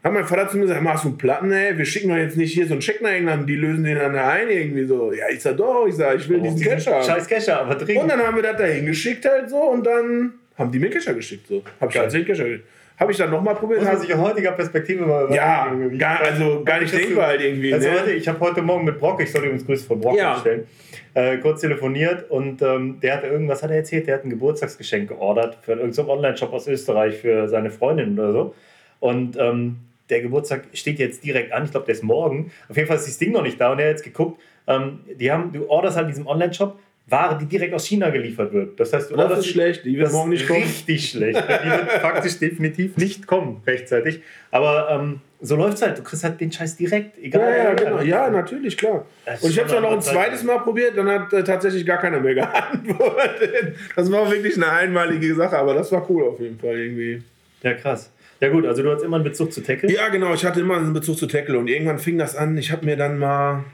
Dann 0.03 0.13
hat 0.13 0.21
mein 0.21 0.29
Vater 0.29 0.51
zu 0.51 0.57
mir 0.57 0.65
gesagt, 0.65 0.83
machst 0.83 1.05
du 1.05 1.09
einen 1.09 1.19
Platten, 1.19 1.53
ey? 1.53 1.79
Wir 1.79 1.85
schicken 1.85 2.09
doch 2.09 2.17
jetzt 2.17 2.37
nicht 2.37 2.53
hier 2.53 2.67
so 2.67 2.75
einen 2.75 2.83
Scheck 2.83 3.01
nach 3.01 3.13
England, 3.13 3.49
die 3.49 3.55
lösen 3.55 3.85
den 3.85 3.97
dann 3.97 4.15
ein 4.17 4.51
irgendwie 4.51 4.85
so. 4.85 5.13
Ja, 5.13 5.31
ich 5.33 5.41
sag 5.41 5.57
doch, 5.57 5.87
ich 5.87 5.95
sag, 5.95 6.17
ich 6.17 6.29
will 6.29 6.41
oh, 6.41 6.43
diesen 6.43 6.61
Kescher. 6.61 7.01
Scheiß 7.03 7.29
Kescher, 7.29 7.61
aber 7.61 7.77
dringend. 7.77 8.03
Und 8.03 8.09
dann 8.11 8.21
haben 8.21 8.37
wir 8.37 8.43
das 8.43 8.57
da 8.59 8.65
hingeschickt 8.65 9.25
halt 9.25 9.49
so 9.49 9.57
und 9.57 9.87
dann 9.87 10.35
haben 10.59 10.73
die 10.73 10.81
mir 10.81 10.91
Kescher 10.91 11.15
geschickt 11.15 11.47
so. 11.47 11.63
Hab 11.81 11.89
ich 11.89 11.95
tatsächlich 11.95 12.27
Kescher 12.27 12.45
geschickt. 12.45 12.67
Habe 12.99 13.11
ich 13.11 13.19
dann 13.19 13.31
nochmal 13.31 13.57
probiert. 13.57 13.81
Muss 13.81 13.89
man 13.89 14.01
sich 14.01 14.11
in 14.11 14.21
heutiger 14.21 14.53
Perspektive 14.53 15.05
mal 15.05 15.33
Ja, 15.35 15.75
gar, 15.99 16.21
also 16.21 16.63
gar 16.65 16.81
nicht 16.81 16.95
denkbar 16.95 17.29
halt 17.29 17.41
irgendwie. 17.41 17.75
Also 17.75 17.89
ne? 17.89 18.13
ich 18.13 18.29
habe 18.29 18.39
heute 18.41 18.63
Morgen 18.63 18.85
mit 18.85 19.01
Brock, 19.01 19.21
ich 19.21 19.33
soll 19.33 19.43
übrigens 19.43 19.67
Grüße 19.67 19.85
von 19.85 20.01
Brock 20.01 20.17
ja. 20.17 20.37
stellen, 20.39 20.69
äh, 21.15 21.39
kurz 21.39 21.61
telefoniert 21.61 22.31
und 22.31 22.63
ähm, 22.63 23.01
der 23.01 23.17
hat 23.17 23.25
irgendwas 23.25 23.65
hat 23.65 23.71
er 23.71 23.79
erzählt, 23.79 24.07
der 24.07 24.15
hat 24.15 24.25
ein 24.25 24.31
Geburtstagsgeschenk 24.31 25.09
geordert 25.09 25.59
für 25.63 25.73
irgendeinen 25.73 26.09
Online-Shop 26.09 26.53
aus 26.53 26.69
Österreich 26.69 27.17
für 27.17 27.49
seine 27.49 27.71
Freundin 27.71 28.17
oder 28.19 28.33
so. 28.33 28.55
Und 29.01 29.37
ähm, 29.39 29.81
der 30.09 30.21
Geburtstag 30.21 30.65
steht 30.73 31.01
jetzt 31.01 31.25
direkt 31.25 31.53
an, 31.53 31.65
ich 31.65 31.73
glaube, 31.73 31.87
der 31.87 31.97
ist 31.97 32.05
morgen. 32.05 32.53
Auf 32.69 32.77
jeden 32.77 32.87
Fall 32.87 32.97
ist 32.97 33.09
das 33.09 33.19
Ding 33.19 33.33
noch 33.33 33.43
nicht 33.43 33.61
da 33.61 33.73
und 33.73 33.81
er 33.81 33.87
hat 33.87 33.93
jetzt 33.97 34.05
geguckt, 34.05 34.41
ähm, 34.69 35.01
die 35.19 35.33
haben, 35.33 35.53
du 35.53 35.69
orderst 35.69 35.97
halt 35.97 36.07
in 36.07 36.13
diesem 36.13 36.27
Online-Shop 36.29 36.79
Ware, 37.07 37.37
die 37.39 37.45
direkt 37.45 37.75
aus 37.75 37.87
China 37.87 38.09
geliefert 38.09 38.53
wird. 38.55 38.81
Das 38.81 38.93
heißt, 38.93 39.11
du 39.11 39.17
das 39.17 39.41
ist 39.41 39.49
schlecht, 39.49 39.85
die 39.85 39.99
wird 39.99 40.11
morgen 40.11 40.31
nicht 40.31 40.47
kommen. 40.47 40.63
Richtig 40.63 41.11
schlecht. 41.11 41.39
Die 41.39 41.71
wird 41.71 41.91
faktisch 42.01 42.39
definitiv 42.39 42.97
nicht 42.97 43.27
kommen 43.27 43.61
rechtzeitig. 43.67 44.23
Aber 44.51 44.89
ähm, 44.91 45.21
so 45.43 45.57
läuft 45.57 45.75
es 45.75 45.83
halt. 45.83 45.99
Du 45.99 46.03
kriegst 46.03 46.25
halt 46.25 46.41
den 46.41 46.51
Scheiß 46.51 46.77
direkt, 46.77 47.19
egal. 47.19 47.43
Ja, 47.43 47.65
ja, 47.65 47.75
genau. 47.75 48.01
ja 48.01 48.31
natürlich, 48.31 48.79
klar. 48.79 49.05
Und 49.43 49.51
ich 49.51 49.59
habe 49.59 49.69
es 49.69 49.75
auch 49.75 49.83
noch 49.83 49.93
ein 49.93 50.01
zweites 50.01 50.43
Mal 50.45 50.61
probiert, 50.61 50.97
dann 50.97 51.09
hat 51.09 51.31
äh, 51.35 51.45
tatsächlich 51.45 51.85
gar 51.85 51.99
keiner 51.99 52.21
mehr 52.21 52.35
geantwortet. 52.37 53.77
Das 53.95 54.11
war 54.11 54.31
wirklich 54.31 54.57
eine 54.57 54.71
einmalige 54.71 55.35
Sache, 55.35 55.59
aber 55.59 55.75
das 55.75 55.93
war 55.93 56.09
cool 56.09 56.25
auf 56.25 56.41
jeden 56.41 56.59
Fall 56.59 56.79
irgendwie. 56.79 57.23
Ja, 57.63 57.75
krass. 57.75 58.11
Ja 58.41 58.49
gut, 58.49 58.65
also 58.65 58.83
du 58.83 58.91
hattest 58.91 59.05
immer 59.05 59.17
einen 59.17 59.25
Bezug 59.25 59.53
zu 59.53 59.63
Tackle? 59.63 59.93
Ja, 59.93 60.09
genau, 60.09 60.33
ich 60.33 60.45
hatte 60.45 60.61
immer 60.61 60.77
einen 60.77 60.95
Bezug 60.95 61.19
zu 61.19 61.27
Tackle 61.27 61.59
und 61.59 61.69
irgendwann 61.69 61.99
fing 61.99 62.17
das 62.17 62.35
an. 62.35 62.57
Ich 62.57 62.73
habe 62.73 62.85
mir 62.85 62.97
dann 62.97 63.19
mal 63.19 63.65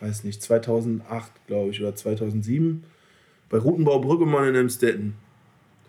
weiß 0.00 0.24
nicht, 0.24 0.42
2008, 0.42 1.30
glaube 1.46 1.70
ich, 1.70 1.80
oder 1.80 1.94
2007 1.94 2.84
bei 3.50 3.58
Rutenbau 3.58 4.00
Brüggemann 4.00 4.48
in 4.48 4.54
Emstetten. 4.54 5.14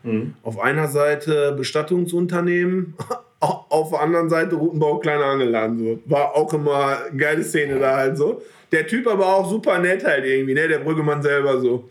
Mhm. 0.04 0.34
Auf 0.44 0.60
einer 0.60 0.88
Seite 0.88 1.54
Bestattungsunternehmen, 1.58 2.94
auf 3.40 3.90
der 3.92 4.02
anderen 4.02 4.30
Seite 4.30 4.56
Routenbau 4.56 5.00
kleiner 5.00 5.26
Angelladen. 5.26 5.80
So. 5.80 6.00
War 6.06 6.36
auch 6.36 6.54
immer 6.54 7.06
eine 7.06 7.18
geile 7.18 7.44
Szene 7.44 7.80
da 7.80 7.98
halt 7.98 8.18
so. 8.18 8.42
Der 8.72 8.88
Typ 8.88 9.08
aber 9.08 9.26
auch 9.36 9.50
super 9.50 9.80
nett 9.80 10.04
halt 10.06 10.26
irgendwie, 10.26 10.54
ne? 10.54 10.68
Der 10.68 10.80
Brüggemann 10.80 11.22
selber 11.22 11.60
so. 11.60 11.90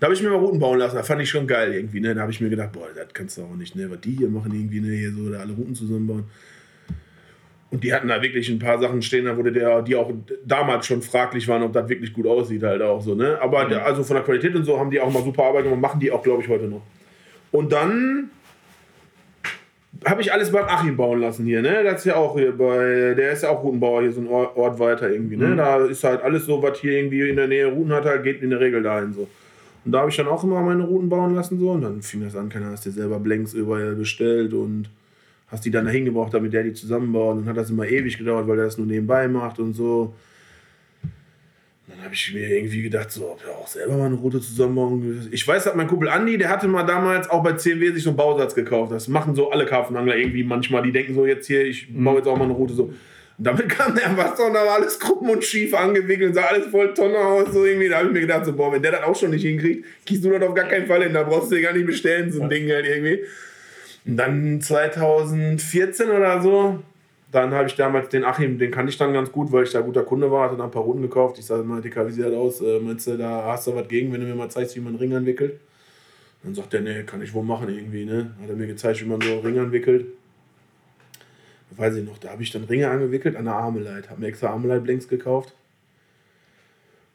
Da 0.00 0.06
habe 0.06 0.14
ich 0.14 0.22
mir 0.22 0.28
mal 0.28 0.38
Routen 0.38 0.58
bauen 0.58 0.78
lassen, 0.78 0.96
da 0.96 1.02
fand 1.02 1.22
ich 1.22 1.30
schon 1.30 1.46
geil 1.46 1.72
irgendwie, 1.72 2.00
ne? 2.00 2.14
Da 2.14 2.22
habe 2.22 2.30
ich 2.30 2.40
mir 2.40 2.50
gedacht, 2.50 2.72
boah, 2.72 2.88
das 2.94 3.08
kannst 3.14 3.38
du 3.38 3.42
auch 3.42 3.54
nicht, 3.56 3.76
ne? 3.76 3.90
Was 3.90 4.00
die 4.00 4.12
hier 4.12 4.28
machen 4.28 4.52
irgendwie, 4.52 4.80
ne? 4.80 4.94
Hier 4.94 5.12
so 5.12 5.30
da 5.30 5.40
alle 5.40 5.52
Routen 5.52 5.74
zusammenbauen. 5.74 6.24
Und 7.76 7.84
die 7.84 7.92
hatten 7.92 8.08
da 8.08 8.22
wirklich 8.22 8.48
ein 8.48 8.58
paar 8.58 8.78
Sachen 8.78 9.02
stehen, 9.02 9.26
da 9.26 9.36
wurde 9.36 9.52
der, 9.52 9.82
die 9.82 9.94
auch 9.96 10.10
damals 10.46 10.86
schon 10.86 11.02
fraglich 11.02 11.46
waren, 11.46 11.62
ob 11.62 11.74
das 11.74 11.86
wirklich 11.90 12.10
gut 12.10 12.26
aussieht, 12.26 12.62
halt 12.62 12.80
auch 12.80 13.02
so, 13.02 13.14
ne? 13.14 13.38
Aber 13.38 13.68
mhm. 13.68 13.74
also 13.74 14.02
von 14.02 14.16
der 14.16 14.24
Qualität 14.24 14.54
und 14.54 14.64
so 14.64 14.80
haben 14.80 14.90
die 14.90 14.98
auch 14.98 15.12
mal 15.12 15.22
super 15.22 15.44
Arbeit 15.44 15.64
gemacht, 15.64 15.82
machen 15.82 16.00
die 16.00 16.10
auch, 16.10 16.22
glaube 16.22 16.42
ich, 16.42 16.48
heute 16.48 16.64
noch. 16.68 16.80
Und 17.52 17.70
dann 17.70 18.30
habe 20.06 20.22
ich 20.22 20.32
alles 20.32 20.50
beim 20.50 20.64
Achim 20.64 20.96
bauen 20.96 21.20
lassen 21.20 21.44
hier, 21.44 21.60
ne? 21.60 21.84
Das 21.84 21.96
ist 21.96 22.06
ja 22.06 22.16
auch 22.16 22.34
hier 22.38 22.56
bei, 22.56 23.12
der 23.14 23.32
ist 23.32 23.42
ja 23.42 23.50
auch 23.50 23.62
Routenbauer, 23.62 24.00
hier 24.00 24.12
so 24.12 24.22
ein 24.22 24.28
Ort, 24.28 24.78
weiter 24.78 25.10
irgendwie, 25.10 25.36
ne? 25.36 25.48
Mhm. 25.48 25.56
Da 25.58 25.84
ist 25.84 26.02
halt 26.02 26.22
alles 26.22 26.46
so, 26.46 26.62
was 26.62 26.78
hier 26.78 26.92
irgendwie 26.92 27.28
in 27.28 27.36
der 27.36 27.46
Nähe 27.46 27.66
Routen 27.66 27.92
hat, 27.92 28.06
halt 28.06 28.24
geht 28.24 28.40
in 28.40 28.48
der 28.48 28.60
Regel 28.60 28.82
dahin 28.82 29.12
so. 29.12 29.28
Und 29.84 29.92
da 29.92 29.98
habe 29.98 30.08
ich 30.08 30.16
dann 30.16 30.28
auch 30.28 30.42
immer 30.42 30.62
meine 30.62 30.84
Routen 30.84 31.10
bauen 31.10 31.34
lassen 31.34 31.60
so 31.60 31.72
und 31.72 31.82
dann 31.82 32.00
fing 32.00 32.22
das 32.22 32.36
an, 32.36 32.48
keiner 32.48 32.70
hast 32.70 32.86
dir 32.86 32.90
selber 32.90 33.18
Blanks 33.18 33.52
überall 33.52 33.94
bestellt 33.96 34.54
und 34.54 34.88
hast 35.48 35.64
die 35.64 35.70
dann 35.70 35.84
dahin 35.84 36.04
gebraucht, 36.04 36.34
damit 36.34 36.52
der 36.52 36.64
die 36.64 36.72
zusammenbaut. 36.72 37.36
Und 37.36 37.42
dann 37.42 37.50
hat 37.50 37.56
das 37.56 37.70
immer 37.70 37.86
ewig 37.86 38.18
gedauert, 38.18 38.48
weil 38.48 38.56
der 38.56 38.66
das 38.66 38.78
nur 38.78 38.86
nebenbei 38.86 39.28
macht 39.28 39.58
und 39.58 39.74
so. 39.74 40.14
dann 41.86 42.02
habe 42.02 42.14
ich 42.14 42.34
mir 42.34 42.48
irgendwie 42.48 42.82
gedacht, 42.82 43.12
so, 43.12 43.30
ob 43.30 43.44
er 43.46 43.56
auch 43.56 43.68
selber 43.68 43.96
mal 43.96 44.06
eine 44.06 44.16
Route 44.16 44.40
zusammenbauen 44.40 45.28
Ich 45.30 45.46
weiß, 45.46 45.64
dass 45.64 45.74
mein 45.76 45.86
Kumpel 45.86 46.08
Andi, 46.08 46.36
der 46.36 46.48
hatte 46.48 46.66
mal 46.66 46.82
damals 46.82 47.30
auch 47.30 47.42
bei 47.44 47.52
CMW 47.52 47.92
sich 47.92 48.02
so 48.02 48.10
einen 48.10 48.16
Bausatz 48.16 48.54
gekauft. 48.54 48.90
Das 48.90 49.06
machen 49.06 49.36
so 49.36 49.50
alle 49.50 49.66
Karpfenangler 49.66 50.16
irgendwie 50.16 50.42
manchmal. 50.42 50.82
Die 50.82 50.92
denken 50.92 51.14
so, 51.14 51.26
jetzt 51.26 51.46
hier, 51.46 51.64
ich 51.64 51.88
baue 51.92 52.12
mhm. 52.12 52.18
jetzt 52.18 52.26
auch 52.26 52.36
mal 52.36 52.44
eine 52.44 52.54
Route 52.54 52.74
so. 52.74 52.92
Und 53.38 53.46
damit 53.46 53.68
kam 53.68 53.94
der 53.94 54.16
Wasser 54.16 54.46
und 54.46 54.54
da 54.54 54.66
war 54.66 54.74
alles 54.74 54.98
krumm 54.98 55.30
und 55.30 55.44
schief 55.44 55.74
angewickelt, 55.74 56.34
sah 56.34 56.46
alles 56.46 56.66
voll 56.66 56.92
Tonne 56.92 57.18
aus. 57.18 57.52
So 57.52 57.64
irgendwie. 57.64 57.88
Da 57.88 57.98
habe 57.98 58.08
ich 58.08 58.12
mir 58.12 58.20
gedacht, 58.22 58.46
so, 58.46 58.52
boah, 58.52 58.72
wenn 58.72 58.82
der 58.82 58.92
das 58.92 59.04
auch 59.04 59.14
schon 59.14 59.30
nicht 59.30 59.42
hinkriegt, 59.42 59.84
kriegst 60.04 60.24
du 60.24 60.30
das 60.30 60.42
auf 60.42 60.54
gar 60.54 60.66
keinen 60.66 60.86
Fall 60.86 61.04
hin. 61.04 61.12
Da 61.12 61.22
brauchst 61.22 61.52
du 61.52 61.54
dir 61.54 61.62
gar 61.62 61.72
nicht 61.72 61.86
bestellen, 61.86 62.32
so 62.32 62.42
ein 62.42 62.48
Ding 62.48 62.68
halt 62.68 62.84
irgendwie. 62.84 63.20
Und 64.06 64.16
dann 64.16 64.60
2014 64.60 66.10
oder 66.10 66.40
so, 66.40 66.80
dann 67.32 67.52
habe 67.52 67.68
ich 67.68 67.74
damals 67.74 68.08
den 68.08 68.24
Achim, 68.24 68.58
den 68.58 68.70
kannte 68.70 68.90
ich 68.90 68.98
dann 68.98 69.12
ganz 69.12 69.32
gut, 69.32 69.50
weil 69.50 69.64
ich 69.64 69.72
da 69.72 69.80
guter 69.80 70.04
Kunde 70.04 70.30
war, 70.30 70.44
hatte 70.44 70.56
dann 70.56 70.66
ein 70.66 70.70
paar 70.70 70.82
Runden 70.82 71.02
gekauft. 71.02 71.38
Ich 71.38 71.46
sage 71.46 71.64
mal, 71.64 71.80
Dicker, 71.80 72.06
wie 72.06 72.12
sieht 72.12 72.24
das 72.24 72.32
aus? 72.32 72.60
Äh, 72.60 72.78
meinst 72.78 73.06
du, 73.08 73.16
da 73.16 73.44
hast 73.46 73.66
du 73.66 73.74
was 73.74 73.88
gegen, 73.88 74.12
wenn 74.12 74.20
du 74.20 74.26
mir 74.26 74.36
mal 74.36 74.48
zeigst, 74.48 74.76
wie 74.76 74.80
man 74.80 74.90
einen 74.90 74.98
Ring 74.98 75.12
entwickelt? 75.12 75.60
Dann 76.44 76.54
sagt 76.54 76.72
er, 76.74 76.80
nee, 76.80 77.02
kann 77.02 77.20
ich 77.20 77.34
wohl 77.34 77.42
machen 77.42 77.68
irgendwie, 77.68 78.04
ne? 78.04 78.34
Hat 78.40 78.48
er 78.48 78.54
mir 78.54 78.68
gezeigt, 78.68 79.02
wie 79.02 79.08
man 79.08 79.20
so 79.20 79.32
einen 79.32 79.40
Ring 79.40 79.56
entwickelt. 79.56 80.06
Weiß 81.76 81.96
ich 81.96 82.04
noch, 82.04 82.16
da 82.18 82.30
habe 82.30 82.42
ich 82.42 82.50
dann 82.52 82.64
Ringe 82.64 82.88
angewickelt 82.88 83.36
an 83.36 83.44
der 83.46 83.54
Armeleit. 83.54 84.08
Habe 84.08 84.20
mir 84.20 84.28
extra 84.28 84.48
Armeleit-Blinks 84.50 85.08
gekauft. 85.08 85.52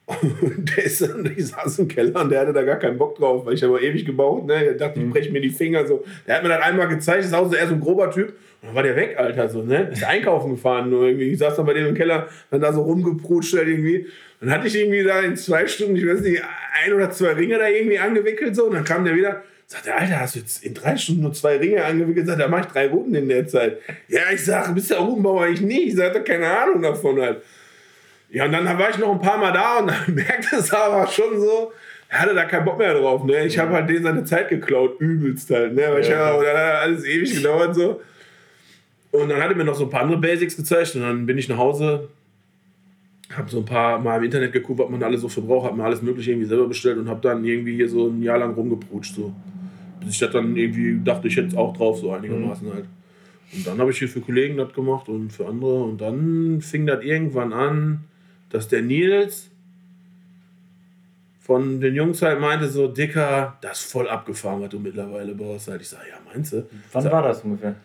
Und 0.06 0.76
der, 0.76 0.84
ist, 0.84 1.02
der 1.02 1.34
saß 1.38 1.80
im 1.80 1.88
Keller 1.88 2.22
und 2.22 2.32
der 2.32 2.41
hatte 2.41 2.54
da 2.54 2.64
gar 2.64 2.78
keinen 2.78 2.97
Bock 2.97 3.16
drauf, 3.16 3.45
weil 3.45 3.54
ich 3.54 3.64
habe 3.64 3.80
ewig 3.80 4.06
gebaut. 4.06 4.45
Ne? 4.45 4.60
Der 4.60 4.74
dachte, 4.74 4.99
ich 4.99 5.06
mhm. 5.06 5.12
breche 5.12 5.32
mir 5.32 5.41
die 5.41 5.49
Finger 5.49 5.86
so. 5.86 6.04
Der 6.28 6.36
hat 6.36 6.43
mir 6.43 6.49
dann 6.49 6.62
einmal 6.62 6.88
gezeigt, 6.88 7.20
das 7.20 7.28
ist 7.28 7.34
auch 7.34 7.49
so 7.49 7.56
eher 7.56 7.68
so 7.68 7.76
ein 7.76 7.80
grober 7.80 8.12
Typ. 8.12 8.30
Und 8.62 8.68
dann 8.68 8.76
war 8.76 8.84
der 8.84 8.95
weg, 8.95 9.16
Alter. 9.18 9.47
So, 9.47 9.64
ne? 9.64 9.89
Ist 9.91 10.04
einkaufen 10.04 10.52
gefahren. 10.52 10.89
Nur 10.89 11.08
irgendwie. 11.08 11.32
Ich 11.32 11.39
saß 11.39 11.56
dann 11.56 11.66
bei 11.66 11.74
dem 11.74 11.88
im 11.88 11.95
Keller, 11.95 12.28
dann 12.49 12.62
da 12.62 12.74
so 12.74 12.82
rumgeprutscht 12.82 13.56
halt 13.56 13.68
irgendwie. 13.68 14.08
Dann 14.39 14.52
hatte 14.52 14.68
ich 14.68 14.76
irgendwie 14.76 15.04
da 15.04 15.22
in 15.22 15.36
zwei 15.36 15.68
Stunden, 15.68 15.95
ich 15.95 16.06
weiß 16.06 16.22
nicht, 16.22 16.41
ein 16.84 16.93
oder 16.93 17.12
zwei 17.12 17.34
Ringe 17.34 17.58
da 17.58 17.68
irgendwie 17.70 17.99
angewickelt. 17.99 18.56
So. 18.56 18.66
Und 18.66 18.74
dann 18.74 18.84
kam 18.84 19.06
der 19.06 19.16
wieder. 19.16 19.43
Sagt 19.68 19.86
der, 19.86 19.97
Alter, 19.97 20.20
hast 20.20 20.36
du 20.36 20.39
jetzt 20.39 20.66
in 20.66 20.74
drei 20.74 20.97
Stunden 20.97 21.22
nur 21.22 21.34
zwei 21.34 21.56
Ringe 21.56 21.86
angewickelt? 21.86 22.28
Sagt, 22.28 22.41
da 22.41 22.49
mache 22.49 22.62
ich 22.62 22.74
drei 22.74 22.88
Routen 22.88 23.16
in 23.16 23.30
der 23.30 23.47
Zeit. 23.47 23.78
Ja, 24.10 24.24
ich 24.34 24.43
sage, 24.43 24.74
bist 24.74 24.91
du 24.91 24.95
der 24.95 25.04
Routenbauer? 25.04 25.47
Ich 25.47 25.62
nicht. 25.62 25.88
Ich 25.88 25.95
sage, 25.95 26.22
keine 26.22 26.47
Ahnung 26.47 26.82
davon 26.82 27.22
halt. 27.22 27.41
Ja, 28.32 28.46
und 28.46 28.54
dann 28.54 28.66
war 28.66 28.90
ich 28.90 28.98
noch 28.98 29.12
ein 29.12 29.20
paar 29.20 29.38
Mal 29.38 29.52
da 29.52 29.80
und 29.80 29.88
dann 29.88 30.16
merkte 30.16 30.56
es 30.56 30.72
aber 30.74 31.06
schon 31.08 31.40
so, 31.40 31.74
er 32.08 32.20
hatte 32.20 32.34
da 32.34 32.46
keinen 32.46 32.66
Bock 32.66 32.78
mehr 32.78 32.94
drauf. 32.94 33.24
Ne? 33.24 33.46
Ich 33.46 33.58
habe 33.60 33.74
halt 33.74 33.90
denen 33.90 34.04
seine 34.04 34.24
Zeit 34.24 34.50
geklaut, 34.50 35.00
übelst 35.00 35.50
halt. 35.50 35.74
Ne? 35.74 35.82
Weil 35.82 35.94
ja. 35.94 36.00
ich 36.00 36.12
hab, 36.12 36.42
dann 36.42 36.58
hat 36.58 36.76
alles 36.82 37.06
ewig 37.06 37.34
gedauert 37.34 37.76
so. 37.76 38.02
Und 39.12 39.30
dann 39.30 39.42
hat 39.42 39.50
er 39.50 39.56
mir 39.56 39.66
noch 39.66 39.76
so 39.76 39.84
ein 39.84 39.90
paar 39.90 40.04
andere 40.04 40.20
Basics 40.20 40.56
gezeigt 40.56 40.96
und 40.96 41.02
dann 41.02 41.26
bin 41.26 41.38
ich 41.38 41.50
nach 41.50 41.58
Hause, 41.58 42.08
habe 43.36 43.50
so 43.50 43.60
ein 43.60 43.66
paar 43.66 44.00
Mal 44.00 44.18
im 44.18 44.24
Internet 44.24 44.54
geguckt, 44.54 44.80
was 44.80 44.90
man 44.90 45.04
alles 45.04 45.22
so 45.22 45.28
für 45.28 45.42
braucht, 45.42 45.68
habe 45.68 45.76
mir 45.76 45.84
alles 45.84 46.02
mögliche 46.02 46.32
irgendwie 46.32 46.48
selber 46.48 46.68
bestellt 46.68 46.98
und 46.98 47.10
habe 47.10 47.20
dann 47.22 47.44
irgendwie 47.44 47.76
hier 47.76 47.90
so 47.90 48.08
ein 48.08 48.22
Jahr 48.24 48.38
lang 48.38 48.54
rumgeprutscht. 48.54 49.16
So. 49.16 49.34
Bis 50.00 50.14
ich 50.14 50.20
das 50.20 50.32
dann 50.32 50.56
irgendwie 50.56 51.00
dachte, 51.04 51.28
ich 51.28 51.36
hätte 51.36 51.50
es 51.50 51.56
auch 51.56 51.76
drauf, 51.76 52.00
so 52.00 52.12
einigermaßen 52.14 52.68
mhm. 52.68 52.74
halt. 52.74 52.86
Und 53.54 53.68
dann 53.68 53.78
habe 53.80 53.92
ich 53.92 54.00
hier 54.00 54.08
für 54.08 54.22
Kollegen 54.22 54.56
das 54.56 54.74
gemacht 54.74 55.10
und 55.10 55.32
für 55.32 55.46
andere. 55.46 55.84
Und 55.84 56.00
dann 56.00 56.62
fing 56.62 56.86
das 56.86 57.04
irgendwann 57.04 57.52
an, 57.52 58.06
dass 58.52 58.68
der 58.68 58.82
Nils 58.82 59.49
von 61.39 61.82
den 61.82 61.95
Jungs 61.95 62.22
halt 62.22 62.39
meinte, 62.39 62.70
so, 62.70 62.88
Dicker, 62.88 63.58
das 63.62 63.82
ist 63.82 63.91
voll 63.91 64.08
abgefahren, 64.08 64.62
was 64.62 64.70
du 64.70 64.80
mittlerweile 64.80 65.34
baust. 65.34 65.68
Halt. 65.70 65.82
Ich 65.82 65.89
sage, 65.89 66.06
ja, 66.10 66.18
meinst 66.32 66.54
du? 66.54 66.68
Wann 66.91 67.04
sag, 67.04 67.12
war 67.12 67.24
das 67.24 67.41
ungefähr? 67.41 67.76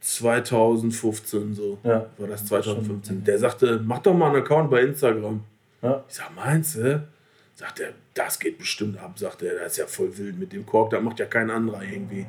2015 0.00 1.54
so. 1.54 1.78
Ja. 1.84 2.06
War 2.18 2.28
das 2.28 2.46
2015. 2.46 3.22
Der 3.24 3.38
sagte, 3.38 3.80
mach 3.84 4.00
doch 4.00 4.14
mal 4.14 4.28
einen 4.28 4.42
Account 4.42 4.70
bei 4.70 4.82
Instagram. 4.82 5.42
Ja. 5.82 6.02
Ich 6.08 6.14
sag, 6.14 6.34
meinst 6.34 6.76
du? 6.76 7.06
Sagt 7.54 7.80
er, 7.80 7.90
das 8.14 8.38
geht 8.38 8.58
bestimmt 8.58 8.98
ab, 8.98 9.18
sagt 9.18 9.42
er. 9.42 9.54
Das 9.54 9.72
ist 9.72 9.78
ja 9.78 9.86
voll 9.86 10.16
wild 10.16 10.38
mit 10.38 10.52
dem 10.52 10.64
Kork, 10.64 10.90
da 10.90 11.00
macht 11.00 11.18
ja 11.20 11.26
kein 11.26 11.50
anderer 11.50 11.82
irgendwie. 11.82 12.26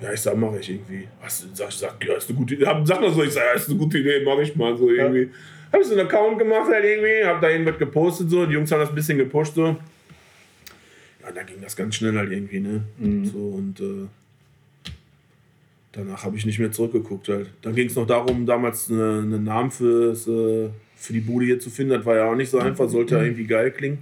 Ja, 0.00 0.12
ich 0.12 0.20
sag, 0.20 0.36
mach 0.36 0.54
ich 0.54 0.68
irgendwie. 0.68 1.08
Was, 1.20 1.46
sag, 1.54 1.72
sag, 1.72 2.04
ja, 2.04 2.14
ist 2.14 2.28
eine 2.28 2.38
gute 2.38 2.54
Idee. 2.54 2.64
Sag 2.84 3.00
mal 3.00 3.12
so, 3.12 3.22
ich 3.22 3.32
sag, 3.32 3.44
ja, 3.44 3.52
ist 3.52 3.68
eine 3.68 3.78
gute 3.78 3.98
Idee, 3.98 4.22
mach 4.24 4.38
ich 4.38 4.54
mal 4.54 4.76
so 4.76 4.90
irgendwie. 4.90 5.22
Ja. 5.22 5.28
Hab 5.72 5.80
ich 5.80 5.86
so 5.86 5.94
einen 5.94 6.06
Account 6.06 6.38
gemacht 6.38 6.70
halt 6.70 6.84
irgendwie, 6.84 7.24
hab 7.24 7.40
da 7.40 7.48
irgendwas 7.48 7.78
gepostet 7.78 8.28
so, 8.30 8.44
die 8.44 8.52
Jungs 8.52 8.70
haben 8.70 8.80
das 8.80 8.90
ein 8.90 8.94
bisschen 8.94 9.18
gepusht 9.18 9.54
so. 9.54 9.76
Ja, 11.22 11.30
dann 11.34 11.46
ging 11.46 11.60
das 11.60 11.76
ganz 11.76 11.94
schnell 11.94 12.16
halt 12.16 12.30
irgendwie, 12.30 12.60
ne? 12.60 12.82
Mhm. 12.98 13.24
So 13.24 13.38
und 13.38 13.80
äh, 13.80 14.08
danach 15.92 16.24
habe 16.24 16.36
ich 16.36 16.44
nicht 16.44 16.58
mehr 16.58 16.72
zurückgeguckt 16.72 17.28
halt. 17.28 17.50
Dann 17.62 17.74
ging 17.74 17.86
es 17.86 17.94
noch 17.94 18.06
darum, 18.06 18.44
damals 18.44 18.90
einen 18.90 19.32
eine 19.32 19.38
Namen 19.38 19.70
fürs, 19.70 20.26
äh, 20.26 20.68
für 20.96 21.12
die 21.12 21.20
Bude 21.20 21.46
hier 21.46 21.60
zu 21.60 21.70
finden. 21.70 21.94
Das 21.94 22.04
war 22.04 22.16
ja 22.16 22.30
auch 22.30 22.34
nicht 22.34 22.50
so 22.50 22.58
einfach, 22.58 22.88
sollte 22.88 23.14
ja 23.14 23.20
mhm. 23.20 23.26
irgendwie 23.28 23.46
geil 23.46 23.70
klingen. 23.70 23.98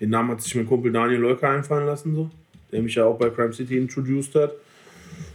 Den 0.00 0.10
Namen 0.10 0.30
hat 0.30 0.42
sich 0.42 0.54
mein 0.54 0.66
Kumpel 0.66 0.92
Daniel 0.92 1.20
Leuker 1.20 1.48
einfallen 1.48 1.86
lassen, 1.86 2.14
so, 2.14 2.30
der 2.72 2.82
mich 2.82 2.96
ja 2.96 3.04
auch 3.04 3.16
bei 3.16 3.30
Crime 3.30 3.52
City 3.52 3.78
introduced 3.78 4.34
hat. 4.34 4.52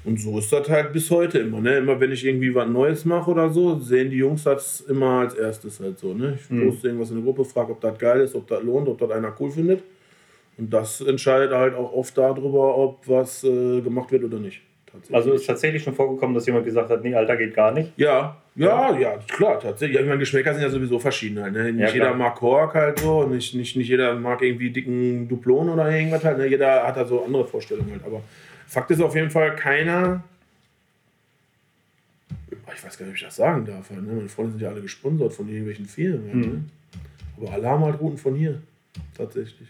Und 0.03 0.19
so 0.19 0.39
ist 0.39 0.51
das 0.51 0.69
halt 0.69 0.93
bis 0.93 1.11
heute 1.11 1.39
immer. 1.39 1.59
Ne? 1.59 1.77
Immer 1.77 1.99
wenn 1.99 2.11
ich 2.11 2.25
irgendwie 2.25 2.53
was 2.55 2.67
Neues 2.67 3.05
mache 3.05 3.31
oder 3.31 3.49
so, 3.49 3.79
sehen 3.79 4.09
die 4.09 4.17
Jungs 4.17 4.43
das 4.43 4.81
immer 4.81 5.19
als 5.21 5.33
erstes 5.33 5.79
halt 5.79 5.99
so. 5.99 6.13
Ne? 6.13 6.37
Ich 6.41 6.49
mhm. 6.49 6.69
poste 6.69 6.87
irgendwas 6.87 7.09
in 7.09 7.17
der 7.17 7.25
Gruppe, 7.25 7.45
frage, 7.45 7.73
ob 7.73 7.81
das 7.81 7.97
geil 7.97 8.21
ist, 8.21 8.35
ob 8.35 8.47
das 8.47 8.63
lohnt, 8.63 8.87
ob 8.87 8.97
das 8.97 9.11
einer 9.11 9.35
cool 9.39 9.51
findet. 9.51 9.83
Und 10.57 10.73
das 10.73 11.01
entscheidet 11.01 11.51
halt 11.51 11.73
auch 11.73 11.93
oft 11.93 12.17
darüber, 12.17 12.77
ob 12.77 13.07
was 13.07 13.43
äh, 13.43 13.81
gemacht 13.81 14.11
wird 14.11 14.23
oder 14.23 14.39
nicht. 14.39 14.61
Also 15.11 15.33
ist 15.33 15.45
tatsächlich 15.45 15.83
schon 15.83 15.93
vorgekommen, 15.93 16.33
dass 16.33 16.45
jemand 16.45 16.65
gesagt 16.65 16.89
hat, 16.89 17.03
nee, 17.03 17.13
Alter, 17.13 17.37
geht 17.37 17.53
gar 17.53 17.71
nicht? 17.71 17.93
Ja, 17.95 18.37
ja, 18.55 18.97
ja, 18.97 19.17
klar, 19.27 19.59
tatsächlich. 19.59 19.95
Ja, 19.95 20.01
ich 20.01 20.07
meine, 20.07 20.19
Geschmäcker 20.19 20.53
sind 20.53 20.63
ja 20.63 20.69
sowieso 20.69 20.99
verschieden 20.99 21.41
halt. 21.41 21.53
Ne? 21.53 21.71
Nicht 21.71 21.89
ja, 21.89 21.93
jeder 21.93 22.13
mag 22.13 22.35
Kork 22.35 22.73
halt 22.73 22.99
so, 22.99 23.23
nicht, 23.23 23.53
nicht, 23.55 23.75
nicht 23.77 23.87
jeder 23.87 24.15
mag 24.15 24.41
irgendwie 24.41 24.71
dicken 24.71 25.27
Duplon 25.27 25.69
oder 25.69 25.89
irgendwas 25.89 26.23
halt. 26.25 26.39
Ne? 26.39 26.47
Jeder 26.47 26.85
hat 26.85 26.97
da 26.97 27.05
so 27.05 27.23
andere 27.23 27.45
Vorstellungen 27.45 27.91
halt. 27.91 28.03
Aber 28.05 28.21
Fakt 28.69 28.91
ist 28.91 29.01
auf 29.01 29.15
jeden 29.15 29.31
Fall, 29.31 29.55
keiner. 29.55 30.23
Ich 32.51 32.85
weiß 32.85 32.97
gar 32.99 33.05
nicht, 33.07 33.13
ob 33.13 33.15
ich 33.15 33.23
das 33.23 33.35
sagen 33.35 33.65
darf. 33.65 33.89
Halt, 33.89 34.03
ne? 34.03 34.13
Meine 34.13 34.29
Freunde 34.29 34.51
sind 34.51 34.61
ja 34.61 34.69
alle 34.69 34.83
gesponsert 34.83 35.33
von 35.33 35.49
irgendwelchen 35.49 35.87
Firmen. 35.87 36.27
Halt, 36.27 36.35
mhm. 36.35 36.41
ne? 36.41 36.63
Aber 37.37 37.51
Alarm 37.51 37.83
halt 37.83 37.99
Routen 37.99 38.19
von 38.19 38.35
hier. 38.35 38.61
Tatsächlich. 39.17 39.67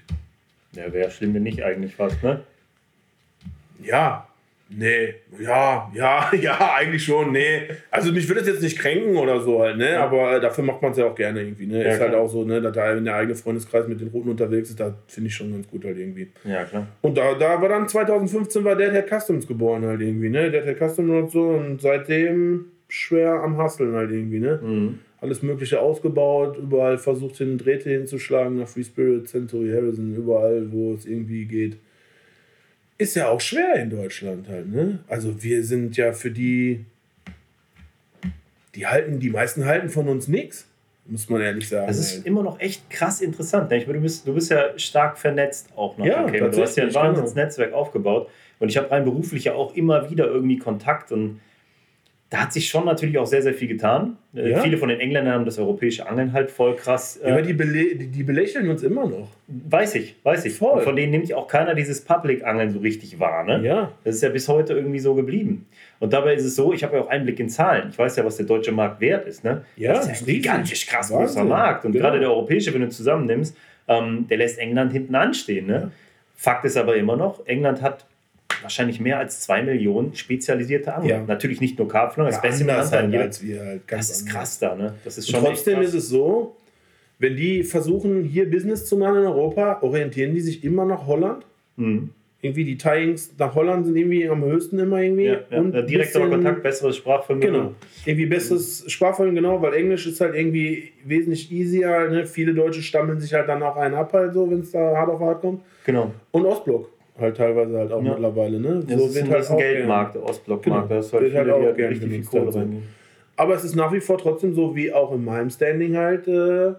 Ja, 0.73 0.91
wäre 0.91 1.09
schlimm, 1.09 1.33
wenn 1.33 1.43
nicht 1.43 1.63
eigentlich 1.63 1.95
fast, 1.95 2.21
ne? 2.21 2.43
Ja, 3.81 4.27
Nee, 4.71 5.15
ja, 5.41 5.91
ja, 5.95 6.31
ja, 6.39 6.75
eigentlich 6.75 7.03
schon, 7.03 7.31
nee. 7.31 7.61
Also 7.89 8.11
mich 8.11 8.27
würde 8.27 8.41
es 8.41 8.47
jetzt 8.47 8.61
nicht 8.61 8.77
kränken 8.77 9.17
oder 9.17 9.41
so 9.41 9.61
halt, 9.61 9.77
ne? 9.77 9.93
Ja. 9.93 10.03
Aber 10.03 10.39
dafür 10.39 10.63
macht 10.63 10.81
man 10.81 10.91
es 10.91 10.99
ja 10.99 11.07
auch 11.07 11.15
gerne 11.15 11.41
irgendwie, 11.41 11.65
ne? 11.65 11.77
Ja, 11.77 11.81
ist 11.81 11.87
halt 11.99 12.11
klar. 12.11 12.11
halt 12.11 12.19
auch 12.19 12.29
so, 12.31 12.43
ne, 12.43 12.61
dass 12.61 12.73
da 12.73 12.95
wenn 12.95 13.03
der 13.03 13.15
eigene 13.15 13.35
Freundeskreis 13.35 13.87
mit 13.87 13.99
den 13.99 14.09
Routen 14.09 14.29
unterwegs 14.29 14.69
ist, 14.69 14.79
da 14.79 14.95
finde 15.07 15.29
ich 15.29 15.35
schon 15.35 15.51
ganz 15.51 15.67
gut 15.67 15.85
halt 15.85 15.97
irgendwie. 15.97 16.27
Ja, 16.43 16.65
klar. 16.65 16.87
Und 17.01 17.17
da, 17.17 17.33
da 17.33 17.59
war 17.59 17.69
dann 17.69 17.87
2015 17.87 18.63
war 18.63 18.75
Deadhead 18.75 19.09
Customs 19.09 19.47
geboren 19.47 19.85
halt 19.85 20.01
irgendwie, 20.01 20.29
ne? 20.29 20.51
Deadhead 20.51 20.77
Customs 20.77 21.09
und 21.09 21.31
so 21.31 21.47
und 21.49 21.81
seitdem 21.81 22.65
schwer 22.87 23.41
am 23.41 23.57
Hasseln 23.57 23.95
halt 23.95 24.11
irgendwie, 24.11 24.39
ne? 24.39 24.59
Mhm. 24.61 24.99
Alles 25.19 25.41
Mögliche 25.41 25.81
ausgebaut, 25.81 26.57
überall 26.57 26.97
versucht 26.99 27.37
hin 27.37 27.57
Drähte 27.57 27.89
hinzuschlagen 27.89 28.59
nach 28.59 28.67
Free 28.67 28.83
Spirit, 28.83 29.27
Century 29.27 29.71
Harrison, 29.71 30.15
überall, 30.15 30.71
wo 30.71 30.93
es 30.93 31.05
irgendwie 31.05 31.45
geht 31.45 31.77
ist 32.99 33.15
ja 33.15 33.29
auch 33.29 33.41
schwer 33.41 33.75
in 33.75 33.89
Deutschland 33.89 34.47
halt, 34.47 34.67
ne? 34.67 34.99
Also 35.07 35.41
wir 35.41 35.63
sind 35.63 35.97
ja 35.97 36.11
für 36.11 36.29
die, 36.29 36.85
die 38.75 38.85
halten, 38.85 39.19
die 39.19 39.29
meisten 39.29 39.65
halten 39.65 39.89
von 39.89 40.07
uns 40.09 40.27
nichts, 40.27 40.67
muss 41.05 41.29
man 41.29 41.41
ehrlich 41.41 41.69
sagen. 41.69 41.87
Das 41.87 41.97
ist 41.97 42.17
halt. 42.17 42.25
immer 42.27 42.43
noch 42.43 42.59
echt 42.59 42.89
krass 42.89 43.21
interessant. 43.21 43.71
Ne? 43.71 43.77
Ich 43.77 43.87
meine, 43.87 43.99
du 43.99 44.03
bist, 44.03 44.27
du 44.27 44.33
bist 44.33 44.51
ja 44.51 44.77
stark 44.77 45.17
vernetzt 45.17 45.69
auch 45.77 45.97
noch. 45.97 46.05
Ja, 46.05 46.25
okay? 46.25 46.39
Du 46.51 46.61
hast 46.61 46.75
ja 46.75 46.83
ein 46.83 47.15
genau. 47.15 47.77
aufgebaut 47.77 48.29
und 48.59 48.69
ich 48.69 48.77
habe 48.77 48.91
rein 48.91 49.05
beruflich 49.05 49.45
ja 49.45 49.53
auch 49.53 49.73
immer 49.75 50.11
wieder 50.11 50.27
irgendwie 50.27 50.57
Kontakt 50.57 51.13
und 51.13 51.39
da 52.29 52.41
hat 52.41 52.53
sich 52.53 52.69
schon 52.69 52.85
natürlich 52.85 53.17
auch 53.17 53.25
sehr, 53.25 53.41
sehr 53.41 53.55
viel 53.55 53.67
getan. 53.67 54.17
Äh, 54.35 54.51
ja. 54.51 54.61
Viele 54.61 54.77
von 54.77 54.89
den 54.89 54.99
Engländern 54.99 55.33
haben 55.33 55.45
das 55.45 55.57
europäische 55.57 56.07
Angeln 56.07 56.31
halt 56.31 56.51
voll 56.51 56.75
krass. 56.75 57.19
Ja, 57.23 57.31
aber 57.31 57.41
die, 57.41 57.53
bele 57.53 57.95
die 57.95 58.23
belächeln 58.23 58.69
uns 58.69 58.83
immer 58.83 59.07
noch. 59.07 59.29
Weiß 59.47 59.95
ich, 59.95 60.15
weiß 60.21 60.45
ich. 60.45 60.53
Voll. 60.53 60.77
Und 60.77 60.83
von 60.83 60.95
denen 60.95 61.11
nimmt 61.11 61.33
auch 61.33 61.47
keiner 61.47 61.73
dieses 61.73 62.01
Public-Angeln 62.01 62.69
so 62.69 62.79
richtig 62.79 63.19
wahr. 63.19 63.43
Ne? 63.45 63.65
Ja. 63.65 63.91
Das 64.03 64.15
ist 64.15 64.21
ja 64.21 64.29
bis 64.29 64.47
heute 64.47 64.73
irgendwie 64.73 64.99
so 64.99 65.15
geblieben. 65.15 65.65
Und 65.99 66.13
dabei 66.13 66.35
ist 66.35 66.45
es 66.45 66.55
so, 66.55 66.71
ich 66.71 66.83
habe 66.83 66.97
ja 66.97 67.01
auch 67.01 67.09
Einblick 67.09 67.39
in 67.39 67.49
Zahlen. 67.49 67.89
Ich 67.89 67.97
weiß 67.97 68.15
ja, 68.17 68.25
was 68.25 68.37
der 68.37 68.45
deutsche 68.45 68.71
Markt 68.71 69.01
wert 69.01 69.25
ist. 69.25 69.43
Ne? 69.43 69.63
Ja, 69.75 69.93
das 69.93 70.05
ist 70.05 70.21
ja 70.21 70.27
ein 70.27 70.33
gigantisch 70.33 70.85
krass 70.85 71.09
großer 71.09 71.43
Markt. 71.43 71.85
Und 71.85 71.93
genau. 71.93 72.05
gerade 72.05 72.19
der 72.19 72.29
europäische, 72.29 72.71
wenn 72.75 72.81
du 72.81 72.89
zusammennimmst, 72.89 73.57
ähm, 73.87 74.27
der 74.29 74.37
lässt 74.37 74.59
England 74.59 74.91
hinten 74.91 75.15
anstehen. 75.15 75.65
Ne? 75.65 75.73
Ja. 75.73 75.91
Fakt 76.35 76.63
ist 76.63 76.77
aber 76.77 76.95
immer 76.95 77.17
noch, 77.17 77.45
England 77.47 77.81
hat 77.81 78.05
wahrscheinlich 78.61 78.99
mehr 78.99 79.19
als 79.19 79.41
zwei 79.41 79.61
Millionen 79.61 80.15
spezialisierte 80.15 80.93
Angler. 80.93 81.17
Ja. 81.17 81.23
Natürlich 81.25 81.61
nicht 81.61 81.77
nur 81.77 81.87
Karpfen, 81.87 82.23
das 82.23 82.35
ja, 82.35 82.41
Beste 82.41 82.65
halt 82.73 83.15
als 83.15 83.43
wir 83.43 83.63
halt 83.63 83.81
das 83.87 84.09
ist 84.09 84.27
krass 84.27 84.59
da, 84.59 84.75
ne? 84.75 84.95
Das 85.03 85.17
ist 85.17 85.29
schon 85.29 85.43
trotzdem 85.43 85.81
ist 85.81 85.93
es 85.93 86.09
so, 86.09 86.55
wenn 87.19 87.35
die 87.35 87.63
versuchen, 87.63 88.23
hier 88.23 88.49
Business 88.49 88.85
zu 88.85 88.97
machen 88.97 89.17
in 89.17 89.25
Europa, 89.25 89.79
orientieren 89.81 90.33
die 90.33 90.41
sich 90.41 90.63
immer 90.63 90.85
nach 90.85 91.05
Holland. 91.05 91.45
Mhm. 91.75 92.11
Irgendwie 92.41 92.63
die 92.63 92.77
Tieings 92.77 93.33
nach 93.37 93.53
Holland 93.53 93.85
sind 93.85 93.97
irgendwie 93.97 94.29
am 94.29 94.41
höchsten 94.41 94.79
immer 94.79 95.01
irgendwie. 95.01 95.25
Ja, 95.25 95.39
ja. 95.51 95.59
Und 95.59 95.73
direkter 95.89 96.25
Kontakt, 96.29 96.63
besseres 96.63 96.95
Sprachvermögen. 96.95 97.51
Genau. 97.51 97.73
Irgendwie 98.05 98.27
besseres 98.27 98.85
Sprachvermögen, 98.87 99.35
genau, 99.35 99.61
weil 99.61 99.73
Englisch 99.73 100.07
ist 100.07 100.21
halt 100.21 100.35
irgendwie 100.35 100.93
wesentlich 101.03 101.51
easier. 101.51 102.07
Ne? 102.09 102.25
Viele 102.25 102.53
Deutsche 102.53 102.81
stammeln 102.81 103.19
sich 103.19 103.33
halt 103.33 103.49
dann 103.49 103.61
auch 103.61 103.75
einen 103.75 103.95
ab, 103.95 104.13
halt 104.13 104.33
so, 104.33 104.49
wenn 104.49 104.61
es 104.61 104.71
da 104.71 104.95
hart 104.95 105.09
auf 105.09 105.19
hart 105.19 105.41
kommt. 105.41 105.61
Genau. 105.85 106.13
Und 106.31 106.45
Ostblock 106.45 106.89
halt 107.19 107.37
teilweise 107.37 107.77
halt 107.77 107.91
auch 107.91 108.03
ja. 108.03 108.11
mittlerweile. 108.11 108.59
Ne? 108.59 108.83
Ja, 108.87 108.97
so 108.97 109.05
das 109.05 109.15
wird 109.15 109.29
halt 109.29 109.51
ein 109.51 109.57
Geldmarkt, 109.57 110.15
der 110.15 110.23
Ostblockmarkt. 110.23 110.89
Genau. 110.89 111.01
Das 111.01 111.13
halt, 111.13 111.33
halt 111.33 111.49
auch 111.49 111.75
gerne 111.75 111.89
richtig 111.89 112.09
viel 112.09 112.25
Kohle 112.25 112.55
reingehen. 112.55 112.83
Aber 113.35 113.55
es 113.55 113.63
ist 113.63 113.75
nach 113.75 113.93
wie 113.93 114.01
vor 114.01 114.17
trotzdem 114.17 114.53
so, 114.53 114.75
wie 114.75 114.91
auch 114.91 115.13
in 115.13 115.23
meinem 115.23 115.49
Standing 115.49 115.95
halt, 115.95 116.27
äh, 116.27 116.73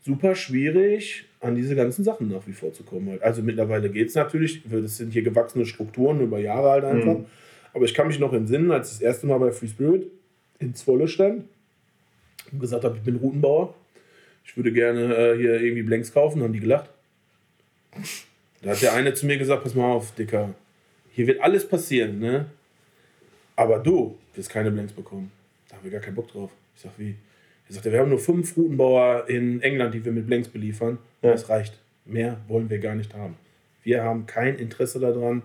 super 0.00 0.34
schwierig, 0.34 1.26
an 1.40 1.54
diese 1.54 1.76
ganzen 1.76 2.02
Sachen 2.04 2.28
nach 2.28 2.46
wie 2.46 2.52
vor 2.52 2.72
zu 2.72 2.82
kommen. 2.82 3.10
Halt. 3.10 3.22
Also 3.22 3.42
mittlerweile 3.42 3.90
geht 3.90 4.08
es 4.08 4.14
natürlich, 4.14 4.62
das 4.68 4.96
sind 4.96 5.12
hier 5.12 5.22
gewachsene 5.22 5.66
Strukturen 5.66 6.20
über 6.20 6.38
Jahre 6.38 6.70
halt 6.70 6.84
einfach. 6.84 7.18
Mhm. 7.18 7.26
Aber 7.74 7.84
ich 7.84 7.94
kann 7.94 8.08
mich 8.08 8.18
noch 8.18 8.32
entsinnen, 8.32 8.70
als 8.70 8.88
ich 8.88 8.98
das 8.98 9.02
erste 9.02 9.26
Mal 9.26 9.38
bei 9.38 9.52
Free 9.52 9.68
Spirit 9.68 10.10
in 10.58 10.74
Zwolle 10.74 11.06
stand 11.06 11.44
und 12.50 12.60
gesagt 12.60 12.84
habe, 12.84 12.96
ich 12.96 13.02
bin 13.02 13.16
Routenbauer. 13.16 13.74
Ich 14.44 14.56
würde 14.56 14.72
gerne 14.72 15.14
äh, 15.14 15.36
hier 15.36 15.60
irgendwie 15.60 15.82
Blanks 15.82 16.12
kaufen, 16.12 16.42
haben 16.42 16.54
die 16.54 16.60
gelacht. 16.60 16.90
Da 18.62 18.70
hat 18.70 18.82
der 18.82 18.94
eine 18.94 19.14
zu 19.14 19.26
mir 19.26 19.38
gesagt, 19.38 19.62
pass 19.62 19.74
mal 19.74 19.90
auf, 19.90 20.14
Dicker, 20.14 20.54
hier 21.12 21.26
wird 21.26 21.40
alles 21.40 21.68
passieren, 21.68 22.18
ne? 22.18 22.46
Aber 23.56 23.78
du 23.78 24.16
wirst 24.34 24.50
keine 24.50 24.70
Blanks 24.70 24.92
bekommen. 24.92 25.30
Da 25.68 25.76
haben 25.76 25.84
wir 25.84 25.90
gar 25.90 26.00
keinen 26.00 26.14
Bock 26.14 26.30
drauf. 26.30 26.50
Ich 26.76 26.82
sag, 26.82 26.92
wie? 26.96 27.16
Er 27.68 27.74
sagte, 27.74 27.92
wir 27.92 28.00
haben 28.00 28.08
nur 28.08 28.18
fünf 28.18 28.56
Routenbauer 28.56 29.28
in 29.28 29.60
England, 29.62 29.94
die 29.94 30.04
wir 30.04 30.12
mit 30.12 30.26
Blanks 30.26 30.48
beliefern. 30.48 30.98
Ja. 31.22 31.32
Das 31.32 31.48
reicht. 31.48 31.78
Mehr 32.04 32.38
wollen 32.48 32.70
wir 32.70 32.78
gar 32.78 32.94
nicht 32.94 33.14
haben. 33.14 33.36
Wir 33.82 34.02
haben 34.02 34.26
kein 34.26 34.56
Interesse 34.56 34.98
daran, 34.98 35.42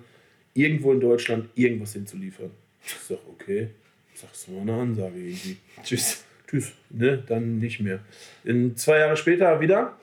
irgendwo 0.54 0.94
in 0.94 1.00
Deutschland 1.00 1.50
irgendwas 1.56 1.94
hinzuliefern. 1.94 2.52
Ich 2.86 2.94
sag, 2.94 3.20
okay. 3.30 3.70
Ich 4.14 4.22
sag, 4.22 4.30
das 4.32 4.42
ist 4.42 4.50
mal 4.50 4.62
eine 4.62 4.74
Ansage 4.74 5.18
irgendwie. 5.18 5.58
Tschüss. 5.84 6.24
Tschüss. 6.48 6.72
Ne? 6.90 7.24
Dann 7.28 7.60
nicht 7.60 7.80
mehr. 7.80 8.00
In 8.44 8.78
zwei 8.78 9.00
Jahre 9.00 9.18
später 9.18 9.60
wieder. 9.60 9.98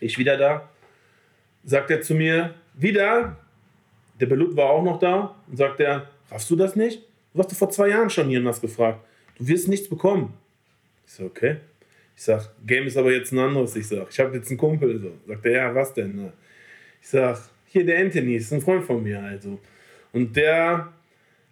Ich 0.00 0.18
wieder 0.18 0.36
da 0.36 0.68
sagt 1.66 1.90
er 1.90 2.00
zu 2.00 2.14
mir, 2.14 2.54
wieder, 2.74 3.36
der 4.18 4.26
Belut 4.26 4.56
war 4.56 4.70
auch 4.70 4.82
noch 4.82 4.98
da, 4.98 5.34
und 5.48 5.56
sagt 5.56 5.80
er, 5.80 6.08
raffst 6.30 6.48
du 6.48 6.56
das 6.56 6.76
nicht? 6.76 7.02
Du 7.34 7.40
hast 7.40 7.50
doch 7.50 7.56
vor 7.56 7.70
zwei 7.70 7.88
Jahren 7.88 8.08
schon 8.08 8.28
hier 8.28 8.38
und 8.38 8.46
das 8.46 8.60
gefragt. 8.60 9.00
Du 9.36 9.46
wirst 9.46 9.68
nichts 9.68 9.88
bekommen. 9.88 10.32
Ich 11.06 11.12
so, 11.12 11.24
okay. 11.24 11.56
Ich 12.16 12.22
sag, 12.22 12.48
Game 12.66 12.86
ist 12.86 12.96
aber 12.96 13.12
jetzt 13.12 13.32
ein 13.32 13.38
anderes. 13.38 13.76
Ich 13.76 13.88
sag, 13.88 14.06
ich 14.08 14.18
habe 14.18 14.34
jetzt 14.34 14.48
einen 14.48 14.56
Kumpel. 14.56 14.98
So. 14.98 15.12
Sagt 15.26 15.44
er, 15.44 15.52
ja, 15.52 15.74
was 15.74 15.92
denn? 15.92 16.32
Ich 17.02 17.08
sag, 17.08 17.38
hier 17.66 17.84
der 17.84 17.98
Anthony, 17.98 18.36
ist 18.36 18.52
ein 18.52 18.62
Freund 18.62 18.84
von 18.84 19.02
mir 19.02 19.20
also. 19.20 19.60
Und 20.12 20.34
der 20.34 20.92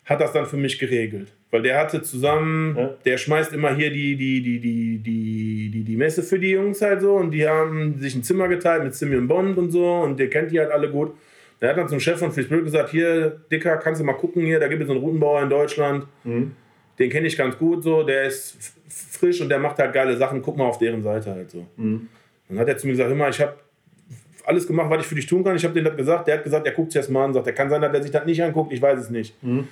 hat 0.07 0.21
das 0.21 0.33
dann 0.33 0.47
für 0.47 0.57
mich 0.57 0.79
geregelt. 0.79 1.31
Weil 1.55 1.63
der 1.63 1.79
hatte 1.79 2.03
zusammen, 2.03 2.75
ja. 2.77 2.95
der 3.05 3.17
schmeißt 3.17 3.53
immer 3.53 3.73
hier 3.77 3.89
die, 3.93 4.17
die, 4.17 4.43
die, 4.43 4.59
die, 4.59 4.99
die, 4.99 5.71
die, 5.73 5.85
die 5.85 5.97
Messe 5.97 6.25
für 6.25 6.37
die 6.37 6.51
Jungs 6.51 6.83
halt 6.83 7.01
so 7.01 7.15
und 7.15 7.31
die 7.31 7.47
haben 7.47 7.97
sich 8.01 8.17
ein 8.17 8.25
Zimmer 8.25 8.49
geteilt 8.49 8.83
mit 8.83 8.93
Simeon 8.97 9.29
Bond 9.29 9.57
und 9.57 9.71
so 9.71 9.89
und 10.01 10.19
der 10.19 10.29
kennt 10.29 10.51
die 10.51 10.59
halt 10.59 10.73
alle 10.73 10.91
gut. 10.91 11.13
Der 11.61 11.69
hat 11.69 11.77
dann 11.77 11.89
zum 11.89 12.01
Chef 12.01 12.19
von 12.19 12.33
Free 12.33 12.43
gesagt, 12.63 12.91
hier, 12.91 13.41
Dicker, 13.53 13.77
kannst 13.77 14.01
du 14.01 14.05
mal 14.05 14.15
gucken 14.15 14.45
hier, 14.45 14.59
da 14.59 14.67
gibt 14.67 14.83
es 14.83 14.91
einen 14.91 14.99
Routenbauer 14.99 15.43
in 15.43 15.49
Deutschland. 15.49 16.07
Mhm. 16.25 16.57
Den 16.99 17.09
kenne 17.09 17.29
ich 17.29 17.37
ganz 17.37 17.57
gut 17.57 17.85
so, 17.85 18.03
der 18.03 18.25
ist 18.25 18.75
frisch 18.89 19.41
und 19.41 19.49
der 19.49 19.61
macht 19.61 19.79
halt 19.79 19.93
geile 19.93 20.17
Sachen, 20.17 20.43
guck 20.43 20.57
mal 20.57 20.65
auf 20.65 20.79
deren 20.79 21.05
Seite 21.05 21.31
halt 21.31 21.53
so. 21.53 21.65
Mhm. 21.77 22.09
Dann 22.49 22.59
hat 22.59 22.67
er 22.67 22.77
zu 22.79 22.89
mir 22.89 22.95
gesagt, 22.95 23.13
immer, 23.13 23.29
ich 23.29 23.41
habe 23.41 23.55
alles 24.45 24.67
gemacht, 24.67 24.91
was 24.91 25.03
ich 25.03 25.07
für 25.07 25.15
dich 25.15 25.27
tun 25.27 25.45
kann. 25.45 25.55
Ich 25.55 25.63
habe 25.63 25.73
denen 25.73 25.87
das 25.87 25.97
gesagt, 25.97 26.27
der 26.27 26.39
hat 26.39 26.43
gesagt, 26.43 26.67
er 26.67 26.73
guckt 26.73 26.91
sich 26.91 27.01
das 27.01 27.09
mal 27.09 27.27
an, 27.27 27.33
sagt, 27.33 27.47
er 27.47 27.53
kann 27.53 27.71
sein, 27.71 27.81
dass 27.81 27.95
er 27.95 28.03
sich 28.03 28.11
das 28.11 28.27
nicht 28.27 28.43
anguckt, 28.43 28.73
ich 28.73 28.83
weiß 28.83 28.99
es 28.99 29.11
nicht. 29.11 29.41
Mhm. 29.41 29.69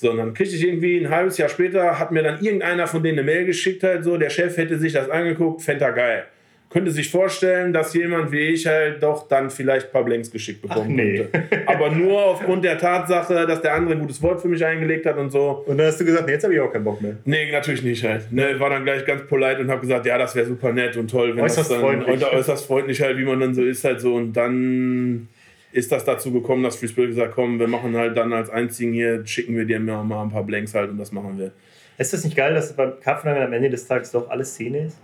So, 0.00 0.12
und 0.12 0.16
dann 0.16 0.32
kriegte 0.32 0.56
ich 0.56 0.66
irgendwie 0.66 0.96
ein 0.96 1.10
halbes 1.10 1.36
Jahr 1.36 1.50
später, 1.50 1.98
hat 1.98 2.10
mir 2.10 2.22
dann 2.22 2.40
irgendeiner 2.40 2.86
von 2.86 3.02
denen 3.02 3.18
eine 3.18 3.26
Mail 3.26 3.44
geschickt, 3.44 3.82
halt 3.82 4.02
so, 4.02 4.16
der 4.16 4.30
Chef 4.30 4.56
hätte 4.56 4.78
sich 4.78 4.94
das 4.94 5.10
angeguckt, 5.10 5.60
fände 5.60 5.84
er 5.84 5.92
geil. 5.92 6.24
Könnte 6.70 6.90
sich 6.90 7.10
vorstellen, 7.10 7.74
dass 7.74 7.92
jemand 7.92 8.32
wie 8.32 8.38
ich 8.38 8.66
halt 8.66 9.02
doch 9.02 9.28
dann 9.28 9.50
vielleicht 9.50 9.88
ein 9.88 9.92
paar 9.92 10.04
Blanks 10.04 10.30
geschickt 10.30 10.62
bekommen 10.62 10.92
Ach, 10.92 10.96
nee. 10.96 11.16
könnte. 11.18 11.42
Aber 11.66 11.90
nur 11.90 12.18
aufgrund 12.18 12.64
der 12.64 12.78
Tatsache, 12.78 13.46
dass 13.46 13.60
der 13.60 13.74
andere 13.74 13.96
ein 13.96 14.00
gutes 14.00 14.22
Wort 14.22 14.40
für 14.40 14.48
mich 14.48 14.64
eingelegt 14.64 15.04
hat 15.04 15.18
und 15.18 15.30
so. 15.30 15.64
Und 15.66 15.76
dann 15.76 15.88
hast 15.88 16.00
du 16.00 16.06
gesagt, 16.06 16.24
nee, 16.24 16.32
jetzt 16.32 16.44
habe 16.44 16.54
ich 16.54 16.60
auch 16.60 16.72
keinen 16.72 16.84
Bock 16.84 17.02
mehr. 17.02 17.18
Nee, 17.26 17.52
natürlich 17.52 17.82
nicht 17.82 18.02
halt. 18.02 18.32
Ne, 18.32 18.58
war 18.58 18.70
dann 18.70 18.84
gleich 18.84 19.04
ganz 19.04 19.26
polite 19.26 19.60
und 19.60 19.70
habe 19.70 19.82
gesagt, 19.82 20.06
ja, 20.06 20.16
das 20.16 20.34
wäre 20.34 20.46
super 20.46 20.72
nett 20.72 20.96
und 20.96 21.10
toll, 21.10 21.36
wenn 21.36 21.44
äußerst 21.44 21.70
das 21.70 21.78
dann 21.78 21.80
freundlich. 21.80 22.24
äußerst 22.24 22.66
freundlich 22.66 23.02
halt, 23.02 23.18
wie 23.18 23.24
man 23.24 23.38
dann 23.38 23.52
so 23.52 23.62
ist 23.64 23.84
halt 23.84 24.00
so 24.00 24.14
und 24.14 24.32
dann 24.32 25.28
ist 25.72 25.92
das 25.92 26.04
dazu 26.04 26.32
gekommen, 26.32 26.62
dass 26.62 26.76
Free 26.76 26.88
Spirit 26.88 27.10
gesagt 27.10 27.34
komm, 27.34 27.58
wir 27.58 27.68
machen 27.68 27.96
halt 27.96 28.16
dann 28.16 28.32
als 28.32 28.50
einzigen 28.50 28.92
hier, 28.92 29.24
schicken 29.26 29.56
wir 29.56 29.64
dir 29.64 29.78
mal 29.80 30.22
ein 30.22 30.30
paar 30.30 30.44
Blanks 30.44 30.74
halt 30.74 30.90
und 30.90 30.98
das 30.98 31.12
machen 31.12 31.38
wir. 31.38 31.52
Ist 31.98 32.12
das 32.12 32.24
nicht 32.24 32.36
geil, 32.36 32.54
dass 32.54 32.72
beim 32.74 32.98
Karpfenangeln 33.00 33.46
am 33.46 33.52
Ende 33.52 33.70
des 33.70 33.86
Tages 33.86 34.10
doch 34.10 34.30
alles 34.30 34.54
Szene 34.54 34.86
ist? 34.86 34.98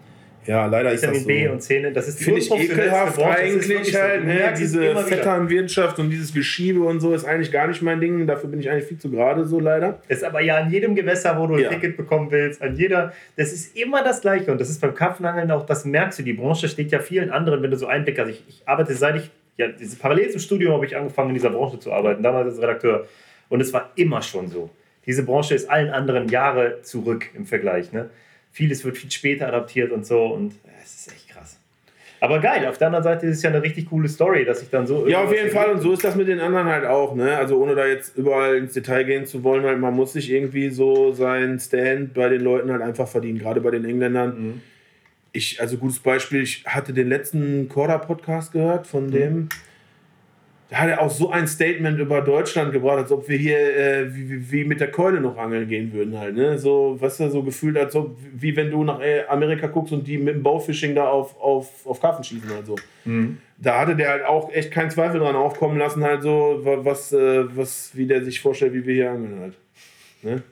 Ja, 0.47 0.66
leider 0.66 0.93
Vitamin 0.93 1.16
ist 1.16 1.16
das 1.16 1.22
so. 1.22 1.26
B 1.26 1.48
und 1.48 1.62
Szene, 1.62 1.93
das 1.93 2.09
ist 2.09 2.22
Finde 2.22 2.40
ich 2.40 2.51
ekelhaft 2.51 3.20
eigentlich 3.20 3.94
halt, 3.94 4.22
so. 4.22 4.26
ne? 4.26 4.55
diese 4.56 4.97
Vetternwirtschaft 4.97 5.98
und 5.98 6.10
dieses 6.10 6.32
Geschiebe 6.32 6.80
und 6.80 7.01
so 7.01 7.12
ist 7.12 7.24
eigentlich 7.24 7.51
gar 7.51 7.66
nicht 7.66 7.82
mein 7.82 8.01
Ding. 8.01 8.26
Dafür 8.26 8.48
bin 8.48 8.60
ich 8.60 8.70
eigentlich 8.70 8.84
viel 8.84 8.98
zu 8.98 9.10
gerade 9.10 9.44
so 9.44 9.59
leider. 9.59 10.01
Ist 10.09 10.22
aber 10.22 10.40
ja 10.40 10.56
an 10.59 10.70
jedem 10.70 10.94
Gewässer, 10.94 11.38
wo 11.38 11.48
du 11.48 11.55
ein 11.55 11.62
ja. 11.62 11.70
Ticket 11.70 11.97
bekommen 11.97 12.30
willst, 12.30 12.62
an 12.62 12.76
jeder, 12.76 13.12
das 13.36 13.52
ist 13.52 13.76
immer 13.76 14.05
das 14.05 14.20
Gleiche 14.20 14.52
und 14.52 14.60
das 14.60 14.70
ist 14.70 14.80
beim 14.80 14.94
Karpfenangeln 14.94 15.51
auch, 15.51 15.66
das 15.66 15.84
merkst 15.84 16.20
du, 16.20 16.22
die 16.22 16.34
Branche 16.34 16.68
steht 16.68 16.93
ja 16.93 17.01
vielen 17.01 17.30
anderen, 17.30 17.62
wenn 17.62 17.70
du 17.70 17.76
so 17.76 17.86
Einblick 17.86 18.18
hast. 18.18 18.28
Ich, 18.28 18.44
ich 18.48 18.62
arbeite 18.66 18.94
seit 18.94 19.16
ich 19.16 19.30
ja, 19.57 19.69
diese, 19.69 19.97
parallel 19.97 20.31
zum 20.31 20.41
Studium 20.41 20.73
habe 20.74 20.87
ich 20.87 20.97
angefangen, 20.97 21.31
in 21.31 21.35
dieser 21.35 21.51
Branche 21.51 21.78
zu 21.78 21.93
arbeiten, 21.93 22.23
damals 22.23 22.49
als 22.49 22.62
Redakteur. 22.62 23.07
Und 23.49 23.61
es 23.61 23.73
war 23.73 23.93
immer 23.97 24.23
schon 24.23 24.49
so. 24.49 24.70
Diese 25.07 25.23
Branche 25.23 25.55
ist 25.55 25.70
allen 25.70 25.91
anderen 25.91 26.28
Jahre 26.28 26.83
zurück 26.83 27.31
im 27.35 27.47
Vergleich. 27.47 27.93
Ne? 27.93 28.11
Vieles 28.51 28.85
wird 28.85 28.99
viel 28.99 29.11
später 29.11 29.47
adaptiert 29.47 29.93
und 29.93 30.05
so. 30.05 30.24
Und 30.24 30.55
es 30.83 30.95
ist 30.95 31.12
echt 31.12 31.28
krass. 31.28 31.61
Aber 32.20 32.41
geil, 32.41 32.66
auf 32.66 32.78
der 32.78 32.89
anderen 32.89 33.05
Seite 33.05 33.27
ist 33.27 33.37
es 33.37 33.43
ja 33.43 33.51
eine 33.51 33.62
richtig 33.62 33.89
coole 33.89 34.09
Story, 34.09 34.45
dass 34.45 34.62
ich 34.62 34.70
dann 34.70 34.87
so. 34.87 35.07
Ja, 35.07 35.23
auf 35.23 35.33
jeden 35.33 35.51
Fall. 35.51 35.70
Und 35.70 35.81
so 35.81 35.93
ist 35.93 36.03
das 36.03 36.16
mit 36.16 36.28
den 36.28 36.41
anderen 36.41 36.66
halt 36.66 36.87
auch. 36.87 37.15
Ne? 37.15 37.37
Also, 37.37 37.62
ohne 37.62 37.74
da 37.74 37.87
jetzt 37.87 38.16
überall 38.16 38.57
ins 38.57 38.73
Detail 38.73 39.05
gehen 39.05 39.27
zu 39.27 39.45
wollen, 39.45 39.65
halt, 39.65 39.78
man 39.78 39.95
muss 39.95 40.15
sich 40.15 40.33
irgendwie 40.33 40.70
so 40.70 41.12
sein 41.12 41.61
Stand 41.61 42.15
bei 42.15 42.28
den 42.28 42.41
Leuten 42.41 42.73
halt 42.73 42.83
einfach 42.83 43.07
verdienen. 43.07 43.39
Gerade 43.39 43.61
bei 43.61 43.70
den 43.70 43.85
Engländern. 43.85 44.28
Mhm 44.39 44.62
ich, 45.36 45.60
also 45.60 45.76
gutes 45.76 45.98
Beispiel, 45.98 46.42
ich 46.42 46.64
hatte 46.64 46.92
den 46.92 47.08
letzten 47.08 47.68
Korda-Podcast 47.68 48.52
gehört 48.52 48.86
von 48.86 49.06
mhm. 49.06 49.10
dem. 49.10 49.48
Da 50.68 50.78
hat 50.78 50.88
er 50.88 51.00
auch 51.00 51.10
so 51.10 51.30
ein 51.30 51.46
Statement 51.46 52.00
über 52.00 52.22
Deutschland 52.22 52.72
gebracht, 52.72 52.98
als 52.98 53.12
ob 53.12 53.28
wir 53.28 53.38
hier 53.38 53.56
äh, 53.56 54.12
wie, 54.12 54.50
wie, 54.50 54.64
mit 54.64 54.80
der 54.80 54.90
Keule 54.90 55.20
noch 55.20 55.36
angeln 55.36 55.68
gehen 55.68 55.92
würden 55.92 56.18
halt. 56.18 56.34
Ne? 56.34 56.58
So, 56.58 56.96
was 56.98 57.20
er 57.20 57.30
so 57.30 57.44
gefühlt, 57.44 57.76
als 57.78 57.94
ob, 57.94 58.16
wie 58.34 58.56
wenn 58.56 58.72
du 58.72 58.82
nach 58.82 59.00
äh, 59.00 59.24
Amerika 59.28 59.68
guckst 59.68 59.92
und 59.92 60.08
die 60.08 60.18
mit 60.18 60.34
dem 60.34 60.42
Bowfishing 60.42 60.96
da 60.96 61.06
auf, 61.06 61.40
auf, 61.40 61.86
auf 61.86 62.00
Karpfen 62.00 62.24
schießen 62.24 62.50
halt 62.50 62.66
so. 62.66 62.74
Mhm. 63.04 63.38
Da 63.58 63.78
hatte 63.78 63.94
der 63.94 64.08
halt 64.08 64.24
auch 64.24 64.52
echt 64.52 64.72
keinen 64.72 64.90
Zweifel 64.90 65.20
dran 65.20 65.36
aufkommen 65.36 65.78
lassen, 65.78 66.02
halt 66.02 66.22
so, 66.22 66.60
was, 66.64 67.12
äh, 67.12 67.44
was, 67.56 67.92
wie 67.94 68.06
der 68.06 68.24
sich 68.24 68.40
vorstellt, 68.40 68.74
wie 68.74 68.84
wir 68.84 68.94
hier 68.94 69.10
angeln 69.12 69.38
halt. 69.40 69.54
Ne? 70.22 70.42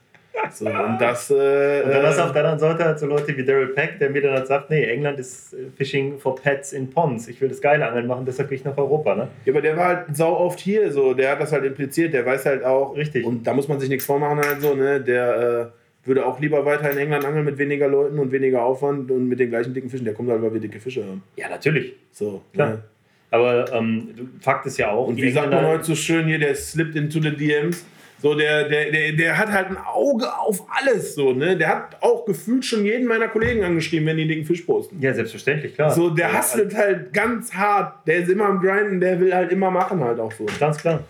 So, 0.50 0.66
und 0.66 0.98
das. 1.00 1.30
Äh, 1.30 1.82
und 1.84 1.90
dann 1.90 2.06
hast 2.06 2.18
du 2.18 2.22
auf 2.22 2.32
der 2.32 2.42
anderen 2.44 2.58
Seite 2.58 2.84
halt 2.84 2.98
so 2.98 3.06
Leute 3.06 3.36
wie 3.36 3.44
Daryl 3.44 3.68
Peck, 3.68 3.98
der 3.98 4.10
mir 4.10 4.22
dann 4.22 4.34
halt 4.34 4.46
sagt: 4.46 4.70
Nee, 4.70 4.84
England 4.84 5.18
ist 5.18 5.54
äh, 5.54 5.70
Fishing 5.76 6.18
for 6.18 6.36
Pets 6.36 6.72
in 6.72 6.90
Ponds. 6.90 7.28
Ich 7.28 7.40
will 7.40 7.48
das 7.48 7.60
geile 7.60 7.86
Angeln 7.86 8.06
machen, 8.06 8.24
deshalb 8.24 8.48
gehe 8.48 8.58
ich 8.58 8.64
nach 8.64 8.76
Europa. 8.76 9.14
Ne? 9.14 9.28
Ja, 9.44 9.52
aber 9.52 9.62
der 9.62 9.76
war 9.76 9.86
halt 9.86 10.16
sau 10.16 10.36
oft 10.36 10.60
hier, 10.60 10.92
so. 10.92 11.14
Der 11.14 11.32
hat 11.32 11.40
das 11.40 11.52
halt 11.52 11.64
impliziert, 11.64 12.12
der 12.12 12.26
weiß 12.26 12.46
halt 12.46 12.64
auch. 12.64 12.96
Richtig. 12.96 13.24
Und 13.24 13.46
da 13.46 13.54
muss 13.54 13.68
man 13.68 13.80
sich 13.80 13.88
nichts 13.88 14.04
vormachen, 14.04 14.38
halt 14.38 14.60
so, 14.60 14.74
ne? 14.74 15.00
Der. 15.00 15.70
Äh, 15.70 15.84
würde 16.06 16.26
auch 16.26 16.38
lieber 16.38 16.66
weiter 16.66 16.90
in 16.90 16.98
England 16.98 17.24
angeln 17.24 17.46
mit 17.46 17.56
weniger 17.56 17.88
Leuten 17.88 18.18
und 18.18 18.30
weniger 18.30 18.62
Aufwand 18.62 19.10
und 19.10 19.26
mit 19.26 19.40
den 19.40 19.48
gleichen 19.48 19.72
dicken 19.72 19.88
Fischen. 19.88 20.04
Der 20.04 20.12
kommt 20.12 20.30
halt, 20.30 20.42
weil 20.42 20.52
wir 20.52 20.60
dicke 20.60 20.78
Fische 20.78 21.02
haben. 21.02 21.22
Ja, 21.36 21.48
natürlich. 21.48 21.94
So, 22.12 22.42
klar. 22.52 22.68
Ne? 22.68 22.82
Aber 23.30 23.72
ähm, 23.72 24.30
Fakt 24.40 24.66
ist 24.66 24.78
ja 24.78 24.90
auch. 24.90 25.08
Und 25.08 25.16
wie 25.16 25.30
sagt 25.30 25.50
man 25.50 25.66
heute 25.66 25.84
so 25.84 25.94
schön 25.94 26.26
hier, 26.26 26.38
der 26.38 26.54
slipped 26.54 26.94
into 26.94 27.20
the 27.20 27.34
DMs 27.34 27.84
So, 28.18 28.34
der, 28.34 28.68
der, 28.68 28.90
der, 28.90 29.12
der 29.12 29.38
hat 29.38 29.50
halt 29.50 29.68
ein 29.68 29.76
Auge 29.76 30.26
auf 30.38 30.64
alles. 30.70 31.14
So, 31.14 31.32
ne? 31.32 31.56
Der 31.56 31.68
hat 31.68 31.96
auch 32.00 32.24
gefühlt 32.24 32.64
schon 32.64 32.84
jeden 32.84 33.06
meiner 33.06 33.28
Kollegen 33.28 33.62
angeschrieben, 33.64 34.06
wenn 34.06 34.16
die 34.16 34.26
den 34.26 34.44
Fisch 34.44 34.62
posten. 34.62 35.00
Ja, 35.00 35.12
selbstverständlich, 35.12 35.74
klar. 35.74 35.90
So, 35.90 36.10
der 36.10 36.28
ja, 36.28 36.38
hustelt 36.38 36.74
halt 36.74 37.12
ganz 37.12 37.52
hart. 37.52 38.06
Der 38.06 38.16
ist 38.16 38.30
immer 38.30 38.46
am 38.46 38.60
Grinden, 38.60 39.00
der 39.00 39.20
will 39.20 39.34
halt 39.34 39.52
immer 39.52 39.70
machen, 39.70 40.00
halt 40.00 40.18
auch 40.20 40.32
so. 40.32 40.46
Ganz 40.58 40.78
klar. 40.78 41.04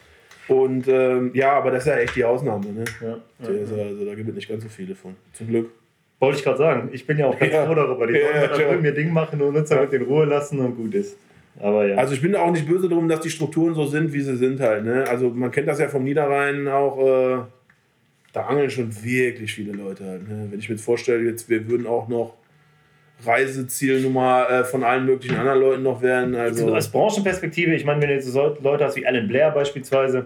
Und 0.49 0.89
ähm, 0.89 1.31
ja, 1.35 1.53
aber 1.53 1.71
das 1.71 1.85
ist 1.85 1.89
ja 1.89 1.99
echt 1.99 2.17
die 2.17 2.25
Ausnahme. 2.25 2.67
Ne? 2.67 2.85
Ja, 3.01 3.09
ja, 3.09 3.49
also, 3.49 4.05
da 4.05 4.15
gibt 4.15 4.29
es 4.29 4.35
nicht 4.35 4.49
ganz 4.49 4.63
so 4.63 4.69
viele 4.69 4.95
von. 4.95 5.15
Zum 5.33 5.49
Glück. 5.49 5.71
Wollte 6.21 6.39
ich 6.39 6.45
gerade 6.45 6.59
sagen. 6.59 6.89
Ich 6.93 7.07
bin 7.07 7.19
ja 7.19 7.27
auch 7.27 7.39
ganz 7.39 7.53
ja. 7.53 7.65
froh 7.65 7.75
darüber. 7.75 8.07
Die 8.07 8.15
sollen 8.15 8.61
ja, 8.61 8.73
ja, 8.73 8.77
mir 8.77 8.93
Ding 8.93 9.13
machen 9.13 9.41
und 9.41 9.57
uns 9.57 9.71
halt 9.71 9.93
in 9.93 10.03
Ruhe 10.03 10.25
lassen 10.25 10.59
und 10.59 10.77
gut 10.77 10.95
ist. 10.95 11.17
Aber 11.61 11.87
ja. 11.87 11.97
Also 11.97 12.15
ich 12.15 12.23
bin 12.23 12.35
auch 12.35 12.51
nicht 12.51 12.67
böse 12.67 12.89
darum, 12.89 13.09
dass 13.09 13.21
die 13.21 13.31
Strukturen 13.31 13.75
so 13.75 13.87
sind, 13.87 14.13
wie 14.13 14.21
sie 14.21 14.37
sind 14.37 14.61
halt. 14.61 14.85
Ne? 14.85 15.05
Also 15.09 15.31
man 15.31 15.51
kennt 15.51 15.69
das 15.69 15.79
ja 15.79 15.89
vom 15.89 16.05
Niederrhein 16.05 16.69
auch. 16.69 16.99
Äh, 16.99 17.45
da 18.33 18.47
angeln 18.47 18.69
schon 18.69 18.91
wirklich 19.05 19.55
viele 19.55 19.73
Leute 19.73 20.05
halt. 20.05 20.29
Ne? 20.29 20.49
Wenn 20.51 20.59
ich 20.59 20.69
mir 20.69 20.75
jetzt 20.75 20.85
vorstelle, 20.85 21.23
jetzt 21.23 21.49
wir 21.49 21.69
würden 21.69 21.87
auch 21.87 22.09
noch 22.09 22.35
Reisezielnummer 23.25 24.51
äh, 24.51 24.65
von 24.65 24.83
allen 24.83 25.07
möglichen 25.07 25.37
anderen 25.37 25.61
Leuten 25.61 25.83
noch 25.85 26.03
werden. 26.03 26.35
Also, 26.35 26.65
also 26.65 26.75
als 26.75 26.91
Branchenperspektive, 26.91 27.75
ich 27.75 27.85
meine, 27.85 28.03
wenn 28.03 28.09
du 28.09 28.15
jetzt 28.15 28.27
so 28.27 28.57
Leute 28.61 28.85
hast 28.85 28.97
wie 28.97 29.07
Alan 29.07 29.29
Blair 29.29 29.53
beispielsweise, 29.53 30.25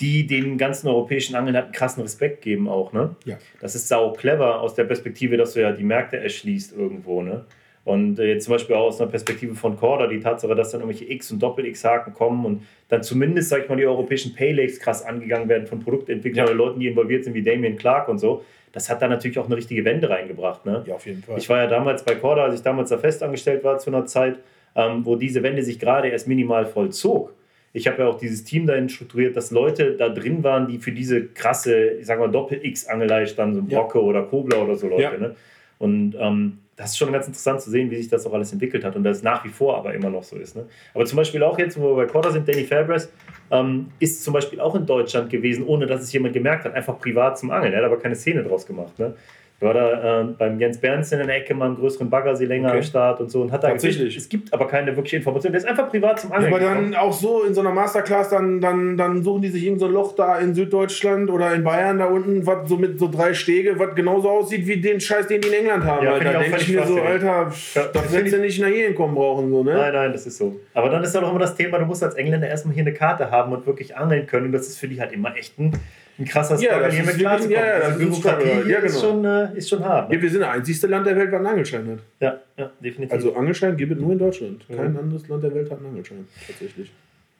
die 0.00 0.26
dem 0.26 0.56
ganzen 0.56 0.88
europäischen 0.88 1.36
Angeln 1.36 1.54
halt 1.54 1.66
einen 1.66 1.74
krassen 1.74 2.02
Respekt 2.02 2.42
geben 2.42 2.68
auch, 2.68 2.92
ne? 2.92 3.14
Ja. 3.26 3.38
Das 3.60 3.74
ist 3.74 3.86
sau 3.86 4.12
clever 4.12 4.60
aus 4.60 4.74
der 4.74 4.84
Perspektive, 4.84 5.36
dass 5.36 5.52
du 5.52 5.60
ja 5.60 5.72
die 5.72 5.84
Märkte 5.84 6.16
erschließt 6.16 6.76
irgendwo, 6.76 7.22
ne? 7.22 7.44
Und 7.84 8.18
äh, 8.18 8.32
jetzt 8.32 8.44
zum 8.44 8.52
Beispiel 8.54 8.76
auch 8.76 8.86
aus 8.86 9.00
einer 9.00 9.10
Perspektive 9.10 9.54
von 9.54 9.76
Corda, 9.76 10.06
die 10.06 10.20
Tatsache, 10.20 10.54
dass 10.54 10.70
dann 10.70 10.80
irgendwelche 10.80 11.10
X- 11.12 11.30
und 11.30 11.42
Doppel-X-Haken 11.42 12.14
kommen 12.14 12.46
und 12.46 12.62
dann 12.88 13.02
zumindest, 13.02 13.50
sag 13.50 13.64
ich 13.64 13.68
mal, 13.68 13.76
die 13.76 13.86
europäischen 13.86 14.34
Paylakes 14.34 14.80
krass 14.80 15.04
angegangen 15.04 15.48
werden 15.48 15.66
von 15.66 15.80
Produktentwicklern 15.80 16.46
ja. 16.46 16.52
oder 16.52 16.64
Leuten, 16.64 16.80
die 16.80 16.88
involviert 16.88 17.24
sind, 17.24 17.34
wie 17.34 17.42
Damien 17.42 17.76
Clark 17.76 18.08
und 18.08 18.18
so. 18.18 18.42
Das 18.72 18.88
hat 18.88 19.02
da 19.02 19.08
natürlich 19.08 19.38
auch 19.38 19.46
eine 19.46 19.56
richtige 19.56 19.84
Wende 19.84 20.08
reingebracht. 20.08 20.64
Ne? 20.64 20.82
Ja, 20.86 20.94
auf 20.94 21.06
jeden 21.06 21.22
Fall. 21.22 21.38
Ich 21.38 21.48
war 21.48 21.58
ja 21.58 21.66
damals 21.66 22.04
bei 22.04 22.14
Corda, 22.14 22.44
als 22.44 22.56
ich 22.56 22.62
damals 22.62 22.88
da 22.88 22.98
festangestellt 22.98 23.62
war 23.62 23.78
zu 23.78 23.90
einer 23.90 24.06
Zeit, 24.06 24.38
ähm, 24.74 25.04
wo 25.04 25.14
diese 25.14 25.42
Wende 25.42 25.62
sich 25.62 25.78
gerade 25.78 26.08
erst 26.08 26.26
minimal 26.26 26.66
vollzog. 26.66 27.34
Ich 27.72 27.86
habe 27.86 28.02
ja 28.02 28.08
auch 28.08 28.18
dieses 28.18 28.44
Team 28.44 28.66
dahin 28.66 28.88
strukturiert, 28.88 29.36
dass 29.36 29.50
Leute 29.50 29.96
da 29.96 30.08
drin 30.08 30.42
waren, 30.42 30.68
die 30.68 30.78
für 30.78 30.92
diese 30.92 31.26
krasse, 31.26 31.90
ich 32.00 32.06
sag 32.06 32.18
mal, 32.18 32.30
Doppel-X-Angelei 32.30 33.26
standen, 33.26 33.54
so 33.56 33.62
Brocke 33.62 33.98
ja. 33.98 34.04
oder 34.04 34.22
Kobler 34.22 34.62
oder 34.62 34.76
so 34.76 34.88
Leute. 34.88 35.02
Ja. 35.02 35.18
Ne? 35.18 35.36
Und 35.78 36.16
ähm, 36.18 36.58
das 36.76 36.90
ist 36.90 36.98
schon 36.98 37.12
ganz 37.12 37.26
interessant 37.26 37.60
zu 37.60 37.70
sehen, 37.70 37.90
wie 37.90 37.96
sich 37.96 38.08
das 38.08 38.26
auch 38.26 38.32
alles 38.32 38.52
entwickelt 38.52 38.84
hat 38.84 38.96
und 38.96 39.04
das 39.04 39.22
nach 39.22 39.44
wie 39.44 39.48
vor 39.48 39.76
aber 39.76 39.94
immer 39.94 40.10
noch 40.10 40.22
so 40.22 40.36
ist. 40.36 40.56
Ne? 40.56 40.66
Aber 40.92 41.04
zum 41.04 41.16
Beispiel 41.16 41.42
auch 41.42 41.58
jetzt, 41.58 41.78
wo 41.80 41.96
wir 41.96 42.04
bei 42.04 42.10
Corda 42.10 42.30
sind, 42.30 42.48
Danny 42.48 42.64
Fabres 42.64 43.12
ähm, 43.50 43.88
ist 44.00 44.24
zum 44.24 44.34
Beispiel 44.34 44.60
auch 44.60 44.74
in 44.74 44.84
Deutschland 44.84 45.30
gewesen, 45.30 45.64
ohne 45.66 45.86
dass 45.86 46.02
es 46.02 46.12
jemand 46.12 46.34
gemerkt 46.34 46.64
hat, 46.64 46.74
einfach 46.74 46.98
privat 46.98 47.38
zum 47.38 47.50
Angeln. 47.50 47.72
Er 47.72 47.78
hat 47.78 47.86
aber 47.86 47.98
keine 47.98 48.16
Szene 48.16 48.42
draus 48.42 48.66
gemacht. 48.66 48.98
Ne? 48.98 49.14
War 49.64 49.74
da 49.74 50.20
äh, 50.20 50.24
beim 50.24 50.60
Jens 50.60 50.78
Bernst 50.78 51.12
in 51.12 51.18
der 51.18 51.36
Ecke 51.36 51.54
mal 51.54 51.66
einen 51.66 51.76
größeren 51.76 52.08
Baggersee 52.08 52.44
länger 52.44 52.68
okay. 52.68 52.78
am 52.78 52.82
Start 52.82 53.20
und 53.20 53.30
so 53.30 53.42
und 53.42 53.50
hat 53.50 53.64
da 53.64 53.70
Tatsächlich. 53.70 54.16
es 54.16 54.28
gibt 54.28 54.52
aber 54.52 54.68
keine 54.68 54.94
wirkliche 54.94 55.16
Information. 55.16 55.52
Der 55.52 55.60
ist 55.60 55.66
einfach 55.66 55.88
privat 55.88 56.20
zum 56.20 56.32
Angeln. 56.32 56.52
Ja, 56.52 56.56
aber 56.58 56.64
dann 56.64 56.94
auch 56.94 57.12
so 57.12 57.42
in 57.42 57.54
so 57.54 57.60
einer 57.60 57.72
Masterclass, 57.72 58.28
dann, 58.28 58.60
dann, 58.60 58.96
dann 58.96 59.22
suchen 59.22 59.42
die 59.42 59.48
sich 59.48 59.64
irgend 59.64 59.80
so 59.80 59.86
ein 59.86 59.92
Loch 59.92 60.14
da 60.14 60.38
in 60.38 60.54
Süddeutschland 60.54 61.30
oder 61.30 61.52
in 61.54 61.64
Bayern 61.64 61.98
da 61.98 62.06
unten, 62.06 62.46
was 62.46 62.68
so 62.68 62.76
mit 62.76 62.98
so 62.98 63.10
drei 63.10 63.34
Stege, 63.34 63.78
was 63.78 63.94
genauso 63.94 64.30
aussieht 64.30 64.66
wie 64.66 64.80
den 64.80 65.00
Scheiß, 65.00 65.26
den 65.26 65.40
die 65.40 65.48
in 65.48 65.54
England 65.54 65.84
haben. 65.84 66.04
Ja, 66.04 66.18
da 66.18 66.38
denke 66.38 66.58
ich 66.58 66.68
mir 66.68 66.86
so, 66.86 67.00
Alter, 67.00 67.50
ja, 67.74 67.82
das 67.92 68.14
hättest 68.14 68.34
du 68.34 68.40
nicht 68.40 68.60
nach 68.60 68.68
hier 68.68 68.94
kommen 68.94 69.14
brauchen. 69.14 69.50
So, 69.50 69.64
ne? 69.64 69.74
Nein, 69.74 69.92
nein, 69.92 70.12
das 70.12 70.26
ist 70.26 70.38
so. 70.38 70.60
Aber 70.74 70.90
dann 70.90 71.02
ist 71.02 71.14
ja 71.14 71.22
auch 71.22 71.30
immer 71.30 71.40
das 71.40 71.54
Thema, 71.54 71.78
du 71.78 71.86
musst 71.86 72.02
als 72.02 72.14
Engländer 72.14 72.48
erstmal 72.48 72.74
hier 72.74 72.82
eine 72.82 72.92
Karte 72.92 73.30
haben 73.30 73.52
und 73.52 73.66
wirklich 73.66 73.96
angeln 73.96 74.26
können. 74.26 74.46
Und 74.46 74.52
das 74.52 74.68
ist 74.68 74.78
für 74.78 74.88
die 74.88 75.00
halt 75.00 75.12
immer 75.12 75.36
echt 75.36 75.58
ein 75.58 75.72
ein 76.18 76.24
krasser 76.24 76.56
Struggle, 76.56 76.82
ja, 76.82 76.88
hier 76.88 77.04
mit 77.04 77.18
klarzukommen. 77.18 77.58
Ja, 77.58 77.66
ja, 77.66 77.78
das 77.78 77.86
also 77.86 77.98
Bürokratie 77.98 78.48
ist, 78.48 78.66
ja, 78.68 78.80
genau. 78.80 78.84
ist, 78.84 79.00
schon, 79.00 79.24
äh, 79.24 79.56
ist 79.56 79.68
schon 79.68 79.84
hart. 79.84 80.08
Ne? 80.08 80.16
Ja, 80.16 80.22
wir 80.22 80.30
sind 80.30 80.40
das 80.40 80.50
einzigste 80.50 80.86
Land 80.86 81.06
der 81.06 81.16
Welt, 81.16 81.32
was 81.32 81.38
einen 81.38 81.46
Angelschein 81.46 81.88
hat. 81.88 81.98
Ja, 82.20 82.40
ja, 82.56 82.70
definitiv. 82.80 83.12
Also 83.12 83.34
Angelschein 83.34 83.76
gibt 83.76 83.92
es 83.92 83.98
nur 83.98 84.12
in 84.12 84.18
Deutschland. 84.18 84.64
Kein 84.68 84.96
anderes 84.96 85.26
Land 85.28 85.42
der 85.42 85.54
Welt 85.54 85.70
hat 85.70 85.78
einen 85.78 85.88
Angelschein, 85.88 86.26
tatsächlich. 86.46 86.92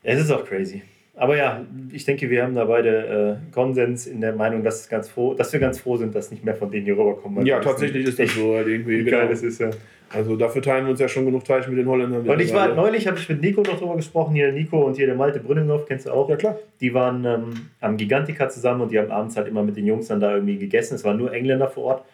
Es 0.02 0.20
ist 0.20 0.30
auch 0.30 0.44
crazy. 0.44 0.82
Aber 1.16 1.36
ja, 1.36 1.64
ich 1.92 2.04
denke, 2.04 2.28
wir 2.28 2.42
haben 2.42 2.54
da 2.54 2.64
beide 2.64 3.38
äh, 3.48 3.52
Konsens 3.52 4.06
in 4.06 4.20
der 4.20 4.34
Meinung, 4.34 4.64
dass, 4.64 4.88
ganz 4.88 5.08
froh, 5.08 5.34
dass 5.34 5.52
wir 5.52 5.60
ganz 5.60 5.78
froh 5.78 5.96
sind, 5.96 6.14
dass 6.14 6.30
nicht 6.32 6.44
mehr 6.44 6.56
von 6.56 6.70
denen 6.70 6.84
hier 6.84 6.98
rüberkommen. 6.98 7.46
Ja, 7.46 7.60
tatsächlich 7.60 8.06
ist 8.06 8.18
das 8.18 8.34
so 8.34 8.54
halt 8.54 8.66
irgendwie. 8.66 9.06
Wie 9.06 9.10
geil 9.10 9.28
das 9.28 9.42
ist, 9.42 9.60
ja. 9.60 9.70
Also 10.10 10.36
dafür 10.36 10.62
teilen 10.62 10.84
wir 10.84 10.90
uns 10.90 11.00
ja 11.00 11.08
schon 11.08 11.24
genug 11.24 11.44
Teich 11.44 11.66
mit 11.68 11.78
den 11.78 11.88
Holländern. 11.88 12.28
Und 12.28 12.40
ich 12.40 12.52
war 12.52 12.74
neulich, 12.74 13.06
habe 13.06 13.18
ich 13.18 13.28
mit 13.28 13.40
Nico 13.40 13.62
noch 13.62 13.78
drüber 13.78 13.96
gesprochen, 13.96 14.34
hier 14.34 14.46
der 14.46 14.54
Nico 14.54 14.80
und 14.84 14.96
hier 14.96 15.06
der 15.06 15.16
Malte 15.16 15.40
Brünninghoff, 15.40 15.86
kennst 15.86 16.06
du 16.06 16.12
auch? 16.12 16.28
Ja, 16.28 16.36
klar. 16.36 16.56
Die 16.80 16.94
waren 16.94 17.24
ähm, 17.24 17.70
am 17.80 17.96
Gigantica 17.96 18.48
zusammen 18.48 18.82
und 18.82 18.92
die 18.92 18.98
haben 18.98 19.10
abends 19.10 19.36
halt 19.36 19.48
immer 19.48 19.62
mit 19.62 19.76
den 19.76 19.86
Jungs 19.86 20.08
dann 20.08 20.20
da 20.20 20.34
irgendwie 20.34 20.56
gegessen. 20.56 20.94
Es 20.94 21.04
waren 21.04 21.16
nur 21.16 21.32
Engländer 21.32 21.68
vor 21.68 21.84
Ort. 21.84 22.04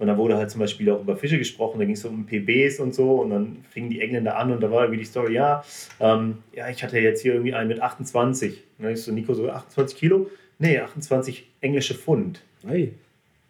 Und 0.00 0.06
da 0.06 0.16
wurde 0.16 0.38
halt 0.38 0.50
zum 0.50 0.60
Beispiel 0.60 0.90
auch 0.90 1.02
über 1.02 1.14
Fische 1.14 1.36
gesprochen, 1.36 1.78
da 1.78 1.84
ging 1.84 1.94
es 1.94 2.06
um 2.06 2.24
PBs 2.24 2.80
und 2.80 2.94
so. 2.94 3.16
Und 3.16 3.30
dann 3.30 3.58
fingen 3.68 3.90
die 3.90 4.00
Engländer 4.00 4.38
an 4.38 4.50
und 4.50 4.62
da 4.62 4.70
war 4.70 4.84
irgendwie 4.84 5.00
die 5.00 5.04
Story, 5.04 5.34
ja, 5.34 5.62
ähm, 6.00 6.38
ja, 6.54 6.70
ich 6.70 6.82
hatte 6.82 6.98
jetzt 6.98 7.20
hier 7.20 7.34
irgendwie 7.34 7.52
einen 7.52 7.68
mit 7.68 7.82
28. 7.82 8.62
Und 8.78 8.84
dann 8.84 8.94
ist 8.94 9.04
so 9.04 9.12
Nico 9.12 9.34
so 9.34 9.50
28 9.50 9.98
Kilo? 9.98 10.30
Nee, 10.58 10.78
28 10.78 11.46
englische 11.60 11.94
Pfund. 11.94 12.40
Hey. 12.66 12.94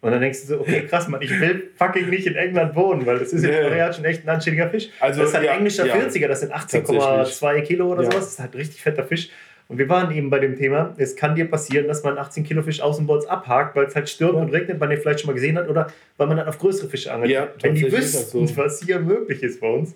Und 0.01 0.11
dann 0.11 0.21
denkst 0.21 0.41
du 0.41 0.47
so, 0.47 0.61
okay, 0.61 0.87
krass, 0.89 1.07
Mann, 1.07 1.23
ich 1.23 1.31
will 1.39 1.71
fucking 1.77 2.11
nicht 2.11 2.27
in 2.27 2.35
England 2.35 2.75
wohnen, 2.75 3.07
weil 3.07 3.21
das 3.21 3.33
ist 3.33 3.45
ja 3.45 3.51
yeah. 3.51 3.93
schon 3.93 4.05
echt 4.07 4.25
ein 4.25 4.31
anständiger 4.31 4.71
Fisch. 4.71 4.89
Also, 4.99 5.21
das 5.21 5.29
ist 5.29 5.35
halt 5.37 5.45
ja, 5.45 5.53
ein 5.53 5.59
englischer 5.59 5.87
ja, 5.87 5.95
40er, 5.95 6.27
das 6.27 6.41
sind 6.41 6.53
18,2 6.53 7.63
Kilo 7.63 7.93
oder 7.93 8.03
ja. 8.03 8.11
sowas. 8.11 8.25
Das 8.25 8.33
ist 8.33 8.41
halt 8.41 8.55
ein 8.55 8.59
richtig 8.59 8.83
fetter 8.83 9.05
Fisch. 9.05 9.29
Und 9.71 9.79
wir 9.79 9.89
waren 9.89 10.11
eben 10.11 10.31
bei 10.31 10.41
dem 10.41 10.57
Thema, 10.57 10.95
es 10.97 11.15
kann 11.15 11.37
dir 11.37 11.49
passieren, 11.49 11.87
dass 11.87 12.03
man 12.03 12.19
18 12.19 12.43
Kilo 12.43 12.61
Fisch 12.61 12.81
Außenbords 12.81 13.27
abhakt, 13.27 13.77
weil 13.77 13.87
es 13.87 13.95
halt 13.95 14.09
stürmt 14.09 14.35
ja. 14.35 14.41
und 14.41 14.51
regnet, 14.51 14.81
man 14.81 14.91
den 14.91 14.99
vielleicht 15.01 15.21
schon 15.21 15.29
mal 15.29 15.35
gesehen 15.35 15.57
hat, 15.57 15.69
oder 15.69 15.87
weil 16.17 16.27
man 16.27 16.37
dann 16.37 16.49
auf 16.49 16.59
größere 16.59 16.89
Fische 16.89 17.13
angelt. 17.13 17.31
Ja, 17.31 17.49
Wenn 17.63 17.77
die 17.77 17.91
wüssten, 17.91 18.47
so. 18.49 18.57
was 18.57 18.83
hier 18.83 18.99
möglich 18.99 19.45
ist 19.45 19.61
bei 19.61 19.69
uns, 19.69 19.95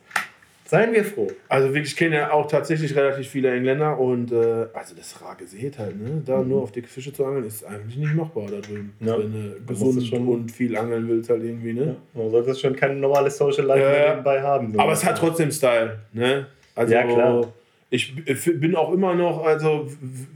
Seien 0.67 0.95
wir 0.95 1.05
froh. 1.05 1.29
Also 1.49 1.69
wirklich, 1.69 1.93
ich 1.93 1.97
kenne 1.97 2.17
ja 2.17 2.33
auch 2.33 2.47
tatsächlich 2.47 2.97
relativ 2.97 3.29
viele 3.29 3.53
Engländer 3.55 3.99
und 3.99 4.33
äh, 4.33 4.67
also 4.73 4.95
das 4.97 5.21
rar 5.21 5.37
gesät 5.37 5.79
halt, 5.79 6.01
ne? 6.01 6.23
Da 6.25 6.39
mhm. 6.39 6.49
nur 6.49 6.63
auf 6.63 6.73
dicke 6.73 6.89
Fische 6.89 7.13
zu 7.13 7.25
angeln, 7.27 7.45
ist 7.45 7.67
eigentlich 7.67 7.99
nicht 7.99 8.15
machbar 8.15 8.47
da 8.51 8.61
drüben. 8.61 8.95
Ja. 9.01 9.19
Wenn 9.19 9.33
du 9.33 9.61
gesund 9.67 10.03
schon 10.07 10.27
und 10.27 10.51
viel 10.51 10.75
angeln 10.75 11.07
willst 11.07 11.29
halt 11.29 11.45
irgendwie, 11.45 11.75
ne? 11.75 11.97
Ja. 12.15 12.21
Man 12.23 12.31
sollte 12.31 12.55
schon 12.55 12.75
kein 12.75 12.99
normales 12.99 13.37
Social 13.37 13.67
Life 13.67 13.83
ja. 13.83 14.11
nebenbei 14.11 14.41
haben. 14.41 14.73
So. 14.73 14.79
Aber 14.79 14.93
es 14.93 15.05
hat 15.05 15.19
trotzdem 15.19 15.51
Style, 15.51 15.99
ne? 16.15 16.47
Also, 16.75 16.95
ja, 16.95 17.03
klar. 17.05 17.53
Ich 17.95 18.15
bin 18.61 18.75
auch 18.75 18.93
immer 18.93 19.15
noch, 19.15 19.45
also 19.45 19.89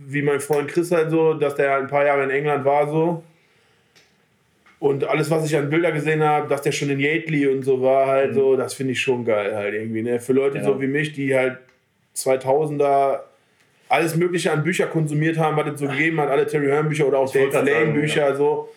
wie 0.06 0.22
mein 0.22 0.38
Freund 0.38 0.68
Chris 0.68 0.92
halt 0.92 1.10
so, 1.10 1.34
dass 1.34 1.56
der 1.56 1.76
ein 1.76 1.88
paar 1.88 2.06
Jahre 2.06 2.22
in 2.24 2.30
England 2.30 2.64
war 2.64 2.88
so 2.88 3.24
und 4.80 5.04
alles, 5.04 5.30
was 5.30 5.44
ich 5.44 5.56
an 5.56 5.70
Bilder 5.70 5.90
gesehen 5.90 6.22
habe, 6.22 6.48
dass 6.48 6.62
der 6.62 6.72
schon 6.72 6.90
in 6.90 7.00
Yately 7.00 7.48
und 7.48 7.62
so 7.62 7.82
war, 7.82 8.06
halt 8.06 8.30
mhm. 8.30 8.34
so, 8.34 8.56
das 8.56 8.74
finde 8.74 8.92
ich 8.92 9.00
schon 9.00 9.24
geil 9.24 9.54
halt 9.54 9.74
irgendwie. 9.74 10.02
Ne? 10.02 10.20
Für 10.20 10.32
Leute 10.32 10.58
ja. 10.58 10.64
so 10.64 10.80
wie 10.80 10.86
mich, 10.86 11.12
die 11.12 11.34
halt 11.34 11.58
2000er 12.16 13.20
alles 13.88 14.14
Mögliche 14.16 14.52
an 14.52 14.62
Bücher 14.62 14.86
konsumiert 14.86 15.38
haben, 15.38 15.56
was 15.56 15.72
es 15.72 15.80
so 15.80 15.88
gegeben 15.88 16.20
hat, 16.20 16.28
alle 16.28 16.46
Terry 16.46 16.66
Hearn 16.66 16.88
Bücher 16.88 17.08
oder 17.08 17.18
auch 17.18 17.32
Dave 17.32 17.50
Lane 17.52 17.92
Bücher, 17.92 18.28
ja. 18.28 18.36
so. 18.36 18.68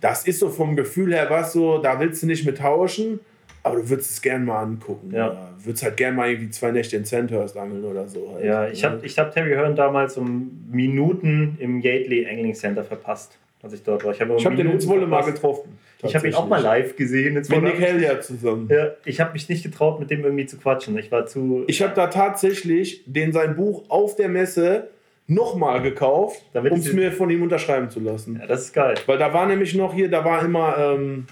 Das 0.00 0.26
ist 0.26 0.38
so 0.38 0.48
vom 0.50 0.76
Gefühl 0.76 1.14
her 1.14 1.28
was 1.30 1.52
so, 1.52 1.78
da 1.78 1.98
willst 1.98 2.22
du 2.22 2.26
nicht 2.26 2.44
mit 2.44 2.58
tauschen, 2.58 3.20
aber 3.62 3.76
du 3.76 3.88
würdest 3.88 4.10
es 4.10 4.22
gern 4.22 4.44
mal 4.44 4.62
angucken. 4.62 5.12
Ja. 5.12 5.30
Oder 5.30 5.54
würdest 5.62 5.84
halt 5.84 5.96
gern 5.96 6.16
mal 6.16 6.30
irgendwie 6.30 6.50
zwei 6.50 6.70
Nächte 6.70 6.96
in 6.96 7.04
Sandhurst 7.04 7.56
angeln 7.56 7.84
oder 7.84 8.06
so. 8.08 8.32
Halt. 8.34 8.44
Ja, 8.44 8.68
ich 8.68 8.84
habe 8.84 9.04
ich 9.04 9.18
hab 9.18 9.32
Terry 9.32 9.54
Hearn 9.54 9.76
damals 9.76 10.16
um 10.16 10.66
Minuten 10.70 11.56
im 11.58 11.80
Yately 11.80 12.26
Angling 12.26 12.54
Center 12.54 12.84
verpasst 12.84 13.38
als 13.62 13.72
ich 13.72 13.82
dort 13.82 14.04
war. 14.04 14.12
Ich 14.12 14.20
habe 14.20 14.36
hab 14.36 14.56
den 14.56 14.70
in 14.70 14.80
Zwolle 14.80 15.06
mal 15.06 15.22
getroffen. 15.24 15.78
Ich 16.02 16.14
habe 16.14 16.28
ihn 16.28 16.34
auch 16.34 16.46
mal 16.46 16.62
live 16.62 16.94
gesehen. 16.94 17.34
Mit 17.34 17.50
Nick 17.50 17.80
Hellier 17.80 18.20
zusammen. 18.20 18.68
Ja, 18.70 18.92
ich 19.04 19.20
habe 19.20 19.32
mich 19.32 19.48
nicht 19.48 19.64
getraut, 19.64 19.98
mit 19.98 20.10
dem 20.10 20.22
irgendwie 20.24 20.46
zu 20.46 20.58
quatschen. 20.58 20.96
Ich 20.96 21.10
war 21.10 21.26
zu. 21.26 21.64
Ich 21.66 21.82
habe 21.82 21.94
da 21.94 22.06
tatsächlich 22.06 23.02
den 23.06 23.32
sein 23.32 23.56
Buch 23.56 23.84
auf 23.88 24.14
der 24.14 24.28
Messe 24.28 24.90
nochmal 25.26 25.82
gekauft, 25.82 26.42
um 26.54 26.78
es 26.78 26.92
mir 26.92 27.12
von 27.12 27.28
ihm 27.30 27.42
unterschreiben 27.42 27.90
zu 27.90 28.00
lassen. 28.00 28.38
Ja, 28.40 28.46
das 28.46 28.62
ist 28.62 28.72
geil. 28.72 28.94
Weil 29.06 29.18
da 29.18 29.32
war 29.34 29.46
nämlich 29.46 29.74
noch 29.74 29.92
hier, 29.92 30.08
da 30.08 30.24
war 30.24 30.42
immer, 30.42 30.78
ähm, 30.78 31.26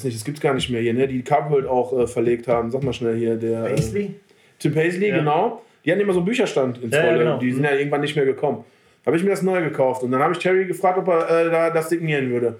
weiß 0.00 0.04
nicht, 0.04 0.16
das 0.16 0.24
gibt 0.24 0.38
es 0.38 0.42
gar 0.42 0.54
nicht 0.54 0.70
mehr 0.70 0.80
hier, 0.80 0.94
ne? 0.94 1.06
die 1.06 1.22
Carpworld 1.22 1.66
auch 1.66 1.98
äh, 1.98 2.06
verlegt 2.06 2.48
haben. 2.48 2.70
Sag 2.70 2.82
mal 2.82 2.92
schnell 2.92 3.16
hier, 3.16 3.36
der. 3.36 3.64
Äh, 3.64 3.74
Paisley? 3.74 4.02
Äh, 4.02 4.10
Tim 4.58 4.74
Paisley, 4.74 5.08
ja. 5.08 5.18
genau. 5.18 5.62
Die 5.84 5.90
hatten 5.90 6.00
immer 6.00 6.12
so 6.12 6.18
einen 6.18 6.26
Bücherstand 6.26 6.82
in 6.82 6.90
Zwolle. 6.90 7.06
Ja, 7.06 7.16
genau. 7.16 7.38
Die 7.38 7.52
sind 7.52 7.64
ja 7.64 7.74
irgendwann 7.74 8.02
nicht 8.02 8.16
mehr 8.16 8.26
gekommen 8.26 8.64
habe 9.06 9.16
ich 9.16 9.22
mir 9.22 9.30
das 9.30 9.42
neu 9.42 9.62
gekauft. 9.62 10.02
Und 10.02 10.12
dann 10.12 10.22
habe 10.22 10.32
ich 10.32 10.38
Terry 10.38 10.66
gefragt, 10.66 10.98
ob 10.98 11.08
er 11.08 11.46
äh, 11.46 11.50
da 11.50 11.70
das 11.70 11.88
signieren 11.88 12.30
würde. 12.30 12.58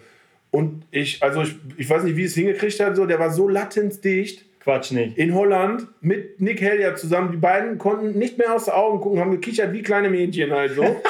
Und 0.50 0.82
ich, 0.90 1.22
also 1.22 1.42
ich, 1.42 1.54
ich 1.76 1.88
weiß 1.88 2.02
nicht, 2.02 2.16
wie 2.16 2.24
es 2.24 2.34
hingekriegt 2.34 2.80
hat, 2.80 2.96
so, 2.96 3.06
der 3.06 3.18
war 3.18 3.30
so 3.30 3.48
latenzdicht. 3.48 4.46
Quatsch 4.60 4.90
nicht. 4.90 5.16
In 5.16 5.34
Holland 5.34 5.86
mit 6.00 6.40
Nick 6.40 6.60
Hellier 6.60 6.94
zusammen. 6.96 7.30
Die 7.32 7.38
beiden 7.38 7.78
konnten 7.78 8.18
nicht 8.18 8.36
mehr 8.36 8.54
aus 8.54 8.66
den 8.66 8.74
Augen 8.74 9.00
gucken, 9.00 9.20
haben 9.20 9.30
gekichert 9.30 9.72
wie 9.72 9.82
kleine 9.82 10.10
Mädchen 10.10 10.50
halt 10.50 10.74
so. 10.74 10.82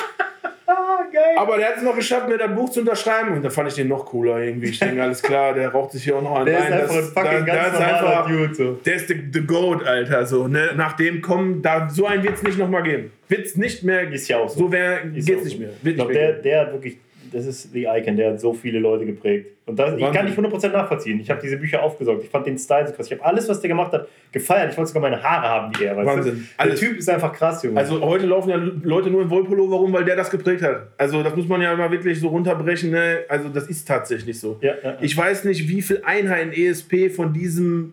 Geil. 1.12 1.37
Aber 1.37 1.57
der 1.57 1.69
hat 1.69 1.77
es 1.78 1.82
noch 1.82 1.97
geschafft, 1.97 2.28
mir 2.28 2.39
das 2.39 2.55
Buch 2.55 2.70
zu 2.70 2.81
unterschreiben. 2.81 3.35
Und 3.35 3.45
da 3.45 3.51
fand 3.51 3.69
ich 3.69 3.74
den 3.74 3.89
noch 3.89 4.07
cooler 4.07 4.39
irgendwie. 4.39 4.69
Ich 4.69 4.78
denke, 4.78 5.03
alles 5.03 5.23
klar, 5.23 5.55
der 5.55 5.70
raucht 5.70 5.93
sich 5.93 6.05
hier 6.05 6.16
auch 6.16 6.23
noch 6.23 6.37
an. 6.37 6.47
Der 6.47 6.59
rein. 6.59 6.66
ist 6.66 6.73
einfach 6.73 6.95
das, 6.97 7.16
ein 7.16 7.24
fucking 7.24 7.47
da, 7.47 7.55
ganz 7.55 7.73
normaler 7.73 8.28
Dude. 8.28 8.55
So. 8.55 8.73
Der 8.85 8.95
ist 8.95 9.09
the, 9.09 9.16
the 9.32 9.41
Goat, 9.41 9.85
Alter. 9.85 10.27
So, 10.27 10.49
ne? 10.49 10.70
Nach 10.77 10.95
dem 10.95 11.20
kommen, 11.20 11.62
da, 11.62 11.89
so 11.89 12.07
einen 12.07 12.23
wird 12.23 12.35
es 12.35 12.43
nicht 12.43 12.59
nochmal 12.59 12.82
geben. 12.82 13.12
Wird 13.28 13.47
es 13.47 13.57
nicht 13.57 13.82
mehr. 13.82 14.11
Ist 14.11 14.28
ja 14.28 14.39
auch 14.39 14.49
so. 14.49 14.61
So 14.61 14.69
geht 14.69 15.28
es 15.28 15.45
nicht 15.45 15.59
mehr. 15.59 15.70
Wird 15.82 15.95
ich 15.95 15.95
glaube, 15.97 16.12
der, 16.12 16.32
der 16.35 16.61
hat 16.61 16.73
wirklich 16.73 16.99
das 17.32 17.47
ist 17.47 17.73
The 17.73 17.86
Icon, 17.86 18.16
der 18.16 18.32
hat 18.32 18.40
so 18.40 18.52
viele 18.52 18.78
Leute 18.78 19.07
geprägt. 19.07 19.48
Und 19.66 19.78
das, 19.78 19.97
ich 19.97 20.12
kann 20.12 20.24
nicht 20.24 20.36
100% 20.36 20.69
nachvollziehen. 20.70 21.20
Ich 21.20 21.31
habe 21.31 21.40
diese 21.40 21.57
Bücher 21.57 21.82
aufgesaugt. 21.82 22.24
Ich 22.24 22.31
fand 22.31 22.47
den 22.47 22.59
Style 22.59 22.89
so 22.89 22.93
krass. 22.93 23.07
Ich 23.07 23.12
habe 23.12 23.24
alles, 23.24 23.48
was 23.48 23.61
der 23.61 23.69
gemacht 23.69 23.93
hat, 23.93 24.09
gefeiert. 24.32 24.73
Ich 24.73 24.77
wollte 24.77 24.89
sogar 24.89 25.09
meine 25.09 25.23
Haare 25.23 25.48
haben, 25.48 25.73
die 25.73 25.85
er. 25.85 25.97
Wahnsinn. 25.97 26.48
Der. 26.62 26.74
Typ 26.74 26.98
ist 26.98 27.09
einfach 27.09 27.32
krass, 27.32 27.62
Junge. 27.62 27.78
Also 27.78 28.01
heute 28.01 28.27
laufen 28.27 28.51
ja 28.51 28.57
Leute 28.57 29.11
nur 29.11 29.23
im 29.23 29.31
Wollpullover 29.31 29.77
rum, 29.77 29.93
weil 29.93 30.05
der 30.05 30.16
das 30.16 30.31
geprägt 30.31 30.62
hat. 30.62 30.89
Also 30.98 31.23
das 31.23 31.36
muss 31.36 31.47
man 31.47 31.61
ja 31.62 31.73
immer 31.73 31.90
wirklich 31.90 32.19
so 32.19 32.28
runterbrechen. 32.28 32.90
Ne? 32.90 33.20
Also 33.28 33.48
das 33.48 33.69
ist 33.69 33.86
tatsächlich 33.86 34.39
so. 34.39 34.59
Ja, 34.61 34.74
ja, 34.82 34.90
ja. 34.90 34.98
Ich 35.01 35.16
weiß 35.16 35.44
nicht, 35.44 35.69
wie 35.69 35.82
viel 35.82 36.02
Einheiten 36.05 36.52
ESP 36.52 37.11
von 37.11 37.32
diesem 37.32 37.93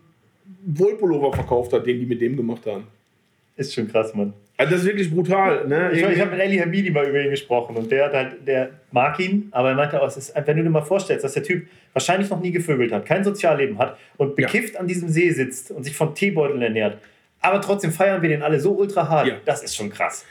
Wollpullover 0.66 1.32
verkauft 1.32 1.72
hat, 1.72 1.86
den 1.86 2.00
die 2.00 2.06
mit 2.06 2.20
dem 2.20 2.36
gemacht 2.36 2.66
haben. 2.66 2.84
Ist 3.56 3.74
schon 3.74 3.88
krass, 3.88 4.14
Mann. 4.14 4.32
Also 4.58 4.72
das 4.72 4.80
ist 4.80 4.86
wirklich 4.88 5.10
brutal. 5.10 5.68
Ne? 5.68 5.92
Ich, 5.92 6.02
ich 6.02 6.20
habe 6.20 6.32
mit 6.32 6.40
Ali 6.40 6.58
Hamidi 6.58 6.90
mal 6.90 7.08
über 7.08 7.22
ihn 7.22 7.30
gesprochen 7.30 7.76
und 7.76 7.92
der, 7.92 8.12
halt, 8.12 8.44
der 8.44 8.70
mag 8.90 9.18
ihn, 9.20 9.48
aber 9.52 9.70
er 9.70 9.76
meinte 9.76 10.02
auch, 10.02 10.08
es 10.08 10.16
ist, 10.16 10.34
wenn 10.34 10.56
du 10.56 10.64
dir 10.64 10.70
mal 10.70 10.82
vorstellst, 10.82 11.24
dass 11.24 11.34
der 11.34 11.44
Typ 11.44 11.68
wahrscheinlich 11.92 12.28
noch 12.28 12.40
nie 12.40 12.50
gevögelt 12.50 12.90
hat, 12.90 13.06
kein 13.06 13.22
Sozialleben 13.22 13.78
hat 13.78 13.96
und 14.16 14.34
bekifft 14.34 14.74
ja. 14.74 14.80
an 14.80 14.88
diesem 14.88 15.08
See 15.10 15.30
sitzt 15.30 15.70
und 15.70 15.84
sich 15.84 15.96
von 15.96 16.12
Teebeuteln 16.12 16.60
ernährt, 16.60 16.98
aber 17.40 17.60
trotzdem 17.60 17.92
feiern 17.92 18.20
wir 18.20 18.28
den 18.30 18.42
alle 18.42 18.58
so 18.58 18.72
ultra 18.72 19.08
hart, 19.08 19.28
ja. 19.28 19.36
das 19.44 19.62
ist 19.62 19.76
schon 19.76 19.90
krass. 19.90 20.26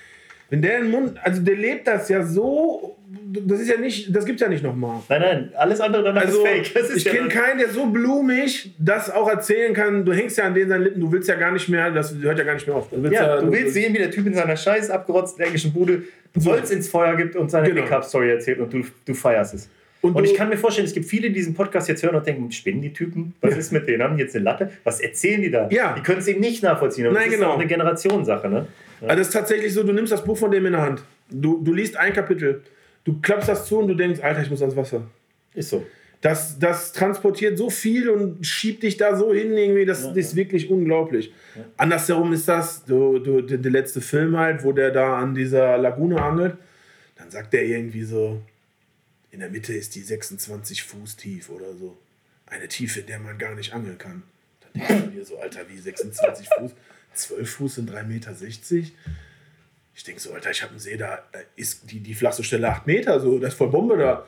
Wenn 0.50 0.62
der 0.62 0.80
den 0.80 0.92
Mund, 0.92 1.18
also 1.24 1.42
der 1.42 1.56
lebt 1.56 1.88
das 1.88 2.08
ja 2.08 2.24
so, 2.24 2.98
das 3.46 3.60
ist 3.60 3.70
ja 3.70 3.78
nicht, 3.78 4.16
das 4.16 4.26
gibt's 4.26 4.42
ja 4.42 4.48
nicht 4.48 4.64
nochmal. 4.64 5.02
Nein, 5.10 5.22
nein, 5.22 5.52
alles 5.56 5.82
andere 5.82 6.04
danach 6.04 6.22
also, 6.22 6.46
ist 6.46 6.70
fake. 6.70 6.84
Ist 6.84 6.98
ich 6.98 7.04
ja 7.04 7.12
kenne 7.12 7.28
keinen, 7.28 7.60
der 7.60 7.70
so 7.70 7.88
blumig 7.88 8.74
das 8.80 9.10
auch 9.10 9.30
erzählen 9.30 9.74
kann. 9.74 10.06
Du 10.06 10.14
hängst 10.14 10.38
ja 10.38 10.46
an 10.46 10.54
den 10.54 10.70
seinen 10.70 10.84
Lippen, 10.84 11.02
du 11.02 11.12
willst 11.12 11.28
ja 11.28 11.36
gar 11.36 11.52
nicht 11.52 11.68
mehr, 11.68 11.92
das 11.92 12.16
hört 12.16 12.40
ja 12.40 12.46
gar 12.46 12.54
nicht 12.54 12.66
mehr 12.66 12.76
auf. 12.76 12.90
Du 12.90 13.02
willst, 13.04 13.14
ja, 13.14 13.36
ja, 13.36 13.42
du 13.42 13.52
willst 13.52 13.74
sehen, 13.74 13.94
wie 13.94 13.98
der 13.98 14.12
Typ 14.12 14.26
in 14.26 14.34
seiner 14.34 14.56
scheiß 14.56 14.90
abgerotzten 14.90 15.44
englischen 15.44 15.74
Bude 15.74 16.04
Holz 16.46 16.72
ins 16.72 16.88
Feuer 16.88 17.16
gibt 17.16 17.36
und 17.36 17.50
seine 17.50 17.70
genau. 17.70 17.82
Pickup-Story 17.82 18.30
erzählt 18.30 18.60
und 18.60 18.72
du, 18.72 18.84
du 19.06 19.14
feierst 19.14 19.54
es. 19.54 19.70
Und, 20.02 20.16
und, 20.16 20.24
ich 20.24 20.36
kann 20.36 20.50
mir 20.50 20.58
vorstellen, 20.58 20.88
es 20.88 20.94
gibt 20.94 21.08
viele, 21.08 21.30
die 21.30 21.34
diesen 21.34 21.56
Podcast 21.56 21.90
jetzt 21.90 22.04
hören 22.04 22.16
und 22.16 22.26
denken, 22.26 22.52
spinnen 22.52 22.82
die 22.82 22.94
Typen? 22.94 23.34
Was 23.42 23.52
ja. 23.52 23.58
ist 23.58 23.72
mit 23.72 23.88
denen? 23.88 24.04
Haben 24.04 24.16
die 24.16 24.24
jetzt 24.24 24.36
eine 24.36 24.46
Latte? 24.46 24.72
Was 24.84 25.00
erzählen 25.00 25.42
die 25.42 25.50
da? 25.50 25.68
Ja. 25.72 25.96
Die 25.98 26.02
können 26.02 26.20
es 26.20 26.28
eben 26.28 26.40
nicht 26.40 26.62
nachvollziehen. 26.62 27.08
Aber 27.08 27.16
Nein, 27.16 27.26
das 27.26 27.34
genau. 27.34 27.50
ist 27.50 27.54
auch 27.54 27.60
eine 27.60 27.68
Generationssache. 27.68 28.48
Ne? 28.48 28.68
Ja. 29.02 29.08
Also 29.08 29.20
das 29.20 29.28
ist 29.28 29.34
tatsächlich 29.34 29.74
so, 29.74 29.84
du 29.84 29.94
nimmst 29.94 30.12
das 30.12 30.24
Buch 30.24 30.38
von 30.38 30.52
dem 30.52 30.66
in 30.66 30.74
der 30.74 30.82
Hand. 30.82 31.04
Du, 31.30 31.62
du 31.64 31.74
liest 31.74 31.98
ein 31.98 32.14
Kapitel, 32.14 32.64
du 33.04 33.20
klappst 33.22 33.50
das 33.50 33.66
zu 33.66 33.80
und 33.80 33.88
du 33.88 33.96
denkst, 33.96 34.22
Alter, 34.22 34.42
ich 34.42 34.50
muss 34.50 34.62
ans 34.62 34.76
Wasser. 34.76 35.04
Ist 35.54 35.70
so. 35.70 35.86
Das, 36.22 36.58
das 36.58 36.94
transportiert 36.94 37.58
so 37.58 37.70
viel 37.70 38.10
und 38.10 38.44
schiebt 38.46 38.82
dich 38.82 38.98
da 38.98 39.16
so 39.16 39.34
hin, 39.34 39.56
irgendwie, 39.56 39.86
das 39.86 40.04
ja, 40.04 40.12
ist 40.14 40.32
ja. 40.32 40.38
wirklich 40.38 40.70
unglaublich. 40.70 41.32
Ja. 41.56 41.66
Andersherum 41.78 42.34
ist 42.34 42.48
das, 42.48 42.86
du, 42.86 43.20
du, 43.20 43.42
der, 43.42 43.60
der 43.60 43.72
letzte 43.72 44.02
Film 44.02 44.36
halt, 44.36 44.64
wo 44.64 44.72
der 44.72 44.90
da 44.90 45.20
an 45.20 45.36
dieser 45.36 45.78
Lagune 45.78 46.20
angelt, 46.20 46.58
dann 47.18 47.30
sagt 47.30 47.54
der 47.54 47.66
irgendwie 47.66 48.04
so, 48.04 48.42
in 49.30 49.42
der 49.42 49.50
Mitte 49.50 49.74
ist 49.74 49.94
die 49.94 50.02
26 50.02 50.84
Fuß 50.84 51.18
tief 51.18 51.50
oder 51.50 51.74
so. 51.76 51.98
Eine 52.48 52.68
Tiefe, 52.68 53.02
in 53.02 53.06
der 53.06 53.20
man 53.20 53.38
gar 53.38 53.54
nicht 53.54 53.74
angeln 53.74 53.98
kann. 53.98 54.24
Dann 54.62 54.88
denkst 54.88 55.06
du 55.06 55.12
dir 55.12 55.26
so, 55.26 55.38
Alter, 55.38 55.62
wie 55.70 55.78
26 55.78 56.50
Fuß? 56.58 56.72
12 57.18 57.50
Fuß 57.50 57.76
sind 57.76 57.92
3,60 57.92 58.04
Meter. 58.06 58.32
Ich 59.96 60.04
denke 60.04 60.22
so, 60.22 60.32
Alter, 60.32 60.52
ich 60.52 60.62
habe 60.62 60.72
einen 60.72 60.80
See, 60.80 60.96
da 60.96 61.20
ist 61.56 61.90
die, 61.92 62.00
die 62.00 62.14
flachste 62.14 62.44
Stelle 62.44 62.70
8 62.70 62.86
Meter, 62.86 63.20
so, 63.20 63.40
das 63.40 63.54
ist 63.54 63.58
voll 63.58 63.70
Bombe 63.70 63.98
da. 63.98 64.26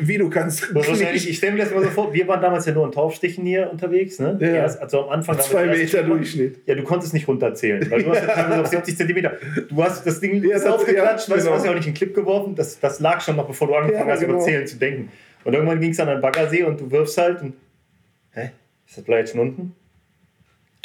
Wie 0.00 0.18
du 0.18 0.28
kannst. 0.28 0.74
Wahrscheinlich, 0.74 1.28
ich 1.28 1.38
stelle 1.38 1.52
mir 1.52 1.60
das 1.60 1.72
immer 1.72 1.82
so 1.82 1.88
vor, 1.88 2.12
wir 2.12 2.28
waren 2.28 2.42
damals 2.42 2.66
ja 2.66 2.72
nur 2.72 2.84
in 2.84 2.92
Taufstichen 2.92 3.44
hier 3.46 3.70
unterwegs, 3.70 4.18
ne? 4.18 4.36
Ja. 4.38 4.48
Erst, 4.48 4.80
also 4.80 5.04
am 5.04 5.08
Anfang. 5.08 5.40
Zwei 5.40 5.66
Meter 5.66 6.02
Durchschnitt. 6.02 6.60
Ja, 6.66 6.74
du 6.74 6.82
konntest 6.82 7.14
nicht 7.14 7.26
runterzählen, 7.26 7.90
weil 7.90 8.02
du 8.02 8.10
hast 8.10 8.22
ja 8.26 8.60
auf 8.60 8.66
70 8.66 8.96
Zentimeter. 8.98 9.32
Du 9.68 9.82
hast 9.82 10.06
das 10.06 10.20
Ding 10.20 10.44
ja, 10.44 10.56
aufgeklatscht, 10.58 11.28
ja, 11.28 11.36
genau. 11.36 11.48
du 11.48 11.54
hast 11.54 11.64
ja 11.64 11.70
auch 11.70 11.74
nicht 11.74 11.86
einen 11.86 11.94
Clip 11.94 12.14
geworfen, 12.14 12.54
das, 12.54 12.78
das 12.78 13.00
lag 13.00 13.22
schon 13.22 13.36
noch, 13.36 13.46
bevor 13.46 13.68
du 13.68 13.74
angefangen 13.76 14.08
ja, 14.08 14.12
hast, 14.12 14.20
genau. 14.20 14.34
über 14.34 14.42
Zählen 14.42 14.66
zu 14.66 14.76
denken. 14.76 15.10
Und 15.44 15.54
irgendwann 15.54 15.80
ging 15.80 15.90
es 15.90 16.00
an 16.00 16.08
einen 16.10 16.20
Baggersee 16.20 16.64
und 16.64 16.78
du 16.78 16.90
wirfst 16.90 17.16
halt 17.16 17.40
und. 17.40 17.54
Hä? 18.32 18.50
Ist 18.86 18.98
das 18.98 19.04
Blei 19.04 19.20
jetzt 19.20 19.32
schon 19.32 19.40
unten? 19.40 19.74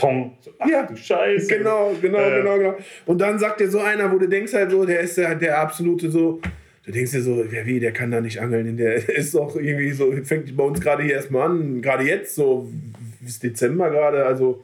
Tong. 0.02 0.36
So, 0.42 0.52
ach, 0.58 0.68
ja, 0.68 0.84
du 0.84 0.96
Scheiße. 0.96 1.48
Genau, 1.48 1.94
genau, 2.02 2.18
äh, 2.18 2.42
genau, 2.42 2.58
genau. 2.58 2.76
Und 3.06 3.22
dann 3.22 3.38
sagt 3.38 3.60
dir 3.60 3.70
so 3.70 3.80
einer, 3.80 4.12
wo 4.12 4.18
du 4.18 4.28
denkst 4.28 4.54
halt 4.54 4.72
so, 4.72 4.84
der 4.84 5.02
ist 5.02 5.18
der, 5.18 5.36
der 5.36 5.60
absolute 5.60 6.10
so. 6.10 6.42
Du 6.84 6.92
denkst 6.92 7.12
dir 7.12 7.22
so, 7.22 7.44
ja 7.44 7.66
wie, 7.66 7.80
der 7.80 7.92
kann 7.92 8.10
da 8.10 8.20
nicht 8.20 8.40
angeln. 8.42 8.76
Der 8.78 8.96
ist 9.10 9.36
doch 9.36 9.56
irgendwie 9.56 9.92
so, 9.92 10.12
fängt 10.24 10.56
bei 10.58 10.64
uns 10.64 10.82
gerade 10.82 11.04
hier 11.04 11.14
erstmal 11.14 11.52
an, 11.52 11.82
gerade 11.82 12.04
jetzt 12.04 12.34
so, 12.34 12.68
bis 13.20 13.40
Dezember 13.40 13.92
gerade, 13.92 14.26
also. 14.26 14.64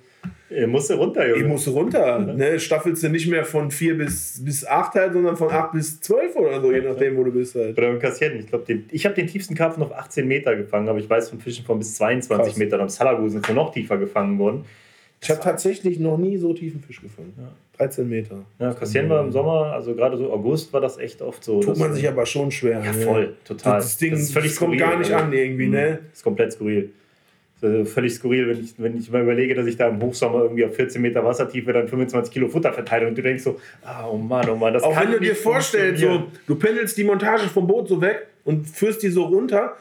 Er 0.49 0.65
musste 0.65 0.95
runter, 0.95 1.27
Junge. 1.27 1.41
Ich 1.41 1.45
musste 1.45 1.71
runter. 1.71 2.19
Ne? 2.19 2.57
Staffelst 2.57 3.03
du 3.03 3.09
nicht 3.09 3.27
mehr 3.27 3.43
von 3.43 3.69
4 3.69 3.97
bis, 3.97 4.41
bis 4.43 4.65
8 4.65 4.95
halt, 4.95 5.13
sondern 5.13 5.35
von 5.35 5.51
8 5.51 5.73
bis 5.73 5.99
12 5.99 6.35
oder 6.37 6.61
so, 6.61 6.71
je 6.71 6.81
nachdem, 6.81 7.17
wo 7.17 7.25
du 7.25 7.31
bist 7.31 7.53
halt. 7.53 7.77
Oder 7.77 7.89
im 7.89 7.99
Kassieren. 7.99 8.39
Ich 8.39 8.47
glaube, 8.47 8.65
ich 8.89 9.05
habe 9.05 9.13
den 9.13 9.27
tiefsten 9.27 9.55
Karpfen 9.55 9.83
auf 9.83 9.93
18 9.93 10.25
Meter 10.25 10.55
gefangen, 10.55 10.87
aber 10.87 10.99
ich 10.99 11.09
weiß 11.09 11.29
von 11.29 11.41
Fischen 11.41 11.65
von 11.65 11.77
bis 11.77 11.95
22 11.95 12.45
Krass. 12.45 12.57
Metern. 12.57 12.79
Am 12.79 12.89
Salagusen 12.89 13.41
ist 13.41 13.53
noch 13.53 13.73
tiefer 13.73 13.97
gefangen 13.97 14.39
worden. 14.39 14.63
Ich 15.21 15.29
habe 15.29 15.39
tatsächlich 15.41 15.99
noch 15.99 16.17
nie 16.17 16.37
so 16.37 16.53
tiefen 16.53 16.81
Fisch 16.81 17.01
gefangen. 17.01 17.33
Ja. 17.37 17.51
13 17.77 18.09
Meter. 18.09 18.43
Ja, 18.59 18.73
kassieren 18.73 19.07
wir 19.07 19.19
im 19.19 19.31
Sommer, 19.31 19.71
also 19.73 19.93
gerade 19.93 20.17
so 20.17 20.31
August 20.31 20.73
war 20.73 20.81
das 20.81 20.97
echt 20.97 21.21
oft 21.21 21.43
so. 21.43 21.61
Tut 21.61 21.77
man 21.77 21.93
sich 21.93 22.07
aber 22.07 22.25
schon 22.25 22.51
schwer. 22.51 22.83
Ja, 22.83 22.91
ne? 22.91 23.01
voll, 23.01 23.35
total. 23.43 23.79
Das 23.79 23.97
Ding 23.97 24.11
das 24.11 24.31
völlig 24.31 24.55
kommt 24.55 24.77
gar 24.77 24.97
nicht 24.97 25.11
also, 25.11 25.25
an 25.25 25.33
irgendwie, 25.33 25.67
ne? 25.67 25.99
Das 26.09 26.19
ist 26.19 26.23
komplett 26.23 26.53
skurril. 26.53 26.91
Also 27.59 27.85
völlig 27.85 28.13
skurril, 28.13 28.47
wenn 28.47 28.63
ich, 28.63 28.73
wenn 28.77 28.97
ich 28.97 29.09
mal 29.11 29.23
überlege, 29.23 29.55
dass 29.55 29.65
ich 29.65 29.77
da 29.77 29.87
im 29.87 29.99
Hochsommer 30.01 30.43
irgendwie 30.43 30.65
auf 30.65 30.75
14 30.75 31.01
Meter 31.01 31.23
Wassertiefe 31.23 31.73
dann 31.73 31.87
25 31.87 32.31
Kilo 32.31 32.47
Futter 32.47 32.71
verteile 32.71 33.07
und 33.07 33.17
du 33.17 33.23
denkst 33.23 33.43
so, 33.43 33.59
ah, 33.83 34.07
oh 34.07 34.17
Mann, 34.17 34.47
oh 34.49 34.55
Mann, 34.55 34.73
das 34.73 34.83
Auch 34.83 34.93
kann 34.93 35.05
wenn 35.05 35.13
du 35.13 35.19
dir 35.19 35.35
vorstellst, 35.35 36.01
so, 36.01 36.25
du 36.45 36.55
pendelst 36.55 36.97
die 36.97 37.03
Montage 37.03 37.47
vom 37.47 37.65
Boot 37.65 37.87
so 37.87 37.99
weg 37.99 38.27
und 38.43 38.67
führst 38.67 39.01
die 39.01 39.09
so 39.09 39.23
runter, 39.23 39.75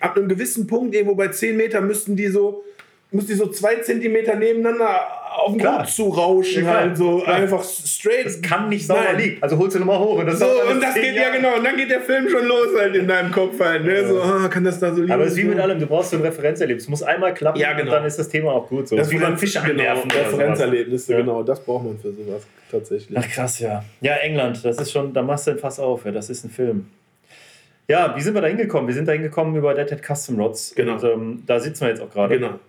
ab 0.00 0.16
einem 0.16 0.28
gewissen 0.28 0.66
Punkt, 0.66 0.94
irgendwo 0.94 1.14
bei 1.14 1.28
10 1.28 1.56
Meter, 1.56 1.80
müssten 1.80 2.16
die 2.16 2.26
so 2.26 2.64
muss 3.12 3.26
die 3.26 3.34
so 3.34 3.48
zwei 3.48 3.76
Zentimeter 3.76 4.36
nebeneinander 4.36 5.20
auf 5.36 5.52
den 5.52 5.62
Boot 5.62 5.88
zu 5.88 6.08
rauschen, 6.08 6.64
ja, 6.64 6.74
halt 6.74 6.96
so 6.96 7.18
klar. 7.18 7.36
einfach 7.36 7.64
straight. 7.64 8.26
Das 8.26 8.42
kann 8.42 8.68
nicht 8.68 8.86
sauber 8.86 9.12
liegen. 9.16 9.38
Also 9.40 9.58
holst 9.58 9.76
du 9.76 9.80
nochmal 9.80 9.98
hoch. 9.98 10.18
Und 10.18 10.26
das, 10.26 10.38
so, 10.38 10.46
und 10.46 10.80
das 10.80 10.94
geht 10.94 11.14
Jahre. 11.14 11.16
ja 11.16 11.36
genau. 11.36 11.56
Und 11.56 11.64
dann 11.64 11.76
geht 11.76 11.90
der 11.90 12.00
Film 12.00 12.28
schon 12.28 12.46
los 12.46 12.68
halt 12.78 12.94
in 12.94 13.06
deinem 13.06 13.30
Kopf 13.30 13.58
halt. 13.60 13.84
Ne? 13.84 14.02
Ja. 14.02 14.08
So, 14.08 14.20
oh, 14.22 14.48
kann 14.48 14.64
das 14.64 14.78
da 14.78 14.92
so 14.92 15.00
liegen? 15.00 15.12
Aber 15.12 15.24
es 15.24 15.32
ist 15.32 15.38
wie 15.38 15.44
mit 15.44 15.58
allem, 15.58 15.78
du 15.78 15.86
brauchst 15.86 16.10
so 16.10 16.16
ein 16.16 16.22
Referenzerlebnis. 16.22 16.84
Es 16.84 16.88
muss 16.88 17.02
einmal 17.02 17.34
klappen 17.34 17.58
ja, 17.58 17.72
genau. 17.72 17.84
und 17.84 17.90
dann 17.98 18.04
ist 18.04 18.18
das 18.18 18.28
Thema 18.28 18.52
auch 18.52 18.68
gut. 18.68 18.88
So. 18.88 18.96
Das 18.96 19.06
ist 19.06 19.12
wie 19.12 19.18
beim 19.18 19.38
Fisch 19.38 19.56
anwerfen. 19.56 20.08
Genau, 20.08 20.24
Referenzerlebnisse, 20.24 21.16
genau. 21.16 21.42
Das 21.42 21.60
braucht 21.60 21.84
man 21.84 21.98
für 21.98 22.12
sowas 22.12 22.46
tatsächlich. 22.70 23.18
Ach 23.18 23.28
krass, 23.28 23.58
ja. 23.60 23.84
Ja, 24.00 24.16
England, 24.16 24.64
das 24.64 24.78
ist 24.78 24.92
schon, 24.92 25.12
da 25.12 25.22
machst 25.22 25.46
du 25.46 25.52
ein 25.52 25.58
Fass 25.58 25.78
auf. 25.78 26.04
Ja. 26.04 26.12
Das 26.12 26.30
ist 26.30 26.44
ein 26.44 26.50
Film. 26.50 26.86
Ja, 27.88 28.14
wie 28.16 28.20
sind 28.20 28.34
wir 28.34 28.40
da 28.40 28.46
hingekommen? 28.46 28.86
Wir 28.86 28.94
sind 28.94 29.08
da 29.08 29.12
hingekommen 29.12 29.56
über 29.56 29.74
Deadhead 29.74 30.00
Custom 30.04 30.38
Rods. 30.38 30.74
Genau. 30.76 30.92
Und 30.94 31.04
ähm, 31.04 31.42
da 31.46 31.58
sitzen 31.58 31.82
wir 31.82 31.88
jetzt 31.88 32.00
auch 32.00 32.10
gerade. 32.10 32.38
Genau. 32.38 32.60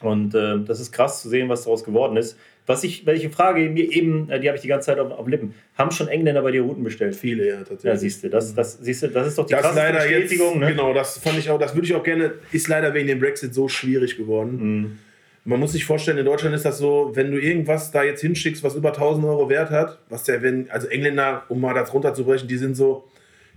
Und 0.00 0.34
äh, 0.34 0.58
das 0.64 0.80
ist 0.80 0.92
krass 0.92 1.22
zu 1.22 1.28
sehen, 1.28 1.48
was 1.48 1.64
daraus 1.64 1.84
geworden 1.84 2.16
ist. 2.16 2.38
Was 2.66 2.84
ich, 2.84 3.04
welche 3.04 3.30
Frage 3.30 3.68
mir 3.68 3.90
eben, 3.90 4.30
äh, 4.30 4.40
die 4.40 4.48
habe 4.48 4.56
ich 4.56 4.62
die 4.62 4.68
ganze 4.68 4.86
Zeit 4.86 4.98
auf, 4.98 5.10
auf, 5.10 5.26
Lippen. 5.26 5.54
Haben 5.76 5.90
schon 5.90 6.08
Engländer 6.08 6.42
bei 6.42 6.52
dir 6.52 6.62
Routen 6.62 6.84
bestellt? 6.84 7.16
Viele, 7.16 7.46
ja, 7.46 7.56
tatsächlich. 7.58 7.84
Ja, 7.84 7.96
siehst 7.96 8.24
du, 8.24 8.30
das, 8.30 8.54
das, 8.54 8.78
siehst 8.80 9.02
du, 9.02 9.08
das 9.08 9.26
ist 9.28 9.38
doch 9.38 9.46
die 9.46 9.54
das 9.54 9.74
leider 9.74 9.98
Bestätigung. 9.98 10.52
Jetzt, 10.52 10.60
ne? 10.60 10.70
Genau, 10.70 10.94
das 10.94 11.18
fand 11.18 11.38
ich 11.38 11.50
auch, 11.50 11.58
das 11.58 11.74
würde 11.74 11.86
ich 11.86 11.94
auch 11.94 12.02
gerne, 12.02 12.34
ist 12.52 12.68
leider 12.68 12.94
wegen 12.94 13.08
dem 13.08 13.18
Brexit 13.18 13.54
so 13.54 13.68
schwierig 13.68 14.16
geworden. 14.16 14.58
Mhm. 14.60 14.98
Man 15.44 15.58
muss 15.58 15.72
sich 15.72 15.84
vorstellen, 15.84 16.18
in 16.18 16.26
Deutschland 16.26 16.54
ist 16.54 16.64
das 16.64 16.78
so, 16.78 17.12
wenn 17.14 17.30
du 17.32 17.40
irgendwas 17.40 17.90
da 17.90 18.02
jetzt 18.02 18.20
hinschickst, 18.20 18.62
was 18.62 18.76
über 18.76 18.90
1000 18.90 19.24
Euro 19.24 19.48
Wert 19.48 19.70
hat, 19.70 19.98
was 20.08 20.26
ja, 20.26 20.40
wenn, 20.42 20.70
also 20.70 20.86
Engländer, 20.86 21.44
um 21.48 21.60
mal 21.60 21.74
das 21.74 21.92
runterzubrechen, 21.92 22.46
die 22.46 22.58
sind 22.58 22.76
so, 22.76 23.08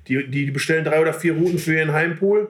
die, 0.07 0.28
die 0.28 0.49
bestellen 0.49 0.86
drei 0.86 1.02
oder 1.02 1.14
vier 1.14 1.34
Routen 1.34 1.60
für 1.60 1.76
ihren 1.76 1.94
Heimpool 1.94 2.48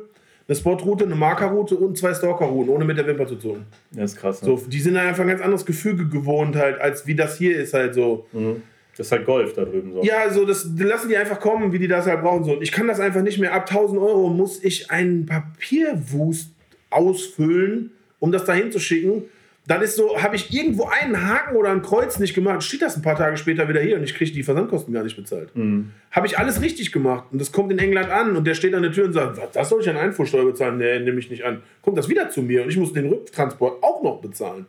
eine 0.47 0.55
Spotroute, 0.55 1.05
eine 1.05 1.15
Markerroute 1.15 1.75
und 1.75 1.97
zwei 1.97 2.13
Stalkerrouten, 2.13 2.73
ohne 2.73 2.85
mit 2.85 2.97
der 2.97 3.07
Wimper 3.07 3.27
zu 3.27 3.37
zucken. 3.37 3.65
Das 3.91 4.13
ist 4.13 4.19
krass. 4.19 4.41
Ne? 4.41 4.47
So, 4.47 4.63
die 4.67 4.79
sind 4.79 4.97
einfach 4.97 5.21
ein 5.21 5.29
ganz 5.29 5.41
anderes 5.41 5.65
Gefüge 5.65 6.07
gewohnt, 6.07 6.55
halt, 6.55 6.81
als 6.81 7.07
wie 7.07 7.15
das 7.15 7.37
hier 7.37 7.57
ist, 7.57 7.73
halt 7.73 7.93
so. 7.93 8.27
Mhm. 8.33 8.61
Das 8.95 9.07
ist 9.07 9.11
halt 9.11 9.25
Golf 9.25 9.53
da 9.53 9.65
drüben 9.65 9.93
so. 9.93 10.03
Ja, 10.03 10.19
also 10.19 10.45
das 10.45 10.69
lassen 10.77 11.09
die 11.09 11.17
einfach 11.17 11.39
kommen, 11.39 11.71
wie 11.71 11.79
die 11.79 11.87
das 11.87 12.05
halt 12.05 12.21
brauchen. 12.21 12.43
So. 12.43 12.53
Und 12.53 12.61
ich 12.61 12.71
kann 12.71 12.87
das 12.87 12.99
einfach 12.99 13.21
nicht 13.21 13.39
mehr. 13.39 13.53
Ab 13.53 13.67
1000 13.67 13.99
Euro 13.99 14.29
muss 14.29 14.63
ich 14.63 14.91
einen 14.91 15.25
Papierwust 15.25 16.51
ausfüllen, 16.91 17.91
um 18.19 18.31
das 18.31 18.45
dahin 18.45 18.71
zu 18.71 18.79
schicken 18.79 19.23
dann 19.65 19.81
ist 19.81 19.95
so, 19.95 20.21
habe 20.21 20.35
ich 20.35 20.53
irgendwo 20.53 20.85
einen 20.85 21.25
Haken 21.25 21.55
oder 21.55 21.71
ein 21.71 21.81
Kreuz 21.81 22.19
nicht 22.19 22.33
gemacht, 22.33 22.63
steht 22.63 22.81
das 22.81 22.97
ein 22.97 23.01
paar 23.01 23.15
Tage 23.15 23.37
später 23.37 23.69
wieder 23.69 23.79
hier 23.79 23.95
und 23.95 24.03
ich 24.03 24.13
kriege 24.13 24.31
die 24.31 24.43
Versandkosten 24.43 24.93
gar 24.93 25.03
nicht 25.03 25.15
bezahlt. 25.15 25.55
Mhm. 25.55 25.91
Habe 26.11 26.27
ich 26.27 26.37
alles 26.37 26.61
richtig 26.61 26.91
gemacht 26.91 27.27
und 27.31 27.39
das 27.39 27.53
kommt 27.53 27.71
in 27.71 27.79
England 27.79 28.09
an 28.09 28.35
und 28.35 28.45
der 28.45 28.55
steht 28.55 28.73
an 28.73 28.83
der 28.83 28.91
Tür 28.91 29.05
und 29.05 29.13
sagt, 29.13 29.37
was, 29.37 29.51
das 29.51 29.69
soll 29.69 29.81
ich 29.81 29.89
an 29.89 29.95
Einfuhrsteuer 29.95 30.43
bezahlen? 30.43 30.77
Nee, 30.77 30.99
nehme 30.99 31.17
ich 31.17 31.29
nicht 31.29 31.45
an. 31.45 31.63
Kommt 31.81 31.97
das 31.97 32.09
wieder 32.09 32.29
zu 32.29 32.41
mir 32.41 32.63
und 32.63 32.69
ich 32.69 32.77
muss 32.77 32.91
den 32.91 33.07
Rücktransport 33.07 33.81
auch 33.81 34.03
noch 34.03 34.21
bezahlen. 34.21 34.65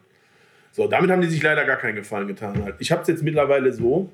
So, 0.71 0.87
damit 0.87 1.11
haben 1.11 1.23
die 1.23 1.29
sich 1.29 1.43
leider 1.43 1.65
gar 1.65 1.77
keinen 1.77 1.97
Gefallen 1.97 2.29
getan. 2.29 2.75
Ich 2.79 2.93
habe 2.93 3.03
es 3.03 3.09
jetzt 3.09 3.23
mittlerweile 3.23 3.73
so, 3.73 4.11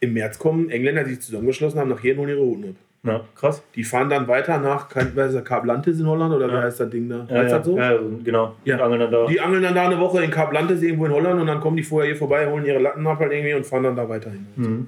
im 0.00 0.12
März 0.12 0.38
kommen 0.38 0.68
Engländer, 0.68 1.04
die 1.04 1.10
sich 1.10 1.20
zusammengeschlossen 1.20 1.80
haben, 1.80 1.88
nach 1.88 2.00
hier 2.00 2.18
und 2.18 2.28
ihre 2.28 2.40
Routen 2.40 2.70
ab. 2.70 2.76
Ja, 3.04 3.20
krass. 3.34 3.62
Die 3.74 3.84
fahren 3.84 4.08
dann 4.08 4.26
weiter 4.28 4.58
nach, 4.58 4.88
ist 4.94 5.14
der, 5.16 5.42
Kap 5.42 5.66
Lantis 5.66 6.00
in 6.00 6.06
Holland 6.06 6.34
oder 6.34 6.46
ja. 6.46 6.52
wer 6.54 6.62
heißt 6.62 6.80
das 6.80 6.90
Ding 6.90 7.08
da? 7.08 7.26
Ja, 7.28 7.36
heißt 7.36 7.50
ja. 7.50 7.58
das 7.58 7.66
so? 7.66 7.76
Ja, 7.76 7.98
genau. 8.24 8.54
Ja. 8.64 8.76
Die 8.76 8.82
angeln 8.82 9.00
dann 9.00 9.12
da. 9.12 9.26
Die 9.26 9.40
angeln 9.40 9.62
dann 9.62 9.74
da 9.74 9.86
eine 9.86 9.98
Woche 10.00 10.24
in 10.24 10.30
Kap 10.30 10.52
Lantis 10.52 10.82
irgendwo 10.82 11.06
in 11.06 11.12
Holland 11.12 11.40
und 11.40 11.46
dann 11.46 11.60
kommen 11.60 11.76
die 11.76 11.82
vorher 11.82 12.10
hier 12.10 12.18
vorbei, 12.18 12.50
holen 12.50 12.64
ihre 12.64 12.78
Latten 12.78 13.06
ab 13.06 13.18
halt 13.20 13.32
irgendwie 13.32 13.54
und 13.54 13.66
fahren 13.66 13.84
dann 13.84 13.96
da 13.96 14.08
weiterhin. 14.08 14.46
Mhm. 14.56 14.86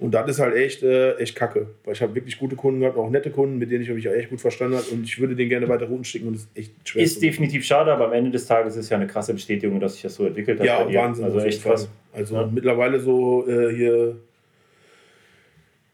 Und 0.00 0.14
das 0.14 0.30
ist 0.30 0.40
halt 0.40 0.56
echt, 0.56 0.82
äh, 0.82 1.16
echt 1.16 1.36
kacke. 1.36 1.66
Weil 1.84 1.92
ich 1.92 2.00
habe 2.00 2.14
wirklich 2.14 2.38
gute 2.38 2.56
Kunden 2.56 2.80
gehabt, 2.80 2.96
auch 2.96 3.10
nette 3.10 3.30
Kunden, 3.30 3.58
mit 3.58 3.70
denen 3.70 3.82
ich 3.82 3.90
mich 3.90 4.08
auch 4.08 4.14
echt 4.14 4.30
gut 4.30 4.40
verstanden 4.40 4.76
habe. 4.76 4.86
Und 4.90 5.04
ich 5.04 5.20
würde 5.20 5.36
denen 5.36 5.50
gerne 5.50 5.68
weiter 5.68 5.86
Routen 5.86 6.04
schicken 6.04 6.28
und 6.28 6.36
das 6.36 6.44
ist 6.44 6.56
echt 6.56 6.88
schwer. 6.88 7.04
Ist 7.04 7.22
definitiv 7.22 7.66
schade, 7.66 7.92
aber 7.92 8.06
am 8.06 8.14
Ende 8.14 8.30
des 8.30 8.46
Tages 8.46 8.76
ist 8.76 8.88
ja 8.88 8.96
eine 8.96 9.06
krasse 9.06 9.34
Bestätigung, 9.34 9.78
dass 9.78 9.92
sich 9.92 10.02
das 10.02 10.14
so 10.14 10.24
entwickelt 10.24 10.58
hat. 10.58 10.66
Ja, 10.66 10.86
Wahnsinn. 10.90 11.26
Also 11.26 11.40
echt 11.40 11.62
krass. 11.62 11.90
Also 12.14 12.34
ja. 12.34 12.48
mittlerweile 12.50 12.98
so 12.98 13.46
äh, 13.46 13.74
hier, 13.74 14.16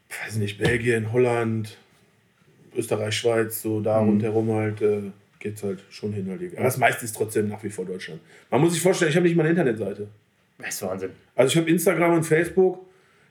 weiß 0.09 0.37
nicht, 0.37 0.59
Belgien, 0.59 1.12
Holland, 1.12 1.77
Österreich, 2.77 3.15
Schweiz, 3.15 3.62
so 3.62 3.81
da 3.81 4.01
mhm. 4.01 4.09
rundherum 4.11 4.53
halt. 4.53 4.83
Äh, 4.83 5.11
geht 5.39 5.57
es 5.57 5.62
halt 5.62 5.85
schon 5.91 6.12
hin. 6.12 6.28
Halt. 6.28 6.41
Aber 6.55 6.65
das 6.65 6.78
meiste 6.78 7.05
ist 7.05 7.15
trotzdem 7.15 7.49
nach 7.49 7.62
wie 7.62 7.69
vor 7.69 7.85
Deutschland. 7.85 8.20
Man 8.51 8.61
muss 8.61 8.73
sich 8.73 8.83
vorstellen, 8.83 9.11
ich 9.11 9.16
habe 9.16 9.27
nicht 9.27 9.37
mal 9.37 9.43
eine 9.43 9.51
Internetseite. 9.51 10.09
Das 10.59 10.70
ist 10.70 10.83
Wahnsinn. 10.83 11.11
Also 11.35 11.53
ich 11.53 11.57
habe 11.59 11.70
Instagram 11.70 12.15
und 12.15 12.24
Facebook 12.24 12.87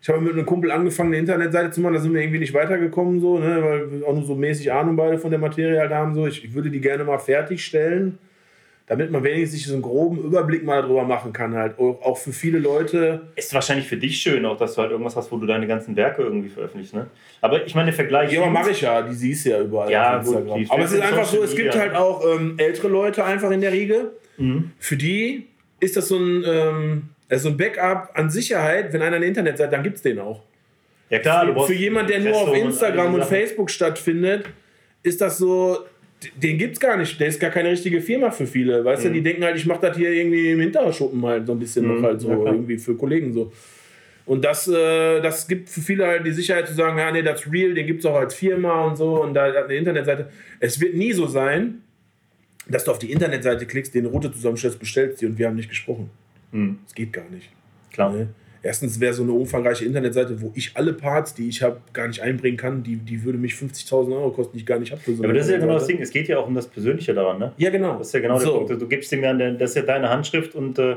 ich 0.05 0.09
habe 0.09 0.21
mit 0.21 0.33
einem 0.33 0.45
Kumpel 0.45 0.69
angefangen, 0.69 1.09
eine 1.09 1.17
Internetseite 1.17 1.71
zu 1.71 1.81
machen, 1.81 1.95
da 1.95 1.99
sind 1.99 2.13
wir 2.13 2.21
irgendwie 2.21 2.37
nicht 2.37 2.53
weitergekommen, 2.53 3.19
so, 3.19 3.39
ne, 3.39 3.63
weil 3.63 3.91
wir 3.91 4.07
auch 4.07 4.13
nur 4.13 4.23
so 4.23 4.35
mäßig 4.35 4.71
Ahnung 4.71 4.95
beide 4.95 5.17
von 5.17 5.31
der 5.31 5.39
Materie 5.39 5.79
halt 5.79 5.89
haben. 5.89 6.13
So. 6.13 6.27
Ich, 6.27 6.43
ich 6.43 6.53
würde 6.53 6.69
die 6.69 6.79
gerne 6.79 7.03
mal 7.03 7.17
fertigstellen, 7.17 8.19
damit 8.87 9.09
man 9.09 9.23
wenigstens 9.23 9.65
so 9.65 9.73
einen 9.73 9.81
groben 9.81 10.19
Überblick 10.19 10.63
mal 10.63 10.81
darüber 10.81 11.03
machen 11.03 11.33
kann. 11.33 11.55
Halt. 11.55 11.79
Auch 11.79 12.17
für 12.17 12.31
viele 12.31 12.59
Leute. 12.59 13.27
Ist 13.35 13.53
wahrscheinlich 13.53 13.87
für 13.87 13.97
dich 13.97 14.17
schön, 14.17 14.45
auch 14.45 14.57
dass 14.57 14.75
du 14.75 14.81
halt 14.81 14.91
irgendwas 14.91 15.15
hast, 15.15 15.31
wo 15.31 15.37
du 15.37 15.47
deine 15.47 15.65
ganzen 15.65 15.95
Werke 15.95 16.21
irgendwie 16.21 16.49
veröffentlichst. 16.49 16.93
Ne? 16.93 17.07
Aber 17.41 17.65
ich 17.65 17.73
meine, 17.73 17.93
Vergleich. 17.93 18.31
Ja, 18.31 18.41
aber 18.41 18.51
mache 18.51 18.71
ich 18.71 18.81
ja, 18.81 19.01
die 19.01 19.15
siehst 19.15 19.45
du 19.45 19.49
ja 19.49 19.61
überall 19.61 19.91
ja. 19.91 20.21
Gut, 20.21 20.35
aber 20.69 20.83
es 20.83 20.91
ist 20.91 21.01
einfach 21.01 21.25
so, 21.25 21.43
es 21.43 21.55
gibt 21.55 21.75
halt 21.75 21.95
auch 21.95 22.23
ähm, 22.25 22.55
ältere 22.57 22.87
Leute 22.87 23.23
einfach 23.23 23.51
in 23.51 23.61
der 23.61 23.71
Riege. 23.71 24.11
Mhm. 24.37 24.71
Für 24.79 24.97
die 24.97 25.47
ist 25.79 25.97
das 25.97 26.07
so 26.07 26.17
ein. 26.17 26.43
Ähm, 26.45 27.09
also 27.29 27.49
ein 27.49 27.57
Backup 27.57 28.11
an 28.13 28.29
Sicherheit, 28.29 28.93
wenn 28.93 29.01
einer 29.01 29.15
eine 29.15 29.25
Internetseite, 29.25 29.71
dann 29.71 29.83
gibt 29.83 29.97
es 29.97 30.03
den 30.03 30.19
auch. 30.19 30.43
Ja 31.09 31.19
klar. 31.19 31.45
Für, 31.45 31.67
für 31.67 31.73
jemanden, 31.73 32.11
der 32.11 32.19
nur 32.19 32.35
auf 32.35 32.55
Instagram 32.55 33.15
und, 33.15 33.21
und 33.21 33.27
Facebook 33.27 33.69
stattfindet, 33.69 34.45
ist 35.03 35.21
das 35.21 35.37
so, 35.37 35.79
den 36.35 36.57
gibt 36.57 36.73
es 36.73 36.79
gar 36.79 36.97
nicht. 36.97 37.19
Der 37.19 37.27
ist 37.27 37.39
gar 37.39 37.51
keine 37.51 37.69
richtige 37.69 38.01
Firma 38.01 38.31
für 38.31 38.47
viele. 38.47 38.83
Weißt 38.83 39.03
mhm. 39.03 39.07
du, 39.07 39.13
die 39.15 39.21
denken 39.21 39.43
halt, 39.43 39.55
ich 39.57 39.65
mache 39.65 39.81
das 39.81 39.97
hier 39.97 40.11
irgendwie 40.11 40.51
im 40.51 40.59
Hinterschuppen 40.59 41.25
halt 41.25 41.47
so 41.47 41.53
ein 41.53 41.59
bisschen 41.59 41.85
mhm. 41.85 41.95
noch 41.95 42.03
halt 42.03 42.21
so 42.21 42.29
ja, 42.29 42.51
irgendwie 42.51 42.77
für 42.77 42.95
Kollegen 42.95 43.33
so. 43.33 43.51
Und 44.25 44.43
das, 44.43 44.67
äh, 44.67 45.21
das 45.21 45.47
gibt 45.47 45.69
für 45.69 45.81
viele 45.81 46.07
halt 46.07 46.25
die 46.25 46.31
Sicherheit 46.31 46.67
zu 46.67 46.73
sagen, 46.73 46.97
ja, 46.97 47.11
nee, 47.11 47.21
das 47.21 47.41
ist 47.41 47.51
real, 47.51 47.73
den 47.73 47.85
gibt 47.85 47.99
es 47.99 48.05
auch 48.05 48.15
als 48.15 48.33
Firma 48.33 48.85
und 48.85 48.95
so 48.95 49.21
und 49.21 49.35
da 49.35 49.45
hat 49.45 49.65
eine 49.65 49.75
Internetseite. 49.75 50.29
Es 50.59 50.79
wird 50.79 50.95
nie 50.95 51.13
so 51.13 51.27
sein, 51.27 51.81
dass 52.67 52.83
du 52.83 52.91
auf 52.91 52.99
die 52.99 53.11
Internetseite 53.11 53.67
klickst, 53.67 53.93
den 53.93 54.07
Route 54.07 54.31
zusammenstellst, 54.31 54.79
bestellst 54.79 55.21
die 55.21 55.27
und 55.27 55.37
wir 55.37 55.47
haben 55.47 55.55
nicht 55.55 55.69
gesprochen. 55.69 56.09
Hm. 56.51 56.79
Das 56.83 56.95
geht 56.95 57.13
gar 57.13 57.29
nicht. 57.29 57.49
Klar. 57.91 58.11
Ne? 58.11 58.29
Erstens 58.65 58.99
wäre 58.99 59.13
so 59.13 59.21
eine 59.21 59.31
umfangreiche 59.31 59.85
Internetseite, 59.85 60.41
wo 60.41 60.51
ich 60.55 60.71
alle 60.73 60.93
Parts, 60.93 61.35
die 61.35 61.47
ich 61.47 61.61
habe, 61.61 61.77
gar 61.93 62.07
nicht 62.07 62.23
einbringen 62.23 62.57
kann, 62.57 62.81
die, 62.81 62.95
die 62.95 63.23
würde 63.23 63.37
mich 63.37 63.53
50.000 63.53 64.11
Euro 64.11 64.31
kosten, 64.31 64.53
die 64.53 64.61
ich 64.61 64.65
gar 64.65 64.79
nicht 64.79 64.91
habe. 64.91 65.01
So 65.05 65.11
ja, 65.11 65.19
aber 65.19 65.33
das 65.33 65.45
ist 65.45 65.51
ja 65.51 65.59
genau 65.59 65.75
das 65.75 65.85
Ding. 65.85 66.01
Es 66.01 66.09
geht 66.09 66.27
ja 66.27 66.39
auch 66.39 66.47
um 66.47 66.55
das 66.55 66.65
Persönliche 66.65 67.13
daran, 67.13 67.37
ne? 67.37 67.51
Ja, 67.57 67.69
genau. 67.69 67.99
Das 67.99 68.07
ist 68.07 68.13
ja 68.13 68.21
genau 68.21 68.39
so. 68.39 68.45
der 68.45 68.65
Punkt. 68.65 68.81
Du 68.81 68.87
gibst 68.87 69.11
ihm 69.11 69.21
ja, 69.21 69.33
das 69.33 69.69
ist 69.69 69.75
ja 69.75 69.83
deine 69.83 70.09
Handschrift 70.09 70.55
und 70.55 70.79
äh, 70.79 70.95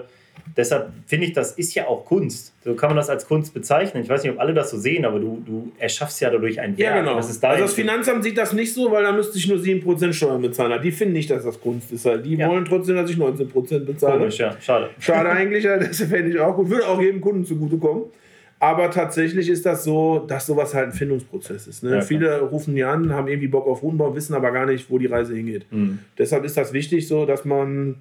deshalb 0.56 0.90
finde 1.06 1.27
ich, 1.27 1.32
das 1.32 1.52
ist 1.52 1.74
ja 1.74 1.86
auch 1.86 2.05
Kunst. 2.05 2.52
So 2.65 2.74
kann 2.74 2.90
man 2.90 2.97
das 2.97 3.09
als 3.09 3.27
Kunst 3.27 3.55
bezeichnen. 3.55 4.02
Ich 4.02 4.09
weiß 4.09 4.23
nicht, 4.23 4.32
ob 4.32 4.40
alle 4.40 4.55
das 4.55 4.70
so 4.70 4.78
sehen, 4.78 5.05
aber 5.05 5.20
du, 5.20 5.43
du 5.47 5.73
erschaffst 5.78 6.20
ja 6.20 6.31
dadurch 6.31 6.60
ein 6.60 6.77
Werk. 6.77 6.97
Ja, 6.97 7.01
genau. 7.01 7.16
Das 7.16 7.43
also 7.43 7.62
das 7.62 7.74
Finanzamt 7.74 8.24
sieht 8.24 8.36
das 8.36 8.52
nicht 8.52 8.73
so, 8.73 8.90
weil 8.90 9.02
da 9.02 9.12
müsste 9.12 9.39
ich 9.39 9.48
nur 9.48 9.59
7% 9.59 10.12
Steuern 10.12 10.43
bezahlen. 10.43 10.81
Die 10.82 10.93
finden 10.93 11.15
nicht, 11.15 11.31
dass 11.31 11.44
das 11.44 11.60
Kunst 11.60 11.93
ist. 11.93 12.05
Die 12.24 12.35
ja. 12.35 12.48
wollen 12.48 12.65
trotzdem, 12.65 12.97
dass 12.97 13.10
ich 13.10 13.16
19% 13.16 13.81
bezahle. 13.81 14.19
Komisch, 14.19 14.39
ja. 14.39 14.56
Schade. 14.60 14.90
Schade 14.98 15.31
eigentlich, 15.31 15.65
das 15.65 16.02
fände 16.02 16.31
ich 16.31 16.39
auch 16.39 16.56
gut. 16.56 16.70
Würde 16.70 16.86
auch 16.86 17.01
jedem 17.01 17.20
Kunden 17.20 17.44
zugutekommen. 17.44 18.05
Aber 18.60 18.90
tatsächlich 18.90 19.48
ist 19.48 19.65
das 19.66 19.85
so, 19.85 20.24
dass 20.27 20.47
sowas 20.47 20.74
halt 20.74 20.89
ein 20.89 20.93
Findungsprozess 20.93 21.69
ist. 21.69 21.85
Ne? 21.85 21.97
Ja, 21.97 22.01
Viele 22.01 22.40
rufen 22.40 22.74
die 22.74 22.82
an, 22.82 23.12
haben 23.12 23.28
irgendwie 23.28 23.47
Bock 23.47 23.66
auf 23.66 23.82
Routenbau, 23.82 24.15
wissen 24.16 24.35
aber 24.35 24.51
gar 24.51 24.66
nicht, 24.66 24.90
wo 24.90 24.98
die 24.98 25.06
Reise 25.06 25.35
hingeht. 25.35 25.66
Mhm. 25.70 26.01
Deshalb 26.19 26.44
ist 26.44 26.56
das 26.56 26.73
wichtig 26.73 27.06
so, 27.06 27.24
dass 27.24 27.44
man 27.44 27.97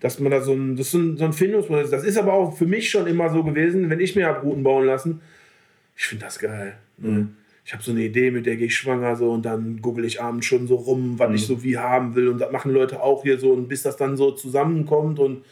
dass 0.00 0.18
man 0.18 0.32
da 0.32 0.40
so 0.40 0.52
ein, 0.52 0.76
das 0.76 0.86
ist 0.86 0.92
so 0.92 0.98
ein, 0.98 1.16
so 1.16 1.24
ein 1.24 1.32
Findungsprozess. 1.32 1.90
Das 1.90 2.04
ist 2.04 2.16
aber 2.16 2.32
auch 2.32 2.56
für 2.56 2.66
mich 2.66 2.90
schon 2.90 3.06
immer 3.06 3.30
so 3.30 3.44
gewesen, 3.44 3.90
wenn 3.90 4.00
ich 4.00 4.16
mir 4.16 4.26
habe 4.26 4.40
Routen 4.40 4.62
bauen 4.62 4.86
lassen. 4.86 5.20
Ich 5.96 6.06
finde 6.06 6.24
das 6.24 6.38
geil. 6.38 6.74
Ne? 6.96 7.10
Mhm. 7.10 7.36
Ich 7.64 7.74
habe 7.74 7.82
so 7.82 7.92
eine 7.92 8.02
Idee, 8.02 8.30
mit 8.30 8.46
der 8.46 8.56
gehe 8.56 8.66
ich 8.66 8.76
schwanger 8.76 9.14
so 9.14 9.30
und 9.30 9.44
dann 9.44 9.80
google 9.82 10.04
ich 10.04 10.20
abends 10.20 10.46
schon 10.46 10.66
so 10.66 10.76
rum, 10.76 11.18
was 11.18 11.28
mhm. 11.28 11.34
ich 11.34 11.46
so 11.46 11.62
wie 11.62 11.78
haben 11.78 12.14
will. 12.14 12.28
Und 12.28 12.38
das 12.38 12.50
machen 12.50 12.72
Leute 12.72 13.02
auch 13.02 13.22
hier 13.22 13.38
so 13.38 13.52
und 13.52 13.68
bis 13.68 13.82
das 13.82 13.96
dann 13.96 14.16
so 14.16 14.32
zusammenkommt 14.32 15.18
und 15.18 15.44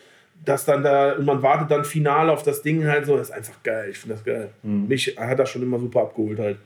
das 0.45 0.65
dann 0.65 0.83
da, 0.83 1.13
und 1.13 1.27
man 1.27 1.43
wartet 1.43 1.71
dann 1.71 1.85
final 1.85 2.31
auf 2.31 2.43
das 2.43 2.63
Ding 2.63 2.87
halt 2.87 3.07
so, 3.07 3.17
das 3.17 3.29
ist 3.29 3.35
einfach 3.35 3.63
geil. 3.63 3.89
Ich 3.91 3.99
finde 3.99 4.15
das 4.15 4.25
geil. 4.25 4.51
Mhm. 4.63 4.89
Mich 4.89 5.17
hat 5.19 5.39
das 5.39 5.51
schon 5.51 5.63
immer 5.63 5.79
super 5.79 6.03
abgeholt 6.03 6.39
halt. 6.39 6.57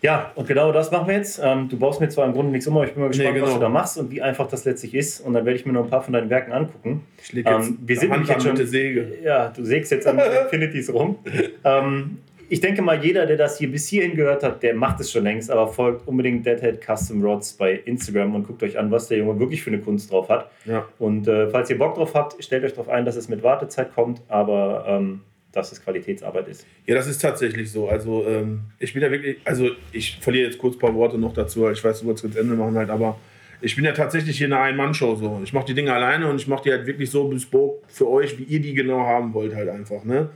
Ja, 0.00 0.30
und 0.36 0.46
genau 0.46 0.70
das 0.70 0.90
machen 0.90 1.08
wir 1.08 1.16
jetzt. 1.16 1.40
Ähm, 1.42 1.68
du 1.68 1.78
baust 1.78 2.00
mir 2.00 2.08
zwar 2.08 2.26
im 2.26 2.32
Grunde 2.32 2.52
nichts 2.52 2.66
um, 2.66 2.76
aber 2.76 2.86
ich 2.86 2.92
bin 2.92 3.02
mal 3.02 3.08
gespannt, 3.08 3.30
nee, 3.30 3.34
genau. 3.34 3.46
was 3.46 3.54
du 3.54 3.60
da 3.60 3.68
machst 3.68 3.98
und 3.98 4.10
wie 4.10 4.22
einfach 4.22 4.46
das 4.46 4.64
letztlich 4.64 4.94
ist. 4.94 5.20
Und 5.20 5.34
dann 5.34 5.44
werde 5.44 5.58
ich 5.58 5.66
mir 5.66 5.72
noch 5.72 5.84
ein 5.84 5.90
paar 5.90 6.02
von 6.02 6.12
deinen 6.12 6.30
Werken 6.30 6.52
angucken. 6.52 7.04
Ich 7.22 7.32
lege 7.32 7.50
jetzt 7.50 7.68
ähm, 7.68 7.78
wir 7.80 7.98
sind 7.98 8.12
Hand 8.12 8.28
jetzt 8.28 8.42
schon, 8.44 8.56
Säge. 8.56 9.18
Ja, 9.22 9.48
du 9.48 9.64
sägst 9.64 9.90
jetzt 9.90 10.06
an 10.06 10.20
Infinities 10.44 10.92
rum. 10.92 11.18
ähm, 11.64 12.18
ich 12.50 12.60
denke 12.60 12.80
mal, 12.80 13.04
jeder, 13.04 13.26
der 13.26 13.36
das 13.36 13.58
hier 13.58 13.70
bis 13.70 13.88
hierhin 13.88 14.14
gehört 14.14 14.42
hat, 14.42 14.62
der 14.62 14.74
macht 14.74 15.00
es 15.00 15.12
schon 15.12 15.24
längst, 15.24 15.50
aber 15.50 15.68
folgt 15.68 16.08
unbedingt 16.08 16.46
Deadhead 16.46 16.80
Custom 16.82 17.22
Rods 17.22 17.52
bei 17.52 17.74
Instagram 17.74 18.34
und 18.34 18.46
guckt 18.46 18.62
euch 18.62 18.78
an, 18.78 18.90
was 18.90 19.08
der 19.08 19.18
Junge 19.18 19.38
wirklich 19.38 19.62
für 19.62 19.70
eine 19.70 19.80
Kunst 19.80 20.10
drauf 20.10 20.28
hat. 20.30 20.50
Ja. 20.64 20.86
Und 20.98 21.28
äh, 21.28 21.50
falls 21.50 21.68
ihr 21.68 21.76
Bock 21.76 21.96
drauf 21.96 22.14
habt, 22.14 22.42
stellt 22.42 22.64
euch 22.64 22.72
darauf 22.72 22.88
ein, 22.88 23.04
dass 23.04 23.16
es 23.16 23.28
mit 23.28 23.42
Wartezeit 23.42 23.94
kommt, 23.94 24.22
aber 24.28 24.84
ähm, 24.88 25.20
dass 25.58 25.72
es 25.72 25.82
Qualitätsarbeit 25.82 26.48
ist. 26.48 26.66
Ja, 26.86 26.94
das 26.94 27.06
ist 27.06 27.20
tatsächlich 27.20 27.70
so. 27.70 27.88
Also 27.88 28.26
ähm, 28.26 28.60
ich 28.78 28.92
bin 28.94 29.02
ja 29.02 29.10
wirklich, 29.10 29.36
also 29.44 29.70
ich 29.92 30.18
verliere 30.20 30.46
jetzt 30.46 30.58
kurz 30.58 30.76
ein 30.76 30.78
paar 30.78 30.94
Worte 30.94 31.18
noch 31.18 31.34
dazu, 31.34 31.68
ich 31.68 31.82
weiß, 31.82 32.00
du 32.00 32.06
wolltest 32.06 32.24
jetzt 32.24 32.36
Ende 32.36 32.54
machen 32.54 32.76
halt, 32.76 32.90
aber 32.90 33.18
ich 33.60 33.74
bin 33.74 33.84
ja 33.84 33.92
tatsächlich 33.92 34.38
hier 34.38 34.46
eine 34.46 34.60
Ein-Mann-Show 34.60 35.16
so. 35.16 35.40
Ich 35.42 35.52
mache 35.52 35.66
die 35.66 35.74
Dinge 35.74 35.92
alleine 35.92 36.28
und 36.28 36.36
ich 36.36 36.46
mache 36.46 36.62
die 36.64 36.70
halt 36.70 36.86
wirklich 36.86 37.10
so 37.10 37.28
bespoke 37.28 37.82
für 37.88 38.08
euch, 38.08 38.38
wie 38.38 38.44
ihr 38.44 38.60
die 38.60 38.74
genau 38.74 39.00
haben 39.00 39.34
wollt 39.34 39.54
halt 39.54 39.68
einfach. 39.68 40.04
Ne? 40.04 40.30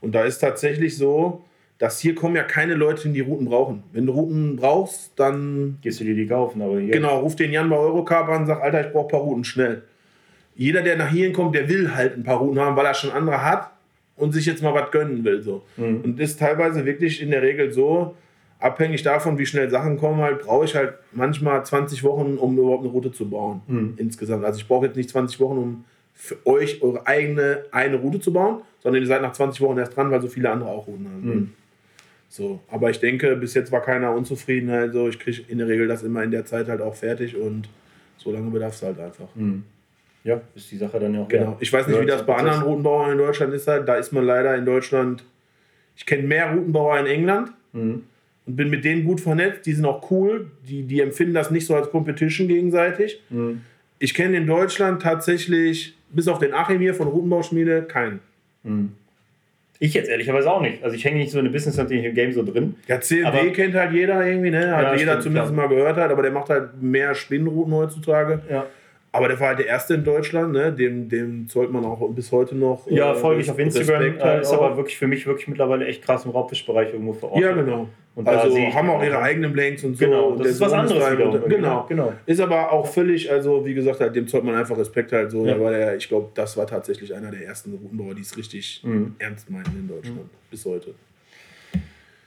Und 0.00 0.14
da 0.14 0.24
ist 0.24 0.38
tatsächlich 0.38 0.96
so, 0.96 1.44
dass 1.78 2.00
hier 2.00 2.14
kommen 2.14 2.34
ja 2.34 2.42
keine 2.42 2.74
Leute, 2.74 3.08
die 3.08 3.20
Routen 3.20 3.46
brauchen. 3.46 3.84
Wenn 3.92 4.06
du 4.06 4.12
Routen 4.12 4.56
brauchst, 4.56 5.12
dann... 5.16 5.78
Gehst 5.82 6.00
du 6.00 6.04
dir 6.04 6.14
die 6.14 6.26
kaufen, 6.26 6.62
aber 6.62 6.80
hier... 6.80 6.90
Genau, 6.90 7.20
ruf 7.20 7.36
den 7.36 7.52
Jan 7.52 7.70
bei 7.70 7.76
Eurocarb 7.76 8.28
an 8.28 8.42
und 8.42 8.46
sag, 8.46 8.60
Alter, 8.60 8.86
ich 8.86 8.92
brauche 8.92 9.06
ein 9.06 9.10
paar 9.10 9.20
Routen, 9.20 9.44
schnell. 9.44 9.82
Jeder, 10.56 10.82
der 10.82 10.96
nach 10.96 11.10
hier 11.10 11.32
kommt, 11.32 11.54
der 11.54 11.68
will 11.68 11.94
halt 11.94 12.16
ein 12.16 12.22
paar 12.22 12.38
Routen 12.38 12.60
haben, 12.60 12.76
weil 12.76 12.86
er 12.86 12.94
schon 12.94 13.10
andere 13.10 13.44
hat 13.44 13.73
und 14.16 14.32
sich 14.32 14.46
jetzt 14.46 14.62
mal 14.62 14.74
was 14.74 14.90
gönnen 14.90 15.24
will. 15.24 15.42
So. 15.42 15.64
Mhm. 15.76 16.00
Und 16.02 16.20
ist 16.20 16.38
teilweise 16.38 16.84
wirklich 16.84 17.20
in 17.20 17.30
der 17.30 17.42
Regel 17.42 17.72
so, 17.72 18.16
abhängig 18.58 19.02
davon, 19.02 19.38
wie 19.38 19.46
schnell 19.46 19.68
Sachen 19.70 19.98
kommen, 19.98 20.20
halt, 20.20 20.42
brauche 20.42 20.64
ich 20.64 20.74
halt 20.74 20.94
manchmal 21.12 21.64
20 21.64 22.02
Wochen, 22.02 22.36
um 22.38 22.56
überhaupt 22.56 22.82
eine 22.82 22.92
Route 22.92 23.12
zu 23.12 23.28
bauen. 23.28 23.62
Mhm. 23.66 23.94
Insgesamt. 23.96 24.44
Also 24.44 24.58
ich 24.58 24.66
brauche 24.66 24.86
jetzt 24.86 24.96
nicht 24.96 25.10
20 25.10 25.38
Wochen, 25.40 25.58
um 25.58 25.84
für 26.14 26.36
euch 26.46 26.80
eure 26.82 27.06
eigene 27.06 27.64
eine 27.72 27.96
Route 27.96 28.20
zu 28.20 28.32
bauen, 28.32 28.62
sondern 28.82 29.02
ihr 29.02 29.08
seid 29.08 29.20
nach 29.20 29.32
20 29.32 29.60
Wochen 29.60 29.78
erst 29.78 29.96
dran, 29.96 30.10
weil 30.10 30.20
so 30.20 30.28
viele 30.28 30.50
andere 30.50 30.70
auch 30.70 30.86
Routen 30.86 31.06
haben. 31.06 31.26
Mhm. 31.26 31.52
So, 32.28 32.60
aber 32.70 32.90
ich 32.90 33.00
denke, 33.00 33.36
bis 33.36 33.54
jetzt 33.54 33.70
war 33.70 33.82
keiner 33.82 34.12
unzufrieden. 34.12 34.70
Also 34.70 35.08
ich 35.08 35.18
kriege 35.18 35.42
in 35.48 35.58
der 35.58 35.68
Regel 35.68 35.86
das 35.86 36.02
immer 36.02 36.22
in 36.22 36.30
der 36.30 36.44
Zeit 36.44 36.68
halt 36.68 36.80
auch 36.80 36.94
fertig 36.94 37.36
und 37.36 37.68
so 38.16 38.32
lange 38.32 38.50
bedarf 38.50 38.74
es 38.74 38.82
halt 38.82 38.98
einfach. 38.98 39.28
Mhm. 39.34 39.64
Ja, 40.24 40.40
ist 40.54 40.72
die 40.72 40.78
Sache 40.78 40.98
dann 40.98 41.14
ja 41.14 41.20
auch. 41.20 41.28
Genau. 41.28 41.56
Ich 41.60 41.70
weiß 41.70 41.86
nicht, 41.86 42.00
wie 42.00 42.06
das 42.06 42.24
bei 42.24 42.34
anderen 42.34 42.62
Routenbauern 42.62 43.12
in 43.12 43.18
Deutschland 43.18 43.52
ist. 43.52 43.68
Halt. 43.68 43.86
Da 43.86 43.96
ist 43.96 44.10
man 44.12 44.24
leider 44.24 44.56
in 44.56 44.64
Deutschland. 44.64 45.22
Ich 45.96 46.06
kenne 46.06 46.22
mehr 46.22 46.50
Routenbauer 46.50 46.98
in 47.00 47.06
England 47.06 47.52
mhm. 47.72 48.04
und 48.46 48.56
bin 48.56 48.70
mit 48.70 48.84
denen 48.84 49.04
gut 49.04 49.20
vernetzt. 49.20 49.66
Die 49.66 49.74
sind 49.74 49.84
auch 49.84 50.10
cool. 50.10 50.50
Die, 50.66 50.82
die 50.82 51.00
empfinden 51.00 51.34
das 51.34 51.50
nicht 51.50 51.66
so 51.66 51.76
als 51.76 51.90
Competition 51.90 52.48
gegenseitig. 52.48 53.22
Mhm. 53.28 53.60
Ich 53.98 54.14
kenne 54.14 54.38
in 54.38 54.46
Deutschland 54.46 55.02
tatsächlich, 55.02 55.94
bis 56.10 56.26
auf 56.26 56.38
den 56.38 56.54
Achim 56.54 56.80
hier 56.80 56.94
von 56.94 57.06
Routenbauschmiede, 57.06 57.82
keinen. 57.82 58.20
Mhm. 58.62 58.92
Ich 59.78 59.92
jetzt 59.92 60.08
ehrlicherweise 60.08 60.50
auch 60.50 60.62
nicht. 60.62 60.82
Also 60.82 60.96
ich 60.96 61.04
hänge 61.04 61.18
nicht 61.18 61.32
so 61.32 61.38
in 61.38 61.44
dem 61.44 61.52
Business 61.52 61.76
natürlich 61.76 62.04
im 62.04 62.14
Game 62.14 62.32
so 62.32 62.42
drin. 62.42 62.76
Ja, 62.88 62.98
CLW 62.98 63.50
kennt 63.50 63.74
halt 63.74 63.92
jeder 63.92 64.26
irgendwie, 64.26 64.50
ne? 64.50 64.74
Hat 64.74 64.82
ja, 64.84 64.94
jeder 64.94 65.12
stimmt, 65.12 65.22
zumindest 65.24 65.52
klar. 65.52 65.68
mal 65.68 65.74
gehört 65.74 65.96
hat, 65.96 66.10
aber 66.10 66.22
der 66.22 66.30
macht 66.30 66.48
halt 66.48 66.80
mehr 66.80 67.14
Spinnrouten 67.14 67.74
heutzutage. 67.74 68.40
Ja. 68.48 68.66
Aber 69.14 69.28
der 69.28 69.38
war 69.38 69.48
halt 69.48 69.60
der 69.60 69.66
Erste 69.66 69.94
in 69.94 70.02
Deutschland, 70.02 70.52
ne? 70.52 70.72
dem, 70.72 71.08
dem 71.08 71.46
zollt 71.46 71.70
man 71.70 71.84
auch 71.84 72.08
bis 72.10 72.32
heute 72.32 72.56
noch. 72.56 72.90
Ja, 72.90 73.12
äh, 73.12 73.14
folge 73.14 73.42
ich 73.42 73.50
auf 73.50 73.58
Instagram. 73.60 74.18
Halt 74.18 74.42
ist 74.42 74.48
auch. 74.48 74.60
aber 74.60 74.76
wirklich 74.76 74.98
für 74.98 75.06
mich 75.06 75.24
wirklich 75.24 75.46
mittlerweile 75.46 75.86
echt 75.86 76.02
krass 76.02 76.24
im 76.24 76.32
Raubfischbereich 76.32 76.92
irgendwo 76.92 77.12
vor 77.12 77.30
Ort. 77.30 77.40
Ja, 77.40 77.52
genau. 77.52 77.88
Und 78.16 78.26
also 78.26 78.56
haben 78.56 78.90
auch 78.90 79.02
ihre 79.02 79.20
eigenen 79.20 79.52
Blanks 79.52 79.84
und 79.84 79.96
so. 79.96 80.04
Genau, 80.04 80.30
und 80.30 80.40
das 80.40 80.48
ist 80.48 80.60
was 80.60 80.72
anderes. 80.72 81.12
Wieder, 81.12 81.30
und, 81.30 81.48
genau. 81.48 81.86
genau. 81.88 82.12
Ist 82.26 82.40
aber 82.40 82.72
auch 82.72 82.88
völlig, 82.88 83.30
also 83.30 83.64
wie 83.64 83.74
gesagt, 83.74 84.00
halt, 84.00 84.16
dem 84.16 84.26
zollt 84.26 84.42
man 84.42 84.56
einfach 84.56 84.76
Respekt 84.76 85.12
halt 85.12 85.30
so. 85.30 85.46
Ja. 85.46 85.60
Weil 85.60 85.74
er, 85.74 85.96
ich 85.96 86.08
glaube, 86.08 86.30
das 86.34 86.56
war 86.56 86.66
tatsächlich 86.66 87.14
einer 87.14 87.30
der 87.30 87.44
ersten 87.44 87.72
Routenbauer, 87.72 88.16
die 88.16 88.22
es 88.22 88.36
richtig 88.36 88.82
mhm. 88.82 89.14
ernst 89.20 89.48
meinten 89.48 89.78
in 89.78 89.86
Deutschland. 89.86 90.24
Mhm. 90.24 90.50
Bis 90.50 90.64
heute. 90.64 90.92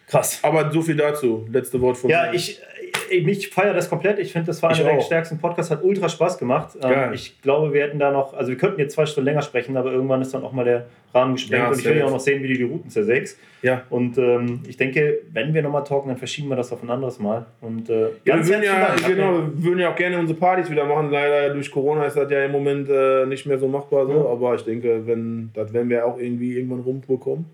Krass. 0.08 0.40
Aber 0.42 0.72
so 0.72 0.82
viel 0.82 0.96
dazu. 0.96 1.46
Letzte 1.52 1.82
Wort 1.82 1.98
von 1.98 2.10
ja, 2.10 2.22
mir. 2.22 2.28
Ja, 2.28 2.34
ich, 2.34 2.62
ich 3.10 3.50
feiere 3.50 3.74
das 3.74 3.90
komplett. 3.90 4.20
Ich 4.20 4.32
finde, 4.32 4.48
das 4.48 4.62
war 4.62 4.70
einer 4.70 4.84
der 4.84 5.02
stärksten 5.02 5.38
Podcasts, 5.38 5.72
hat 5.72 5.84
ultra 5.84 6.10
Spaß 6.10 6.38
gemacht. 6.38 6.78
Ähm, 6.82 7.14
ich 7.14 7.42
glaube, 7.42 7.74
wir 7.74 7.84
hätten 7.84 8.00
da 8.00 8.12
noch, 8.12 8.34
also 8.34 8.50
wir 8.50 8.58
könnten 8.58 8.80
jetzt 8.80 8.94
zwei 8.94 9.06
Stunden 9.06 9.26
länger 9.26 9.42
sprechen, 9.42 9.78
aber 9.78 9.92
irgendwann 9.92 10.22
ist 10.22 10.34
dann 10.34 10.44
auch 10.44 10.52
mal 10.52 10.66
der 10.66 10.86
Rahmen 11.14 11.34
gesprengt 11.34 11.64
ja, 11.64 11.70
und 11.70 11.80
ich 11.80 11.86
will 11.86 11.98
ja 11.98 12.06
auch 12.06 12.12
noch 12.12 12.20
sehen, 12.20 12.44
wie 12.44 12.48
du 12.50 12.54
die 12.54 12.64
Routen 12.64 12.90
zersägst. 12.90 13.40
Ja. 13.62 13.84
Und 13.90 14.18
ähm, 14.18 14.62
ich 14.68 14.78
denke, 14.78 15.20
wenn 15.32 15.54
wir 15.54 15.62
nochmal 15.62 15.84
talken, 15.84 16.10
dann 16.10 16.18
verschieben 16.18 16.50
wir 16.50 16.56
das 16.56 16.72
auf 16.72 16.84
ein 16.84 16.90
anderes 16.90 17.20
Mal. 17.20 17.46
Und, 17.62 17.90
äh, 17.90 18.10
ja, 18.26 18.38
wir 18.38 18.48
würden 18.48 18.64
ja, 18.64 18.96
genau, 19.08 19.34
wir 19.56 19.64
würden 19.64 19.80
ja 19.80 19.92
auch 19.92 19.96
gerne 19.96 20.20
unsere 20.20 20.38
Partys 20.38 20.70
wieder 20.70 20.86
machen. 20.86 21.10
Leider 21.12 21.54
durch 21.54 21.72
Corona 21.72 22.06
ist 22.06 22.18
das 22.18 22.30
ja 22.30 22.46
im 22.46 22.52
Moment 22.52 22.90
äh, 22.90 23.26
nicht 23.26 23.46
mehr 23.46 23.58
so 23.58 23.68
machbar. 23.68 24.06
So. 24.06 24.14
Ja. 24.14 24.26
Aber 24.26 24.56
ich 24.56 24.64
denke, 24.64 25.06
wenn, 25.06 25.52
das 25.54 25.74
werden 25.74 25.90
wir 25.90 26.06
auch 26.06 26.20
irgendwie 26.20 26.58
irgendwann 26.58 26.82
rumbekommen, 26.82 27.46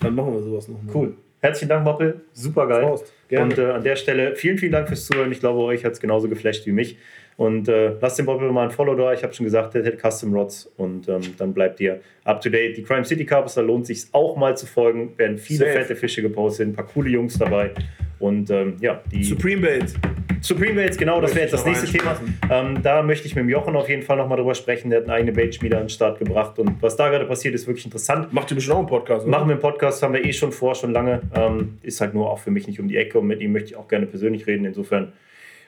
dann 0.00 0.14
machen 0.14 0.32
wir 0.32 0.42
sowas 0.42 0.68
nochmal. 0.68 0.94
Cool. 0.94 1.14
Herzlichen 1.40 1.68
Dank, 1.68 1.84
Moppel. 1.84 2.22
Super 2.32 2.66
geil. 2.66 2.98
Und 3.30 3.58
äh, 3.58 3.64
an 3.66 3.82
der 3.82 3.96
Stelle 3.96 4.36
vielen, 4.36 4.58
vielen 4.58 4.72
Dank 4.72 4.88
fürs 4.88 5.06
Zuhören. 5.06 5.32
Ich 5.32 5.40
glaube, 5.40 5.60
euch 5.60 5.84
hat 5.84 5.92
es 5.92 6.00
genauso 6.00 6.28
geflasht 6.28 6.66
wie 6.66 6.72
mich. 6.72 6.96
Und 7.36 7.68
äh, 7.68 7.92
lasst 8.00 8.18
dem 8.18 8.26
Moppel 8.26 8.50
mal 8.50 8.64
ein 8.64 8.70
Follow 8.70 8.94
da. 8.94 9.12
Ich 9.12 9.22
habe 9.22 9.34
schon 9.34 9.44
gesagt, 9.44 9.74
der 9.74 9.84
hat 9.84 9.98
Custom 10.00 10.32
Rods. 10.32 10.72
Und 10.76 11.08
ähm, 11.08 11.20
dann 11.36 11.52
bleibt 11.52 11.80
ihr 11.80 12.00
up 12.24 12.40
to 12.40 12.48
date. 12.48 12.76
Die 12.76 12.82
Crime 12.82 13.04
City 13.04 13.26
Carpus, 13.26 13.54
da 13.54 13.60
lohnt 13.60 13.86
sich 13.86 14.06
auch 14.12 14.36
mal 14.36 14.56
zu 14.56 14.66
folgen. 14.66 15.12
Werden 15.18 15.36
viele 15.36 15.66
Safe. 15.66 15.72
fette 15.72 15.96
Fische 15.96 16.22
gepostet, 16.22 16.68
ein 16.68 16.72
paar 16.72 16.86
coole 16.86 17.10
Jungs 17.10 17.38
dabei. 17.38 17.72
Und 18.18 18.50
ähm, 18.50 18.76
ja, 18.80 19.02
die. 19.12 19.22
Supreme 19.22 19.60
Baits. 19.60 19.94
Supreme 20.40 20.74
Baits, 20.74 20.96
genau, 20.96 21.20
das 21.20 21.34
wäre 21.34 21.42
jetzt 21.42 21.52
das 21.52 21.64
nächste 21.66 21.86
Thema. 21.86 22.16
Ähm, 22.50 22.82
da 22.82 23.02
möchte 23.02 23.26
ich 23.26 23.34
mit 23.34 23.42
dem 23.42 23.48
Jochen 23.48 23.74
auf 23.76 23.88
jeden 23.88 24.02
Fall 24.02 24.16
nochmal 24.16 24.38
drüber 24.38 24.54
sprechen. 24.54 24.90
Der 24.90 25.00
hat 25.00 25.06
eine 25.06 25.14
eigene 25.14 25.32
Baitschmiede 25.32 25.76
an 25.76 25.84
den 25.84 25.88
Start 25.88 26.18
gebracht. 26.18 26.58
Und 26.58 26.80
was 26.82 26.96
da 26.96 27.08
gerade 27.08 27.26
passiert, 27.26 27.54
ist 27.54 27.66
wirklich 27.66 27.84
interessant. 27.84 28.32
Macht 28.32 28.50
ihr 28.50 28.54
bestimmt 28.54 28.76
auch 28.76 28.80
einen 28.80 28.88
Podcast, 28.88 29.26
oder? 29.26 29.30
Machen 29.30 29.48
wir 29.48 29.54
einen 29.54 29.60
Podcast, 29.60 30.02
haben 30.02 30.14
wir 30.14 30.24
eh 30.24 30.32
schon 30.32 30.52
vor, 30.52 30.74
schon 30.74 30.92
lange. 30.92 31.22
Ähm, 31.34 31.78
ist 31.82 32.00
halt 32.00 32.14
nur 32.14 32.30
auch 32.30 32.38
für 32.38 32.50
mich 32.50 32.66
nicht 32.66 32.80
um 32.80 32.88
die 32.88 32.96
Ecke 32.96 33.18
und 33.18 33.26
mit 33.26 33.40
ihm 33.40 33.52
möchte 33.52 33.70
ich 33.70 33.76
auch 33.76 33.88
gerne 33.88 34.06
persönlich 34.06 34.46
reden. 34.46 34.64
Insofern 34.64 35.12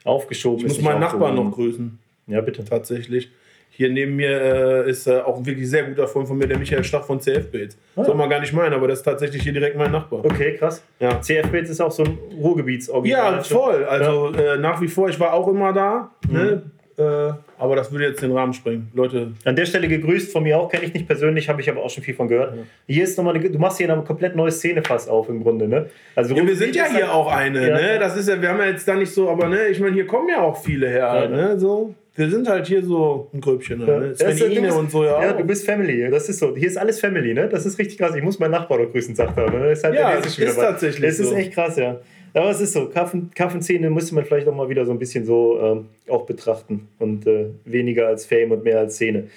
aufgeschoben. 0.04 0.58
Ich 0.58 0.68
muss 0.68 0.80
meinen 0.80 1.00
Nachbarn 1.00 1.34
noch 1.34 1.50
grüßen. 1.52 1.98
Ja, 2.26 2.40
bitte. 2.40 2.64
Tatsächlich. 2.64 3.30
Hier 3.70 3.90
neben 3.90 4.16
mir 4.16 4.30
äh, 4.30 4.90
ist 4.90 5.06
äh, 5.06 5.20
auch 5.20 5.36
ein 5.36 5.46
wirklich 5.46 5.70
sehr 5.70 5.84
guter 5.84 6.08
Freund 6.08 6.26
von 6.26 6.36
mir, 6.36 6.48
der 6.48 6.58
Michael 6.58 6.82
Stach 6.82 7.04
von 7.04 7.20
CF 7.20 7.52
Bates. 7.52 7.78
Ah. 7.94 8.04
Soll 8.04 8.16
man 8.16 8.28
gar 8.28 8.40
nicht 8.40 8.52
meinen, 8.52 8.72
aber 8.72 8.88
das 8.88 8.98
ist 8.98 9.04
tatsächlich 9.04 9.42
hier 9.42 9.52
direkt 9.52 9.76
mein 9.76 9.92
Nachbar. 9.92 10.24
Okay, 10.24 10.56
krass. 10.56 10.82
Ja. 10.98 11.20
CF 11.20 11.48
Bates 11.52 11.70
ist 11.70 11.80
auch 11.80 11.92
so 11.92 12.02
ein 12.02 12.18
Ruhrgebietsorganisator. 12.36 13.32
Ja, 13.36 13.42
voll. 13.42 13.84
Also 13.84 14.32
ja. 14.32 14.54
Äh, 14.54 14.58
nach 14.58 14.80
wie 14.80 14.88
vor, 14.88 15.08
ich 15.08 15.20
war 15.20 15.32
auch 15.32 15.46
immer 15.46 15.72
da. 15.72 16.10
Mhm. 16.28 16.34
Ne? 16.34 16.62
Äh, 16.98 17.32
aber 17.58 17.76
das 17.76 17.92
würde 17.92 18.06
jetzt 18.06 18.22
den 18.22 18.32
Rahmen 18.32 18.52
sprengen. 18.52 18.88
Leute. 18.92 19.32
An 19.44 19.54
der 19.54 19.66
Stelle 19.66 19.86
gegrüßt 19.86 20.32
von 20.32 20.42
mir 20.42 20.58
auch, 20.58 20.68
kenne 20.68 20.84
ich 20.84 20.92
nicht 20.92 21.06
persönlich, 21.06 21.48
habe 21.48 21.60
ich 21.60 21.70
aber 21.70 21.84
auch 21.84 21.90
schon 21.90 22.02
viel 22.02 22.14
von 22.14 22.26
gehört. 22.26 22.56
Ja. 22.56 22.62
Hier 22.88 23.04
ist 23.04 23.16
nochmal 23.16 23.36
eine, 23.36 23.48
du 23.48 23.58
machst 23.58 23.78
hier 23.78 23.92
eine 23.92 24.02
komplett 24.02 24.34
neue 24.34 24.50
Szene 24.50 24.82
fast 24.82 25.08
auf 25.08 25.28
im 25.28 25.42
Grunde, 25.42 25.68
ne? 25.68 25.86
Also 26.16 26.34
ja, 26.34 26.44
wir 26.44 26.56
sind 26.56 26.74
ja 26.74 26.86
hier 26.86 27.14
auch 27.14 27.32
eine, 27.32 27.68
ja. 27.68 27.76
ne? 27.76 27.98
Das 28.00 28.16
ist 28.16 28.28
ja, 28.28 28.42
wir 28.42 28.48
haben 28.48 28.58
ja 28.58 28.66
jetzt 28.66 28.88
da 28.88 28.96
nicht 28.96 29.12
so, 29.12 29.30
aber 29.30 29.48
ne, 29.48 29.68
ich 29.68 29.78
meine, 29.78 29.94
hier 29.94 30.06
kommen 30.06 30.28
ja 30.28 30.40
auch 30.40 30.60
viele 30.60 30.88
her, 30.88 31.28
ne? 31.28 31.58
So 31.58 31.94
wir 32.18 32.28
sind 32.28 32.48
halt 32.48 32.66
hier 32.66 32.84
so 32.84 33.30
ein 33.32 33.40
Gröbchen. 33.40 33.86
Ja. 33.86 34.00
Ne? 34.00 34.14
Svenine 34.16 34.74
und 34.74 34.90
so, 34.90 35.04
ja. 35.04 35.22
Ja, 35.22 35.32
du 35.34 35.44
bist 35.44 35.64
Family. 35.64 36.10
Das 36.10 36.28
ist 36.28 36.40
so. 36.40 36.54
Hier 36.56 36.66
ist 36.66 36.76
alles 36.76 36.98
Family, 36.98 37.32
ne? 37.32 37.48
Das 37.48 37.64
ist 37.64 37.78
richtig 37.78 37.96
krass. 37.96 38.12
Ich 38.16 38.24
muss 38.24 38.40
meinen 38.40 38.50
Nachbar 38.50 38.78
noch 38.78 38.90
grüßen, 38.90 39.14
sagt 39.14 39.38
er. 39.38 39.48
Ne? 39.48 39.68
Das 39.68 39.78
ist 39.78 39.84
halt 39.84 39.94
ja, 39.94 40.10
ist 40.14 40.36
tatsächlich 40.36 41.08
Das 41.08 41.20
ist 41.20 41.32
echt 41.32 41.52
krass, 41.52 41.76
ja. 41.76 42.00
Aber 42.34 42.50
es 42.50 42.60
ist 42.60 42.72
so, 42.72 42.88
Kaffen, 42.88 43.30
Kaffenzähne 43.34 43.90
müsste 43.90 44.14
man 44.14 44.24
vielleicht 44.24 44.48
auch 44.48 44.54
mal 44.54 44.68
wieder 44.68 44.84
so 44.84 44.92
ein 44.92 44.98
bisschen 44.98 45.24
so 45.24 45.58
ähm, 45.60 45.86
auch 46.08 46.26
betrachten. 46.26 46.88
Und 46.98 47.26
äh, 47.26 47.46
weniger 47.64 48.08
als 48.08 48.26
Fame 48.26 48.52
und 48.52 48.64
mehr 48.64 48.78
als 48.78 48.96
Szene. 48.96 49.28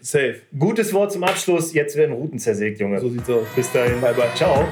Safe. 0.00 0.36
Gutes 0.58 0.92
Wort 0.94 1.12
zum 1.12 1.24
Abschluss. 1.24 1.74
Jetzt 1.74 1.96
werden 1.96 2.14
Routen 2.14 2.38
zersägt, 2.38 2.80
Junge. 2.80 3.00
So 3.00 3.10
sieht's 3.10 3.28
aus. 3.28 3.46
Bis 3.54 3.70
dahin. 3.72 4.00
Bye, 4.00 4.14
bye. 4.14 4.28
Ciao. 4.34 4.66